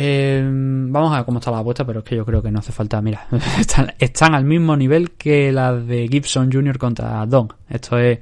Eh, 0.00 0.42
vamos 0.44 1.12
a 1.12 1.16
ver 1.16 1.24
cómo 1.24 1.40
está 1.40 1.50
la 1.50 1.58
apuesta, 1.58 1.84
pero 1.84 1.98
es 1.98 2.04
que 2.04 2.14
yo 2.14 2.24
creo 2.24 2.40
que 2.40 2.52
no 2.52 2.60
hace 2.60 2.70
falta. 2.70 3.02
Mira, 3.02 3.26
están, 3.58 3.92
están 3.98 4.34
al 4.34 4.44
mismo 4.44 4.76
nivel 4.76 5.10
que 5.12 5.50
la 5.50 5.74
de 5.74 6.06
Gibson 6.06 6.52
Jr. 6.52 6.78
contra 6.78 7.26
Don. 7.26 7.48
Esto 7.68 7.98
es 7.98 8.20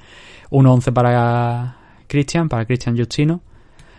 1-11 0.50 0.92
para 0.92 1.76
Christian, 2.06 2.48
para 2.48 2.64
Christian 2.64 2.96
Justino 2.96 3.42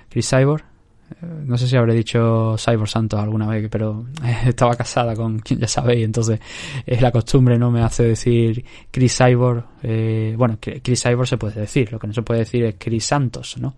Chris 0.09 0.29
Cyborg. 0.29 0.63
Eh, 1.11 1.25
no 1.45 1.57
sé 1.57 1.67
si 1.67 1.77
habré 1.77 1.93
dicho 1.93 2.55
Cyborg 2.57 2.89
Santos 2.89 3.19
alguna 3.19 3.47
vez, 3.47 3.69
pero 3.69 4.07
estaba 4.45 4.75
casada 4.75 5.15
con 5.15 5.39
quien 5.39 5.59
ya 5.59 5.67
sabéis, 5.67 6.05
entonces 6.05 6.39
es 6.85 7.01
la 7.01 7.11
costumbre, 7.11 7.57
no 7.57 7.71
me 7.71 7.81
hace 7.81 8.03
decir 8.03 8.65
Chris 8.91 9.17
Cyborg. 9.17 9.63
Eh, 9.83 10.33
bueno, 10.37 10.57
Chris 10.59 11.03
Cyborg 11.03 11.27
se 11.27 11.37
puede 11.37 11.61
decir, 11.61 11.91
lo 11.91 11.99
que 11.99 12.07
no 12.07 12.13
se 12.13 12.23
puede 12.23 12.39
decir 12.39 12.65
es 12.65 12.75
Chris 12.77 13.05
Santos, 13.05 13.57
¿no? 13.59 13.75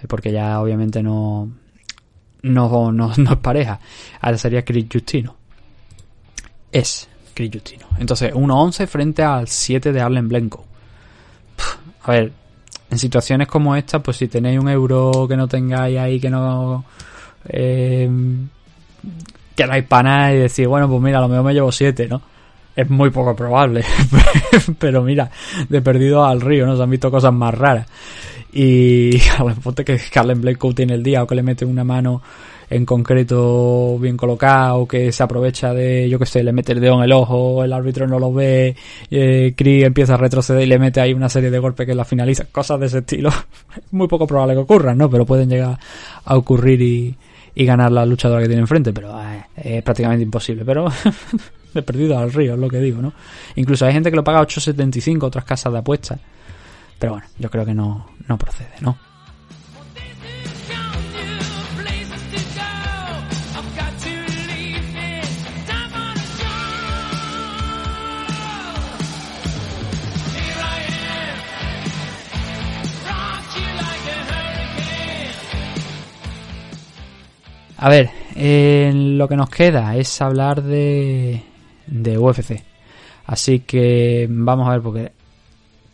Eh, 0.00 0.06
porque 0.06 0.30
ya 0.32 0.60
obviamente 0.60 1.02
no, 1.02 1.50
no, 2.42 2.92
no, 2.92 3.12
no 3.16 3.32
es 3.32 3.38
pareja. 3.38 3.80
Ahora 4.20 4.38
sería 4.38 4.64
Chris 4.64 4.86
Justino. 4.92 5.36
Es 6.70 7.08
Chris 7.34 7.50
Justino. 7.52 7.86
Entonces, 7.98 8.32
1-11 8.34 8.86
frente 8.86 9.22
al 9.22 9.48
7 9.48 9.92
de 9.92 10.00
Arlen 10.00 10.28
Blenko. 10.28 10.64
a 12.02 12.10
ver, 12.10 12.32
en 12.90 12.98
situaciones 12.98 13.48
como 13.48 13.74
esta, 13.74 14.02
pues 14.02 14.18
si 14.18 14.28
tenéis 14.28 14.58
un 14.58 14.68
euro 14.68 15.26
que 15.28 15.36
no 15.36 15.48
tengáis 15.48 15.98
ahí, 15.98 16.20
que 16.20 16.28
no 16.28 16.84
eh, 17.48 18.10
queráis 19.54 19.84
para 19.84 20.34
y 20.34 20.38
decir, 20.38 20.68
bueno, 20.68 20.88
pues 20.88 21.00
mira, 21.00 21.18
a 21.18 21.22
lo 21.22 21.28
mejor 21.28 21.44
me 21.44 21.54
llevo 21.54 21.72
siete, 21.72 22.06
¿no? 22.08 22.20
Es 22.74 22.88
muy 22.88 23.10
poco 23.10 23.36
probable. 23.36 23.84
Pero 24.78 25.02
mira, 25.02 25.30
de 25.68 25.82
perdido 25.82 26.24
al 26.24 26.40
río, 26.40 26.66
¿no? 26.66 26.76
Se 26.76 26.82
han 26.82 26.90
visto 26.90 27.10
cosas 27.10 27.32
más 27.32 27.54
raras. 27.54 27.86
Y 28.52 29.20
mejor 29.44 29.74
que 29.74 30.00
Carlen 30.12 30.40
Blake 30.40 30.74
tiene 30.74 30.94
el 30.94 31.02
día 31.02 31.22
o 31.22 31.26
que 31.26 31.34
le 31.34 31.42
mete 31.42 31.64
una 31.64 31.84
mano 31.84 32.22
en 32.72 32.86
concreto 32.86 33.98
bien 33.98 34.16
colocado, 34.16 34.88
que 34.88 35.12
se 35.12 35.22
aprovecha 35.22 35.74
de, 35.74 36.08
yo 36.08 36.18
que 36.18 36.24
sé, 36.24 36.42
le 36.42 36.52
mete 36.52 36.72
el 36.72 36.80
dedo 36.80 36.94
en 36.94 37.04
el 37.04 37.12
ojo, 37.12 37.62
el 37.62 37.72
árbitro 37.72 38.06
no 38.06 38.18
lo 38.18 38.32
ve, 38.32 38.74
eh, 39.10 39.54
empieza 39.58 40.14
a 40.14 40.16
retroceder 40.16 40.62
y 40.62 40.66
le 40.66 40.78
mete 40.78 40.98
ahí 41.00 41.12
una 41.12 41.28
serie 41.28 41.50
de 41.50 41.58
golpes 41.58 41.86
que 41.86 41.94
la 41.94 42.06
finaliza, 42.06 42.46
cosas 42.50 42.80
de 42.80 42.86
ese 42.86 42.98
estilo. 42.98 43.28
Es 43.28 43.82
muy 43.92 44.08
poco 44.08 44.26
probable 44.26 44.54
que 44.54 44.60
ocurran, 44.60 44.96
¿no? 44.96 45.10
Pero 45.10 45.26
pueden 45.26 45.50
llegar 45.50 45.78
a 46.24 46.36
ocurrir 46.36 46.80
y, 46.80 47.14
y 47.54 47.64
ganar 47.66 47.92
la 47.92 48.06
luchadora 48.06 48.40
que 48.40 48.48
tiene 48.48 48.62
enfrente, 48.62 48.92
pero 48.94 49.20
eh, 49.20 49.44
es 49.56 49.82
prácticamente 49.82 50.24
imposible. 50.24 50.64
Pero 50.64 50.86
de 51.74 51.82
perdido 51.82 52.18
al 52.18 52.32
río, 52.32 52.54
es 52.54 52.58
lo 52.58 52.68
que 52.68 52.78
digo, 52.78 53.00
¿no? 53.00 53.12
Incluso 53.56 53.86
hay 53.86 53.92
gente 53.92 54.10
que 54.10 54.16
lo 54.16 54.24
paga 54.24 54.42
8.75, 54.42 55.24
otras 55.24 55.44
casas 55.44 55.72
de 55.72 55.78
apuestas. 55.78 56.20
Pero 56.98 57.12
bueno, 57.12 57.26
yo 57.38 57.50
creo 57.50 57.64
que 57.64 57.74
no, 57.74 58.06
no 58.28 58.38
procede, 58.38 58.74
¿no? 58.80 58.96
A 77.82 77.88
ver, 77.88 78.10
eh, 78.36 78.92
lo 78.94 79.26
que 79.26 79.34
nos 79.36 79.50
queda 79.50 79.96
es 79.96 80.22
hablar 80.22 80.62
de, 80.62 81.42
de 81.86 82.18
UFC. 82.18 82.62
Así 83.26 83.60
que 83.60 84.26
vamos 84.30 84.68
a 84.68 84.72
ver, 84.72 84.82
porque 84.82 85.12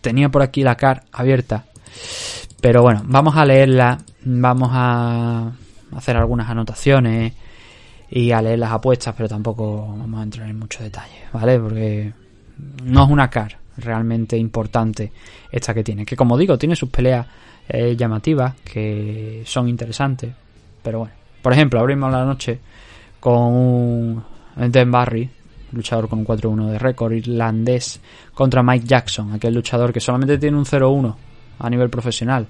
tenía 0.01 0.29
por 0.29 0.43
aquí 0.43 0.63
la 0.63 0.77
car 0.77 1.05
abierta. 1.13 1.65
Pero 2.61 2.83
bueno, 2.83 3.03
vamos 3.05 3.37
a 3.37 3.45
leerla, 3.45 3.99
vamos 4.25 4.71
a 4.73 5.53
hacer 5.95 6.17
algunas 6.17 6.51
anotaciones 6.51 7.33
y 8.11 8.33
a 8.33 8.43
leer 8.43 8.59
las 8.59 8.73
apuestas, 8.73 9.15
pero 9.17 9.29
tampoco 9.29 9.95
vamos 9.97 10.21
a 10.21 10.23
entrar 10.23 10.49
en 10.49 10.59
mucho 10.59 10.83
detalle, 10.83 11.25
¿vale? 11.33 11.59
Porque 11.59 12.13
no 12.85 13.05
es 13.05 13.11
una 13.11 13.31
car 13.31 13.59
realmente 13.77 14.37
importante 14.37 15.13
esta 15.53 15.75
que 15.75 15.85
tiene. 15.85 16.05
Que 16.05 16.17
como 16.17 16.37
digo, 16.37 16.59
tiene 16.59 16.75
sus 16.75 16.89
peleas 16.89 17.27
eh, 17.69 17.95
llamativas 17.97 18.55
que 18.65 19.43
son 19.47 19.69
interesantes. 19.69 20.33
Pero 20.83 21.01
bueno, 21.01 21.15
por 21.43 21.53
ejemplo, 21.53 21.81
abrimos 21.81 22.11
la 22.11 22.25
noche 22.25 22.59
con 23.21 23.37
un 23.37 24.25
Den 24.57 24.91
Barry, 24.91 25.31
luchador 25.73 26.09
con 26.09 26.21
un 26.21 26.27
4-1 26.27 26.71
de 26.71 26.79
récord 26.79 27.13
irlandés, 27.13 28.01
contra 28.35 28.63
Mike 28.63 28.87
Jackson, 28.87 29.33
aquel 29.33 29.55
luchador 29.55 29.93
que 29.93 30.01
solamente 30.01 30.39
tiene 30.39 30.57
un 30.57 30.65
0-1 30.65 31.15
a 31.59 31.71
nivel 31.71 31.91
profesional 31.91 32.47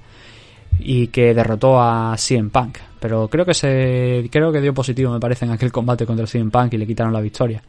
y 0.79 1.09
que 1.09 1.35
derrotó 1.35 1.81
a 1.81 2.15
CM 2.17 2.51
Punk. 2.51 2.79
Pero 3.01 3.29
creo 3.29 3.45
que 3.45 3.55
se 3.55 4.29
creo 4.31 4.53
que 4.53 4.61
dio 4.61 4.75
positivo, 4.75 5.13
me 5.13 5.21
parece, 5.21 5.45
en 5.45 5.53
aquel 5.53 5.73
combate 5.73 6.07
contra 6.07 6.27
CM 6.27 6.51
Punk 6.51 6.75
y 6.75 6.79
le 6.79 6.87
quitaron 6.87 7.13
la 7.13 7.21
victoria. 7.21 7.63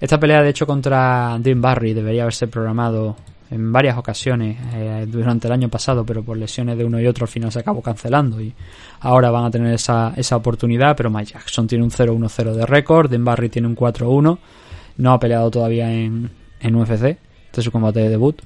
Esta 0.00 0.18
pelea, 0.18 0.42
de 0.42 0.50
hecho, 0.50 0.66
contra 0.66 1.36
Dean 1.40 1.60
Barry 1.60 1.94
debería 1.94 2.22
haberse 2.22 2.48
programado 2.48 3.16
en 3.50 3.72
varias 3.72 3.96
ocasiones 3.96 4.56
eh, 4.74 5.06
durante 5.08 5.46
el 5.46 5.52
año 5.52 5.68
pasado, 5.68 6.04
pero 6.04 6.22
por 6.22 6.36
lesiones 6.36 6.76
de 6.76 6.84
uno 6.84 7.00
y 7.00 7.06
otro 7.06 7.24
al 7.24 7.28
final 7.28 7.52
se 7.52 7.60
acabó 7.60 7.82
cancelando 7.82 8.40
y 8.40 8.52
ahora 9.00 9.30
van 9.30 9.44
a 9.44 9.50
tener 9.50 9.72
esa, 9.74 10.12
esa 10.16 10.36
oportunidad, 10.36 10.96
pero 10.96 11.10
Mike 11.10 11.32
Jackson 11.34 11.66
tiene 11.66 11.84
un 11.84 11.90
0-1-0 11.90 12.52
de 12.52 12.66
récord, 12.66 13.08
Dean 13.08 13.24
Barry 13.24 13.48
tiene 13.48 13.68
un 13.68 13.76
4-1, 13.76 14.38
no 14.96 15.12
ha 15.12 15.18
peleado 15.18 15.50
todavía 15.50 15.92
en, 15.92 16.30
en 16.60 16.74
UFC, 16.76 17.04
este 17.04 17.60
es 17.60 17.64
su 17.64 17.70
combate 17.70 18.00
de 18.00 18.08
debut. 18.08 18.40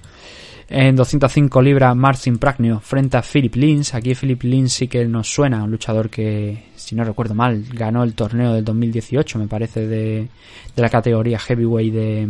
En 0.70 0.96
205 0.96 1.62
libras, 1.62 1.96
Marcin 1.96 2.36
Pragnio 2.36 2.80
frente 2.80 3.16
a 3.16 3.22
Philip 3.22 3.54
Lins. 3.56 3.94
Aquí 3.94 4.14
Philip 4.14 4.42
Lins 4.42 4.74
sí 4.74 4.86
que 4.86 5.02
nos 5.06 5.26
suena, 5.26 5.64
un 5.64 5.70
luchador 5.70 6.10
que, 6.10 6.64
si 6.76 6.94
no 6.94 7.04
recuerdo 7.04 7.34
mal, 7.34 7.64
ganó 7.72 8.04
el 8.04 8.12
torneo 8.12 8.52
del 8.52 8.66
2018, 8.66 9.38
me 9.38 9.48
parece, 9.48 9.86
de, 9.86 10.28
de 10.76 10.82
la 10.82 10.90
categoría 10.90 11.38
heavyweight 11.38 11.94
de, 11.94 12.28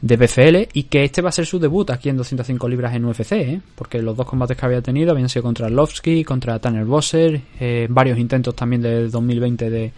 de 0.00 0.68
y 0.72 0.84
que 0.84 1.04
este 1.04 1.20
va 1.20 1.28
a 1.28 1.32
ser 1.32 1.44
su 1.44 1.58
debut 1.58 1.90
aquí 1.90 2.08
en 2.08 2.16
205 2.16 2.66
libras 2.68 2.94
en 2.94 3.04
UFC, 3.04 3.32
¿eh? 3.32 3.60
porque 3.74 4.00
los 4.00 4.16
dos 4.16 4.26
combates 4.26 4.56
que 4.56 4.64
había 4.64 4.80
tenido 4.80 5.12
habían 5.12 5.28
sido 5.28 5.42
contra 5.42 5.68
Lovsky, 5.68 6.24
contra 6.24 6.58
Tanner 6.58 6.86
Bosser, 6.86 7.42
eh, 7.60 7.86
varios 7.90 8.18
intentos 8.18 8.54
también 8.54 8.80
del 8.80 9.10
2020 9.10 9.68
de 9.68 9.92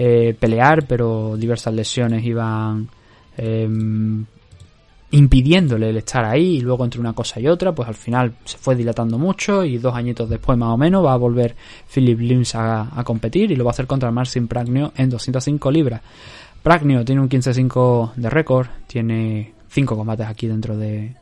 eh, 0.00 0.32
pelear, 0.38 0.86
pero 0.86 1.36
diversas 1.36 1.74
lesiones 1.74 2.24
iban 2.24 2.88
em, 3.36 4.24
impidiéndole 5.10 5.90
el 5.90 5.96
estar 5.96 6.24
ahí 6.24 6.58
y 6.58 6.60
luego 6.60 6.84
entre 6.84 7.00
una 7.00 7.14
cosa 7.14 7.40
y 7.40 7.48
otra 7.48 7.72
pues 7.72 7.88
al 7.88 7.96
final 7.96 8.34
se 8.44 8.58
fue 8.58 8.76
dilatando 8.76 9.18
mucho 9.18 9.64
y 9.64 9.76
dos 9.78 9.96
añitos 9.96 10.30
después 10.30 10.56
más 10.56 10.68
o 10.68 10.76
menos 10.76 11.04
va 11.04 11.14
a 11.14 11.16
volver 11.16 11.56
Philip 11.92 12.20
Lims 12.20 12.54
a, 12.54 12.88
competir 13.04 13.50
y 13.50 13.56
lo 13.56 13.64
va 13.64 13.70
a 13.70 13.72
hacer 13.72 13.88
contra 13.88 14.12
Marcin 14.12 14.46
Pragnio 14.46 14.92
en 14.96 15.10
205 15.10 15.68
libras. 15.72 16.00
Pragnio 16.62 17.04
tiene 17.04 17.20
un 17.20 17.28
15-5 17.28 18.14
de 18.14 18.30
récord 18.30 18.68
tiene 18.86 19.52
cinco 19.68 19.96
combates 19.96 20.28
aquí 20.28 20.46
dentro 20.46 20.76
de, 20.76 21.12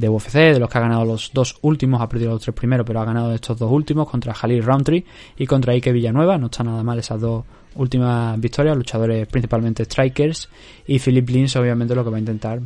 de 0.00 0.08
UFC, 0.08 0.34
de 0.34 0.58
los 0.58 0.68
que 0.68 0.78
ha 0.78 0.80
ganado 0.80 1.04
los 1.04 1.30
dos 1.32 1.58
últimos, 1.62 2.00
ha 2.00 2.08
perdido 2.08 2.32
los 2.32 2.42
tres 2.42 2.54
primeros, 2.54 2.86
pero 2.86 3.00
ha 3.00 3.04
ganado 3.04 3.32
estos 3.32 3.58
dos 3.58 3.70
últimos 3.70 4.08
contra 4.08 4.34
Jalil 4.34 4.64
Roundtree 4.64 5.04
y 5.36 5.46
contra 5.46 5.74
Ike 5.74 5.92
Villanueva. 5.92 6.38
No 6.38 6.46
está 6.46 6.64
nada 6.64 6.82
mal 6.82 6.98
esas 6.98 7.20
dos 7.20 7.44
últimas 7.76 8.40
victorias, 8.40 8.76
luchadores 8.76 9.26
principalmente 9.28 9.84
strikers. 9.84 10.48
Y 10.86 10.98
Philip 10.98 11.28
Lins, 11.28 11.54
obviamente, 11.56 11.94
lo 11.94 12.02
que 12.02 12.10
va 12.10 12.16
a 12.16 12.20
intentar 12.20 12.60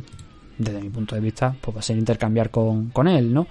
desde 0.57 0.81
mi 0.81 0.89
punto 0.89 1.15
de 1.15 1.21
vista, 1.21 1.53
pues 1.59 1.75
va 1.75 1.79
a 1.81 1.83
ser 1.83 1.97
intercambiar 1.97 2.49
con, 2.49 2.89
con 2.89 3.07
él, 3.07 3.33
¿no? 3.33 3.47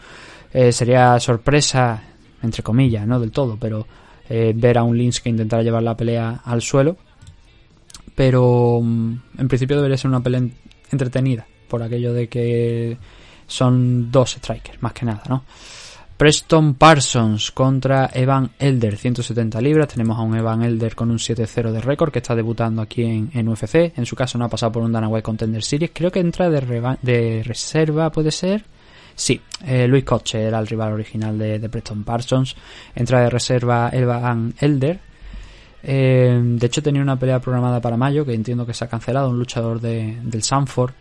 Eh, 0.53 0.73
sería 0.73 1.19
sorpresa, 1.21 2.03
entre 2.43 2.63
comillas, 2.63 3.07
no 3.07 3.21
del 3.21 3.31
todo, 3.31 3.59
pero 3.61 3.87
eh, 4.29 4.53
ver 4.57 4.79
a 4.79 4.83
un 4.83 4.97
Lynch 4.97 5.21
que 5.21 5.29
intentara 5.29 5.63
llevar 5.63 5.83
la 5.83 5.97
pelea 5.97 6.41
al 6.45 6.63
suelo. 6.63 6.97
Pero 8.15 8.81
mm, 8.83 9.15
en 9.39 9.49
principio 9.49 9.77
debería 9.77 9.99
ser 9.99 10.09
una 10.09 10.23
pelea 10.23 10.43
entretenida, 10.91 11.47
por 11.69 11.83
aquello 11.83 12.15
de 12.15 12.29
que 12.29 12.97
son 13.47 14.11
dos 14.11 14.33
strikers, 14.33 14.83
más 14.83 14.93
que 14.93 15.07
nada, 15.07 15.23
¿no? 15.29 15.45
Preston 16.17 16.75
Parsons 16.75 17.51
contra 17.51 18.09
Evan 18.15 18.53
Elder, 18.59 18.97
170 18.97 19.61
libras. 19.61 19.89
Tenemos 19.89 20.17
a 20.17 20.23
un 20.23 20.37
Evan 20.37 20.63
Elder 20.63 20.95
con 20.95 21.11
un 21.11 21.19
7-0 21.19 21.73
de 21.73 21.81
récord 21.81 22.13
que 22.13 22.21
está 22.21 22.37
debutando 22.37 22.83
aquí 22.83 23.03
en, 23.03 23.49
UFC. 23.49 23.93
En 23.97 24.07
su 24.07 24.15
caso 24.15 24.39
no 24.39 24.45
ha 24.45 24.49
pasado 24.49 24.71
por 24.71 24.83
un 24.85 24.93
Dana 24.93 25.11
Contender 25.23 25.65
Series. 25.65 25.91
Creo 25.93 26.13
que 26.13 26.21
entra 26.21 26.49
de, 26.49 27.43
reserva, 27.45 28.13
puede 28.13 28.31
ser. 28.31 28.65
Sí, 29.17 29.41
eh, 29.67 29.89
Luis 29.89 30.05
Coche 30.05 30.41
era 30.41 30.61
el 30.61 30.69
rival 30.69 30.93
original 30.93 31.37
de, 31.37 31.69
Preston 31.69 32.05
Parsons. 32.05 32.55
Entra 32.95 33.23
de 33.23 33.31
reserva 33.31 33.91
Evan 33.93 34.55
Elder. 34.61 35.01
Eh, 35.83 36.41
de 36.43 36.67
hecho 36.67 36.81
tenía 36.81 37.03
una 37.03 37.19
pelea 37.19 37.41
programada 37.41 37.81
para 37.81 37.97
mayo 37.97 38.25
que 38.25 38.35
entiendo 38.35 38.65
que 38.65 38.73
se 38.73 38.85
ha 38.85 38.89
cancelado. 38.89 39.31
Un 39.31 39.39
luchador 39.39 39.81
del 39.81 40.43
Sanford 40.45 40.93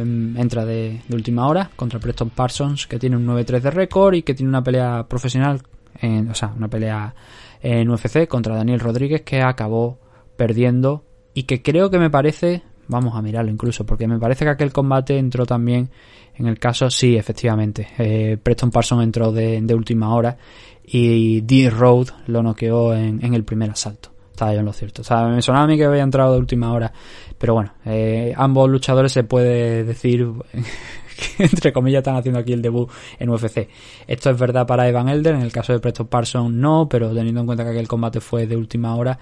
entra 0.00 0.64
de, 0.64 1.00
última 1.10 1.46
hora 1.46 1.70
contra 1.76 2.00
Preston 2.00 2.30
Parsons, 2.30 2.86
que 2.86 2.98
tiene 2.98 3.16
un 3.16 3.26
9-3 3.26 3.60
de 3.60 3.70
récord 3.70 4.14
y 4.14 4.22
que 4.22 4.34
tiene 4.34 4.48
una 4.48 4.62
pelea 4.62 5.06
profesional, 5.08 5.62
en, 6.00 6.30
o 6.30 6.34
sea, 6.34 6.52
una 6.56 6.68
pelea 6.68 7.14
en 7.62 7.88
UFC 7.88 8.26
contra 8.26 8.56
Daniel 8.56 8.80
Rodríguez, 8.80 9.22
que 9.22 9.42
acabó 9.42 9.98
perdiendo 10.36 11.04
y 11.32 11.44
que 11.44 11.62
creo 11.62 11.90
que 11.90 11.98
me 11.98 12.10
parece, 12.10 12.62
vamos 12.88 13.14
a 13.14 13.22
mirarlo 13.22 13.50
incluso, 13.50 13.86
porque 13.86 14.06
me 14.06 14.18
parece 14.18 14.44
que 14.44 14.50
aquel 14.50 14.72
combate 14.72 15.18
entró 15.18 15.46
también, 15.46 15.90
en 16.36 16.46
el 16.46 16.58
caso, 16.58 16.90
sí, 16.90 17.16
efectivamente, 17.16 17.88
eh, 17.98 18.36
Preston 18.42 18.70
Parsons 18.70 19.04
entró 19.04 19.32
de, 19.32 19.74
última 19.74 20.14
hora 20.14 20.36
y 20.84 21.40
D. 21.42 21.70
Road 21.70 22.08
lo 22.26 22.42
noqueó 22.42 22.92
en, 22.94 23.24
en 23.24 23.34
el 23.34 23.44
primer 23.44 23.70
asalto 23.70 24.13
estaba 24.34 24.52
yo 24.52 24.60
en 24.60 24.66
lo 24.66 24.72
cierto. 24.72 25.02
O 25.02 25.04
sea, 25.04 25.26
me 25.28 25.40
sonaba 25.40 25.64
a 25.64 25.68
mí 25.68 25.76
que 25.76 25.84
había 25.84 26.02
entrado 26.02 26.32
de 26.32 26.38
última 26.38 26.72
hora. 26.72 26.92
Pero 27.38 27.54
bueno, 27.54 27.72
eh, 27.84 28.34
ambos 28.36 28.68
luchadores 28.68 29.12
se 29.12 29.22
puede 29.22 29.84
decir 29.84 30.28
que 31.36 31.44
entre 31.44 31.72
comillas 31.72 32.00
están 32.00 32.16
haciendo 32.16 32.40
aquí 32.40 32.52
el 32.52 32.60
debut 32.60 32.90
en 33.18 33.30
UFC. 33.30 33.68
Esto 34.06 34.30
es 34.30 34.38
verdad 34.38 34.66
para 34.66 34.88
Evan 34.88 35.08
Elder, 35.08 35.36
en 35.36 35.42
el 35.42 35.52
caso 35.52 35.72
de 35.72 35.78
Preston 35.78 36.08
Parsons 36.08 36.52
no, 36.52 36.88
pero 36.88 37.14
teniendo 37.14 37.40
en 37.40 37.46
cuenta 37.46 37.64
que 37.64 37.70
aquel 37.70 37.88
combate 37.88 38.20
fue 38.20 38.46
de 38.46 38.56
última 38.56 38.96
hora, 38.96 39.18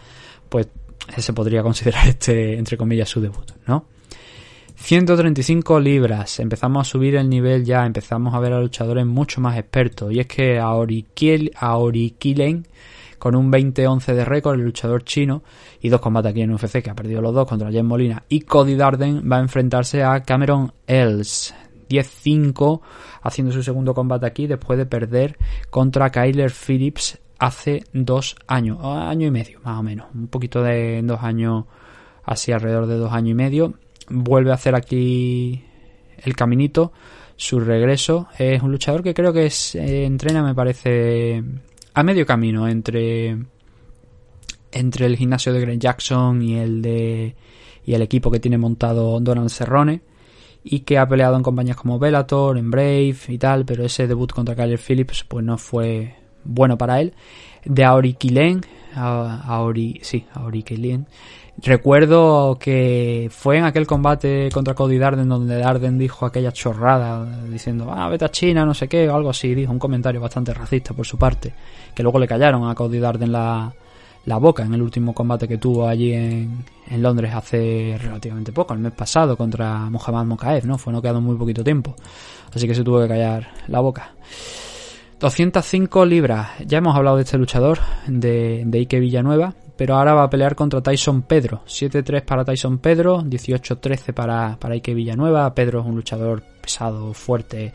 pues 0.48 0.68
se 1.16 1.32
podría 1.32 1.62
considerar 1.62 2.08
este, 2.08 2.56
entre 2.56 2.76
comillas, 2.76 3.08
su 3.08 3.20
debut, 3.20 3.52
¿no? 3.66 3.86
135 4.76 5.78
libras, 5.78 6.40
empezamos 6.40 6.88
a 6.88 6.90
subir 6.90 7.14
el 7.16 7.28
nivel 7.28 7.64
ya, 7.64 7.84
empezamos 7.86 8.34
a 8.34 8.40
ver 8.40 8.54
a 8.54 8.60
luchadores 8.60 9.06
mucho 9.06 9.40
más 9.40 9.56
expertos. 9.56 10.12
Y 10.12 10.20
es 10.20 10.26
que 10.26 10.58
a 10.58 10.72
Kilen 12.18 12.66
con 13.22 13.36
un 13.36 13.52
20-11 13.52 14.14
de 14.14 14.24
récord, 14.24 14.58
el 14.58 14.64
luchador 14.64 15.04
chino, 15.04 15.44
y 15.80 15.90
dos 15.90 16.00
combates 16.00 16.32
aquí 16.32 16.40
en 16.40 16.52
UFC, 16.52 16.82
que 16.82 16.90
ha 16.90 16.96
perdido 16.96 17.22
los 17.22 17.32
dos 17.32 17.46
contra 17.46 17.70
Jen 17.70 17.86
Molina 17.86 18.24
y 18.28 18.40
Cody 18.40 18.74
Darden, 18.74 19.30
va 19.30 19.36
a 19.36 19.40
enfrentarse 19.42 20.02
a 20.02 20.24
Cameron 20.24 20.72
Els. 20.88 21.54
10-5, 21.88 22.80
haciendo 23.22 23.52
su 23.52 23.62
segundo 23.62 23.94
combate 23.94 24.26
aquí, 24.26 24.48
después 24.48 24.76
de 24.76 24.86
perder 24.86 25.38
contra 25.70 26.10
Kyler 26.10 26.50
Phillips 26.50 27.20
hace 27.38 27.84
dos 27.92 28.34
años, 28.48 28.78
año 28.82 29.28
y 29.28 29.30
medio, 29.30 29.60
más 29.62 29.78
o 29.78 29.84
menos, 29.84 30.08
un 30.12 30.26
poquito 30.26 30.60
de 30.60 31.00
dos 31.04 31.22
años, 31.22 31.66
así 32.24 32.50
alrededor 32.50 32.88
de 32.88 32.96
dos 32.96 33.12
años 33.12 33.30
y 33.30 33.34
medio. 33.34 33.74
Vuelve 34.08 34.50
a 34.50 34.54
hacer 34.54 34.74
aquí 34.74 35.62
el 36.18 36.34
caminito, 36.34 36.90
su 37.36 37.60
regreso. 37.60 38.26
Es 38.36 38.62
un 38.62 38.72
luchador 38.72 39.04
que 39.04 39.14
creo 39.14 39.32
que 39.32 39.46
es, 39.46 39.76
eh, 39.76 40.06
entrena, 40.06 40.42
me 40.42 40.56
parece, 40.56 41.44
a 41.94 42.02
medio 42.02 42.26
camino 42.26 42.68
entre 42.68 43.36
entre 44.72 45.06
el 45.06 45.16
gimnasio 45.16 45.52
de 45.52 45.60
Grant 45.60 45.82
Jackson 45.82 46.42
y 46.42 46.58
el 46.58 46.82
de 46.82 47.34
y 47.84 47.94
el 47.94 48.02
equipo 48.02 48.30
que 48.30 48.40
tiene 48.40 48.58
montado 48.58 49.20
Donald 49.20 49.50
Cerrone 49.50 50.02
y 50.64 50.80
que 50.80 50.98
ha 50.98 51.08
peleado 51.08 51.36
en 51.36 51.42
compañías 51.42 51.76
como 51.76 51.98
Bellator, 51.98 52.56
en 52.56 52.70
Brave 52.70 53.16
y 53.28 53.38
tal, 53.38 53.64
pero 53.64 53.84
ese 53.84 54.06
debut 54.06 54.32
contra 54.32 54.54
Kyler 54.54 54.78
Phillips 54.78 55.24
pues 55.24 55.44
no 55.44 55.58
fue 55.58 56.14
bueno 56.44 56.78
para 56.78 57.00
él. 57.00 57.14
De 57.64 57.84
Aori 57.84 58.14
Kilen, 58.14 58.60
Aori, 58.94 60.00
sí, 60.02 60.24
Aori 60.34 60.62
Kilen, 60.62 61.06
Recuerdo 61.58 62.56
que 62.58 63.28
fue 63.30 63.58
en 63.58 63.64
aquel 63.64 63.86
combate 63.86 64.48
contra 64.52 64.74
Cody 64.74 64.98
Darden 64.98 65.28
donde 65.28 65.58
Darden 65.58 65.98
dijo 65.98 66.24
aquella 66.24 66.50
chorrada 66.50 67.24
diciendo, 67.48 67.92
ah, 67.94 68.08
vete 68.08 68.24
a 68.24 68.30
China, 68.30 68.64
no 68.64 68.74
sé 68.74 68.88
qué, 68.88 69.08
o 69.08 69.14
algo 69.14 69.30
así. 69.30 69.54
Dijo 69.54 69.70
un 69.70 69.78
comentario 69.78 70.20
bastante 70.20 70.54
racista 70.54 70.94
por 70.94 71.06
su 71.06 71.18
parte, 71.18 71.52
que 71.94 72.02
luego 72.02 72.18
le 72.18 72.26
callaron 72.26 72.68
a 72.68 72.74
Cody 72.74 72.98
Darden 72.98 73.30
la, 73.30 73.72
la 74.24 74.36
boca 74.38 74.64
en 74.64 74.72
el 74.74 74.82
último 74.82 75.14
combate 75.14 75.46
que 75.46 75.58
tuvo 75.58 75.86
allí 75.86 76.12
en, 76.14 76.64
en, 76.88 77.02
Londres 77.02 77.32
hace 77.34 77.98
relativamente 78.00 78.50
poco, 78.50 78.72
el 78.72 78.80
mes 78.80 78.92
pasado, 78.92 79.36
contra 79.36 79.90
Mohamed 79.90 80.26
Mokaev, 80.26 80.66
¿no? 80.66 80.78
Fue 80.78 80.92
no 80.92 81.02
quedado 81.02 81.20
muy 81.20 81.36
poquito 81.36 81.62
tiempo. 81.62 81.94
Así 82.52 82.66
que 82.66 82.74
se 82.74 82.82
tuvo 82.82 83.02
que 83.02 83.08
callar 83.08 83.48
la 83.68 83.80
boca. 83.80 84.12
205 85.22 86.04
libras. 86.04 86.50
Ya 86.66 86.78
hemos 86.78 86.96
hablado 86.96 87.16
de 87.16 87.22
este 87.22 87.38
luchador, 87.38 87.78
de, 88.08 88.64
de 88.66 88.78
Ike 88.78 88.98
Villanueva, 88.98 89.54
pero 89.76 89.94
ahora 89.94 90.14
va 90.14 90.24
a 90.24 90.30
pelear 90.30 90.56
contra 90.56 90.82
Tyson 90.82 91.22
Pedro. 91.22 91.62
7-3 91.64 92.24
para 92.24 92.44
Tyson 92.44 92.78
Pedro, 92.78 93.22
18-13 93.22 94.12
para, 94.14 94.56
para 94.58 94.74
Ike 94.74 94.94
Villanueva. 94.94 95.54
Pedro 95.54 95.78
es 95.78 95.86
un 95.86 95.94
luchador 95.94 96.42
pesado, 96.60 97.14
fuerte, 97.14 97.72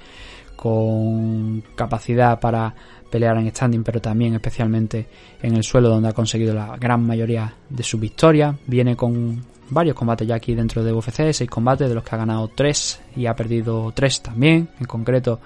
con 0.58 1.64
capacidad 1.74 2.38
para 2.38 2.76
pelear 3.10 3.38
en 3.38 3.50
standing, 3.50 3.82
pero 3.82 4.02
también 4.02 4.34
especialmente 4.34 5.08
en 5.42 5.56
el 5.56 5.64
suelo, 5.64 5.88
donde 5.88 6.10
ha 6.10 6.14
conseguido 6.14 6.54
la 6.54 6.76
gran 6.76 7.08
mayoría 7.08 7.54
de 7.70 7.84
sus 7.84 7.98
victorias. 7.98 8.58
Viene 8.66 8.98
con 8.98 9.42
varios 9.70 9.96
combates 9.96 10.28
ya 10.28 10.36
aquí 10.36 10.56
dentro 10.56 10.84
de 10.84 10.94
UFC, 10.94 11.32
6 11.32 11.50
combates, 11.50 11.88
de 11.88 11.96
los 11.96 12.04
que 12.04 12.16
ha 12.16 12.18
ganado 12.18 12.50
3 12.54 13.00
y 13.16 13.26
ha 13.26 13.36
perdido 13.36 13.92
3 13.94 14.22
también. 14.22 14.70
En 14.80 14.86
concreto, 14.86 15.40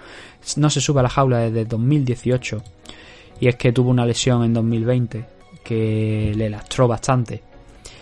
no 0.58 0.70
se 0.70 0.82
sube 0.82 1.00
a 1.00 1.04
la 1.04 1.10
jaula 1.10 1.40
desde 1.40 1.66
2018 1.66 2.62
y 3.40 3.48
es 3.48 3.56
que 3.56 3.72
tuvo 3.72 3.90
una 3.90 4.06
lesión 4.06 4.44
en 4.44 4.54
2020 4.54 5.26
que 5.64 6.34
le 6.36 6.50
lastró 6.50 6.88
bastante 6.88 7.42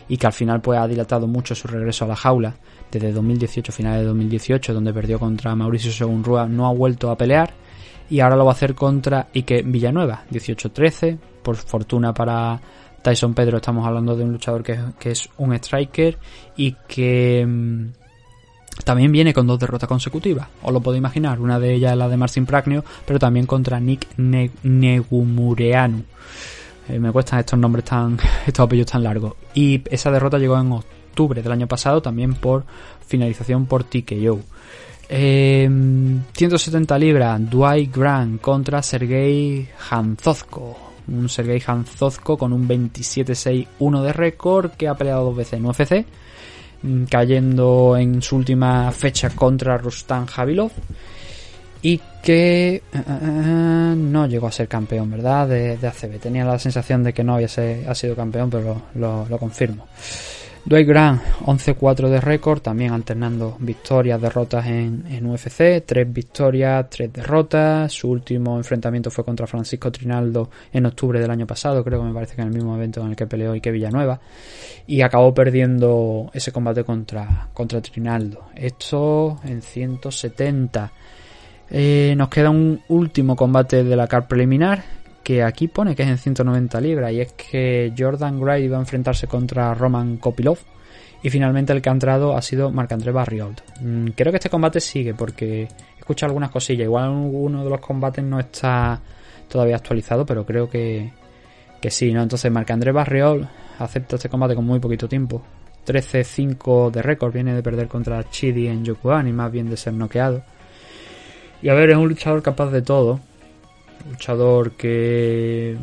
y 0.08 0.18
que 0.18 0.28
al 0.28 0.34
final 0.34 0.62
pues 0.62 0.80
ha 0.80 0.88
dilatado 0.88 1.28
mucho 1.28 1.56
su 1.56 1.68
regreso 1.68 2.06
a 2.06 2.08
la 2.08 2.16
jaula. 2.16 2.56
Desde 2.92 3.12
2018, 3.12 3.72
finales 3.72 4.02
de 4.02 4.08
2018, 4.08 4.74
donde 4.74 4.92
perdió 4.92 5.20
contra 5.20 5.56
Mauricio 5.56 5.92
Según 5.92 6.24
Rúa, 6.24 6.48
no 6.48 6.66
ha 6.66 6.74
vuelto 6.74 7.12
a 7.12 7.18
pelear 7.18 7.54
y 8.10 8.20
ahora 8.20 8.36
lo 8.36 8.46
va 8.46 8.52
a 8.52 8.56
hacer 8.56 8.74
contra 8.74 9.28
Ike 9.34 9.62
Villanueva, 9.64 10.24
18-13, 10.32 11.18
por 11.44 11.56
fortuna 11.56 12.14
para 12.14 12.60
Tyson 13.02 13.34
Pedro 13.34 13.58
estamos 13.58 13.86
hablando 13.86 14.16
de 14.16 14.24
un 14.24 14.32
luchador 14.32 14.64
que, 14.64 15.10
es 15.10 15.30
un 15.38 15.54
striker 15.54 16.18
y 16.58 16.76
que 16.88 17.46
mm, 17.46 17.86
también 18.84 19.12
viene 19.12 19.34
con 19.34 19.48
dos 19.48 19.60
derrotas 19.60 19.90
consecutivas, 19.90 20.48
os 20.62 20.74
lo 20.74 20.82
puedo 20.82 20.98
imaginar, 20.98 21.40
una 21.40 21.60
de 21.60 21.74
ellas 21.74 21.92
es 21.92 21.98
la 21.98 22.08
de 22.10 22.18
Marcin 22.18 22.46
Pragnio, 22.46 22.84
pero 23.06 23.20
también 23.20 23.46
contra 23.46 23.80
Nick 23.80 24.08
Negumureanu. 24.64 26.04
Eh, 26.90 27.00
me 27.00 27.12
cuestan 27.12 27.40
estos 27.40 27.60
nombres 27.60 27.86
tan, 27.86 28.18
estos 28.48 28.66
apellidos 28.66 28.92
tan 28.92 29.04
largos. 29.04 29.34
Y 29.54 29.82
esa 29.90 30.12
derrota 30.12 30.38
llegó 30.38 30.60
en 30.60 30.72
octubre 30.72 31.42
del 31.42 31.52
año 31.52 31.68
pasado, 31.68 32.02
también 32.02 32.34
por 32.34 32.66
finalización 33.06 33.66
por 33.68 33.84
TKO. 33.84 34.40
170 35.10 36.96
em, 36.96 37.02
libras, 37.02 37.50
Dwight 37.50 37.96
Grant 37.96 38.42
contra 38.42 38.82
Sergei 38.82 39.68
Hanzozko. 39.90 40.78
Un 41.08 41.28
Sergei 41.28 41.62
Hanzozko 41.66 42.38
con 42.38 42.54
un 42.54 42.68
27-6-1 42.68 44.02
de 44.04 44.14
récord 44.14 44.72
que 44.72 44.88
ha 44.88 44.96
peleado 44.96 45.26
dos 45.26 45.36
veces 45.36 45.54
en 45.54 45.66
UFC, 45.66 46.06
cayendo 47.10 47.98
en 47.98 48.22
su 48.22 48.38
última 48.38 48.92
fecha 48.92 49.30
contra 49.32 49.78
Rustam 49.78 50.26
Javilov 50.26 50.72
y 51.82 52.00
que 52.22 52.76
eh, 52.76 52.82
eh, 52.94 53.02
eh, 53.08 53.94
no 53.96 54.28
llegó 54.28 54.48
a 54.48 54.52
ser 54.52 54.68
campeón, 54.68 55.10
¿verdad? 55.12 55.48
De, 55.48 55.74
ACB. 55.76 56.20
Tenía 56.20 56.44
la 56.46 56.60
sensación 56.60 57.04
de 57.04 57.14
que 57.14 57.24
no 57.24 57.36
había 57.36 57.48
sido 57.48 58.16
campeón, 58.16 58.50
pero 58.50 58.82
lo, 58.96 59.26
lo 59.30 59.38
confirmo. 59.38 59.88
Dwight 60.66 60.88
Grant, 60.88 61.22
11-4 61.46 62.10
de 62.10 62.22
récord, 62.22 62.62
también 62.62 62.92
alternando 62.92 63.56
victorias, 63.60 64.22
derrotas 64.22 64.68
en, 64.68 65.06
en, 65.10 65.26
UFC, 65.26 65.84
3 65.86 66.14
victorias, 66.14 66.90
3 66.90 67.14
derrotas. 67.14 67.92
Su 67.92 68.10
último 68.10 68.58
enfrentamiento 68.58 69.10
fue 69.10 69.24
contra 69.24 69.48
Francisco 69.48 69.92
Trinaldo 69.92 70.50
en 70.72 70.86
octubre 70.86 71.20
del 71.20 71.32
año 71.32 71.48
pasado, 71.48 71.84
creo 71.84 72.02
que 72.02 72.08
me 72.08 72.14
parece 72.14 72.36
que 72.36 72.42
en 72.42 72.50
el 72.50 72.54
mismo 72.54 72.76
evento 72.76 73.02
en 73.02 73.10
el 73.10 73.16
que 73.16 73.26
peleó 73.26 73.54
Ike 73.54 73.72
Villanueva. 73.72 74.20
Y 74.86 75.02
acabó 75.02 75.34
perdiendo 75.34 76.30
ese 76.34 76.52
combate 76.52 76.84
contra, 76.84 77.48
contra 77.54 77.82
Trinaldo. 77.82 78.50
Esto 78.54 79.40
en 79.46 79.62
170. 79.62 80.92
Eh, 81.72 82.16
nos 82.18 82.30
queda 82.30 82.50
un 82.50 82.82
último 82.90 83.36
combate 83.36 83.84
de 83.84 83.96
la 83.96 84.08
car 84.08 84.28
preliminar, 84.28 84.84
que 85.24 85.44
aquí 85.44 85.68
pone 85.68 85.96
que 85.96 86.04
es 86.04 86.10
en 86.10 86.18
190 86.18 86.82
libras, 86.82 87.12
y 87.12 87.22
es 87.22 87.34
que 87.34 87.94
Jordan 87.98 88.40
Gray 88.40 88.66
iba 88.66 88.78
a 88.78 88.80
enfrentarse 88.80 89.28
contra 89.28 89.74
Roman 89.74 90.18
Kopilov, 90.18 90.60
y 91.22 91.30
finalmente 91.30 91.74
el 91.74 91.82
que 91.82 91.90
ha 91.90 91.94
entrado 91.94 92.36
ha 92.36 92.42
sido 92.42 92.72
Marc-André 92.72 93.12
Barriot. 93.12 93.64
Mm, 93.82 94.08
creo 94.10 94.32
que 94.32 94.38
este 94.38 94.50
combate 94.50 94.80
sigue, 94.80 95.14
porque 95.14 95.64
he 95.64 96.00
escuchado 96.00 96.30
algunas 96.30 96.52
cosillas, 96.52 96.86
igual 96.86 97.10
uno 97.10 97.64
de 97.64 97.70
los 97.70 97.80
combates 97.80 98.24
no 98.24 98.40
está 98.40 99.02
todavía 99.48 99.76
actualizado, 99.76 100.26
pero 100.26 100.46
creo 100.46 100.70
que, 100.70 101.12
que 101.82 101.92
sí, 101.92 102.14
¿no? 102.14 102.22
Entonces 102.22 102.52
Marc-André 102.52 102.92
Barriol 102.92 103.48
acepta 103.80 104.16
este 104.16 104.30
combate 104.30 104.56
con 104.56 104.66
muy 104.66 104.80
poquito 104.80 105.08
tiempo. 105.08 105.42
13-5 105.86 106.92
de 106.92 107.02
récord, 107.02 107.34
viene 107.34 107.54
de 107.54 107.64
perder 107.64 107.88
contra 107.88 108.30
Chidi 108.30 108.68
en 108.68 108.86
Yokuan 108.86 109.28
y 109.28 109.34
más 109.34 109.52
bien 109.52 109.70
de 109.70 109.78
ser 109.78 109.94
noqueado. 109.94 110.44
Y 111.62 111.70
a 111.70 111.74
ver, 111.74 111.90
es 111.90 111.98
un 111.98 112.08
luchador 112.08 112.42
capaz 112.42 112.70
de 112.70 112.82
todo. 112.82 113.20
Luchador 114.10 114.72
que 114.72 115.78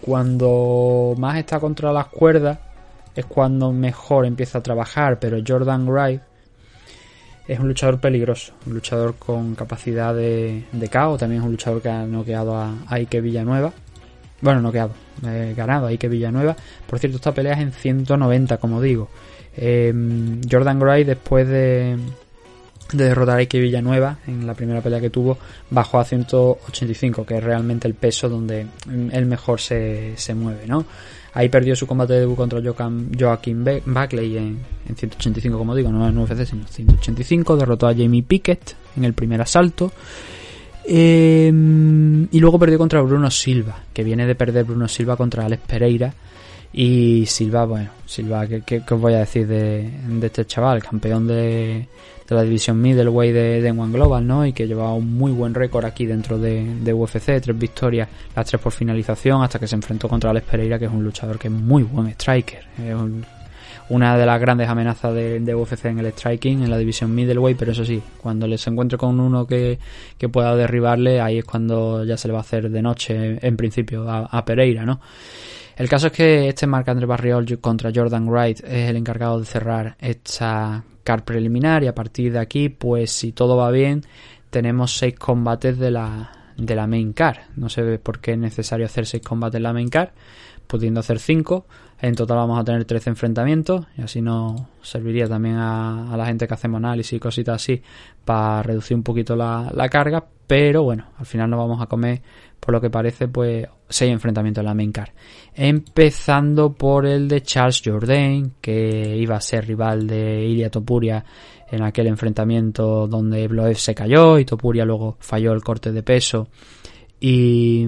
cuando 0.00 1.14
más 1.16 1.38
está 1.38 1.60
contra 1.60 1.92
las 1.92 2.06
cuerdas 2.08 2.58
es 3.14 3.24
cuando 3.26 3.72
mejor 3.72 4.26
empieza 4.26 4.58
a 4.58 4.62
trabajar, 4.62 5.18
pero 5.18 5.38
Jordan 5.46 5.88
Wright 5.88 6.20
es 7.46 7.58
un 7.58 7.68
luchador 7.68 8.00
peligroso, 8.00 8.52
un 8.66 8.74
luchador 8.74 9.16
con 9.16 9.54
capacidad 9.54 10.14
de, 10.14 10.64
de 10.72 10.88
caos, 10.88 11.20
también 11.20 11.42
es 11.42 11.46
un 11.46 11.52
luchador 11.52 11.82
que 11.82 11.88
ha 11.88 12.06
noqueado 12.06 12.56
a, 12.56 12.74
Ike 12.90 13.20
Villanueva. 13.20 13.72
Bueno, 14.40 14.60
noqueado, 14.60 14.92
eh, 15.24 15.54
ganado 15.56 15.86
a 15.86 15.90
Ike 15.90 16.08
Villanueva. 16.08 16.56
Por 16.86 16.98
cierto, 16.98 17.16
esta 17.16 17.32
pelea 17.32 17.54
es 17.54 17.60
en 17.60 17.72
190, 17.72 18.56
como 18.56 18.80
digo. 18.80 19.08
Eh, 19.56 19.92
Jordan 20.50 20.80
Wright 20.80 21.06
después 21.06 21.46
de, 21.46 21.96
de 22.92 23.04
derrotar 23.04 23.36
a 23.36 23.40
Ike 23.40 23.60
Villanueva 23.60 24.18
en 24.26 24.46
la 24.46 24.54
primera 24.54 24.80
pelea 24.80 25.00
que 25.00 25.10
tuvo, 25.10 25.38
bajó 25.70 25.98
a 25.98 26.04
185, 26.04 27.24
que 27.24 27.38
es 27.38 27.44
realmente 27.44 27.88
el 27.88 27.94
peso 27.94 28.28
donde 28.28 28.66
él 29.12 29.26
mejor 29.26 29.60
se, 29.60 30.12
se 30.16 30.34
mueve, 30.34 30.66
¿no? 30.66 30.84
Ahí 31.34 31.48
perdió 31.48 31.74
su 31.74 31.86
combate 31.86 32.12
de 32.12 32.20
debut 32.20 32.36
contra 32.36 32.60
Joaquín 32.60 33.64
Buckley 33.64 34.36
en, 34.36 34.58
185, 34.94 35.56
como 35.56 35.74
digo, 35.74 35.90
no 35.90 36.06
en 36.06 36.18
UFC, 36.18 36.44
sino 36.44 36.62
en 36.62 36.68
185. 36.68 37.56
Derrotó 37.56 37.88
a 37.88 37.94
Jamie 37.94 38.22
Pickett 38.22 38.76
en 38.96 39.04
el 39.04 39.14
primer 39.14 39.40
asalto. 39.40 39.92
Em, 40.84 42.24
y 42.30 42.38
luego 42.38 42.58
perdió 42.58 42.76
contra 42.76 43.00
Bruno 43.00 43.30
Silva, 43.30 43.78
que 43.94 44.04
viene 44.04 44.26
de 44.26 44.34
perder 44.34 44.64
Bruno 44.64 44.88
Silva 44.88 45.16
contra 45.16 45.46
Alex 45.46 45.62
Pereira. 45.66 46.12
Y 46.74 47.24
Silva, 47.26 47.64
bueno, 47.64 47.90
Silva, 48.04 48.46
¿qué, 48.46 48.82
os 48.90 49.00
voy 49.00 49.14
a 49.14 49.20
decir 49.20 49.46
de, 49.46 49.90
de 50.06 50.26
este 50.26 50.44
chaval? 50.44 50.82
Campeón 50.82 51.26
de, 51.26 51.86
de 52.28 52.34
la 52.34 52.42
división 52.42 52.80
middleweight 52.80 53.34
de, 53.34 53.62
de 53.62 53.70
One 53.70 53.92
Global, 53.92 54.26
¿no? 54.26 54.46
Y 54.46 54.52
que 54.52 54.66
llevaba 54.66 54.94
un 54.94 55.14
muy 55.14 55.32
buen 55.32 55.54
récord 55.54 55.84
aquí 55.84 56.06
dentro 56.06 56.38
de, 56.38 56.64
de, 56.80 56.92
UFC, 56.92 57.40
tres 57.40 57.58
victorias, 57.58 58.08
las 58.34 58.46
tres 58.46 58.60
por 58.60 58.72
finalización, 58.72 59.42
hasta 59.42 59.58
que 59.58 59.66
se 59.66 59.74
enfrentó 59.74 60.08
contra 60.08 60.30
Alex 60.30 60.46
Pereira, 60.46 60.78
que 60.78 60.86
es 60.86 60.92
un 60.92 61.04
luchador 61.04 61.38
que 61.38 61.48
es 61.48 61.54
muy 61.54 61.82
buen 61.82 62.08
striker. 62.08 62.64
Es 62.78 62.96
una 63.88 64.16
de 64.16 64.26
las 64.26 64.40
grandes 64.40 64.68
amenazas 64.68 65.14
de, 65.14 65.40
de, 65.40 65.54
UFC 65.54 65.86
en 65.86 65.98
el 65.98 66.12
striking, 66.12 66.62
en 66.62 66.70
la 66.70 66.78
división 66.78 67.14
middleweight, 67.14 67.58
pero 67.58 67.72
eso 67.72 67.84
sí, 67.84 68.02
cuando 68.18 68.46
les 68.46 68.66
encuentre 68.66 68.96
con 68.96 69.20
uno 69.20 69.46
que, 69.46 69.78
que, 70.16 70.28
pueda 70.28 70.56
derribarle, 70.56 71.20
ahí 71.20 71.38
es 71.38 71.44
cuando 71.44 72.04
ya 72.04 72.16
se 72.16 72.28
le 72.28 72.32
va 72.32 72.38
a 72.38 72.42
hacer 72.42 72.70
de 72.70 72.82
noche, 72.82 73.38
en 73.46 73.56
principio, 73.56 74.08
a, 74.08 74.26
a 74.26 74.44
Pereira, 74.44 74.84
¿no? 74.84 75.00
El 75.76 75.88
caso 75.88 76.08
es 76.08 76.12
que 76.12 76.48
este 76.48 76.66
Marc 76.66 76.88
André 76.88 77.06
Barriol 77.06 77.58
contra 77.58 77.90
Jordan 77.94 78.28
Wright 78.28 78.60
es 78.60 78.90
el 78.90 78.96
encargado 78.96 79.40
de 79.40 79.46
cerrar 79.46 79.96
esta 79.98 80.84
car 81.02 81.24
preliminar 81.24 81.82
y 81.84 81.86
a 81.86 81.94
partir 81.94 82.32
de 82.32 82.38
aquí, 82.38 82.68
pues 82.68 83.10
si 83.10 83.32
todo 83.32 83.56
va 83.56 83.70
bien, 83.70 84.02
tenemos 84.50 84.96
seis 84.96 85.14
combates 85.18 85.78
de 85.78 85.90
la, 85.90 86.30
de 86.56 86.74
la 86.74 86.86
main 86.86 87.12
car. 87.12 87.46
No 87.56 87.68
sé 87.68 87.98
por 87.98 88.20
qué 88.20 88.32
es 88.32 88.38
necesario 88.38 88.86
hacer 88.86 89.06
seis 89.06 89.22
combates 89.22 89.56
en 89.56 89.62
la 89.64 89.72
main 89.72 89.88
car, 89.88 90.12
pudiendo 90.66 91.00
hacer 91.00 91.18
cinco. 91.18 91.66
En 92.00 92.16
total 92.16 92.38
vamos 92.38 92.58
a 92.58 92.64
tener 92.64 92.84
13 92.84 93.10
enfrentamientos 93.10 93.86
y 93.96 94.02
así 94.02 94.20
nos 94.20 94.60
serviría 94.82 95.28
también 95.28 95.54
a, 95.56 96.16
la 96.16 96.26
gente 96.26 96.48
que 96.48 96.54
hacemos 96.54 96.78
análisis 96.78 97.12
y 97.12 97.20
cositas 97.20 97.62
así 97.62 97.80
para 98.24 98.60
reducir 98.64 98.96
un 98.96 99.04
poquito 99.04 99.36
la, 99.36 99.70
la 99.72 99.88
carga. 99.88 100.24
Pero 100.48 100.82
bueno, 100.82 101.06
al 101.16 101.26
final 101.26 101.48
nos 101.48 101.58
vamos 101.58 101.80
a 101.80 101.86
comer 101.86 102.20
por 102.64 102.72
lo 102.72 102.80
que 102.80 102.90
parece, 102.90 103.26
pues 103.26 103.66
seis 103.88 104.12
enfrentamientos 104.12 104.62
en 104.62 104.66
la 104.66 104.74
main. 104.74 104.92
Empezando 105.52 106.72
por 106.72 107.06
el 107.06 107.26
de 107.26 107.42
Charles 107.42 107.82
Jourdain, 107.84 108.54
que 108.60 109.16
iba 109.16 109.34
a 109.34 109.40
ser 109.40 109.66
rival 109.66 110.06
de 110.06 110.44
Ilya 110.46 110.70
Topuria 110.70 111.24
en 111.68 111.82
aquel 111.82 112.06
enfrentamiento 112.06 113.08
donde 113.08 113.48
Bloev 113.48 113.76
se 113.76 113.96
cayó 113.96 114.38
y 114.38 114.44
Topuria 114.44 114.84
luego 114.84 115.16
falló 115.18 115.52
el 115.54 115.64
corte 115.64 115.90
de 115.90 116.04
peso 116.04 116.50
y, 117.18 117.84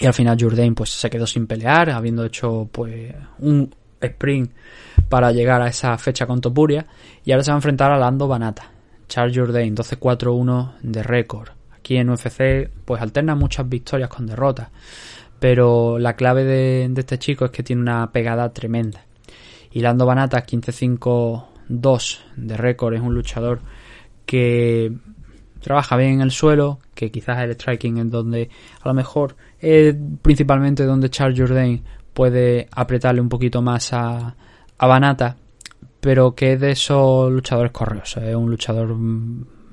y 0.00 0.06
al 0.06 0.14
final 0.14 0.38
Jourdain 0.40 0.74
pues 0.74 0.88
se 0.88 1.10
quedó 1.10 1.26
sin 1.26 1.46
pelear, 1.46 1.90
habiendo 1.90 2.24
hecho 2.24 2.70
pues 2.72 3.14
un 3.40 3.74
sprint 4.00 4.50
para 5.10 5.30
llegar 5.30 5.60
a 5.60 5.68
esa 5.68 5.98
fecha 5.98 6.26
con 6.26 6.40
Topuria 6.40 6.86
y 7.22 7.32
ahora 7.32 7.44
se 7.44 7.50
va 7.50 7.56
a 7.56 7.58
enfrentar 7.58 7.92
a 7.92 7.98
Lando 7.98 8.26
Banata. 8.26 8.72
Charles 9.08 9.36
Jourdain 9.36 9.76
12-4-1 9.76 10.76
de 10.80 11.02
récord 11.02 11.55
aquí 11.86 11.98
en 11.98 12.10
UFC 12.10 12.68
pues 12.84 13.00
alterna 13.00 13.36
muchas 13.36 13.68
victorias 13.68 14.10
con 14.10 14.26
derrotas. 14.26 14.70
Pero 15.38 15.98
la 16.00 16.16
clave 16.16 16.44
de, 16.44 16.92
este 16.96 17.18
chico 17.18 17.44
es 17.44 17.50
que 17.52 17.62
tiene 17.62 17.82
una 17.82 18.10
pegada 18.10 18.52
tremenda. 18.52 19.04
Y 19.70 19.80
Lando 19.80 20.04
Banata 20.04 20.44
15-5-2 20.44 22.18
de 22.36 22.56
récord 22.56 22.94
es 22.94 23.00
un 23.00 23.14
luchador 23.14 23.60
que 24.24 24.92
trabaja 25.60 25.96
bien 25.96 26.14
en 26.14 26.20
el 26.22 26.30
suelo, 26.32 26.80
que 26.94 27.12
quizás 27.12 27.38
el 27.38 27.52
striking 27.52 27.98
en 27.98 28.10
donde 28.10 28.50
a 28.80 28.88
lo 28.88 28.94
mejor 28.94 29.36
es 29.60 29.94
principalmente 30.22 30.84
donde 30.84 31.10
Charles 31.10 31.38
Jourdain 31.38 31.84
puede 32.12 32.66
apretarle 32.72 33.20
un 33.20 33.28
poquito 33.28 33.62
más 33.62 33.92
a, 33.92 34.34
a 34.78 34.86
Banata, 34.86 35.36
pero 36.00 36.34
que 36.34 36.54
es 36.54 36.60
de 36.60 36.70
esos 36.70 37.30
luchadores 37.30 37.72
correos, 37.72 38.16
es 38.16 38.34
un 38.34 38.50
luchador 38.50 38.96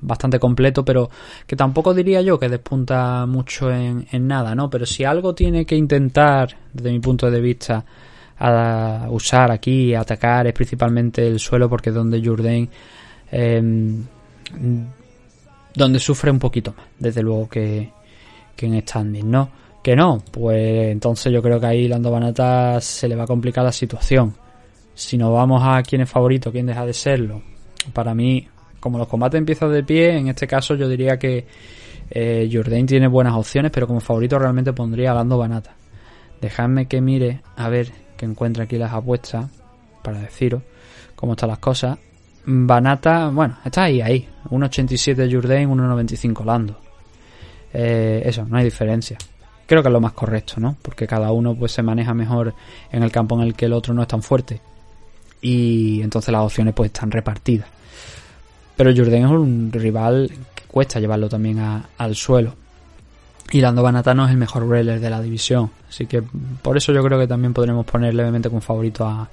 bastante 0.04 0.38
completo, 0.38 0.84
pero 0.84 1.10
que 1.46 1.56
tampoco 1.56 1.94
diría 1.94 2.20
yo 2.20 2.38
que 2.38 2.48
despunta 2.48 3.26
mucho 3.26 3.70
en, 3.70 4.06
en 4.10 4.26
nada, 4.26 4.54
¿no? 4.54 4.70
Pero 4.70 4.86
si 4.86 5.04
algo 5.04 5.34
tiene 5.34 5.64
que 5.64 5.76
intentar, 5.76 6.56
desde 6.72 6.92
mi 6.92 7.00
punto 7.00 7.30
de 7.30 7.40
vista, 7.40 7.84
a 8.38 9.06
usar 9.10 9.50
aquí, 9.50 9.94
atacar, 9.94 10.46
es 10.46 10.52
principalmente 10.52 11.26
el 11.26 11.38
suelo, 11.38 11.68
porque 11.68 11.90
es 11.90 11.94
donde 11.94 12.22
Jourdain 12.22 12.68
em, 13.30 14.04
donde 15.74 15.98
sufre 15.98 16.30
un 16.30 16.38
poquito 16.38 16.74
más, 16.76 16.86
desde 16.98 17.22
luego 17.22 17.48
que, 17.48 17.90
que 18.56 18.66
en 18.66 18.80
standing, 18.80 19.30
¿no? 19.30 19.50
Que 19.82 19.94
no, 19.94 20.22
pues 20.30 20.90
entonces 20.90 21.32
yo 21.32 21.42
creo 21.42 21.60
que 21.60 21.66
ahí 21.66 21.88
Lando 21.88 22.10
Banata 22.10 22.80
se 22.80 23.08
le 23.08 23.16
va 23.16 23.24
a 23.24 23.26
complicar 23.26 23.64
la 23.64 23.72
situación. 23.72 24.34
Si 24.94 25.18
nos 25.18 25.32
vamos 25.32 25.62
a 25.64 25.82
quién 25.82 26.02
es 26.02 26.10
favorito, 26.10 26.52
quién 26.52 26.66
deja 26.66 26.86
de 26.86 26.94
serlo, 26.94 27.42
para 27.92 28.14
mí 28.14 28.48
como 28.84 28.98
los 28.98 29.08
combates 29.08 29.38
empiezan 29.38 29.72
de 29.72 29.82
pie, 29.82 30.14
en 30.14 30.28
este 30.28 30.46
caso 30.46 30.74
yo 30.74 30.86
diría 30.86 31.18
que 31.18 31.46
eh, 32.10 32.50
Jourdain 32.52 32.84
tiene 32.84 33.08
buenas 33.08 33.32
opciones, 33.32 33.72
pero 33.72 33.86
como 33.86 33.98
favorito 33.98 34.38
realmente 34.38 34.74
pondría 34.74 35.12
a 35.12 35.14
Lando 35.14 35.38
Banata. 35.38 35.74
Dejadme 36.38 36.86
que 36.86 37.00
mire 37.00 37.40
a 37.56 37.70
ver 37.70 37.90
que 38.14 38.26
encuentre 38.26 38.64
aquí 38.64 38.76
las 38.76 38.92
apuestas 38.92 39.46
para 40.02 40.20
deciros 40.20 40.60
cómo 41.16 41.32
están 41.32 41.48
las 41.48 41.60
cosas. 41.60 41.96
Banata, 42.44 43.30
bueno, 43.30 43.56
está 43.64 43.84
ahí, 43.84 44.02
ahí. 44.02 44.28
1.87 44.50 45.32
Jourdain, 45.32 45.66
1.95 45.70 46.44
Lando. 46.44 46.78
Eh, 47.72 48.20
eso, 48.26 48.44
no 48.44 48.58
hay 48.58 48.64
diferencia. 48.64 49.16
Creo 49.66 49.80
que 49.80 49.88
es 49.88 49.92
lo 49.94 50.00
más 50.02 50.12
correcto, 50.12 50.56
¿no? 50.58 50.76
Porque 50.82 51.06
cada 51.06 51.32
uno 51.32 51.54
pues 51.54 51.72
se 51.72 51.82
maneja 51.82 52.12
mejor 52.12 52.52
en 52.92 53.02
el 53.02 53.10
campo 53.10 53.34
en 53.36 53.46
el 53.46 53.54
que 53.54 53.64
el 53.64 53.72
otro 53.72 53.94
no 53.94 54.02
es 54.02 54.08
tan 54.08 54.22
fuerte. 54.22 54.60
Y 55.40 56.02
entonces 56.02 56.30
las 56.32 56.42
opciones 56.42 56.74
pues 56.74 56.88
están 56.88 57.10
repartidas. 57.10 57.68
Pero 58.76 58.92
Jordan 58.94 59.24
es 59.24 59.30
un 59.30 59.70
rival 59.72 60.30
que 60.54 60.64
cuesta 60.64 61.00
llevarlo 61.00 61.28
también 61.28 61.60
al 61.96 62.14
suelo. 62.14 62.54
Y 63.52 63.60
Lando 63.60 63.82
Banata 63.82 64.14
no 64.14 64.24
es 64.24 64.30
el 64.30 64.36
mejor 64.36 64.68
railer 64.68 65.00
de 65.00 65.10
la 65.10 65.20
división. 65.20 65.70
Así 65.88 66.06
que 66.06 66.22
por 66.22 66.76
eso 66.76 66.92
yo 66.92 67.02
creo 67.02 67.18
que 67.18 67.26
también 67.26 67.52
podremos 67.52 67.86
poner 67.86 68.14
levemente 68.14 68.48
como 68.48 68.60
favorito 68.60 69.06
a, 69.06 69.28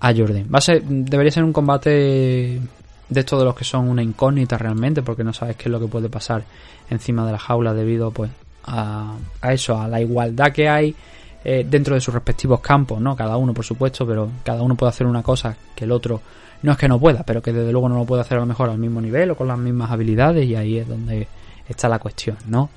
a 0.00 0.14
Jordan. 0.14 0.46
Va 0.52 0.58
a 0.58 0.62
ser, 0.62 0.82
debería 0.84 1.32
ser 1.32 1.44
un 1.44 1.52
combate 1.52 2.60
de 3.08 3.20
estos 3.20 3.38
de 3.38 3.44
los 3.44 3.54
que 3.54 3.64
son 3.64 3.88
una 3.88 4.02
incógnita 4.02 4.56
realmente, 4.56 5.02
porque 5.02 5.24
no 5.24 5.32
sabes 5.32 5.56
qué 5.56 5.64
es 5.64 5.70
lo 5.70 5.80
que 5.80 5.88
puede 5.88 6.08
pasar 6.08 6.44
encima 6.90 7.26
de 7.26 7.32
la 7.32 7.38
jaula 7.38 7.74
debido 7.74 8.10
pues 8.10 8.30
a, 8.64 9.16
a 9.40 9.52
eso, 9.52 9.80
a 9.80 9.88
la 9.88 10.00
igualdad 10.00 10.52
que 10.52 10.68
hay 10.68 10.94
eh, 11.42 11.66
dentro 11.68 11.94
de 11.94 12.00
sus 12.00 12.12
respectivos 12.12 12.60
campos, 12.60 13.00
¿no? 13.00 13.16
Cada 13.16 13.36
uno, 13.36 13.54
por 13.54 13.64
supuesto, 13.64 14.06
pero 14.06 14.28
cada 14.44 14.62
uno 14.62 14.74
puede 14.74 14.90
hacer 14.90 15.06
una 15.06 15.22
cosa 15.22 15.56
que 15.74 15.84
el 15.84 15.92
otro 15.92 16.20
no 16.62 16.72
es 16.72 16.78
que 16.78 16.88
no 16.88 16.98
pueda, 16.98 17.22
pero 17.24 17.40
que 17.42 17.52
desde 17.52 17.72
luego 17.72 17.88
no 17.88 17.98
lo 17.98 18.04
puede 18.04 18.22
hacer 18.22 18.36
a 18.36 18.40
lo 18.40 18.46
mejor 18.46 18.68
al 18.70 18.78
mismo 18.78 19.00
nivel 19.00 19.30
o 19.30 19.36
con 19.36 19.48
las 19.48 19.58
mismas 19.58 19.90
habilidades 19.90 20.46
y 20.46 20.54
ahí 20.54 20.78
es 20.78 20.88
donde 20.88 21.26
está 21.68 21.88
la 21.88 21.98
cuestión, 21.98 22.36
¿no? 22.46 22.68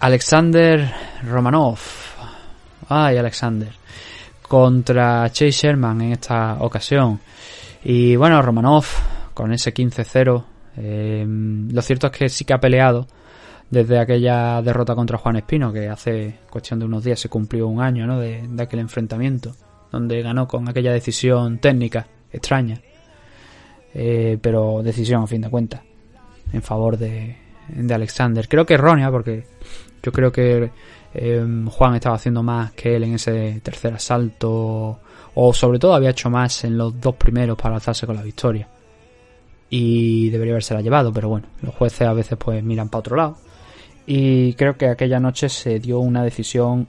Alexander 0.00 0.90
Romanov. 1.24 1.78
Ay, 2.88 3.18
Alexander. 3.18 3.70
Contra 4.40 5.28
Chase 5.30 5.50
Sherman 5.50 6.00
en 6.00 6.12
esta 6.12 6.56
ocasión. 6.60 7.20
Y 7.84 8.16
bueno, 8.16 8.40
Romanov 8.40 8.86
con 9.34 9.52
ese 9.52 9.74
15-0. 9.74 10.44
Eh, 10.78 11.26
lo 11.70 11.82
cierto 11.82 12.06
es 12.06 12.12
que 12.12 12.28
sí 12.30 12.44
que 12.44 12.54
ha 12.54 12.60
peleado 12.60 13.06
desde 13.68 13.98
aquella 13.98 14.62
derrota 14.62 14.94
contra 14.94 15.18
Juan 15.18 15.36
Espino, 15.36 15.72
que 15.72 15.88
hace 15.88 16.38
cuestión 16.48 16.78
de 16.78 16.86
unos 16.86 17.04
días 17.04 17.20
se 17.20 17.28
cumplió 17.28 17.68
un 17.68 17.82
año 17.82 18.06
¿no? 18.06 18.18
de 18.18 18.48
aquel 18.58 18.80
enfrentamiento, 18.80 19.54
donde 19.92 20.22
ganó 20.22 20.48
con 20.48 20.68
aquella 20.68 20.92
decisión 20.92 21.58
técnica 21.58 22.06
extraña, 22.32 22.80
eh, 23.94 24.38
pero 24.40 24.82
decisión 24.82 25.22
a 25.22 25.26
fin 25.26 25.42
de 25.42 25.50
cuentas 25.50 25.80
en 26.52 26.62
favor 26.62 26.96
de, 26.96 27.36
de 27.68 27.94
Alexander. 27.94 28.48
Creo 28.48 28.66
que 28.66 28.74
errónea 28.74 29.10
porque 29.10 29.44
yo 30.02 30.12
creo 30.12 30.32
que 30.32 30.70
eh, 31.14 31.64
Juan 31.70 31.94
estaba 31.94 32.16
haciendo 32.16 32.42
más 32.42 32.72
que 32.72 32.96
él 32.96 33.04
en 33.04 33.14
ese 33.14 33.60
tercer 33.62 33.94
asalto 33.94 35.00
o 35.34 35.54
sobre 35.54 35.78
todo 35.78 35.94
había 35.94 36.10
hecho 36.10 36.30
más 36.30 36.64
en 36.64 36.76
los 36.76 37.00
dos 37.00 37.16
primeros 37.16 37.56
para 37.56 37.76
alzarse 37.76 38.06
con 38.06 38.16
la 38.16 38.22
victoria. 38.22 38.68
Y 39.68 40.30
debería 40.30 40.54
haberse 40.54 40.74
la 40.74 40.80
llevado 40.80 41.12
pero 41.12 41.28
bueno 41.28 41.46
los 41.62 41.72
jueces 41.74 42.02
a 42.02 42.12
veces 42.12 42.36
pues 42.38 42.62
miran 42.62 42.88
para 42.88 43.00
otro 43.00 43.16
lado. 43.16 43.36
Y 44.06 44.54
creo 44.54 44.76
que 44.76 44.88
aquella 44.88 45.20
noche 45.20 45.48
se 45.48 45.78
dio 45.78 46.00
una 46.00 46.24
decisión 46.24 46.88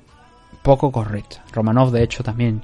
poco 0.63 0.91
correcta. 0.91 1.43
Romanov 1.53 1.91
de 1.91 2.03
hecho 2.03 2.23
también 2.23 2.63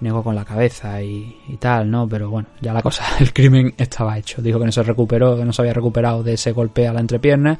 negó 0.00 0.22
con 0.22 0.34
la 0.34 0.44
cabeza 0.44 1.02
y, 1.02 1.56
tal, 1.58 1.90
¿no? 1.90 2.08
Pero 2.08 2.30
bueno, 2.30 2.48
ya 2.60 2.72
la 2.72 2.82
cosa, 2.82 3.04
el 3.20 3.32
crimen 3.32 3.74
estaba 3.76 4.18
hecho. 4.18 4.42
Dijo 4.42 4.58
que 4.58 4.66
no 4.66 4.72
se 4.72 4.82
recuperó, 4.82 5.36
que 5.36 5.44
no 5.44 5.52
se 5.52 5.62
había 5.62 5.74
recuperado 5.74 6.22
de 6.22 6.34
ese 6.34 6.52
golpe 6.52 6.86
a 6.86 6.92
la 6.92 7.00
entrepierna 7.00 7.58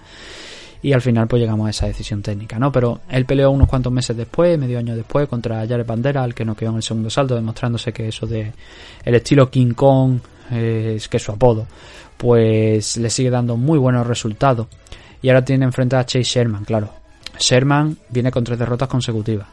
y 0.83 0.93
al 0.93 1.01
final 1.01 1.27
pues 1.27 1.41
llegamos 1.41 1.67
a 1.67 1.71
esa 1.71 1.87
decisión 1.87 2.23
técnica, 2.23 2.59
¿no? 2.59 2.71
Pero 2.71 3.01
él 3.09 3.25
peleó 3.25 3.51
unos 3.51 3.69
cuantos 3.69 3.93
meses 3.93 4.17
después, 4.17 4.59
medio 4.59 4.79
año 4.79 4.95
después, 4.95 5.29
contra 5.29 5.67
Jared 5.67 5.87
Bandera, 5.87 6.23
al 6.23 6.35
que 6.35 6.45
no 6.45 6.55
quedó 6.55 6.71
en 6.71 6.77
el 6.77 6.83
segundo 6.83 7.11
salto, 7.11 7.35
demostrándose 7.35 7.93
que 7.93 8.09
eso 8.09 8.27
de 8.27 8.53
el 9.05 9.15
estilo 9.15 9.51
King 9.51 9.73
Kong, 9.73 10.21
eh, 10.53 10.95
es 10.97 11.09
que 11.09 11.17
es 11.17 11.23
su 11.23 11.33
apodo, 11.33 11.67
pues 12.17 12.97
le 12.99 13.11
sigue 13.11 13.31
dando 13.31 13.57
muy 13.57 13.79
buenos 13.79 14.07
resultados. 14.07 14.69
Y 15.23 15.29
ahora 15.29 15.45
tiene 15.45 15.65
enfrente 15.65 15.97
a 15.97 16.05
Chase 16.05 16.23
Sherman, 16.23 16.65
claro. 16.65 16.91
Sherman 17.39 17.97
viene 18.09 18.31
con 18.31 18.45
tres 18.45 18.59
derrotas 18.59 18.89
consecutivas. 18.89 19.49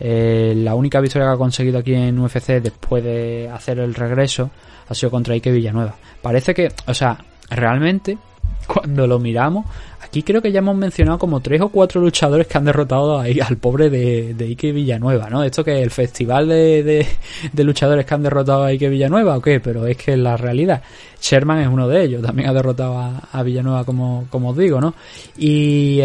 Eh, 0.00 0.54
la 0.56 0.74
única 0.74 1.00
victoria 1.00 1.28
que 1.28 1.34
ha 1.34 1.38
conseguido 1.38 1.78
aquí 1.78 1.94
en 1.94 2.18
UFC 2.18 2.60
después 2.60 3.02
de 3.04 3.48
hacer 3.52 3.78
el 3.78 3.94
regreso 3.94 4.50
ha 4.88 4.94
sido 4.94 5.10
contra 5.10 5.34
Ike 5.34 5.52
Villanueva. 5.52 5.94
Parece 6.20 6.54
que, 6.54 6.72
o 6.86 6.94
sea, 6.94 7.18
realmente, 7.50 8.18
cuando 8.66 9.06
lo 9.06 9.18
miramos, 9.18 9.66
aquí 10.14 10.22
creo 10.22 10.40
que 10.40 10.52
ya 10.52 10.60
hemos 10.60 10.76
mencionado 10.76 11.18
como 11.18 11.40
tres 11.40 11.60
o 11.60 11.70
cuatro 11.70 12.00
luchadores 12.00 12.46
que 12.46 12.56
han 12.56 12.64
derrotado 12.64 13.18
ahí 13.18 13.40
al 13.40 13.56
pobre 13.56 13.90
de, 13.90 14.32
de 14.34 14.44
Ike 14.44 14.70
Villanueva, 14.70 15.28
¿no? 15.28 15.42
Esto 15.42 15.64
que 15.64 15.78
es 15.78 15.82
el 15.82 15.90
festival 15.90 16.48
de, 16.48 17.04
luchadores 17.56 18.06
que 18.06 18.14
han 18.14 18.22
derrotado 18.22 18.62
a 18.62 18.68
Ike 18.68 18.88
Villanueva 18.90 19.36
o 19.36 19.42
qué, 19.42 19.58
pero 19.58 19.88
es 19.88 19.96
que 19.96 20.16
la 20.16 20.36
realidad, 20.36 20.84
Sherman 21.20 21.62
es 21.62 21.68
uno 21.68 21.88
de 21.88 22.04
ellos, 22.04 22.22
también 22.22 22.48
ha 22.48 22.52
derrotado 22.52 22.96
a, 22.96 23.42
Villanueva 23.42 23.82
como, 23.82 24.28
como 24.30 24.50
os 24.50 24.56
digo, 24.56 24.80
¿no? 24.80 24.94
Y 25.36 26.00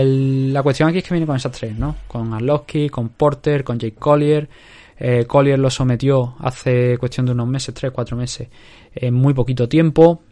la 0.52 0.64
cuestión 0.64 0.90
aquí 0.90 0.98
es 0.98 1.04
que 1.04 1.14
viene 1.14 1.28
con 1.28 1.36
esas 1.36 1.52
tres, 1.52 1.78
¿no? 1.78 1.98
Con 2.08 2.34
Arlovsky, 2.34 2.90
con 2.90 3.10
Porter, 3.10 3.64
con 3.64 3.78
Jake 3.78 3.98
Collier. 4.00 4.50
Eh, 4.98 5.26
Collier 5.28 5.60
lo 5.60 5.70
sometió 5.70 6.36
hace 6.40 6.98
cuestión 6.98 7.28
de 7.28 7.34
unos 7.34 7.48
meses, 7.48 7.76
tres, 7.76 7.92
cuatro 7.92 8.18
meses, 8.18 8.48
en 8.96 9.14
muy 9.14 9.36
poquito 9.36 9.70
tiempo 9.70 10.24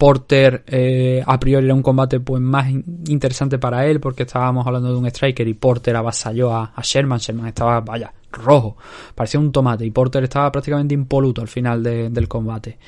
Porter 0.00 0.64
eh, 0.66 1.22
a 1.26 1.38
priori 1.38 1.66
era 1.66 1.74
un 1.74 1.82
combate 1.82 2.20
pues 2.20 2.40
más 2.40 2.70
interesante 2.70 3.58
para 3.58 3.84
él 3.84 4.00
porque 4.00 4.22
estábamos 4.22 4.66
hablando 4.66 4.90
de 4.90 4.96
un 4.96 5.04
striker 5.04 5.46
y 5.46 5.52
Porter 5.52 5.94
avasalló 5.94 6.54
a, 6.54 6.72
Sherman. 6.82 7.18
Sherman 7.18 7.48
estaba, 7.48 7.82
vaya, 7.82 8.10
rojo, 8.32 8.78
parecía 9.14 9.38
un 9.40 9.52
tomate 9.52 9.84
y 9.84 9.90
Porter 9.90 10.24
estaba 10.24 10.50
prácticamente 10.50 10.94
impoluto 10.94 11.42
al 11.42 11.48
final 11.48 11.82
del 11.82 12.28
combate. 12.28 12.78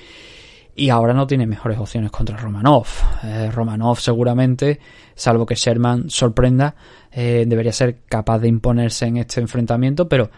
Y 0.75 0.89
ahora 0.89 1.13
no 1.13 1.27
tiene 1.27 1.47
mejores 1.47 1.79
opciones 1.79 2.11
contra 2.11 2.39
Romanov. 2.39 2.87
Eh, 3.25 3.51
Romanov 3.51 3.99
seguramente, 3.99 4.81
salvo 5.15 5.45
que 5.45 5.55
Sherman 5.55 6.09
sorprenda, 6.09 6.75
eh, 7.11 7.45
debería 7.47 7.73
ser 7.73 7.99
capaz 8.09 8.39
de 8.39 8.49
imponerse 8.49 9.05
en 9.05 9.19
este 9.19 9.43
enfrentamiento, 9.43 10.09
pero 10.09 10.31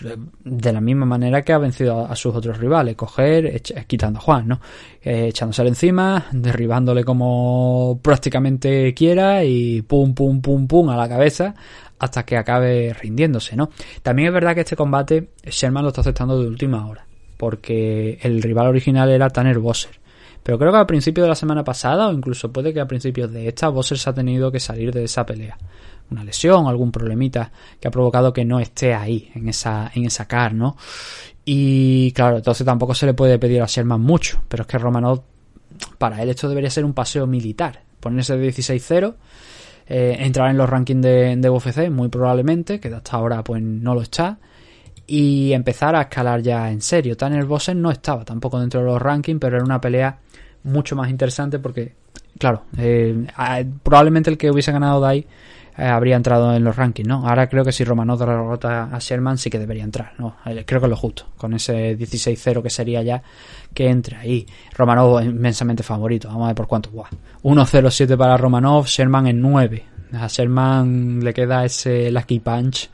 de 0.00 0.72
la 0.72 0.80
misma 0.80 1.06
manera 1.06 1.42
que 1.42 1.52
ha 1.52 1.58
vencido 1.58 2.06
a, 2.06 2.14
sus 2.16 2.34
otros 2.34 2.58
rivales, 2.58 2.96
coger, 2.96 3.60
quitando 3.86 4.18
a 4.18 4.22
Juan, 4.22 4.48
¿no? 4.48 4.60
Eh, 5.02 5.28
echándosele 5.28 5.70
encima, 5.70 6.26
derribándole 6.32 7.04
como 7.04 7.98
prácticamente 8.02 8.94
quiera 8.94 9.44
y 9.44 9.82
pum, 9.82 10.14
pum, 10.14 10.40
pum, 10.40 10.66
pum 10.66 10.88
a 10.90 10.96
la 10.96 11.08
cabeza 11.08 11.54
hasta 11.98 12.24
que 12.24 12.36
acabe 12.36 12.94
rindiéndose, 12.94 13.56
¿no? 13.56 13.70
También 14.02 14.28
es 14.28 14.34
verdad 14.34 14.54
que 14.54 14.60
este 14.60 14.76
combate 14.76 15.30
Sherman 15.44 15.82
lo 15.82 15.88
está 15.88 16.02
aceptando 16.02 16.40
de 16.40 16.48
última 16.48 16.86
hora, 16.86 17.06
porque 17.36 18.18
el 18.22 18.42
rival 18.42 18.68
original 18.68 19.10
era 19.10 19.30
Tanner 19.30 19.58
Bosser. 19.58 19.98
Pero 20.42 20.58
creo 20.58 20.72
que 20.72 20.78
al 20.78 20.86
principio 20.86 21.24
de 21.24 21.28
la 21.28 21.34
semana 21.34 21.64
pasada, 21.64 22.08
o 22.08 22.12
incluso 22.12 22.52
puede 22.52 22.72
que 22.72 22.80
a 22.80 22.86
principios 22.86 23.30
de 23.32 23.48
esta, 23.48 23.68
Bosser 23.68 23.98
se 23.98 24.08
ha 24.08 24.14
tenido 24.14 24.50
que 24.52 24.60
salir 24.60 24.92
de 24.92 25.04
esa 25.04 25.26
pelea 25.26 25.58
una 26.10 26.24
lesión, 26.24 26.66
algún 26.66 26.92
problemita 26.92 27.50
que 27.80 27.88
ha 27.88 27.90
provocado 27.90 28.32
que 28.32 28.44
no 28.44 28.60
esté 28.60 28.94
ahí, 28.94 29.30
en 29.34 29.48
esa, 29.48 29.90
en 29.94 30.04
esa 30.04 30.26
car, 30.26 30.54
¿no? 30.54 30.76
Y 31.44 32.12
claro, 32.12 32.38
entonces 32.38 32.64
tampoco 32.64 32.94
se 32.94 33.06
le 33.06 33.14
puede 33.14 33.38
pedir 33.38 33.62
a 33.62 33.66
Sherman 33.66 34.00
mucho, 34.00 34.42
pero 34.48 34.62
es 34.62 34.66
que 34.66 34.78
Romanov, 34.78 35.22
para 35.98 36.22
él 36.22 36.28
esto 36.28 36.48
debería 36.48 36.70
ser 36.70 36.84
un 36.84 36.92
paseo 36.92 37.26
militar, 37.26 37.82
ponerse 38.00 38.36
de 38.36 38.48
16-0, 38.48 39.14
eh, 39.88 40.16
entrar 40.20 40.50
en 40.50 40.58
los 40.58 40.68
rankings 40.68 41.02
de, 41.02 41.36
de 41.36 41.50
UFC, 41.50 41.88
muy 41.90 42.08
probablemente, 42.08 42.80
que 42.80 42.88
hasta 42.88 43.16
ahora 43.16 43.42
pues 43.42 43.62
no 43.62 43.94
lo 43.94 44.02
está, 44.02 44.38
y 45.06 45.52
empezar 45.54 45.96
a 45.96 46.02
escalar 46.02 46.42
ya 46.42 46.70
en 46.70 46.82
serio. 46.82 47.16
Tanner 47.16 47.46
Bossen 47.46 47.80
no 47.80 47.90
estaba 47.90 48.24
tampoco 48.26 48.60
dentro 48.60 48.80
de 48.80 48.86
los 48.86 49.00
rankings, 49.00 49.40
pero 49.40 49.56
era 49.56 49.64
una 49.64 49.80
pelea 49.80 50.18
mucho 50.64 50.94
más 50.96 51.08
interesante 51.08 51.58
porque 51.58 51.94
claro, 52.38 52.64
eh, 52.76 53.26
probablemente 53.82 54.30
el 54.30 54.38
que 54.38 54.50
hubiese 54.50 54.72
ganado 54.72 55.00
Dai 55.00 55.26
eh, 55.78 55.86
habría 55.86 56.16
entrado 56.16 56.52
en 56.54 56.64
los 56.64 56.74
rankings, 56.74 57.08
¿no? 57.08 57.28
Ahora 57.28 57.48
creo 57.48 57.64
que 57.64 57.70
si 57.70 57.84
Romanov 57.84 58.18
derrota 58.18 58.88
a 58.92 58.98
Sherman 58.98 59.38
sí 59.38 59.48
que 59.48 59.60
debería 59.60 59.84
entrar, 59.84 60.12
¿no? 60.18 60.36
Eh, 60.44 60.64
creo 60.66 60.80
que 60.80 60.86
es 60.86 60.90
lo 60.90 60.96
justo, 60.96 61.26
con 61.36 61.54
ese 61.54 61.96
16-0 61.96 62.62
que 62.62 62.70
sería 62.70 63.00
ya 63.02 63.22
que 63.72 63.88
entre 63.88 64.16
ahí. 64.16 64.46
Romanov 64.76 65.22
inmensamente 65.22 65.84
favorito, 65.84 66.26
vamos 66.26 66.44
a 66.44 66.46
ver 66.48 66.56
por 66.56 66.66
cuánto. 66.66 66.90
1-0-7 66.90 68.16
para 68.16 68.36
Romanov, 68.36 68.86
Sherman 68.86 69.28
en 69.28 69.40
9. 69.40 69.84
A 70.14 70.26
Sherman 70.26 71.20
le 71.22 71.32
queda 71.34 71.64
ese 71.64 72.10
lucky 72.10 72.40
punch 72.40 72.90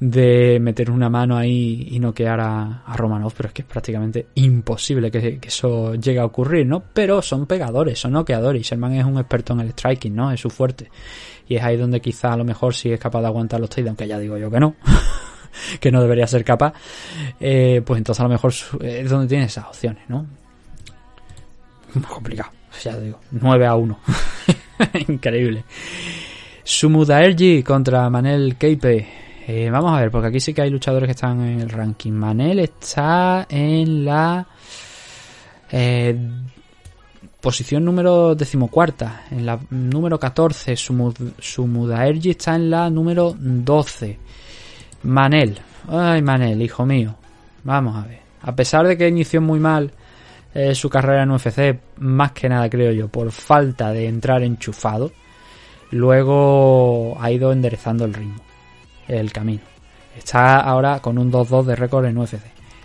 de 0.00 0.58
meter 0.60 0.90
una 0.90 1.08
mano 1.08 1.36
ahí 1.36 1.88
y 1.90 1.98
noquear 1.98 2.40
a, 2.40 2.82
a 2.84 2.96
Romanov, 2.96 3.32
pero 3.36 3.48
es 3.48 3.52
que 3.54 3.62
es 3.62 3.68
prácticamente 3.68 4.26
imposible 4.34 5.10
que, 5.10 5.40
eso 5.42 5.94
llegue 5.94 6.18
a 6.18 6.24
ocurrir, 6.24 6.66
¿no? 6.66 6.82
Pero 6.92 7.22
son 7.22 7.46
pegadores, 7.46 7.98
son 7.98 8.12
noqueadores 8.12 8.60
y 8.60 8.64
Sherman 8.64 8.94
es 8.94 9.04
un 9.04 9.18
experto 9.18 9.54
en 9.54 9.60
el 9.60 9.70
striking, 9.70 10.14
¿no? 10.14 10.30
Es 10.30 10.40
su 10.40 10.50
fuerte. 10.50 10.90
Y 11.48 11.56
es 11.56 11.62
ahí 11.62 11.76
donde 11.76 12.00
quizá 12.00 12.32
a 12.32 12.36
lo 12.36 12.44
mejor 12.44 12.74
sí 12.74 12.92
es 12.92 13.00
capaz 13.00 13.20
de 13.20 13.26
aguantar 13.26 13.60
los 13.60 13.70
takedowns, 13.70 13.90
aunque 13.90 14.08
ya 14.08 14.18
digo 14.18 14.36
yo 14.36 14.50
que 14.50 14.60
no. 14.60 14.76
que 15.80 15.90
no 15.90 16.00
debería 16.02 16.26
ser 16.26 16.44
capaz. 16.44 16.74
Eh, 17.40 17.82
pues 17.84 17.98
entonces 17.98 18.20
a 18.20 18.24
lo 18.24 18.30
mejor 18.30 18.52
es 18.80 19.10
donde 19.10 19.26
tiene 19.26 19.44
esas 19.44 19.66
opciones, 19.66 20.02
¿no? 20.08 20.26
Complicado, 22.08 22.50
ya 22.82 22.96
digo. 22.98 23.18
9 23.30 23.66
a 23.66 23.74
1. 23.74 23.98
Increíble. 25.08 25.64
Sumudaerji 26.62 27.62
contra 27.62 28.10
Manel 28.10 28.56
Keipe. 28.56 29.08
Eh, 29.46 29.70
vamos 29.70 29.96
a 29.96 30.00
ver, 30.02 30.10
porque 30.10 30.28
aquí 30.28 30.40
sí 30.40 30.52
que 30.52 30.60
hay 30.60 30.70
luchadores 30.70 31.06
que 31.06 31.12
están 31.12 31.40
en 31.40 31.60
el 31.60 31.70
ranking. 31.70 32.12
Manel 32.12 32.58
está 32.58 33.46
en 33.48 34.04
la 34.04 34.46
eh, 35.70 36.18
posición 37.40 37.84
número 37.84 38.34
decimocuarta. 38.34 39.24
En 39.30 39.46
la 39.46 39.58
número 39.70 40.18
14. 40.18 40.76
Sumudaerji 40.76 42.30
está 42.30 42.56
en 42.56 42.70
la 42.70 42.90
número 42.90 43.34
12. 43.38 44.18
Manel. 45.04 45.58
Ay, 45.88 46.22
Manel, 46.22 46.60
hijo 46.62 46.84
mío. 46.84 47.14
Vamos 47.64 47.96
a 47.96 48.06
ver. 48.06 48.20
A 48.42 48.54
pesar 48.54 48.86
de 48.86 48.96
que 48.96 49.08
inició 49.08 49.40
muy 49.40 49.60
mal 49.60 49.92
eh, 50.54 50.74
su 50.74 50.88
carrera 50.88 51.22
en 51.22 51.30
UFC, 51.30 51.78
más 51.98 52.32
que 52.32 52.48
nada 52.48 52.68
creo 52.70 52.92
yo, 52.92 53.08
por 53.08 53.30
falta 53.32 53.92
de 53.92 54.06
entrar 54.06 54.42
enchufado, 54.42 55.12
luego 55.90 57.16
ha 57.20 57.30
ido 57.30 57.52
enderezando 57.52 58.04
el 58.04 58.14
ritmo 58.14 58.48
el 59.08 59.32
camino. 59.32 59.62
Está 60.16 60.60
ahora 60.60 61.00
con 61.00 61.18
un 61.18 61.32
2-2 61.32 61.64
de 61.64 61.76
récord 61.76 62.04
en 62.06 62.18
UFC. 62.18 62.42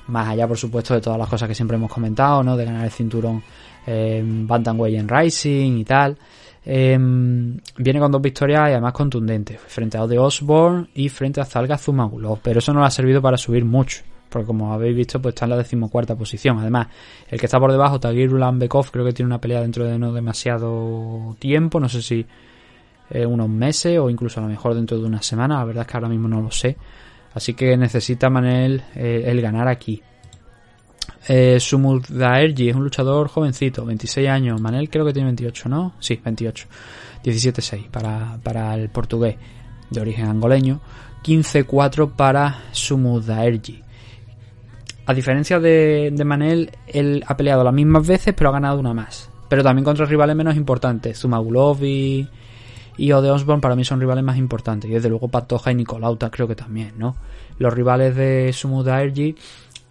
Más 0.08 0.30
allá, 0.30 0.48
por 0.48 0.58
supuesto, 0.58 0.94
de 0.94 1.02
todas 1.02 1.20
las 1.20 1.30
cosas 1.30 1.48
que 1.48 1.56
siempre 1.56 1.78
hemos 1.78 1.92
comentado, 1.92 2.44
¿no? 2.44 2.58
De 2.58 2.66
ganar 2.66 2.86
el 2.86 2.92
cinturón 2.92 3.44
en 3.86 4.48
Bantamweight 4.48 5.00
en 5.00 5.08
Rising 5.08 5.78
y 5.78 5.84
tal. 5.86 6.18
Em, 6.66 7.58
viene 7.78 8.00
con 8.00 8.12
dos 8.12 8.22
victorias 8.22 8.70
y 8.70 8.72
además 8.72 8.94
contundentes. 8.94 9.60
Frente 9.60 9.98
a 9.98 10.04
Ode 10.04 10.18
Osborne 10.18 10.88
y 10.96 11.10
frente 11.10 11.42
a 11.42 11.46
Zalga 11.46 11.78
Zumagulov. 11.78 12.40
Pero 12.42 12.60
eso 12.60 12.74
no 12.74 12.80
le 12.80 12.88
ha 12.88 12.92
servido 12.92 13.22
para 13.22 13.38
subir 13.38 13.66
mucho. 13.66 14.04
Porque 14.30 14.48
como 14.48 14.74
habéis 14.74 14.96
visto, 14.96 15.22
pues 15.22 15.34
está 15.34 15.46
en 15.46 15.52
la 15.52 15.58
decimocuarta 15.58 16.16
posición. 16.16 16.58
Además, 16.60 16.88
el 17.30 17.40
que 17.40 17.46
está 17.46 17.60
por 17.60 17.72
debajo, 17.72 18.00
Tagir 18.00 18.34
Ulambekov, 18.34 18.90
creo 18.90 19.06
que 19.06 19.14
tiene 19.14 19.28
una 19.28 19.40
pelea 19.40 19.62
dentro 19.62 19.86
de 19.86 20.00
no 20.00 20.14
demasiado 20.14 21.36
tiempo. 21.38 21.80
No 21.80 21.90
sé 21.90 22.02
si 22.02 22.26
eh, 23.12 23.26
unos 23.26 23.50
meses 23.50 24.00
o 24.00 24.10
incluso 24.10 24.40
a 24.40 24.44
lo 24.44 24.50
mejor 24.50 24.74
dentro 24.74 24.98
de 24.98 25.06
una 25.06 25.22
semana. 25.22 25.58
La 25.58 25.66
verdad 25.66 25.82
es 25.82 25.88
que 25.88 25.98
ahora 25.98 26.10
mismo 26.10 26.28
no 26.28 26.42
lo 26.42 26.50
sé. 26.50 26.78
Así 27.34 27.54
que 27.54 27.76
necesita 27.78 28.30
Manel 28.30 28.84
eh, 28.96 29.24
el 29.26 29.42
ganar 29.42 29.68
aquí. 29.68 30.02
Eh, 31.28 31.60
Sumudaerji 31.60 32.70
es 32.70 32.76
un 32.76 32.84
luchador 32.84 33.28
jovencito, 33.28 33.86
26 33.86 34.30
años. 34.30 34.60
Manel 34.60 34.90
creo 34.90 35.06
que 35.06 35.14
tiene 35.14 35.28
28, 35.28 35.70
¿no? 35.70 35.94
Sí, 36.00 36.20
28. 36.24 36.68
17-6 37.24 37.90
para, 37.90 38.38
para 38.44 38.76
el 38.76 38.90
portugués 38.90 39.38
de 39.90 40.02
origen 40.02 40.28
angoleño. 40.28 40.82
15-4 41.24 42.12
para 42.12 42.64
Sumudaerji. 42.72 43.82
A 45.06 45.14
diferencia 45.14 45.60
de, 45.60 46.12
de, 46.14 46.26
Manel, 46.26 46.72
él 46.88 47.24
ha 47.28 47.36
peleado 47.36 47.64
las 47.64 47.74
mismas 47.74 48.06
veces, 48.06 48.34
pero 48.34 48.50
ha 48.50 48.54
ganado 48.54 48.80
una 48.80 48.94
más. 48.94 49.30
Pero 49.50 49.64
también 49.64 49.84
contra 49.84 50.06
rivales 50.06 50.36
menos 50.36 50.56
importantes. 50.56 51.20
Zumagulov 51.20 51.84
y, 51.84 52.28
y 52.98 53.12
Ode 53.12 53.30
para 53.62 53.76
mí 53.76 53.84
son 53.84 54.00
rivales 54.00 54.24
más 54.24 54.38
importantes. 54.38 54.90
Y 54.90 54.94
desde 54.94 55.10
luego 55.10 55.28
Patoja 55.30 55.72
y 55.72 55.76
Nicolauta 55.76 56.30
creo 56.30 56.48
que 56.48 56.56
también, 56.56 56.94
¿no? 56.98 57.16
Los 57.58 57.74
rivales 57.74 58.16
de 58.16 58.52
Sumuda 58.54 59.02
Ergi 59.02 59.36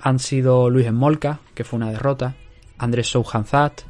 han 0.03 0.19
sido 0.19 0.69
Luis 0.69 0.89
Smolka, 0.89 1.41
que 1.55 1.65
fue 1.65 1.79
una 1.79 1.91
derrota, 1.91 2.35
Andrés 2.79 3.09
Souhanzat, 3.09 3.83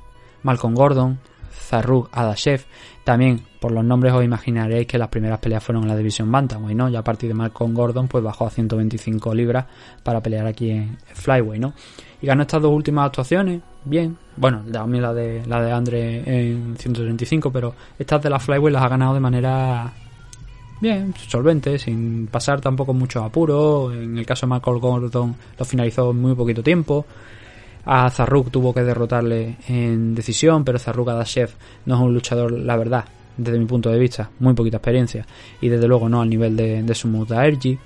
Malcolm 0.42 0.74
Gordon, 0.74 1.18
Zarrug 1.50 2.08
Adashev. 2.12 2.64
También, 3.04 3.42
por 3.60 3.72
los 3.72 3.84
nombres 3.84 4.12
os 4.12 4.22
imaginaréis 4.22 4.86
que 4.86 4.98
las 4.98 5.08
primeras 5.08 5.38
peleas 5.38 5.64
fueron 5.64 5.84
en 5.84 5.88
la 5.88 5.96
división 5.96 6.30
Bantamweight, 6.30 6.76
¿no? 6.76 6.88
Ya 6.88 7.00
a 7.00 7.04
partir 7.04 7.28
de 7.28 7.34
Malcolm 7.34 7.74
Gordon, 7.74 8.08
pues 8.08 8.22
bajó 8.22 8.46
a 8.46 8.50
125 8.50 9.34
libras 9.34 9.66
para 10.02 10.20
pelear 10.20 10.46
aquí 10.46 10.70
en 10.70 10.98
Flyway, 11.14 11.58
¿no? 11.58 11.72
Y 12.20 12.26
ganó 12.26 12.42
estas 12.42 12.62
dos 12.62 12.72
últimas 12.72 13.06
actuaciones, 13.06 13.62
bien. 13.84 14.16
Bueno, 14.36 14.62
también 14.70 15.02
la 15.02 15.14
de, 15.14 15.44
la 15.46 15.62
de 15.62 15.72
Andre 15.72 16.50
en 16.50 16.76
135, 16.76 17.50
pero 17.50 17.74
estas 17.98 18.22
de 18.22 18.30
la 18.30 18.38
Flyway 18.38 18.72
las 18.72 18.82
ha 18.82 18.88
ganado 18.88 19.14
de 19.14 19.20
manera 19.20 19.92
bien, 20.82 21.14
solvente, 21.28 21.78
sin 21.78 22.26
pasar 22.26 22.60
tampoco 22.60 22.92
mucho 22.92 23.24
apuro. 23.24 23.92
En 23.92 24.18
el 24.18 24.26
caso 24.26 24.46
de 24.46 24.50
Malcolm 24.50 24.80
Gordon 24.80 25.36
lo 25.56 25.64
finalizó 25.64 26.10
en 26.10 26.20
muy 26.20 26.34
poquito 26.34 26.62
tiempo. 26.62 27.06
A 27.84 28.10
Zarruk 28.10 28.50
tuvo 28.50 28.74
que 28.74 28.82
derrotarle 28.82 29.56
en 29.68 30.14
decisión, 30.14 30.64
pero 30.64 30.78
Zarruk 30.78 31.08
Adashev 31.08 31.50
no 31.86 31.94
es 31.94 32.00
un 32.00 32.14
luchador, 32.14 32.52
la 32.52 32.76
verdad, 32.76 33.04
desde 33.36 33.58
mi 33.58 33.64
punto 33.64 33.90
de 33.90 33.98
vista, 33.98 34.28
muy 34.40 34.54
poquita 34.54 34.78
experiencia. 34.78 35.24
Y 35.60 35.68
desde 35.68 35.86
luego 35.86 36.08
no 36.08 36.20
al 36.20 36.28
nivel 36.28 36.56
de, 36.56 36.82
de 36.82 36.94
Sumuda 36.94 37.46
Ergi. 37.46 37.78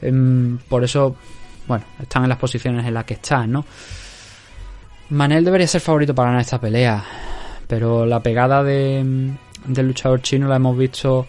Em, 0.00 0.58
por 0.68 0.84
eso, 0.84 1.16
bueno, 1.66 1.84
están 2.00 2.22
en 2.22 2.28
las 2.28 2.38
posiciones 2.38 2.86
en 2.86 2.94
las 2.94 3.04
que 3.04 3.14
están, 3.14 3.50
¿no? 3.50 3.64
Manel 5.10 5.44
debería 5.44 5.66
ser 5.66 5.80
favorito 5.80 6.14
para 6.14 6.28
ganar 6.28 6.42
esta 6.42 6.60
pelea, 6.60 7.02
pero 7.66 8.06
la 8.06 8.22
pegada 8.22 8.62
de, 8.62 9.32
del 9.66 9.86
luchador 9.86 10.22
chino 10.22 10.46
la 10.46 10.56
hemos 10.56 10.76
visto 10.76 11.26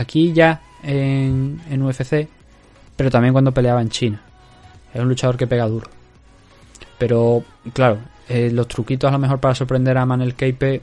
aquí 0.00 0.32
ya 0.32 0.60
en, 0.82 1.82
UFC, 1.82 2.28
pero 2.96 3.10
también 3.10 3.32
cuando 3.32 3.52
peleaba 3.52 3.82
en 3.82 3.90
China. 3.90 4.22
Es 4.92 5.00
un 5.00 5.08
luchador 5.08 5.36
que 5.36 5.46
pega 5.46 5.66
duro. 5.66 5.88
Pero, 6.98 7.44
claro, 7.72 7.98
eh, 8.28 8.50
los 8.52 8.68
truquitos 8.68 9.08
a 9.08 9.12
lo 9.12 9.18
mejor 9.18 9.38
para 9.38 9.54
sorprender 9.54 9.96
a 9.98 10.06
Manel 10.06 10.34
Keipe 10.34 10.82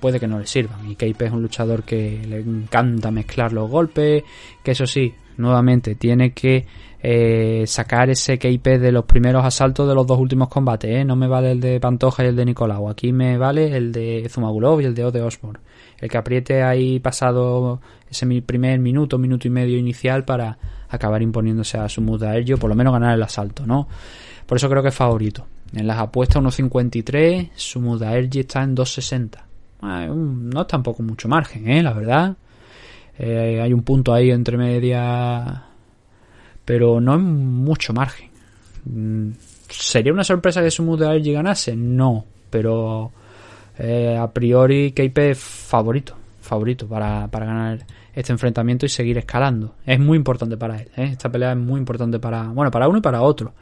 puede 0.00 0.20
que 0.20 0.26
no 0.26 0.38
le 0.38 0.46
sirvan. 0.46 0.90
Y 0.90 0.96
Keipe 0.96 1.26
es 1.26 1.32
un 1.32 1.42
luchador 1.42 1.82
que 1.82 2.22
le 2.26 2.40
encanta 2.40 3.10
mezclar 3.10 3.52
los 3.52 3.70
golpes, 3.70 4.22
que 4.62 4.72
eso 4.72 4.86
sí, 4.86 5.14
nuevamente 5.36 5.94
tiene 5.94 6.32
que 6.32 6.66
eh, 7.02 7.64
sacar 7.66 8.08
ese 8.10 8.38
KIP 8.38 8.66
de 8.66 8.92
los 8.92 9.04
primeros 9.04 9.44
asaltos 9.44 9.86
de 9.88 9.94
los 9.94 10.06
dos 10.06 10.18
últimos 10.18 10.48
combates. 10.48 10.90
¿eh? 10.90 11.04
No 11.04 11.16
me 11.16 11.26
vale 11.26 11.52
el 11.52 11.60
de 11.60 11.80
Pantoja 11.80 12.24
y 12.24 12.28
el 12.28 12.36
de 12.36 12.46
Nicolau. 12.46 12.88
Aquí 12.88 13.12
me 13.12 13.36
vale 13.36 13.76
el 13.76 13.92
de 13.92 14.26
Zumagulov 14.30 14.80
y 14.80 14.84
el 14.86 14.94
de 14.94 15.04
Ode 15.04 15.20
Osborne. 15.20 15.60
El 15.98 16.08
que 16.08 16.18
apriete 16.18 16.62
ahí 16.62 16.98
pasado 17.00 17.80
ese 18.10 18.26
primer 18.42 18.78
minuto, 18.78 19.18
minuto 19.18 19.48
y 19.48 19.50
medio 19.50 19.78
inicial 19.78 20.24
para 20.24 20.58
acabar 20.88 21.22
imponiéndose 21.22 21.78
a 21.78 21.88
su 21.88 22.00
muda 22.00 22.36
ello, 22.36 22.58
por 22.58 22.70
lo 22.70 22.76
menos 22.76 22.92
ganar 22.92 23.14
el 23.14 23.22
asalto, 23.22 23.66
¿no? 23.66 23.88
Por 24.46 24.56
eso 24.56 24.68
creo 24.68 24.82
que 24.82 24.90
es 24.90 24.94
favorito. 24.94 25.46
En 25.72 25.86
las 25.86 25.98
apuestas 25.98 26.42
1.53, 26.42 27.50
su 27.54 28.04
Ergi 28.04 28.40
está 28.40 28.62
en 28.62 28.76
2.60. 28.76 30.14
no 30.14 30.60
es 30.60 30.66
tampoco 30.66 31.02
mucho 31.02 31.28
margen, 31.28 31.68
¿eh? 31.68 31.82
La 31.82 31.92
verdad. 31.92 32.36
Eh, 33.18 33.60
hay 33.62 33.72
un 33.72 33.82
punto 33.82 34.12
ahí 34.12 34.30
entre 34.30 34.56
media 34.56 35.64
pero 36.64 37.00
no 37.00 37.14
en 37.14 37.22
mucho 37.64 37.92
margen. 37.92 38.30
Mm, 38.84 39.30
¿Sería 39.68 40.12
una 40.12 40.24
sorpresa 40.24 40.62
que 40.62 40.70
Sumu 40.70 40.96
de 40.96 41.32
ganase? 41.32 41.76
No, 41.76 42.24
pero 42.50 43.12
eh, 43.78 44.16
a 44.16 44.30
priori 44.32 44.92
KP 44.92 45.30
es 45.30 45.38
favorito, 45.38 46.14
favorito 46.40 46.86
para, 46.86 47.28
para, 47.28 47.46
ganar 47.46 47.86
este 48.14 48.32
enfrentamiento 48.32 48.86
y 48.86 48.88
seguir 48.88 49.18
escalando. 49.18 49.74
Es 49.84 49.98
muy 49.98 50.16
importante 50.16 50.56
para 50.56 50.80
él, 50.80 50.88
¿eh? 50.96 51.08
esta 51.12 51.30
pelea 51.30 51.52
es 51.52 51.58
muy 51.58 51.78
importante 51.78 52.18
para, 52.18 52.48
bueno, 52.48 52.70
para 52.70 52.88
uno 52.88 52.98
y 52.98 53.02
para 53.02 53.22
otro. 53.22 53.52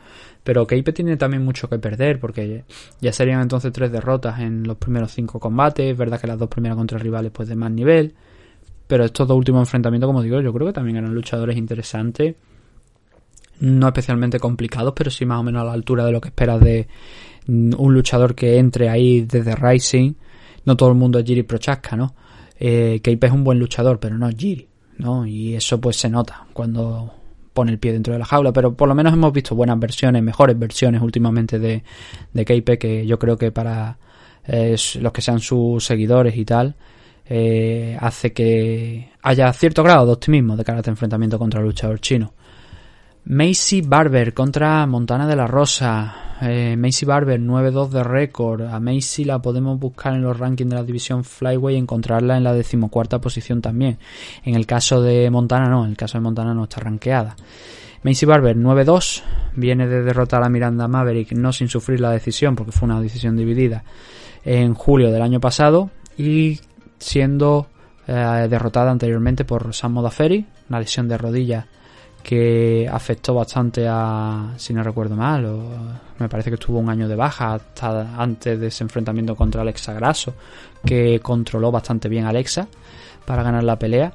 Pero 0.45 0.67
Keipe 0.67 0.93
tiene 0.93 1.17
también 1.17 1.45
mucho 1.45 1.69
que 1.69 1.79
perder 1.79 2.19
porque 2.19 2.65
ya 3.01 3.13
serían 3.13 3.41
entonces 3.41 3.73
tres 3.73 3.93
derrotas 3.93 4.41
en 4.41 4.65
los 4.65 4.77
primeros 4.77 5.13
cinco 5.13 5.39
combates. 5.39 5.93
Es 5.93 5.97
verdad 5.97 6.21
que 6.21 6.27
las 6.27 6.39
dos 6.39 6.49
primeras 6.49 6.77
contra 6.77 6.99
rivales 6.99 7.31
pues 7.33 7.49
de 7.49 7.55
más 7.55 7.71
nivel. 7.71 8.15
Pero 8.89 9.05
estos 9.05 9.29
dos 9.29 9.37
últimos 9.37 9.61
enfrentamientos, 9.61 10.09
como 10.09 10.21
digo, 10.21 10.41
yo 10.41 10.53
creo 10.53 10.67
que 10.67 10.73
también 10.73 10.97
eran 10.97 11.15
luchadores 11.15 11.57
interesantes 11.57 12.35
no 13.63 13.87
especialmente 13.87 14.41
complicados, 14.41 14.93
pero 14.97 15.11
sí 15.11 15.25
más 15.25 15.39
o 15.39 15.45
menos 15.45 15.63
a 15.63 15.67
la 15.67 15.73
altura 15.73 16.05
de 16.05 16.11
lo 16.11 16.21
que 16.21 16.29
esperas 16.29 16.61
de 16.61 16.89
un 17.47 17.95
luchador 17.95 18.35
que 18.35 18.59
entre 18.59 18.89
ahí 18.89 19.23
desde 19.23 19.55
Rising. 19.55 20.15
No 20.65 20.77
todo 20.77 20.91
el 20.91 20.95
mundo 20.95 21.19
es 21.19 21.25
Jiri 21.25 21.43
Prochaska, 21.43 21.97
¿no? 21.97 22.15
Eh, 22.59 23.01
es 23.03 23.33
un 23.33 23.45
buen 23.45 23.59
luchador, 23.59 23.99
pero 23.99 24.17
no 24.17 24.29
es 24.29 24.37
Jiri, 24.37 24.69
¿no? 24.99 25.27
Y 25.27 25.55
eso 25.55 25.81
pues 25.81 25.97
se 25.97 26.09
nota 26.09 26.47
cuando 26.53 27.13
pone 27.53 27.73
el 27.73 27.79
pie 27.79 27.93
dentro 27.93 28.13
de 28.13 28.19
la 28.19 28.25
jaula, 28.25 28.53
pero 28.53 28.75
por 28.75 28.89
lo 28.89 28.95
menos 28.95 29.13
hemos 29.13 29.33
visto 29.33 29.55
buenas 29.55 29.79
versiones, 29.79 30.23
mejores 30.23 30.59
versiones 30.59 31.03
últimamente 31.03 31.59
de, 31.59 31.83
de 32.33 32.45
Keipe, 32.45 32.79
que 32.79 33.07
yo 33.07 33.19
creo 33.19 33.37
que 33.37 33.53
para 33.53 33.99
los 34.47 35.13
que 35.13 35.23
sean 35.23 35.41
sus 35.41 35.85
seguidores 35.85 36.37
y 36.37 36.45
tal, 36.45 36.75
eh, 37.27 37.97
hace 38.01 38.33
que 38.33 39.11
haya 39.23 39.53
cierto 39.53 39.83
grado 39.83 40.07
de 40.07 40.13
optimismo 40.13 40.57
de 40.57 40.65
cara 40.65 40.79
a 40.79 40.81
este 40.81 40.91
enfrentamiento 40.91 41.39
contra 41.39 41.61
el 41.61 41.67
luchador 41.67 42.01
chino. 42.01 42.35
Macy 43.25 43.83
Barber 43.83 44.35
contra 44.35 44.85
Montana 44.87 45.29
de 45.29 45.37
la 45.37 45.47
Rosa. 45.47 46.37
Eh, 46.41 46.77
Macy 46.77 47.07
Barber 47.07 47.41
9-2 47.41 47.91
de 47.91 48.03
récord. 48.03 48.63
A 48.63 48.81
Macy 48.81 49.25
la 49.25 49.41
podemos 49.41 49.79
buscar 49.79 50.15
en 50.15 50.23
los 50.23 50.37
rankings 50.37 50.71
de 50.71 50.77
la 50.77 50.83
división 50.83 51.23
Flyway 51.23 51.77
y 51.77 51.79
encontrarla 51.79 52.37
en 52.37 52.43
la 52.43 52.53
decimocuarta 52.53 53.21
posición 53.21 53.63
también. 53.63 53.99
En 54.45 54.57
el 54.57 54.67
caso 54.67 55.01
de 55.01 55.31
Montana 55.31 55.69
no, 55.69 55.85
en 55.85 55.91
el 55.91 55.97
caso 55.97 56.19
de 56.19 56.23
Montana 56.23 56.53
no 56.53 56.65
está 56.65 56.81
rankeada. 56.81 57.37
Macy 58.03 58.27
Barber 58.27 58.57
9-2 58.57 59.23
viene 59.55 59.87
de 59.87 60.03
derrotar 60.03 60.43
a 60.43 60.49
Miranda 60.49 60.89
Maverick 60.89 61.31
no 61.33 61.53
sin 61.53 61.69
sufrir 61.69 62.01
la 62.01 62.11
decisión 62.11 62.57
porque 62.57 62.73
fue 62.73 62.87
una 62.87 63.01
decisión 63.01 63.37
dividida 63.37 63.85
en 64.45 64.75
julio 64.75 65.13
del 65.13 65.23
año 65.23 65.39
pasado 65.39 65.91
y 66.19 66.59
siendo 66.99 67.69
eh, 68.09 68.49
derrotada 68.51 68.91
anteriormente 68.91 69.45
por 69.45 69.73
Sam 69.73 69.93
Modaferi, 69.93 70.45
una 70.69 70.81
lesión 70.81 71.07
de 71.07 71.17
rodilla 71.17 71.69
que 72.23 72.89
afectó 72.91 73.35
bastante 73.35 73.87
a, 73.89 74.55
si 74.57 74.73
no 74.73 74.83
recuerdo 74.83 75.17
mal, 75.17 75.47
me 76.19 76.29
parece 76.29 76.51
que 76.51 76.55
estuvo 76.55 76.79
un 76.79 76.89
año 76.89 77.09
de 77.09 77.17
baja 77.17 77.55
hasta 77.55 78.17
antes 78.17 78.59
de 78.59 78.69
ese 78.69 78.85
enfrentamiento 78.85 79.35
contra 79.35 79.63
Alexa 79.63 79.93
Grasso, 79.93 80.35
que 80.85 81.21
controló 81.21 81.71
bastante 81.71 82.09
bien 82.09 82.25
a 82.25 82.31
Alexa 82.31 82.69
para 83.25 83.43
ganar 83.43 83.65
la 83.65 83.79
pelea. 83.79 84.13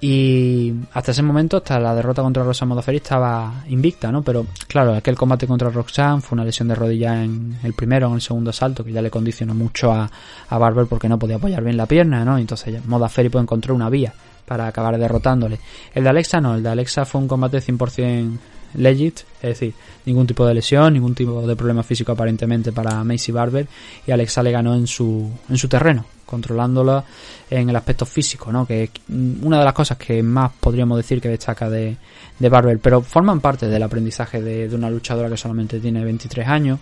Y 0.00 0.72
hasta 0.92 1.10
ese 1.10 1.24
momento, 1.24 1.56
hasta 1.56 1.80
la 1.80 1.92
derrota 1.92 2.22
contra 2.22 2.44
Roxanne 2.44 2.68
Modafferi 2.68 2.98
estaba 2.98 3.64
invicta, 3.68 4.12
¿no? 4.12 4.22
Pero 4.22 4.46
claro, 4.68 4.94
aquel 4.94 5.16
combate 5.16 5.48
contra 5.48 5.70
Roxanne 5.70 6.20
fue 6.20 6.36
una 6.36 6.44
lesión 6.44 6.68
de 6.68 6.76
rodilla 6.76 7.24
en 7.24 7.58
el 7.64 7.72
primero, 7.72 8.06
en 8.06 8.14
el 8.14 8.20
segundo 8.20 8.50
asalto, 8.50 8.84
que 8.84 8.92
ya 8.92 9.02
le 9.02 9.10
condicionó 9.10 9.54
mucho 9.54 9.90
a, 9.90 10.08
a 10.48 10.58
Barber 10.58 10.86
porque 10.86 11.08
no 11.08 11.18
podía 11.18 11.36
apoyar 11.36 11.64
bien 11.64 11.76
la 11.76 11.86
pierna, 11.86 12.24
¿no? 12.24 12.38
Entonces 12.38 12.86
Modafferi 12.86 13.28
pues 13.28 13.42
encontró 13.42 13.74
una 13.74 13.90
vía 13.90 14.14
para 14.48 14.66
acabar 14.66 14.98
derrotándole. 14.98 15.58
El 15.94 16.04
de 16.04 16.10
Alexa 16.10 16.40
no, 16.40 16.54
el 16.54 16.62
de 16.62 16.70
Alexa 16.70 17.04
fue 17.04 17.20
un 17.20 17.28
combate 17.28 17.58
100% 17.58 18.38
legit, 18.74 19.20
es 19.40 19.48
decir, 19.50 19.74
ningún 20.04 20.26
tipo 20.26 20.46
de 20.46 20.54
lesión, 20.54 20.92
ningún 20.92 21.14
tipo 21.14 21.46
de 21.46 21.56
problema 21.56 21.82
físico 21.82 22.12
aparentemente 22.12 22.72
para 22.72 23.02
Macy 23.04 23.32
Barber 23.32 23.66
y 24.06 24.10
Alexa 24.10 24.42
le 24.42 24.50
ganó 24.50 24.74
en 24.74 24.86
su, 24.86 25.30
en 25.48 25.56
su 25.56 25.68
terreno, 25.68 26.04
controlándola 26.26 27.04
en 27.50 27.70
el 27.70 27.76
aspecto 27.76 28.04
físico, 28.04 28.52
¿no? 28.52 28.66
que 28.66 28.84
es 28.84 28.90
una 29.08 29.58
de 29.58 29.64
las 29.64 29.72
cosas 29.72 29.96
que 29.96 30.22
más 30.22 30.52
podríamos 30.60 30.98
decir 30.98 31.20
que 31.20 31.28
destaca 31.28 31.70
de, 31.70 31.96
de 32.38 32.48
Barber, 32.48 32.78
pero 32.78 33.00
forman 33.02 33.40
parte 33.40 33.68
del 33.68 33.82
aprendizaje 33.82 34.42
de, 34.42 34.68
de 34.68 34.76
una 34.76 34.90
luchadora 34.90 35.30
que 35.30 35.36
solamente 35.36 35.80
tiene 35.80 36.04
23 36.04 36.46
años 36.48 36.78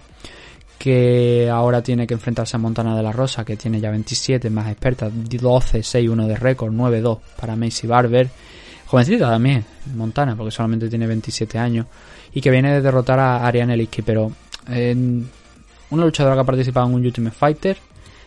que 0.78 1.48
ahora 1.50 1.82
tiene 1.82 2.06
que 2.06 2.14
enfrentarse 2.14 2.56
a 2.56 2.58
Montana 2.58 2.96
de 2.96 3.02
la 3.02 3.12
Rosa, 3.12 3.44
que 3.44 3.56
tiene 3.56 3.80
ya 3.80 3.90
27, 3.90 4.50
más 4.50 4.70
experta, 4.70 5.10
12, 5.10 5.80
6-1 5.80 6.26
de 6.26 6.36
récord, 6.36 6.72
9-2 6.72 7.18
para 7.36 7.56
Macy 7.56 7.86
Barber 7.86 8.30
jovencita 8.86 9.28
también, 9.28 9.64
Montana, 9.94 10.36
porque 10.36 10.52
solamente 10.52 10.88
tiene 10.88 11.06
27 11.06 11.58
años, 11.58 11.86
y 12.32 12.40
que 12.40 12.50
viene 12.50 12.72
de 12.72 12.80
derrotar 12.80 13.18
a 13.18 13.46
Ariane 13.46 13.76
Liski, 13.76 14.02
pero 14.02 14.32
una 14.68 16.04
luchadora 16.04 16.34
que 16.34 16.40
ha 16.40 16.44
participado 16.44 16.86
en 16.86 16.94
un 16.94 17.04
Ultimate 17.04 17.36
Fighter, 17.36 17.76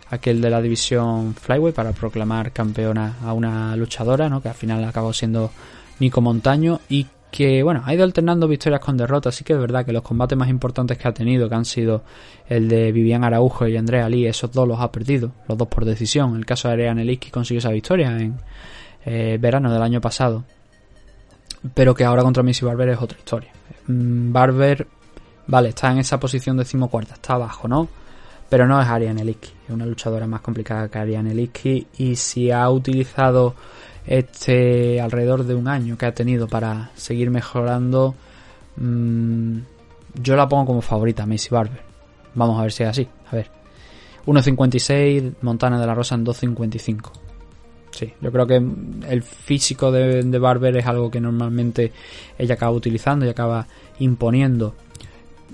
aquel 0.09 0.41
de 0.41 0.49
la 0.49 0.61
división 0.61 1.35
Flyway, 1.35 1.73
para 1.73 1.91
proclamar 1.91 2.51
campeona 2.51 3.17
a 3.23 3.34
una 3.34 3.76
luchadora, 3.76 4.30
¿no? 4.30 4.41
que 4.41 4.49
al 4.49 4.55
final 4.55 4.84
acabó 4.84 5.13
siendo 5.13 5.51
Nico 5.99 6.21
Montaño, 6.21 6.81
y 6.89 7.07
que 7.31 7.61
bueno, 7.61 7.84
ha 7.85 7.93
ido 7.93 8.03
alternando 8.03 8.47
victorias 8.47 8.81
con 8.81 8.97
derrotas, 8.97 9.35
así 9.35 9.43
que 9.43 9.53
es 9.53 9.60
verdad 9.60 9.85
que 9.85 9.93
los 9.93 10.01
combates 10.01 10.38
más 10.38 10.49
importantes 10.49 10.97
que 10.97 11.07
ha 11.07 11.14
tenido, 11.14 11.47
que 11.47 11.56
han 11.56 11.65
sido 11.65 12.03
el 12.47 12.68
de 12.68 12.91
Vivian 12.91 13.23
Araujo 13.23 13.68
y 13.68 13.77
Andrea 13.77 14.10
Lee, 14.10 14.26
esos 14.26 14.51
dos 14.51 14.68
los 14.68 14.80
ha 14.80 14.91
perdido, 14.91 15.31
los 15.47 15.57
dos 15.57 15.68
por 15.68 15.85
decisión. 15.85 16.35
El 16.35 16.45
caso 16.45 16.68
de 16.68 16.73
Ariane 16.73 17.06
Liski 17.06 17.30
consiguió 17.30 17.60
esa 17.60 17.69
victoria 17.69 18.10
en, 18.18 18.35
eh, 19.06 19.38
verano 19.39 19.72
del 19.72 19.81
año 19.81 20.01
pasado. 20.01 20.43
Pero 21.73 21.93
que 21.93 22.03
ahora 22.03 22.23
contra 22.23 22.41
Missy 22.41 22.65
Barber 22.65 22.89
es 22.89 23.01
otra 23.01 23.18
historia. 23.18 23.51
Mm, 23.88 24.31
Barber, 24.31 24.88
vale, 25.47 25.69
está 25.69 25.91
en 25.91 25.99
esa 25.99 26.19
posición 26.19 26.57
decimocuarta, 26.57 27.15
está 27.15 27.34
abajo, 27.34 27.68
¿no? 27.68 27.88
Pero 28.49 28.65
no 28.65 28.81
es 28.81 28.88
Ariane 28.88 29.23
Liski, 29.23 29.51
es 29.65 29.69
una 29.69 29.85
luchadora 29.85 30.26
más 30.26 30.41
complicada 30.41 30.89
que 30.89 30.97
Ariane 30.97 31.35
Liski 31.35 31.85
y 31.97 32.15
si 32.15 32.49
ha 32.49 32.68
utilizado 32.72 33.53
este 34.10 34.99
alrededor 34.99 35.45
de 35.45 35.53
un 35.53 35.68
año 35.68 35.95
que 35.95 36.07
ha 36.07 36.14
tenido 36.15 36.48
para 36.48 36.90
seguir 36.95 37.30
mejorando, 37.30 38.15
mm, 38.76 39.57
yo 40.15 40.36
la 40.36 40.49
pongo 40.49 40.65
como 40.65 40.81
favorita, 40.81 41.27
Missy 41.27 41.49
Barber. 41.49 41.81
Vamos 42.34 42.60
a 42.60 42.64
ver 42.64 42.72
si 42.72 42.81
es 42.81 42.90
así, 42.90 43.07
a 43.31 43.36
ver. 43.36 43.52
1.56, 44.26 45.36
Montana 45.41 45.80
de 45.80 45.86
la 45.86 45.94
Rosa 45.94 46.15
en 46.15 46.26
2.55. 46.26 47.11
Sí, 47.91 48.11
yo 48.19 48.31
creo 48.31 48.48
que 48.48 48.56
el 48.56 49.22
físico 49.22 49.91
de, 49.91 50.40
Barber 50.40 50.76
es 50.77 50.88
algo 50.88 51.11
que 51.11 51.22
normalmente 51.22 51.91
ella 52.38 52.56
acaba 52.56 52.72
utilizando 52.72 53.27
y 53.27 53.30
acaba 53.30 53.68
imponiendo. 53.99 54.73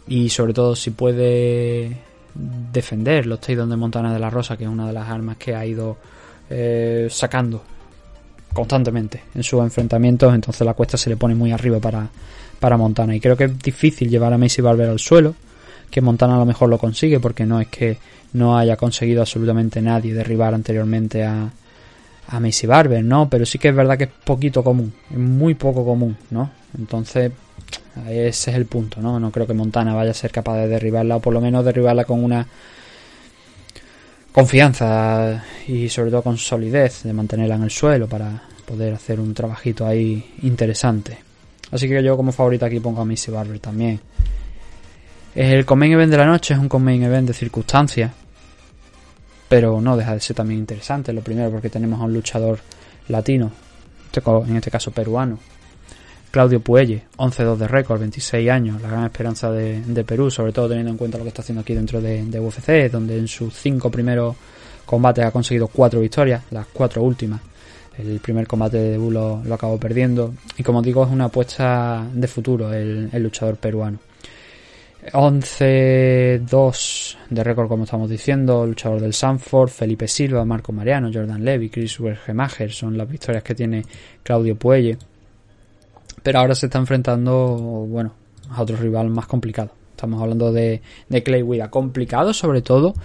Y 0.08 0.30
sobre 0.30 0.54
todo 0.54 0.78
si 0.78 0.92
puede 0.92 1.98
defender 2.34 3.26
los 3.26 3.42
takedowns 3.42 3.70
de 3.70 3.76
Montana 3.76 4.14
de 4.14 4.20
la 4.20 4.30
Rosa, 4.30 4.56
que 4.56 4.64
es 4.64 4.70
una 4.70 4.88
de 4.88 4.94
las 4.94 5.10
armas 5.10 5.36
que 5.36 5.56
ha 5.56 5.66
ido 5.66 5.98
eh, 6.50 7.08
sacando 7.10 7.62
constantemente 8.56 9.22
en 9.36 9.44
sus 9.44 9.62
enfrentamientos, 9.62 10.34
entonces 10.34 10.66
la 10.66 10.74
cuesta 10.74 10.98
se 10.98 11.10
le 11.12 11.18
pone 11.18 11.36
muy 11.36 11.52
arriba 11.52 11.80
para, 11.80 12.08
para 12.60 12.78
Montana. 12.78 13.14
Y 13.16 13.20
creo 13.20 13.38
que 13.38 13.44
es 13.44 13.60
difícil 13.60 14.10
llevar 14.10 14.34
a 14.34 14.38
Macy 14.38 14.62
Barber 14.62 14.90
al 14.90 14.98
suelo, 14.98 15.36
que 15.92 16.02
Montana 16.02 16.36
a 16.36 16.40
lo 16.40 16.46
mejor 16.46 16.70
lo 16.70 16.80
consigue, 16.80 17.20
porque 17.20 17.46
no 17.46 17.60
es 17.60 17.68
que 17.68 17.98
no 18.34 18.58
haya 18.58 18.78
conseguido 18.78 19.22
absolutamente 19.22 19.82
nadie 19.82 20.14
derribar 20.14 20.54
anteriormente 20.54 21.24
a, 21.24 21.52
a 22.30 22.40
Macy 22.40 22.66
Barber, 22.66 23.04
¿no? 23.04 23.30
Pero 23.30 23.46
sí 23.46 23.60
que 23.60 23.70
es 23.70 23.76
verdad 23.76 23.98
que 23.98 24.06
es 24.06 24.10
poquito 24.24 24.64
común, 24.64 24.94
es 25.12 25.18
muy 25.18 25.54
poco 25.54 25.86
común, 25.86 26.18
¿no? 26.32 26.50
Entonces, 26.78 27.32
ese 28.08 28.52
es 28.52 28.58
el 28.58 28.66
punto, 28.66 29.02
¿no? 29.02 29.20
No 29.20 29.32
creo 29.32 29.46
que 29.46 29.54
Montana 29.54 29.94
vaya 29.94 30.12
a 30.12 30.16
ser 30.16 30.32
capaz 30.32 30.58
de 30.58 30.68
derribarla, 30.68 31.18
o 31.18 31.20
por 31.20 31.34
lo 31.34 31.42
menos 31.42 31.64
derribarla 31.66 32.06
con 32.06 32.24
una 32.24 32.48
confianza 34.36 35.46
y 35.66 35.88
sobre 35.88 36.12
todo 36.12 36.22
con 36.22 36.38
solidez 36.38 37.04
de 37.04 37.14
mantenerla 37.14 37.56
en 37.56 37.64
el 37.64 37.72
suelo 37.72 38.06
para 38.06 38.44
poder 38.66 38.94
hacer 38.94 39.18
un 39.18 39.34
trabajito 39.34 39.88
ahí 39.88 40.34
interesante. 40.42 41.18
Así 41.72 41.88
que 41.88 42.04
yo 42.04 42.18
como 42.18 42.34
favorita 42.34 42.66
aquí 42.66 42.82
pongo 42.82 43.02
a 43.02 43.06
Missy 43.06 43.32
Barber 43.32 43.62
también. 43.62 43.98
El 45.34 45.66
main 45.78 45.94
event 45.94 46.12
de 46.12 46.18
la 46.18 46.26
noche 46.26 46.54
es 46.54 46.60
un 46.60 46.84
main 46.84 47.02
event 47.02 47.30
de 47.30 47.34
circunstancias 47.34 48.12
pero 49.48 49.80
no 49.80 49.96
deja 49.96 50.14
de 50.14 50.20
ser 50.20 50.36
también 50.36 50.60
interesante. 50.60 51.14
Lo 51.14 51.22
primero 51.22 51.50
porque 51.50 51.70
tenemos 51.70 52.02
a 52.02 52.04
un 52.04 52.14
luchador 52.14 52.60
latino, 53.08 53.54
este 54.06 54.22
en 54.30 54.58
este 54.58 54.70
caso 54.70 54.92
peruano, 54.92 55.40
Claudio 56.36 56.60
Puelle, 56.60 57.04
11-2 57.16 57.56
de 57.56 57.66
récord, 57.66 58.02
26 58.02 58.50
años, 58.50 58.82
la 58.82 58.90
gran 58.90 59.06
esperanza 59.06 59.50
de, 59.54 60.04
Perú, 60.04 60.30
sobre 60.30 60.52
todo 60.52 60.68
teniendo 60.68 60.92
en 60.92 60.98
cuenta 60.98 61.18
lo 61.18 61.24
que 61.24 61.30
está 61.30 61.42
haciendo 61.42 61.62
aquí 61.62 61.74
dentro 61.74 62.02
de, 62.02 62.40
UFC, 62.42 62.92
donde 62.92 63.18
en 63.18 63.30
sus 63.30 63.54
cinco 63.54 63.90
primeros 63.90 64.36
combates 64.86 65.24
ha 65.24 65.32
conseguido 65.32 65.70
cuatro 65.70 66.02
victorias, 66.02 66.44
las 66.52 66.68
cuatro 66.68 67.04
últimas. 67.04 67.40
El 67.98 68.20
primer 68.20 68.48
combate 68.48 68.76
de 68.76 68.92
debut 68.92 69.14
lo, 69.14 69.42
acabó 69.54 69.80
perdiendo. 69.80 70.34
Y 70.58 70.64
como 70.64 70.82
digo, 70.82 71.06
es 71.06 71.10
una 71.10 71.24
apuesta 71.26 72.06
de 72.14 72.28
futuro 72.28 72.74
el 72.74 73.24
luchador 73.24 73.56
peruano. 73.56 74.00
11-2 75.14 77.18
de 77.30 77.44
récord, 77.46 77.70
como 77.70 77.86
estamos 77.86 78.10
diciendo, 78.10 78.66
luchador 78.66 79.00
del 79.00 79.14
Sanford, 79.14 79.70
Felipe 79.70 80.10
Silva, 80.10 80.44
Marco 80.44 80.74
Mariano, 80.74 81.10
Jordan 81.14 81.46
Levy, 81.46 81.70
Chris 81.70 81.98
Wergemacher, 82.00 82.74
son 82.74 82.98
las 82.98 83.10
victorias 83.10 83.44
que 83.44 83.56
tiene 83.56 83.84
Claudio 84.22 84.58
Puelle. 84.58 84.98
Pero 86.26 86.40
ahora 86.40 86.56
se 86.56 86.66
está 86.66 86.80
enfrentando, 86.80 87.36
bueno, 87.88 88.14
a 88.50 88.60
otro 88.60 88.76
rival 88.78 89.12
más 89.12 89.28
complicado. 89.28 89.70
Estamos 89.92 90.20
hablando 90.20 90.52
de, 90.52 90.82
Clay 91.24 91.44
Wida, 91.44 91.70
complicado 91.70 92.34
sobre 92.34 92.64
todo 92.64 92.96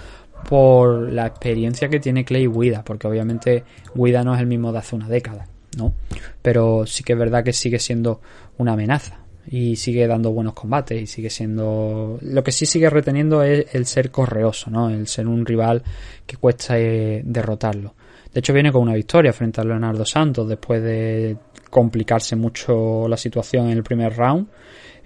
por 0.49 1.13
la 1.13 1.27
experiencia 1.27 1.91
que 1.91 2.01
tiene 2.01 2.25
Clay 2.25 2.47
Wida, 2.47 2.83
porque 2.83 3.07
obviamente 3.07 3.65
Wida 3.95 4.25
no 4.25 4.35
es 4.35 4.41
el 4.41 4.47
mismo 4.47 4.73
de 4.73 4.79
hace 4.79 4.97
una 4.97 5.07
década, 5.07 5.49
¿no? 5.77 5.93
Pero 6.41 6.87
sí 6.87 7.05
que 7.05 7.13
es 7.13 7.19
verdad 7.19 7.45
que 7.45 7.53
sigue 7.53 7.79
siendo 7.79 8.23
una 8.57 8.73
amenaza 8.73 9.19
y 9.47 9.77
sigue 9.77 10.07
dando 10.07 10.33
buenos 10.33 10.55
combates 10.55 11.03
y 11.03 11.07
sigue 11.07 11.29
siendo 11.29 12.19
lo 12.23 12.43
que 12.43 12.53
sí 12.53 12.65
sigue 12.65 12.89
reteniendo 12.89 13.43
es 13.43 13.75
el 13.75 13.87
ser 13.87 14.11
correoso 14.11 14.71
no 14.71 14.91
el 14.91 15.07
ser 15.07 15.27
un 15.27 15.47
rival 15.47 15.83
que 16.27 16.37
cuesta 16.37 16.79
eh, 16.79 17.23
derrotarlo 17.25 17.95
de 18.33 18.41
hecho 18.41 18.53
viene 18.53 18.71
con 18.73 18.83
una 18.83 18.95
victoria 18.95 19.33
frente 19.33 19.61
a 19.61 19.65
Leonardo 19.65 20.05
Santos 20.05 20.49
después 20.49 20.83
de 20.83 21.37
complicarse 21.69 22.37
mucho 22.37 23.09
la 23.09 23.17
situación 23.17 23.67
en 23.67 23.79
el 23.79 23.83
primer 23.83 24.17
round. 24.17 24.49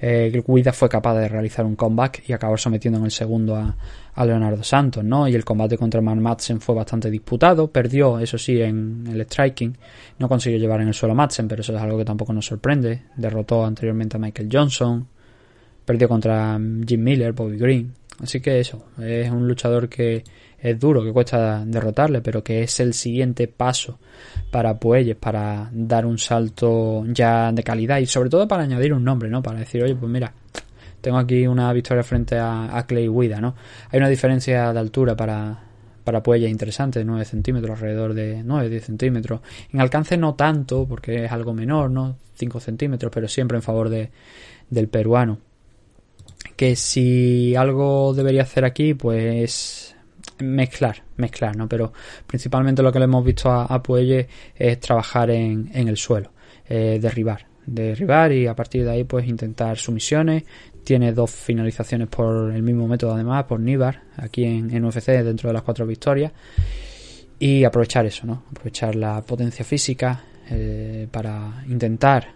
Eh, 0.01 0.43
Guida 0.47 0.73
fue 0.73 0.89
capaz 0.89 1.15
de 1.15 1.29
realizar 1.29 1.65
un 1.65 1.77
comeback 1.77 2.29
y 2.29 2.33
acabar 2.33 2.59
sometiendo 2.59 2.99
en 2.99 3.07
el 3.07 3.11
segundo 3.11 3.57
a, 3.57 3.77
Leonardo 4.25 4.63
Santos, 4.63 5.03
¿no? 5.03 5.27
Y 5.27 5.35
el 5.35 5.45
combate 5.45 5.79
contra 5.79 6.01
Man 6.01 6.21
Madsen 6.21 6.61
fue 6.61 6.75
bastante 6.75 7.11
disputado, 7.11 7.71
perdió, 7.71 8.19
eso 8.19 8.39
sí, 8.39 8.61
en 8.61 9.05
el 9.11 9.23
striking, 9.23 9.77
no 10.19 10.29
consiguió 10.29 10.59
llevar 10.59 10.83
en 10.83 10.89
el 10.89 10.95
suelo 10.95 11.15
a 11.15 11.17
Madsen, 11.17 11.49
pero 11.49 11.63
eso 11.63 11.75
es 11.75 11.83
algo 11.83 11.99
que 11.99 12.05
tampoco 12.05 12.33
nos 12.33 12.47
sorprende, 12.47 13.03
derrotó 13.17 13.65
anteriormente 13.65 14.17
a 14.17 14.21
Michael 14.21 14.49
Johnson, 14.53 15.09
perdió 15.85 16.09
contra 16.09 16.61
Jim 16.87 17.03
Miller, 17.03 17.33
Bobby 17.33 17.57
Green, 17.57 17.93
Así 18.21 18.41
que 18.41 18.61
eso, 18.61 18.87
es 19.01 19.31
un 19.31 19.49
luchador 19.49 19.89
que 19.89 20.23
es 20.65 20.81
duro, 20.81 21.05
que 21.05 21.12
cuesta 21.12 21.62
derrotarle, 21.62 22.23
pero 22.23 22.43
que 22.43 22.62
es 22.62 22.81
el 22.81 22.95
siguiente 22.95 23.49
paso 23.49 23.99
para 24.51 24.81
Puelles, 24.81 25.15
para 25.15 25.69
dar 25.70 26.07
un 26.07 26.16
salto 26.16 27.05
ya 27.07 27.53
de 27.53 27.62
calidad 27.62 27.99
y 27.99 28.07
sobre 28.07 28.31
todo 28.31 28.49
para 28.49 28.62
añadir 28.62 28.95
un 28.95 29.05
nombre, 29.05 29.28
¿no? 29.28 29.43
Para 29.43 29.59
decir, 29.59 29.82
oye, 29.82 29.95
pues 29.95 30.11
mira, 30.11 30.32
tengo 31.03 31.19
aquí 31.19 31.47
una 31.47 31.70
victoria 31.74 32.03
frente 32.03 32.39
a, 32.39 32.82
Clay 32.89 33.09
Guida, 33.09 33.43
¿no? 33.43 33.55
Hay 33.91 33.99
una 33.99 34.09
diferencia 34.09 34.73
de 34.73 34.78
altura 34.81 35.15
para, 35.15 35.65
para 36.03 36.23
Puelles 36.23 36.51
interesante, 36.51 37.01
de 37.01 37.05
9 37.05 37.27
centímetros, 37.27 37.77
alrededor 37.77 38.15
de 38.15 38.43
9-10 38.43 38.81
centímetros. 38.81 39.41
En 39.70 39.82
alcance 39.82 40.16
no 40.16 40.35
tanto, 40.35 40.86
porque 40.89 41.27
es 41.27 41.32
algo 41.32 41.53
menor, 41.53 41.91
¿no? 41.91 42.16
5 42.36 42.59
centímetros, 42.59 43.12
pero 43.12 43.28
siempre 43.28 43.59
en 43.59 43.62
favor 43.62 43.91
de, 43.91 44.11
del 44.70 44.89
peruano 44.89 45.41
que 46.57 46.77
si 46.77 47.57
algo 47.57 48.15
debería 48.15 48.43
hacer 48.43 48.65
aquí, 48.65 48.95
pues 48.95 49.94
mezclar, 50.39 51.02
mezclar, 51.16 51.56
¿no? 51.56 51.69
Pero 51.69 51.93
principalmente 52.27 52.82
lo 52.82 52.93
que 52.93 52.98
le 52.98 53.05
hemos 53.05 53.24
visto 53.24 53.51
a, 53.51 53.65
a 53.65 53.82
Puelle 53.82 54.28
es 54.55 54.81
trabajar 54.81 55.31
en, 55.31 55.70
el 55.74 55.97
suelo, 55.97 56.32
eh, 56.69 56.98
derribar, 57.01 57.47
derribar 57.66 58.32
y 58.32 58.47
a 58.47 58.55
partir 58.55 58.85
de 58.85 58.90
ahí 58.90 59.05
pues 59.05 59.27
intentar 59.27 59.77
sumisiones. 59.77 60.44
Tiene 60.82 61.12
dos 61.12 61.31
finalizaciones 61.31 62.09
por 62.09 62.52
el 62.52 62.62
mismo 62.62 62.86
método 62.86 63.15
además, 63.15 63.44
por 63.44 63.59
Nibar, 63.59 64.02
aquí 64.19 64.44
en, 64.44 64.70
en 64.70 64.85
UFC 64.85 65.06
dentro 65.06 65.48
de 65.48 65.55
las 65.55 65.62
cuatro 65.62 65.86
victorias. 65.86 66.32
Y 67.39 67.65
aprovechar 67.65 68.05
eso, 68.06 68.27
¿no? 68.27 68.44
Aprovechar 68.51 68.94
la 68.94 69.23
potencia 69.23 69.65
física 69.65 70.23
eh, 70.51 71.09
para 71.11 71.65
intentar 71.69 72.28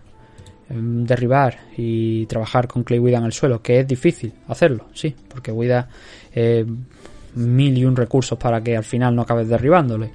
Em, 0.71 1.07
derribar 1.07 1.57
y 1.79 2.27
trabajar 2.27 2.69
con 2.69 2.85
Clay 2.85 2.99
Wida 2.99 3.17
en 3.17 3.25
el 3.25 3.33
suelo, 3.33 3.63
que 3.63 3.81
es 3.81 3.87
difícil 3.87 4.35
hacerlo, 4.49 4.89
sí, 4.93 5.15
porque 5.29 5.51
Wida 5.51 5.89
eh, 6.35 6.67
mil 7.39 7.77
y 7.79 7.85
un 7.85 7.97
recursos 7.97 8.39
para 8.39 8.63
que 8.63 8.77
al 8.77 8.85
final 8.85 9.15
no 9.15 9.23
acabes 9.23 9.49
derribándole. 9.49 10.11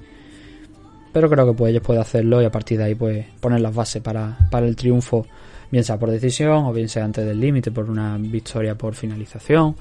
Pero 1.12 1.30
creo 1.30 1.46
que 1.46 1.52
pues, 1.52 1.80
puede 1.80 2.00
hacerlo 2.00 2.42
y 2.42 2.44
a 2.44 2.50
partir 2.50 2.78
de 2.78 2.84
ahí 2.84 2.94
pues 2.94 3.24
poner 3.40 3.60
las 3.60 3.74
bases 3.74 4.02
para, 4.02 4.36
para 4.50 4.66
el 4.66 4.74
triunfo, 4.74 5.26
bien 5.70 5.84
sea 5.84 5.98
por 5.98 6.10
decisión 6.10 6.66
o 6.66 6.72
bien 6.72 6.88
sea 6.88 7.04
antes 7.04 7.24
del 7.24 7.38
límite 7.38 7.70
por 7.70 7.88
una 7.88 8.16
victoria 8.18 8.76
por 8.76 8.94
finalización. 8.94 9.76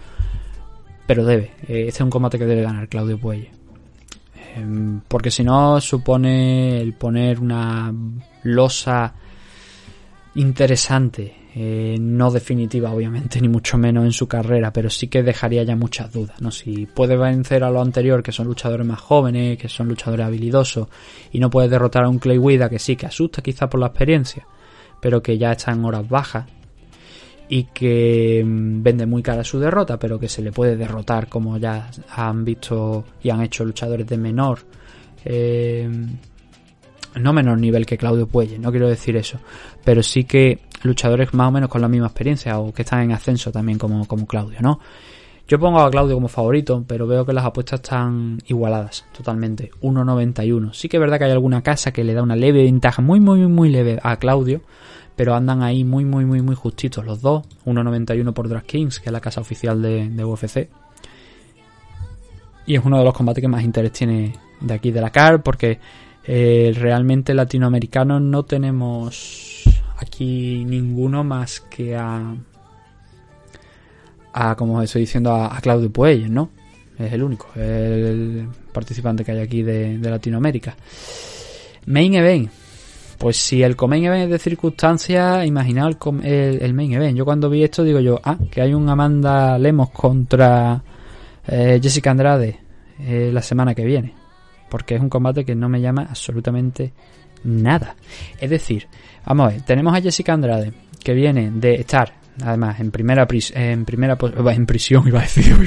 Pero 1.05 1.25
debe, 1.25 1.51
eh, 1.67 1.85
este 1.87 1.89
es 1.89 2.01
un 2.01 2.09
combate 2.09 2.39
que 2.39 2.45
debe 2.45 2.61
ganar 2.61 2.87
Claudio 2.87 3.17
Puelle. 3.17 3.51
Em, 4.55 5.01
porque 5.07 5.31
si 5.31 5.43
no 5.43 5.81
supone 5.81 6.79
el 6.79 6.93
poner 6.93 7.39
una 7.39 7.91
losa 8.43 9.13
interesante, 10.35 11.42
eh, 11.55 11.97
no 11.99 12.31
definitiva 12.31 12.91
obviamente, 12.91 13.39
ni 13.41 13.47
mucho 13.47 13.77
menos 13.77 14.05
en 14.05 14.11
su 14.11 14.27
carrera, 14.27 14.73
pero 14.73 14.89
sí 14.89 15.07
que 15.07 15.23
dejaría 15.23 15.63
ya 15.63 15.75
muchas 15.75 16.11
dudas, 16.11 16.41
¿no? 16.41 16.51
Si 16.51 16.85
puede 16.85 17.15
vencer 17.15 17.63
a 17.63 17.69
lo 17.69 17.81
anterior, 17.81 18.23
que 18.23 18.31
son 18.31 18.47
luchadores 18.47 18.85
más 18.85 18.99
jóvenes, 18.99 19.57
que 19.57 19.69
son 19.69 19.87
luchadores 19.87 20.25
habilidosos, 20.25 20.87
y 21.31 21.39
no 21.39 21.49
puede 21.49 21.69
derrotar 21.69 22.03
a 22.05 22.09
un 22.09 22.19
Clay 22.19 22.37
Wida 22.37 22.69
que 22.69 22.79
sí, 22.79 22.95
que 22.95 23.05
asusta 23.05 23.41
quizá 23.41 23.69
por 23.69 23.79
la 23.79 23.87
experiencia, 23.87 24.47
pero 24.99 25.21
que 25.21 25.37
ya 25.37 25.51
está 25.51 25.71
en 25.71 25.85
horas 25.85 26.07
bajas, 26.07 26.45
y 27.49 27.65
que 27.65 28.43
mm, 28.43 28.81
vende 28.81 29.05
muy 29.05 29.21
cara 29.21 29.43
su 29.43 29.59
derrota, 29.59 29.99
pero 29.99 30.19
que 30.19 30.29
se 30.29 30.41
le 30.41 30.51
puede 30.51 30.75
derrotar 30.75 31.27
como 31.27 31.57
ya 31.57 31.89
han 32.15 32.43
visto 32.43 33.05
y 33.21 33.29
han 33.29 33.41
hecho 33.41 33.63
luchadores 33.63 34.07
de 34.07 34.17
menor 34.17 34.59
eh, 35.25 35.89
no 37.15 37.33
menor 37.33 37.59
nivel 37.59 37.85
que 37.85 37.97
Claudio 37.97 38.27
Puelle, 38.27 38.59
no 38.59 38.71
quiero 38.71 38.89
decir 38.89 39.15
eso, 39.15 39.39
pero 39.83 40.01
sí 40.01 40.23
que 40.23 40.59
luchadores 40.83 41.33
más 41.33 41.47
o 41.47 41.51
menos 41.51 41.69
con 41.69 41.81
la 41.81 41.87
misma 41.87 42.07
experiencia 42.07 42.59
o 42.59 42.73
que 42.73 42.83
están 42.83 43.01
en 43.01 43.11
ascenso 43.11 43.51
también 43.51 43.77
como, 43.77 44.07
como 44.07 44.27
Claudio, 44.27 44.59
¿no? 44.61 44.79
Yo 45.45 45.59
pongo 45.59 45.81
a 45.81 45.91
Claudio 45.91 46.15
como 46.15 46.29
favorito, 46.29 46.85
pero 46.87 47.05
veo 47.05 47.25
que 47.25 47.33
las 47.33 47.43
apuestas 47.43 47.81
están 47.81 48.39
igualadas 48.47 49.05
totalmente. 49.15 49.71
1.91. 49.81 50.73
Sí 50.73 50.87
que 50.87 50.97
es 50.97 51.01
verdad 51.01 51.17
que 51.17 51.25
hay 51.25 51.31
alguna 51.31 51.61
casa 51.61 51.91
que 51.91 52.03
le 52.03 52.13
da 52.13 52.23
una 52.23 52.37
leve 52.37 52.63
ventaja, 52.63 53.01
muy, 53.01 53.19
muy, 53.19 53.45
muy 53.47 53.69
leve 53.69 53.99
a 54.01 54.15
Claudio, 54.17 54.61
pero 55.17 55.35
andan 55.35 55.61
ahí 55.61 55.83
muy, 55.83 56.05
muy, 56.05 56.23
muy, 56.23 56.41
muy 56.41 56.55
justitos 56.55 57.05
los 57.05 57.21
dos. 57.21 57.43
1.91 57.65 58.33
por 58.33 58.47
DraftKings, 58.47 59.01
que 59.01 59.09
es 59.09 59.13
la 59.13 59.19
casa 59.19 59.41
oficial 59.41 59.81
de, 59.81 60.23
UFC. 60.23 60.69
Y 62.65 62.75
es 62.75 62.85
uno 62.85 62.97
de 62.97 63.03
los 63.03 63.13
combates 63.13 63.41
que 63.41 63.49
más 63.49 63.63
interés 63.63 63.91
tiene 63.91 64.33
de 64.61 64.73
aquí 64.73 64.91
de 64.91 65.01
la 65.01 65.09
CAR, 65.09 65.43
porque 65.43 65.77
eh, 66.23 66.73
realmente 66.73 67.33
latinoamericanos 67.33 68.21
no 68.21 68.43
tenemos 68.43 69.65
aquí 70.03 70.63
ninguno 70.65 71.23
más 71.23 71.59
que 71.61 71.95
a, 71.95 72.35
a 74.33 74.55
como 74.55 74.81
estoy 74.81 75.01
diciendo, 75.01 75.33
a, 75.33 75.59
Claudio 75.61 75.91
Puelles, 75.91 76.29
¿no? 76.29 76.49
Es 76.97 77.11
el 77.11 77.23
único, 77.23 77.47
el 77.55 78.47
participante 78.71 79.23
que 79.23 79.31
hay 79.31 79.39
aquí 79.39 79.63
de, 79.63 79.97
Latinoamérica. 79.97 80.75
Main 81.87 82.13
Event. 82.15 82.49
Pues 83.17 83.37
si 83.37 83.63
el 83.63 83.77
main 83.87 84.03
event 84.03 84.25
es 84.25 84.29
de 84.31 84.39
circunstancias, 84.39 85.45
imaginaos 85.45 85.95
el, 86.23 86.73
main 86.73 86.91
event. 86.91 87.17
Yo 87.17 87.23
cuando 87.23 87.49
vi 87.49 87.63
esto 87.63 87.83
digo 87.83 88.01
yo, 88.01 88.19
ah, 88.21 88.37
que 88.51 88.61
hay 88.61 88.73
un 88.73 88.89
Amanda 88.89 89.57
Lemos 89.57 89.91
contra 89.91 90.83
eh, 91.47 91.79
Jessica 91.81 92.11
Andrade 92.11 92.59
eh, 92.99 93.29
la 93.31 93.41
semana 93.41 93.73
que 93.73 93.85
viene 93.85 94.23
porque 94.73 94.95
es 94.95 95.01
un 95.01 95.09
combate 95.09 95.45
que 95.45 95.53
no 95.53 95.69
me 95.69 95.81
llama 95.81 96.07
absolutamente 96.09 96.93
nada. 97.43 97.95
Es 98.39 98.49
decir, 98.49 98.87
vamos 99.25 99.47
a 99.47 99.53
ver, 99.53 99.61
tenemos 99.61 99.95
a 99.95 100.01
Jessica 100.01 100.33
Andrade, 100.33 100.73
que 101.03 101.13
viene 101.13 101.51
de 101.51 101.75
estar, 101.75 102.13
además, 102.43 102.79
en 102.79 102.91
primera, 102.91 103.27
en 103.53 103.85
primera 103.85 104.17
en 104.19 104.65
prisión, 104.65 105.07
iba 105.07 105.19
a 105.19 105.23
decir, 105.23 105.55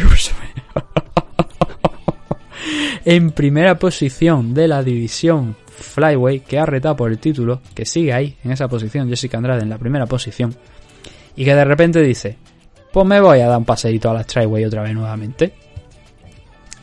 en 3.05 3.31
primera 3.31 3.79
posición 3.79 4.55
de 4.55 4.69
la 4.69 4.83
división 4.83 5.57
Flyway, 5.67 6.41
que 6.41 6.59
ha 6.59 6.67
retado 6.67 6.97
por 6.97 7.11
el 7.11 7.19
título, 7.19 7.61
que 7.75 7.85
sigue 7.85 8.13
ahí, 8.13 8.37
en 8.45 8.53
esa 8.53 8.69
posición, 8.69 9.09
Jessica 9.09 9.37
Andrade 9.37 9.63
en 9.63 9.71
la 9.71 9.79
primera 9.79 10.07
posición, 10.07 10.55
y 11.37 11.45
que 11.45 11.55
de 11.55 11.65
repente 11.65 12.03
dice, 12.03 12.39
pues 12.93 13.07
me 13.07 13.21
voy 13.21 13.41
a 13.41 13.49
dar 13.49 13.59
un 13.59 13.65
paseíto 13.65 14.11
a 14.11 14.15
la 14.15 14.23
Strikeway 14.23 14.65
otra 14.65 14.83
vez 14.83 14.95
nuevamente 14.95 15.53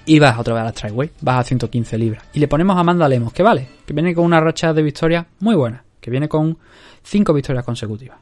y 0.05 0.19
vas 0.19 0.37
otra 0.37 0.53
vez 0.53 0.61
a 0.61 0.65
la 0.65 0.71
Tryway, 0.71 1.11
vas 1.21 1.39
a 1.39 1.43
115 1.43 1.97
libras. 1.97 2.23
Y 2.33 2.39
le 2.39 2.47
ponemos 2.47 2.75
a 2.75 2.81
Amanda 2.81 3.07
Lemos, 3.07 3.33
que 3.33 3.43
vale, 3.43 3.67
que 3.85 3.93
viene 3.93 4.13
con 4.13 4.25
una 4.25 4.39
racha 4.39 4.73
de 4.73 4.83
victorias 4.83 5.25
muy 5.39 5.55
buena, 5.55 5.82
que 6.03 6.11
viene 6.11 6.27
con 6.27 6.57
5 7.03 7.33
victorias 7.33 7.63
consecutivas. 7.63 8.17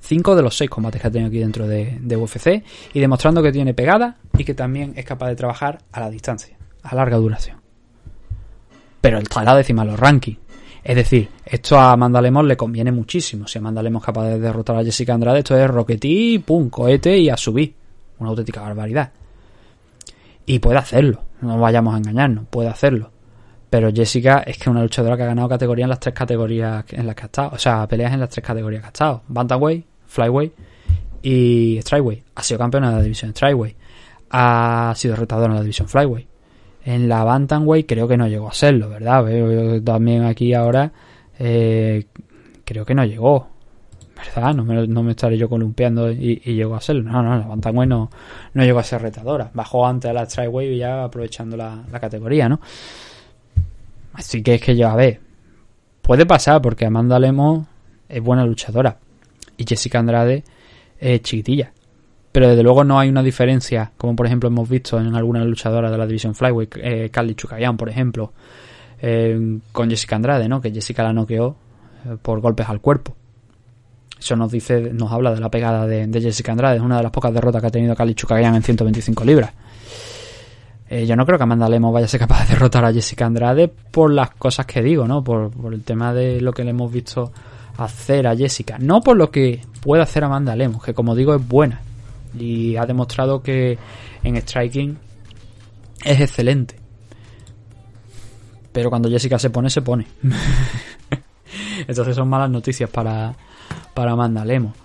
5 0.00 0.36
de 0.36 0.42
los 0.42 0.56
6 0.56 0.68
combates 0.68 1.00
que 1.00 1.06
ha 1.06 1.10
tenido 1.10 1.28
aquí 1.28 1.38
dentro 1.38 1.66
de, 1.66 2.16
UFC 2.16 2.62
y 2.92 3.00
demostrando 3.00 3.42
que 3.42 3.52
tiene 3.52 3.72
pegada 3.72 4.16
y 4.36 4.44
que 4.44 4.52
también 4.52 4.92
es 4.96 5.04
capaz 5.04 5.28
de 5.28 5.36
trabajar 5.36 5.78
a 5.92 6.00
la 6.00 6.10
distancia, 6.10 6.56
a 6.82 6.94
larga 6.94 7.16
duración. 7.16 7.60
Pero 9.00 9.18
está 9.18 9.40
a 9.40 9.44
la 9.44 9.56
décima 9.56 9.84
los 9.84 9.98
rankings. 9.98 10.38
Es 10.82 10.96
decir, 10.96 11.28
esto 11.46 11.78
a 11.78 11.92
Amanda 11.92 12.20
Lemos 12.20 12.44
le 12.44 12.56
conviene 12.56 12.90
muchísimo. 12.92 13.46
Si 13.46 13.58
Amanda 13.58 13.82
Lemos 13.82 14.02
es 14.02 14.06
capaz 14.06 14.24
de 14.24 14.40
derrotar 14.40 14.76
a 14.76 14.84
Jessica 14.84 15.14
Andrade, 15.14 15.38
esto 15.38 15.56
es 15.56 15.70
roquetí, 15.70 16.40
pum, 16.40 16.68
cohete 16.68 17.16
y 17.16 17.30
a 17.30 17.36
subir. 17.36 17.74
Una 18.18 18.30
auténtica 18.30 18.60
barbaridad. 18.60 19.12
Y 20.44 20.58
puede 20.58 20.78
hacerlo, 20.78 21.22
no 21.40 21.58
vayamos 21.58 21.94
a 21.94 21.98
engañarnos, 21.98 22.46
puede 22.50 22.68
hacerlo. 22.68 23.13
Pero 23.74 23.90
Jessica 23.92 24.44
es 24.46 24.56
que 24.56 24.62
es 24.62 24.68
una 24.68 24.82
luchadora 24.82 25.16
que 25.16 25.24
ha 25.24 25.26
ganado 25.26 25.48
categoría 25.48 25.86
en 25.86 25.88
las 25.88 25.98
tres 25.98 26.14
categorías 26.14 26.84
en 26.92 27.08
las 27.08 27.16
que 27.16 27.22
ha 27.22 27.26
estado. 27.26 27.50
O 27.54 27.58
sea, 27.58 27.88
peleas 27.88 28.12
en 28.12 28.20
las 28.20 28.28
tres 28.28 28.46
categorías 28.46 28.82
que 28.82 28.86
ha 28.86 28.90
estado. 28.90 29.22
Bantamweight, 29.26 29.84
Flyweight 30.06 30.52
y 31.22 31.80
Strikeweight. 31.82 32.22
Ha 32.36 32.42
sido 32.44 32.58
campeona 32.60 32.90
de 32.90 32.96
la 32.98 33.02
división 33.02 33.32
Strikeweight. 33.32 33.76
Ha 34.30 34.92
sido 34.94 35.16
retadora 35.16 35.48
en 35.48 35.56
la 35.56 35.62
división 35.62 35.88
Flyweight. 35.88 36.28
En 36.84 37.08
la 37.08 37.24
Bantamweight 37.24 37.88
creo 37.88 38.06
que 38.06 38.16
no 38.16 38.28
llegó 38.28 38.46
a 38.46 38.52
serlo, 38.52 38.90
¿verdad? 38.90 39.24
Veo 39.24 39.82
también 39.82 40.22
aquí 40.22 40.54
ahora 40.54 40.92
eh, 41.40 42.06
creo 42.64 42.86
que 42.86 42.94
no 42.94 43.04
llegó. 43.04 43.48
¿verdad? 44.16 44.54
No 44.54 44.64
me, 44.64 44.86
no 44.86 45.02
me 45.02 45.10
estaré 45.10 45.36
yo 45.36 45.48
columpiando 45.48 46.10
y, 46.10 46.40
y 46.44 46.54
llegó 46.54 46.76
a 46.76 46.80
serlo. 46.80 47.10
No, 47.10 47.22
no, 47.22 47.36
la 47.38 47.46
Bantamweight 47.46 47.88
no, 47.88 48.10
no 48.52 48.64
llegó 48.64 48.78
a 48.78 48.84
ser 48.84 49.02
retadora. 49.02 49.50
Bajó 49.52 49.86
antes 49.86 50.10
a 50.10 50.14
la 50.14 50.26
Strikewave 50.26 50.74
y 50.74 50.78
ya 50.78 51.04
aprovechando 51.04 51.56
la, 51.56 51.82
categoría, 52.00 52.48
¿no? 52.48 52.60
Así 54.14 54.42
que 54.42 54.54
es 54.54 54.62
que 54.62 54.76
yo, 54.76 54.88
a 54.88 54.96
ver, 54.96 55.20
puede 56.02 56.24
pasar 56.24 56.62
porque 56.62 56.86
Amanda 56.86 57.18
Lemos 57.18 57.66
es 58.08 58.22
buena 58.22 58.46
luchadora 58.46 58.98
y 59.56 59.64
Jessica 59.66 59.98
Andrade 59.98 60.44
es 60.98 61.22
chiquitilla. 61.22 61.72
Pero 62.32 62.48
desde 62.48 62.62
luego 62.62 62.82
no 62.82 62.98
hay 62.98 63.08
una 63.08 63.22
diferencia, 63.22 63.92
como 63.96 64.16
por 64.16 64.26
ejemplo 64.26 64.48
hemos 64.48 64.68
visto 64.68 64.98
en 64.98 65.14
algunas 65.14 65.46
luchadoras 65.46 65.90
de 65.90 65.98
la 65.98 66.06
división 66.06 66.34
Flyweight, 66.34 66.76
eh, 66.78 67.10
Carly 67.10 67.34
Chukayan, 67.34 67.76
por 67.76 67.88
ejemplo, 67.88 68.32
eh, 69.00 69.58
con 69.70 69.88
Jessica 69.88 70.16
Andrade, 70.16 70.48
¿no? 70.48 70.60
Que 70.60 70.72
Jessica 70.72 71.04
la 71.04 71.12
noqueó 71.12 71.56
eh, 72.04 72.16
por 72.20 72.40
golpes 72.40 72.68
al 72.68 72.80
cuerpo. 72.80 73.14
Eso 74.18 74.36
nos 74.36 74.50
dice, 74.50 74.92
nos 74.92 75.12
habla 75.12 75.34
de 75.34 75.40
la 75.40 75.50
pegada 75.50 75.86
de, 75.86 76.20
Jessica 76.20 76.52
Andrade. 76.52 76.76
Es 76.76 76.82
una 76.82 76.96
de 76.96 77.02
las 77.02 77.12
pocas 77.12 77.32
derrotas 77.32 77.60
que 77.60 77.66
ha 77.68 77.70
tenido 77.70 77.94
Kali 77.94 78.14
Chukagian 78.14 78.54
en 78.54 78.62
125 78.62 79.24
libras. 79.24 79.52
Eh, 80.94 81.06
yo 81.06 81.16
no 81.16 81.26
creo 81.26 81.36
que 81.38 81.42
Amanda 81.42 81.68
Lemos 81.68 81.92
vaya 81.92 82.06
a 82.06 82.08
ser 82.08 82.20
capaz 82.20 82.44
de 82.44 82.54
derrotar 82.54 82.84
a 82.84 82.92
Jessica 82.92 83.26
Andrade 83.26 83.66
por 83.66 84.12
las 84.12 84.30
cosas 84.30 84.64
que 84.64 84.80
digo, 84.80 85.08
¿no? 85.08 85.24
Por, 85.24 85.50
el 85.72 85.82
tema 85.82 86.14
de 86.14 86.40
lo 86.40 86.52
que 86.52 86.62
le 86.62 86.70
hemos 86.70 86.92
visto 86.92 87.32
hacer 87.78 88.28
a 88.28 88.36
Jessica. 88.36 88.78
No 88.78 89.00
por 89.00 89.16
lo 89.16 89.28
que 89.28 89.60
puede 89.80 90.04
hacer 90.04 90.22
Amanda 90.22 90.54
Lemos, 90.54 90.84
que 90.84 90.94
como 90.94 91.16
digo 91.16 91.34
es 91.34 91.44
buena. 91.44 91.80
y 92.38 92.76
ha 92.76 92.86
demostrado 92.86 93.42
que 93.42 93.76
en 94.22 94.36
striking 94.36 94.96
es 96.04 96.20
excelente. 96.20 96.76
Pero 98.70 98.88
cuando 98.88 99.10
Jessica 99.10 99.36
se 99.36 99.50
pone, 99.50 99.70
se 99.70 99.82
pone. 99.82 100.06
Entonces 101.88 102.14
son 102.14 102.28
malas 102.28 102.50
noticias 102.50 102.88
para, 102.88 103.34
para 103.94 104.12
Amanda 104.12 104.44
Lemos. 104.44 104.76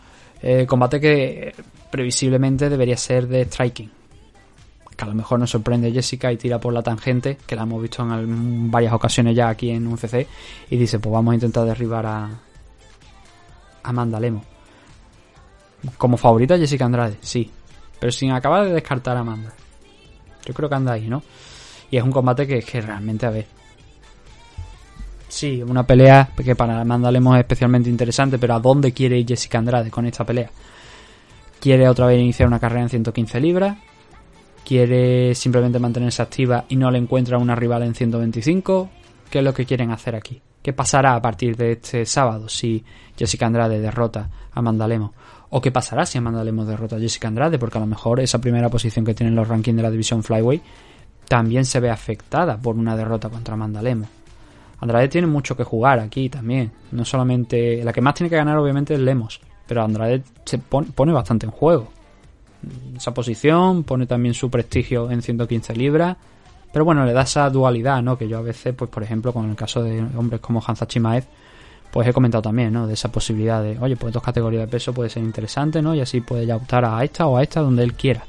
Eh, 0.41 0.65
combate 0.65 0.99
que 0.99 1.53
previsiblemente 1.91 2.67
debería 2.67 2.97
ser 2.97 3.27
de 3.27 3.45
striking. 3.45 3.98
Que 4.99 5.05
a 5.05 5.07
lo 5.07 5.15
mejor 5.15 5.39
nos 5.39 5.49
sorprende 5.49 5.93
Jessica 5.93 6.29
y 6.29 6.35
tira 6.35 6.59
por 6.59 6.73
la 6.73 6.83
tangente, 6.83 7.37
que 7.47 7.55
la 7.55 7.63
hemos 7.63 7.81
visto 7.81 8.03
en 8.03 8.69
varias 8.69 8.91
ocasiones 8.91 9.33
ya 9.33 9.47
aquí 9.47 9.69
en 9.69 9.87
UFC, 9.87 10.27
y 10.69 10.75
dice, 10.75 10.99
pues 10.99 11.13
vamos 11.13 11.31
a 11.31 11.35
intentar 11.35 11.63
derribar 11.63 12.05
a 12.05 12.29
Amanda 13.81 14.19
Lemos. 14.19 14.43
Como 15.97 16.17
favorita 16.17 16.57
Jessica 16.57 16.83
Andrade, 16.83 17.15
sí. 17.21 17.49
Pero 17.97 18.11
sin 18.11 18.31
acabar 18.31 18.65
de 18.65 18.73
descartar 18.73 19.15
a 19.15 19.21
Amanda. 19.21 19.53
Yo 20.45 20.53
creo 20.53 20.67
que 20.67 20.75
anda 20.75 20.91
ahí, 20.91 21.07
¿no? 21.07 21.23
Y 21.89 21.95
es 21.95 22.03
un 22.03 22.11
combate 22.11 22.45
que, 22.45 22.59
que 22.61 22.81
realmente, 22.81 23.25
a 23.25 23.29
ver. 23.29 23.47
Sí, 25.29 25.63
una 25.63 25.87
pelea 25.87 26.29
que 26.43 26.57
para 26.57 26.81
Amanda 26.81 27.09
Lemos 27.09 27.37
es 27.37 27.39
especialmente 27.39 27.89
interesante, 27.89 28.37
pero 28.37 28.55
¿a 28.55 28.59
dónde 28.59 28.91
quiere 28.91 29.17
ir 29.17 29.25
Jessica 29.25 29.59
Andrade 29.59 29.91
con 29.91 30.05
esta 30.05 30.25
pelea? 30.25 30.51
¿Quiere 31.61 31.87
otra 31.87 32.05
vez 32.05 32.19
iniciar 32.19 32.49
una 32.49 32.59
carrera 32.59 32.81
en 32.81 32.89
115 32.89 33.39
libras? 33.39 33.77
¿Quiere 34.65 35.33
simplemente 35.35 35.79
mantenerse 35.79 36.21
activa 36.21 36.65
y 36.69 36.75
no 36.75 36.91
le 36.91 36.99
encuentra 36.99 37.37
una 37.37 37.55
rival 37.55 37.83
en 37.83 37.95
125? 37.95 38.89
¿Qué 39.29 39.39
es 39.39 39.43
lo 39.43 39.53
que 39.53 39.65
quieren 39.65 39.91
hacer 39.91 40.15
aquí? 40.15 40.41
¿Qué 40.61 40.73
pasará 40.73 41.15
a 41.15 41.21
partir 41.21 41.55
de 41.55 41.73
este 41.73 42.05
sábado 42.05 42.49
si 42.49 42.83
Jessica 43.17 43.47
Andrade 43.47 43.79
derrota 43.79 44.29
a 44.51 44.59
Amanda 44.59 44.87
Lemos? 44.87 45.11
¿O 45.49 45.61
qué 45.61 45.71
pasará 45.71 46.05
si 46.05 46.17
Amanda 46.17 46.43
Lemos 46.43 46.67
derrota 46.67 46.97
a 46.97 46.99
Jessica 46.99 47.27
Andrade? 47.27 47.57
Porque 47.57 47.77
a 47.77 47.81
lo 47.81 47.87
mejor 47.87 48.19
esa 48.19 48.39
primera 48.39 48.69
posición 48.69 49.05
que 49.05 49.13
tienen 49.13 49.35
los 49.35 49.47
rankings 49.47 49.77
de 49.77 49.83
la 49.83 49.91
división 49.91 50.21
Flyway 50.23 50.61
también 51.27 51.65
se 51.65 51.79
ve 51.79 51.89
afectada 51.89 52.57
por 52.57 52.75
una 52.75 52.95
derrota 52.95 53.29
contra 53.29 53.53
Amanda 53.53 53.81
Lemos. 53.81 54.09
Andrade 54.81 55.07
tiene 55.07 55.27
mucho 55.27 55.55
que 55.55 55.63
jugar 55.63 55.99
aquí 55.99 56.29
también. 56.29 56.71
No 56.91 57.05
solamente. 57.05 57.83
La 57.83 57.93
que 57.93 58.01
más 58.01 58.15
tiene 58.15 58.29
que 58.29 58.35
ganar, 58.35 58.57
obviamente, 58.57 58.93
es 58.93 58.99
Lemos. 58.99 59.39
Pero 59.67 59.83
Andrade 59.83 60.23
se 60.45 60.57
pone, 60.57 61.11
bastante 61.11 61.45
en 61.45 61.51
juego. 61.51 61.89
Esa 62.95 63.13
posición, 63.13 63.83
pone 63.83 64.05
también 64.05 64.33
su 64.33 64.49
prestigio 64.49 65.09
en 65.11 65.21
115 65.21 65.75
libras. 65.75 66.17
Pero 66.71 66.85
bueno, 66.85 67.05
le 67.05 67.13
da 67.13 67.23
esa 67.23 67.49
dualidad, 67.49 68.01
¿no? 68.01 68.17
Que 68.17 68.27
yo 68.27 68.37
a 68.37 68.41
veces, 68.41 68.75
pues 68.75 68.89
por 68.91 69.01
ejemplo, 69.01 69.33
con 69.33 69.49
el 69.49 69.55
caso 69.55 69.81
de 69.81 70.01
hombres 70.15 70.39
como 70.39 70.61
Hansa 70.65 70.87
Chimaev, 70.87 71.25
pues 71.91 72.07
he 72.07 72.13
comentado 72.13 72.43
también, 72.43 72.71
¿no? 72.71 72.85
De 72.85 72.93
esa 72.93 73.11
posibilidad 73.11 73.63
de, 73.63 73.77
oye, 73.79 73.95
pues 73.95 74.13
dos 74.13 74.21
categorías 74.21 74.61
de 74.61 74.67
peso 74.67 74.93
puede 74.93 75.09
ser 75.09 75.23
interesante, 75.23 75.81
¿no? 75.81 75.95
Y 75.95 76.01
así 76.01 76.21
puede 76.21 76.45
ya 76.45 76.55
optar 76.55 76.85
a 76.85 77.03
esta 77.03 77.25
o 77.25 77.37
a 77.37 77.43
esta 77.43 77.61
donde 77.61 77.83
él 77.83 77.93
quiera. 77.93 78.23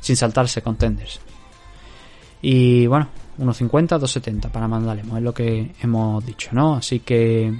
Sin 0.00 0.16
saltarse 0.16 0.62
contenders. 0.62 1.20
Y 2.42 2.86
bueno, 2.86 3.08
1.50, 3.38 3.98
2.70 4.00 4.50
para 4.50 4.66
Mandalemo, 4.66 5.16
es 5.16 5.22
lo 5.22 5.32
que 5.32 5.72
hemos 5.82 6.24
dicho, 6.24 6.50
¿no? 6.52 6.74
Así 6.74 7.00
que 7.00 7.52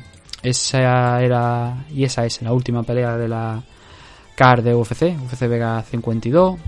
esa 0.43 1.23
era 1.23 1.85
y 1.95 2.05
esa 2.05 2.25
es 2.25 2.43
la 2.43 2.53
última 2.53 2.83
pelea 2.83 3.17
de 3.17 3.29
la 3.29 3.63
CAR 4.37 4.63
de 4.63 4.75
UFC, 4.75 5.17
UFC 5.25 5.49
Vega 5.49 5.83
52. 5.83 6.59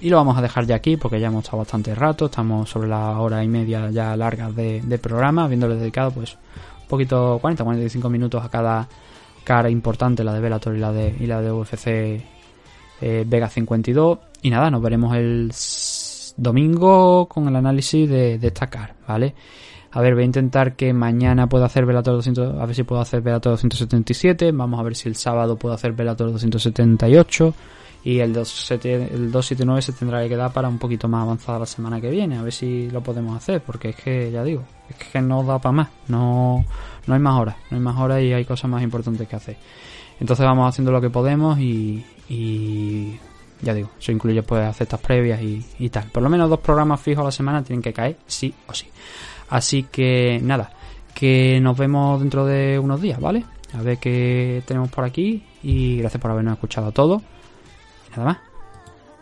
Y 0.00 0.10
lo 0.10 0.18
vamos 0.18 0.38
a 0.38 0.42
dejar 0.42 0.66
ya 0.66 0.76
aquí 0.76 0.96
porque 0.96 1.18
ya 1.18 1.26
hemos 1.26 1.42
estado 1.42 1.58
bastante 1.58 1.94
rato, 1.94 2.26
estamos 2.26 2.70
sobre 2.70 2.88
la 2.88 3.18
hora 3.18 3.42
y 3.42 3.48
media 3.48 3.90
ya 3.90 4.14
largas 4.16 4.54
de, 4.54 5.00
programa, 5.02 5.44
habiéndole 5.44 5.74
dedicado 5.74 6.12
pues 6.12 6.34
un 6.82 6.86
poquito 6.86 7.38
40, 7.40 7.64
45 7.64 8.08
minutos 8.08 8.44
a 8.44 8.48
cada 8.48 8.86
cara 9.42 9.70
importante, 9.70 10.22
la 10.22 10.34
de 10.34 10.40
Bellator 10.40 10.76
y 10.76 10.78
la 10.78 10.92
de, 10.92 11.16
y 11.18 11.26
la 11.26 11.40
de 11.40 11.50
UFC 11.50 11.86
eh, 13.00 13.24
Vega 13.26 13.48
52. 13.48 14.18
Y 14.42 14.50
nada, 14.50 14.70
nos 14.70 14.82
veremos 14.82 15.16
el 15.16 15.50
domingo 16.36 17.26
con 17.26 17.48
el 17.48 17.56
análisis 17.56 18.08
de, 18.08 18.38
destacar 18.38 18.94
¿vale? 19.08 19.34
A 19.90 20.00
ver, 20.00 20.14
voy 20.14 20.22
a 20.22 20.26
intentar 20.26 20.76
que 20.76 20.92
mañana 20.92 21.48
pueda 21.48 21.66
hacer 21.66 21.86
Velator 21.86 22.14
200, 22.14 22.60
a 22.60 22.66
ver 22.66 22.74
si 22.74 22.82
puedo 22.82 23.00
hacer 23.00 23.22
Velator 23.22 23.52
277, 23.52 24.52
vamos 24.52 24.78
a 24.78 24.82
ver 24.82 24.94
si 24.94 25.08
el 25.08 25.16
sábado 25.16 25.56
puedo 25.56 25.74
hacer 25.74 25.92
Velator 25.92 26.30
278 26.32 27.54
y 28.04 28.20
el, 28.20 28.32
279 28.32 29.82
se 29.82 29.92
tendrá 29.92 30.22
que 30.22 30.28
quedar 30.28 30.52
para 30.52 30.68
un 30.68 30.78
poquito 30.78 31.08
más 31.08 31.22
avanzada 31.22 31.60
la 31.60 31.66
semana 31.66 32.00
que 32.00 32.10
viene, 32.10 32.36
a 32.36 32.42
ver 32.42 32.52
si 32.52 32.90
lo 32.90 33.02
podemos 33.02 33.36
hacer, 33.36 33.62
porque 33.62 33.90
es 33.90 33.96
que, 33.96 34.30
ya 34.30 34.44
digo, 34.44 34.62
es 34.88 34.96
que 34.96 35.20
no 35.20 35.42
da 35.42 35.58
para 35.58 35.72
más, 35.72 35.88
no, 36.08 36.64
no 37.06 37.14
hay 37.14 37.20
más 37.20 37.40
horas, 37.40 37.56
no 37.70 37.76
hay 37.76 37.82
más 37.82 37.96
horas 37.96 38.22
y 38.22 38.32
hay 38.32 38.44
cosas 38.44 38.70
más 38.70 38.82
importantes 38.82 39.26
que 39.26 39.36
hacer. 39.36 39.56
Entonces 40.20 40.44
vamos 40.44 40.68
haciendo 40.68 40.92
lo 40.92 41.00
que 41.00 41.10
podemos 41.10 41.58
y, 41.58 42.04
y 42.28 43.18
ya 43.62 43.74
digo, 43.74 43.90
eso 43.98 44.12
incluye 44.12 44.42
pues 44.42 44.64
hacer 44.64 44.84
estas 44.84 45.00
previas 45.00 45.40
y, 45.42 45.88
tal. 45.90 46.04
Por 46.10 46.22
lo 46.22 46.28
menos 46.28 46.48
dos 46.48 46.60
programas 46.60 47.00
fijos 47.00 47.22
a 47.22 47.24
la 47.26 47.32
semana 47.32 47.62
tienen 47.62 47.82
que 47.82 47.92
caer, 47.92 48.16
sí 48.26 48.54
o 48.66 48.74
sí. 48.74 48.86
Así 49.48 49.84
que 49.84 50.40
nada, 50.42 50.70
que 51.14 51.60
nos 51.60 51.76
vemos 51.76 52.20
dentro 52.20 52.44
de 52.46 52.78
unos 52.78 53.00
días, 53.00 53.20
¿vale? 53.20 53.44
A 53.74 53.82
ver 53.82 53.98
qué 53.98 54.62
tenemos 54.66 54.90
por 54.90 55.04
aquí 55.04 55.44
y 55.62 55.98
gracias 55.98 56.20
por 56.20 56.30
habernos 56.30 56.54
escuchado 56.54 56.92
todo. 56.92 57.22
Y 58.08 58.10
nada 58.12 58.24
más. 58.24 58.38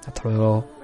Hasta 0.07 0.23
luego. 0.29 0.76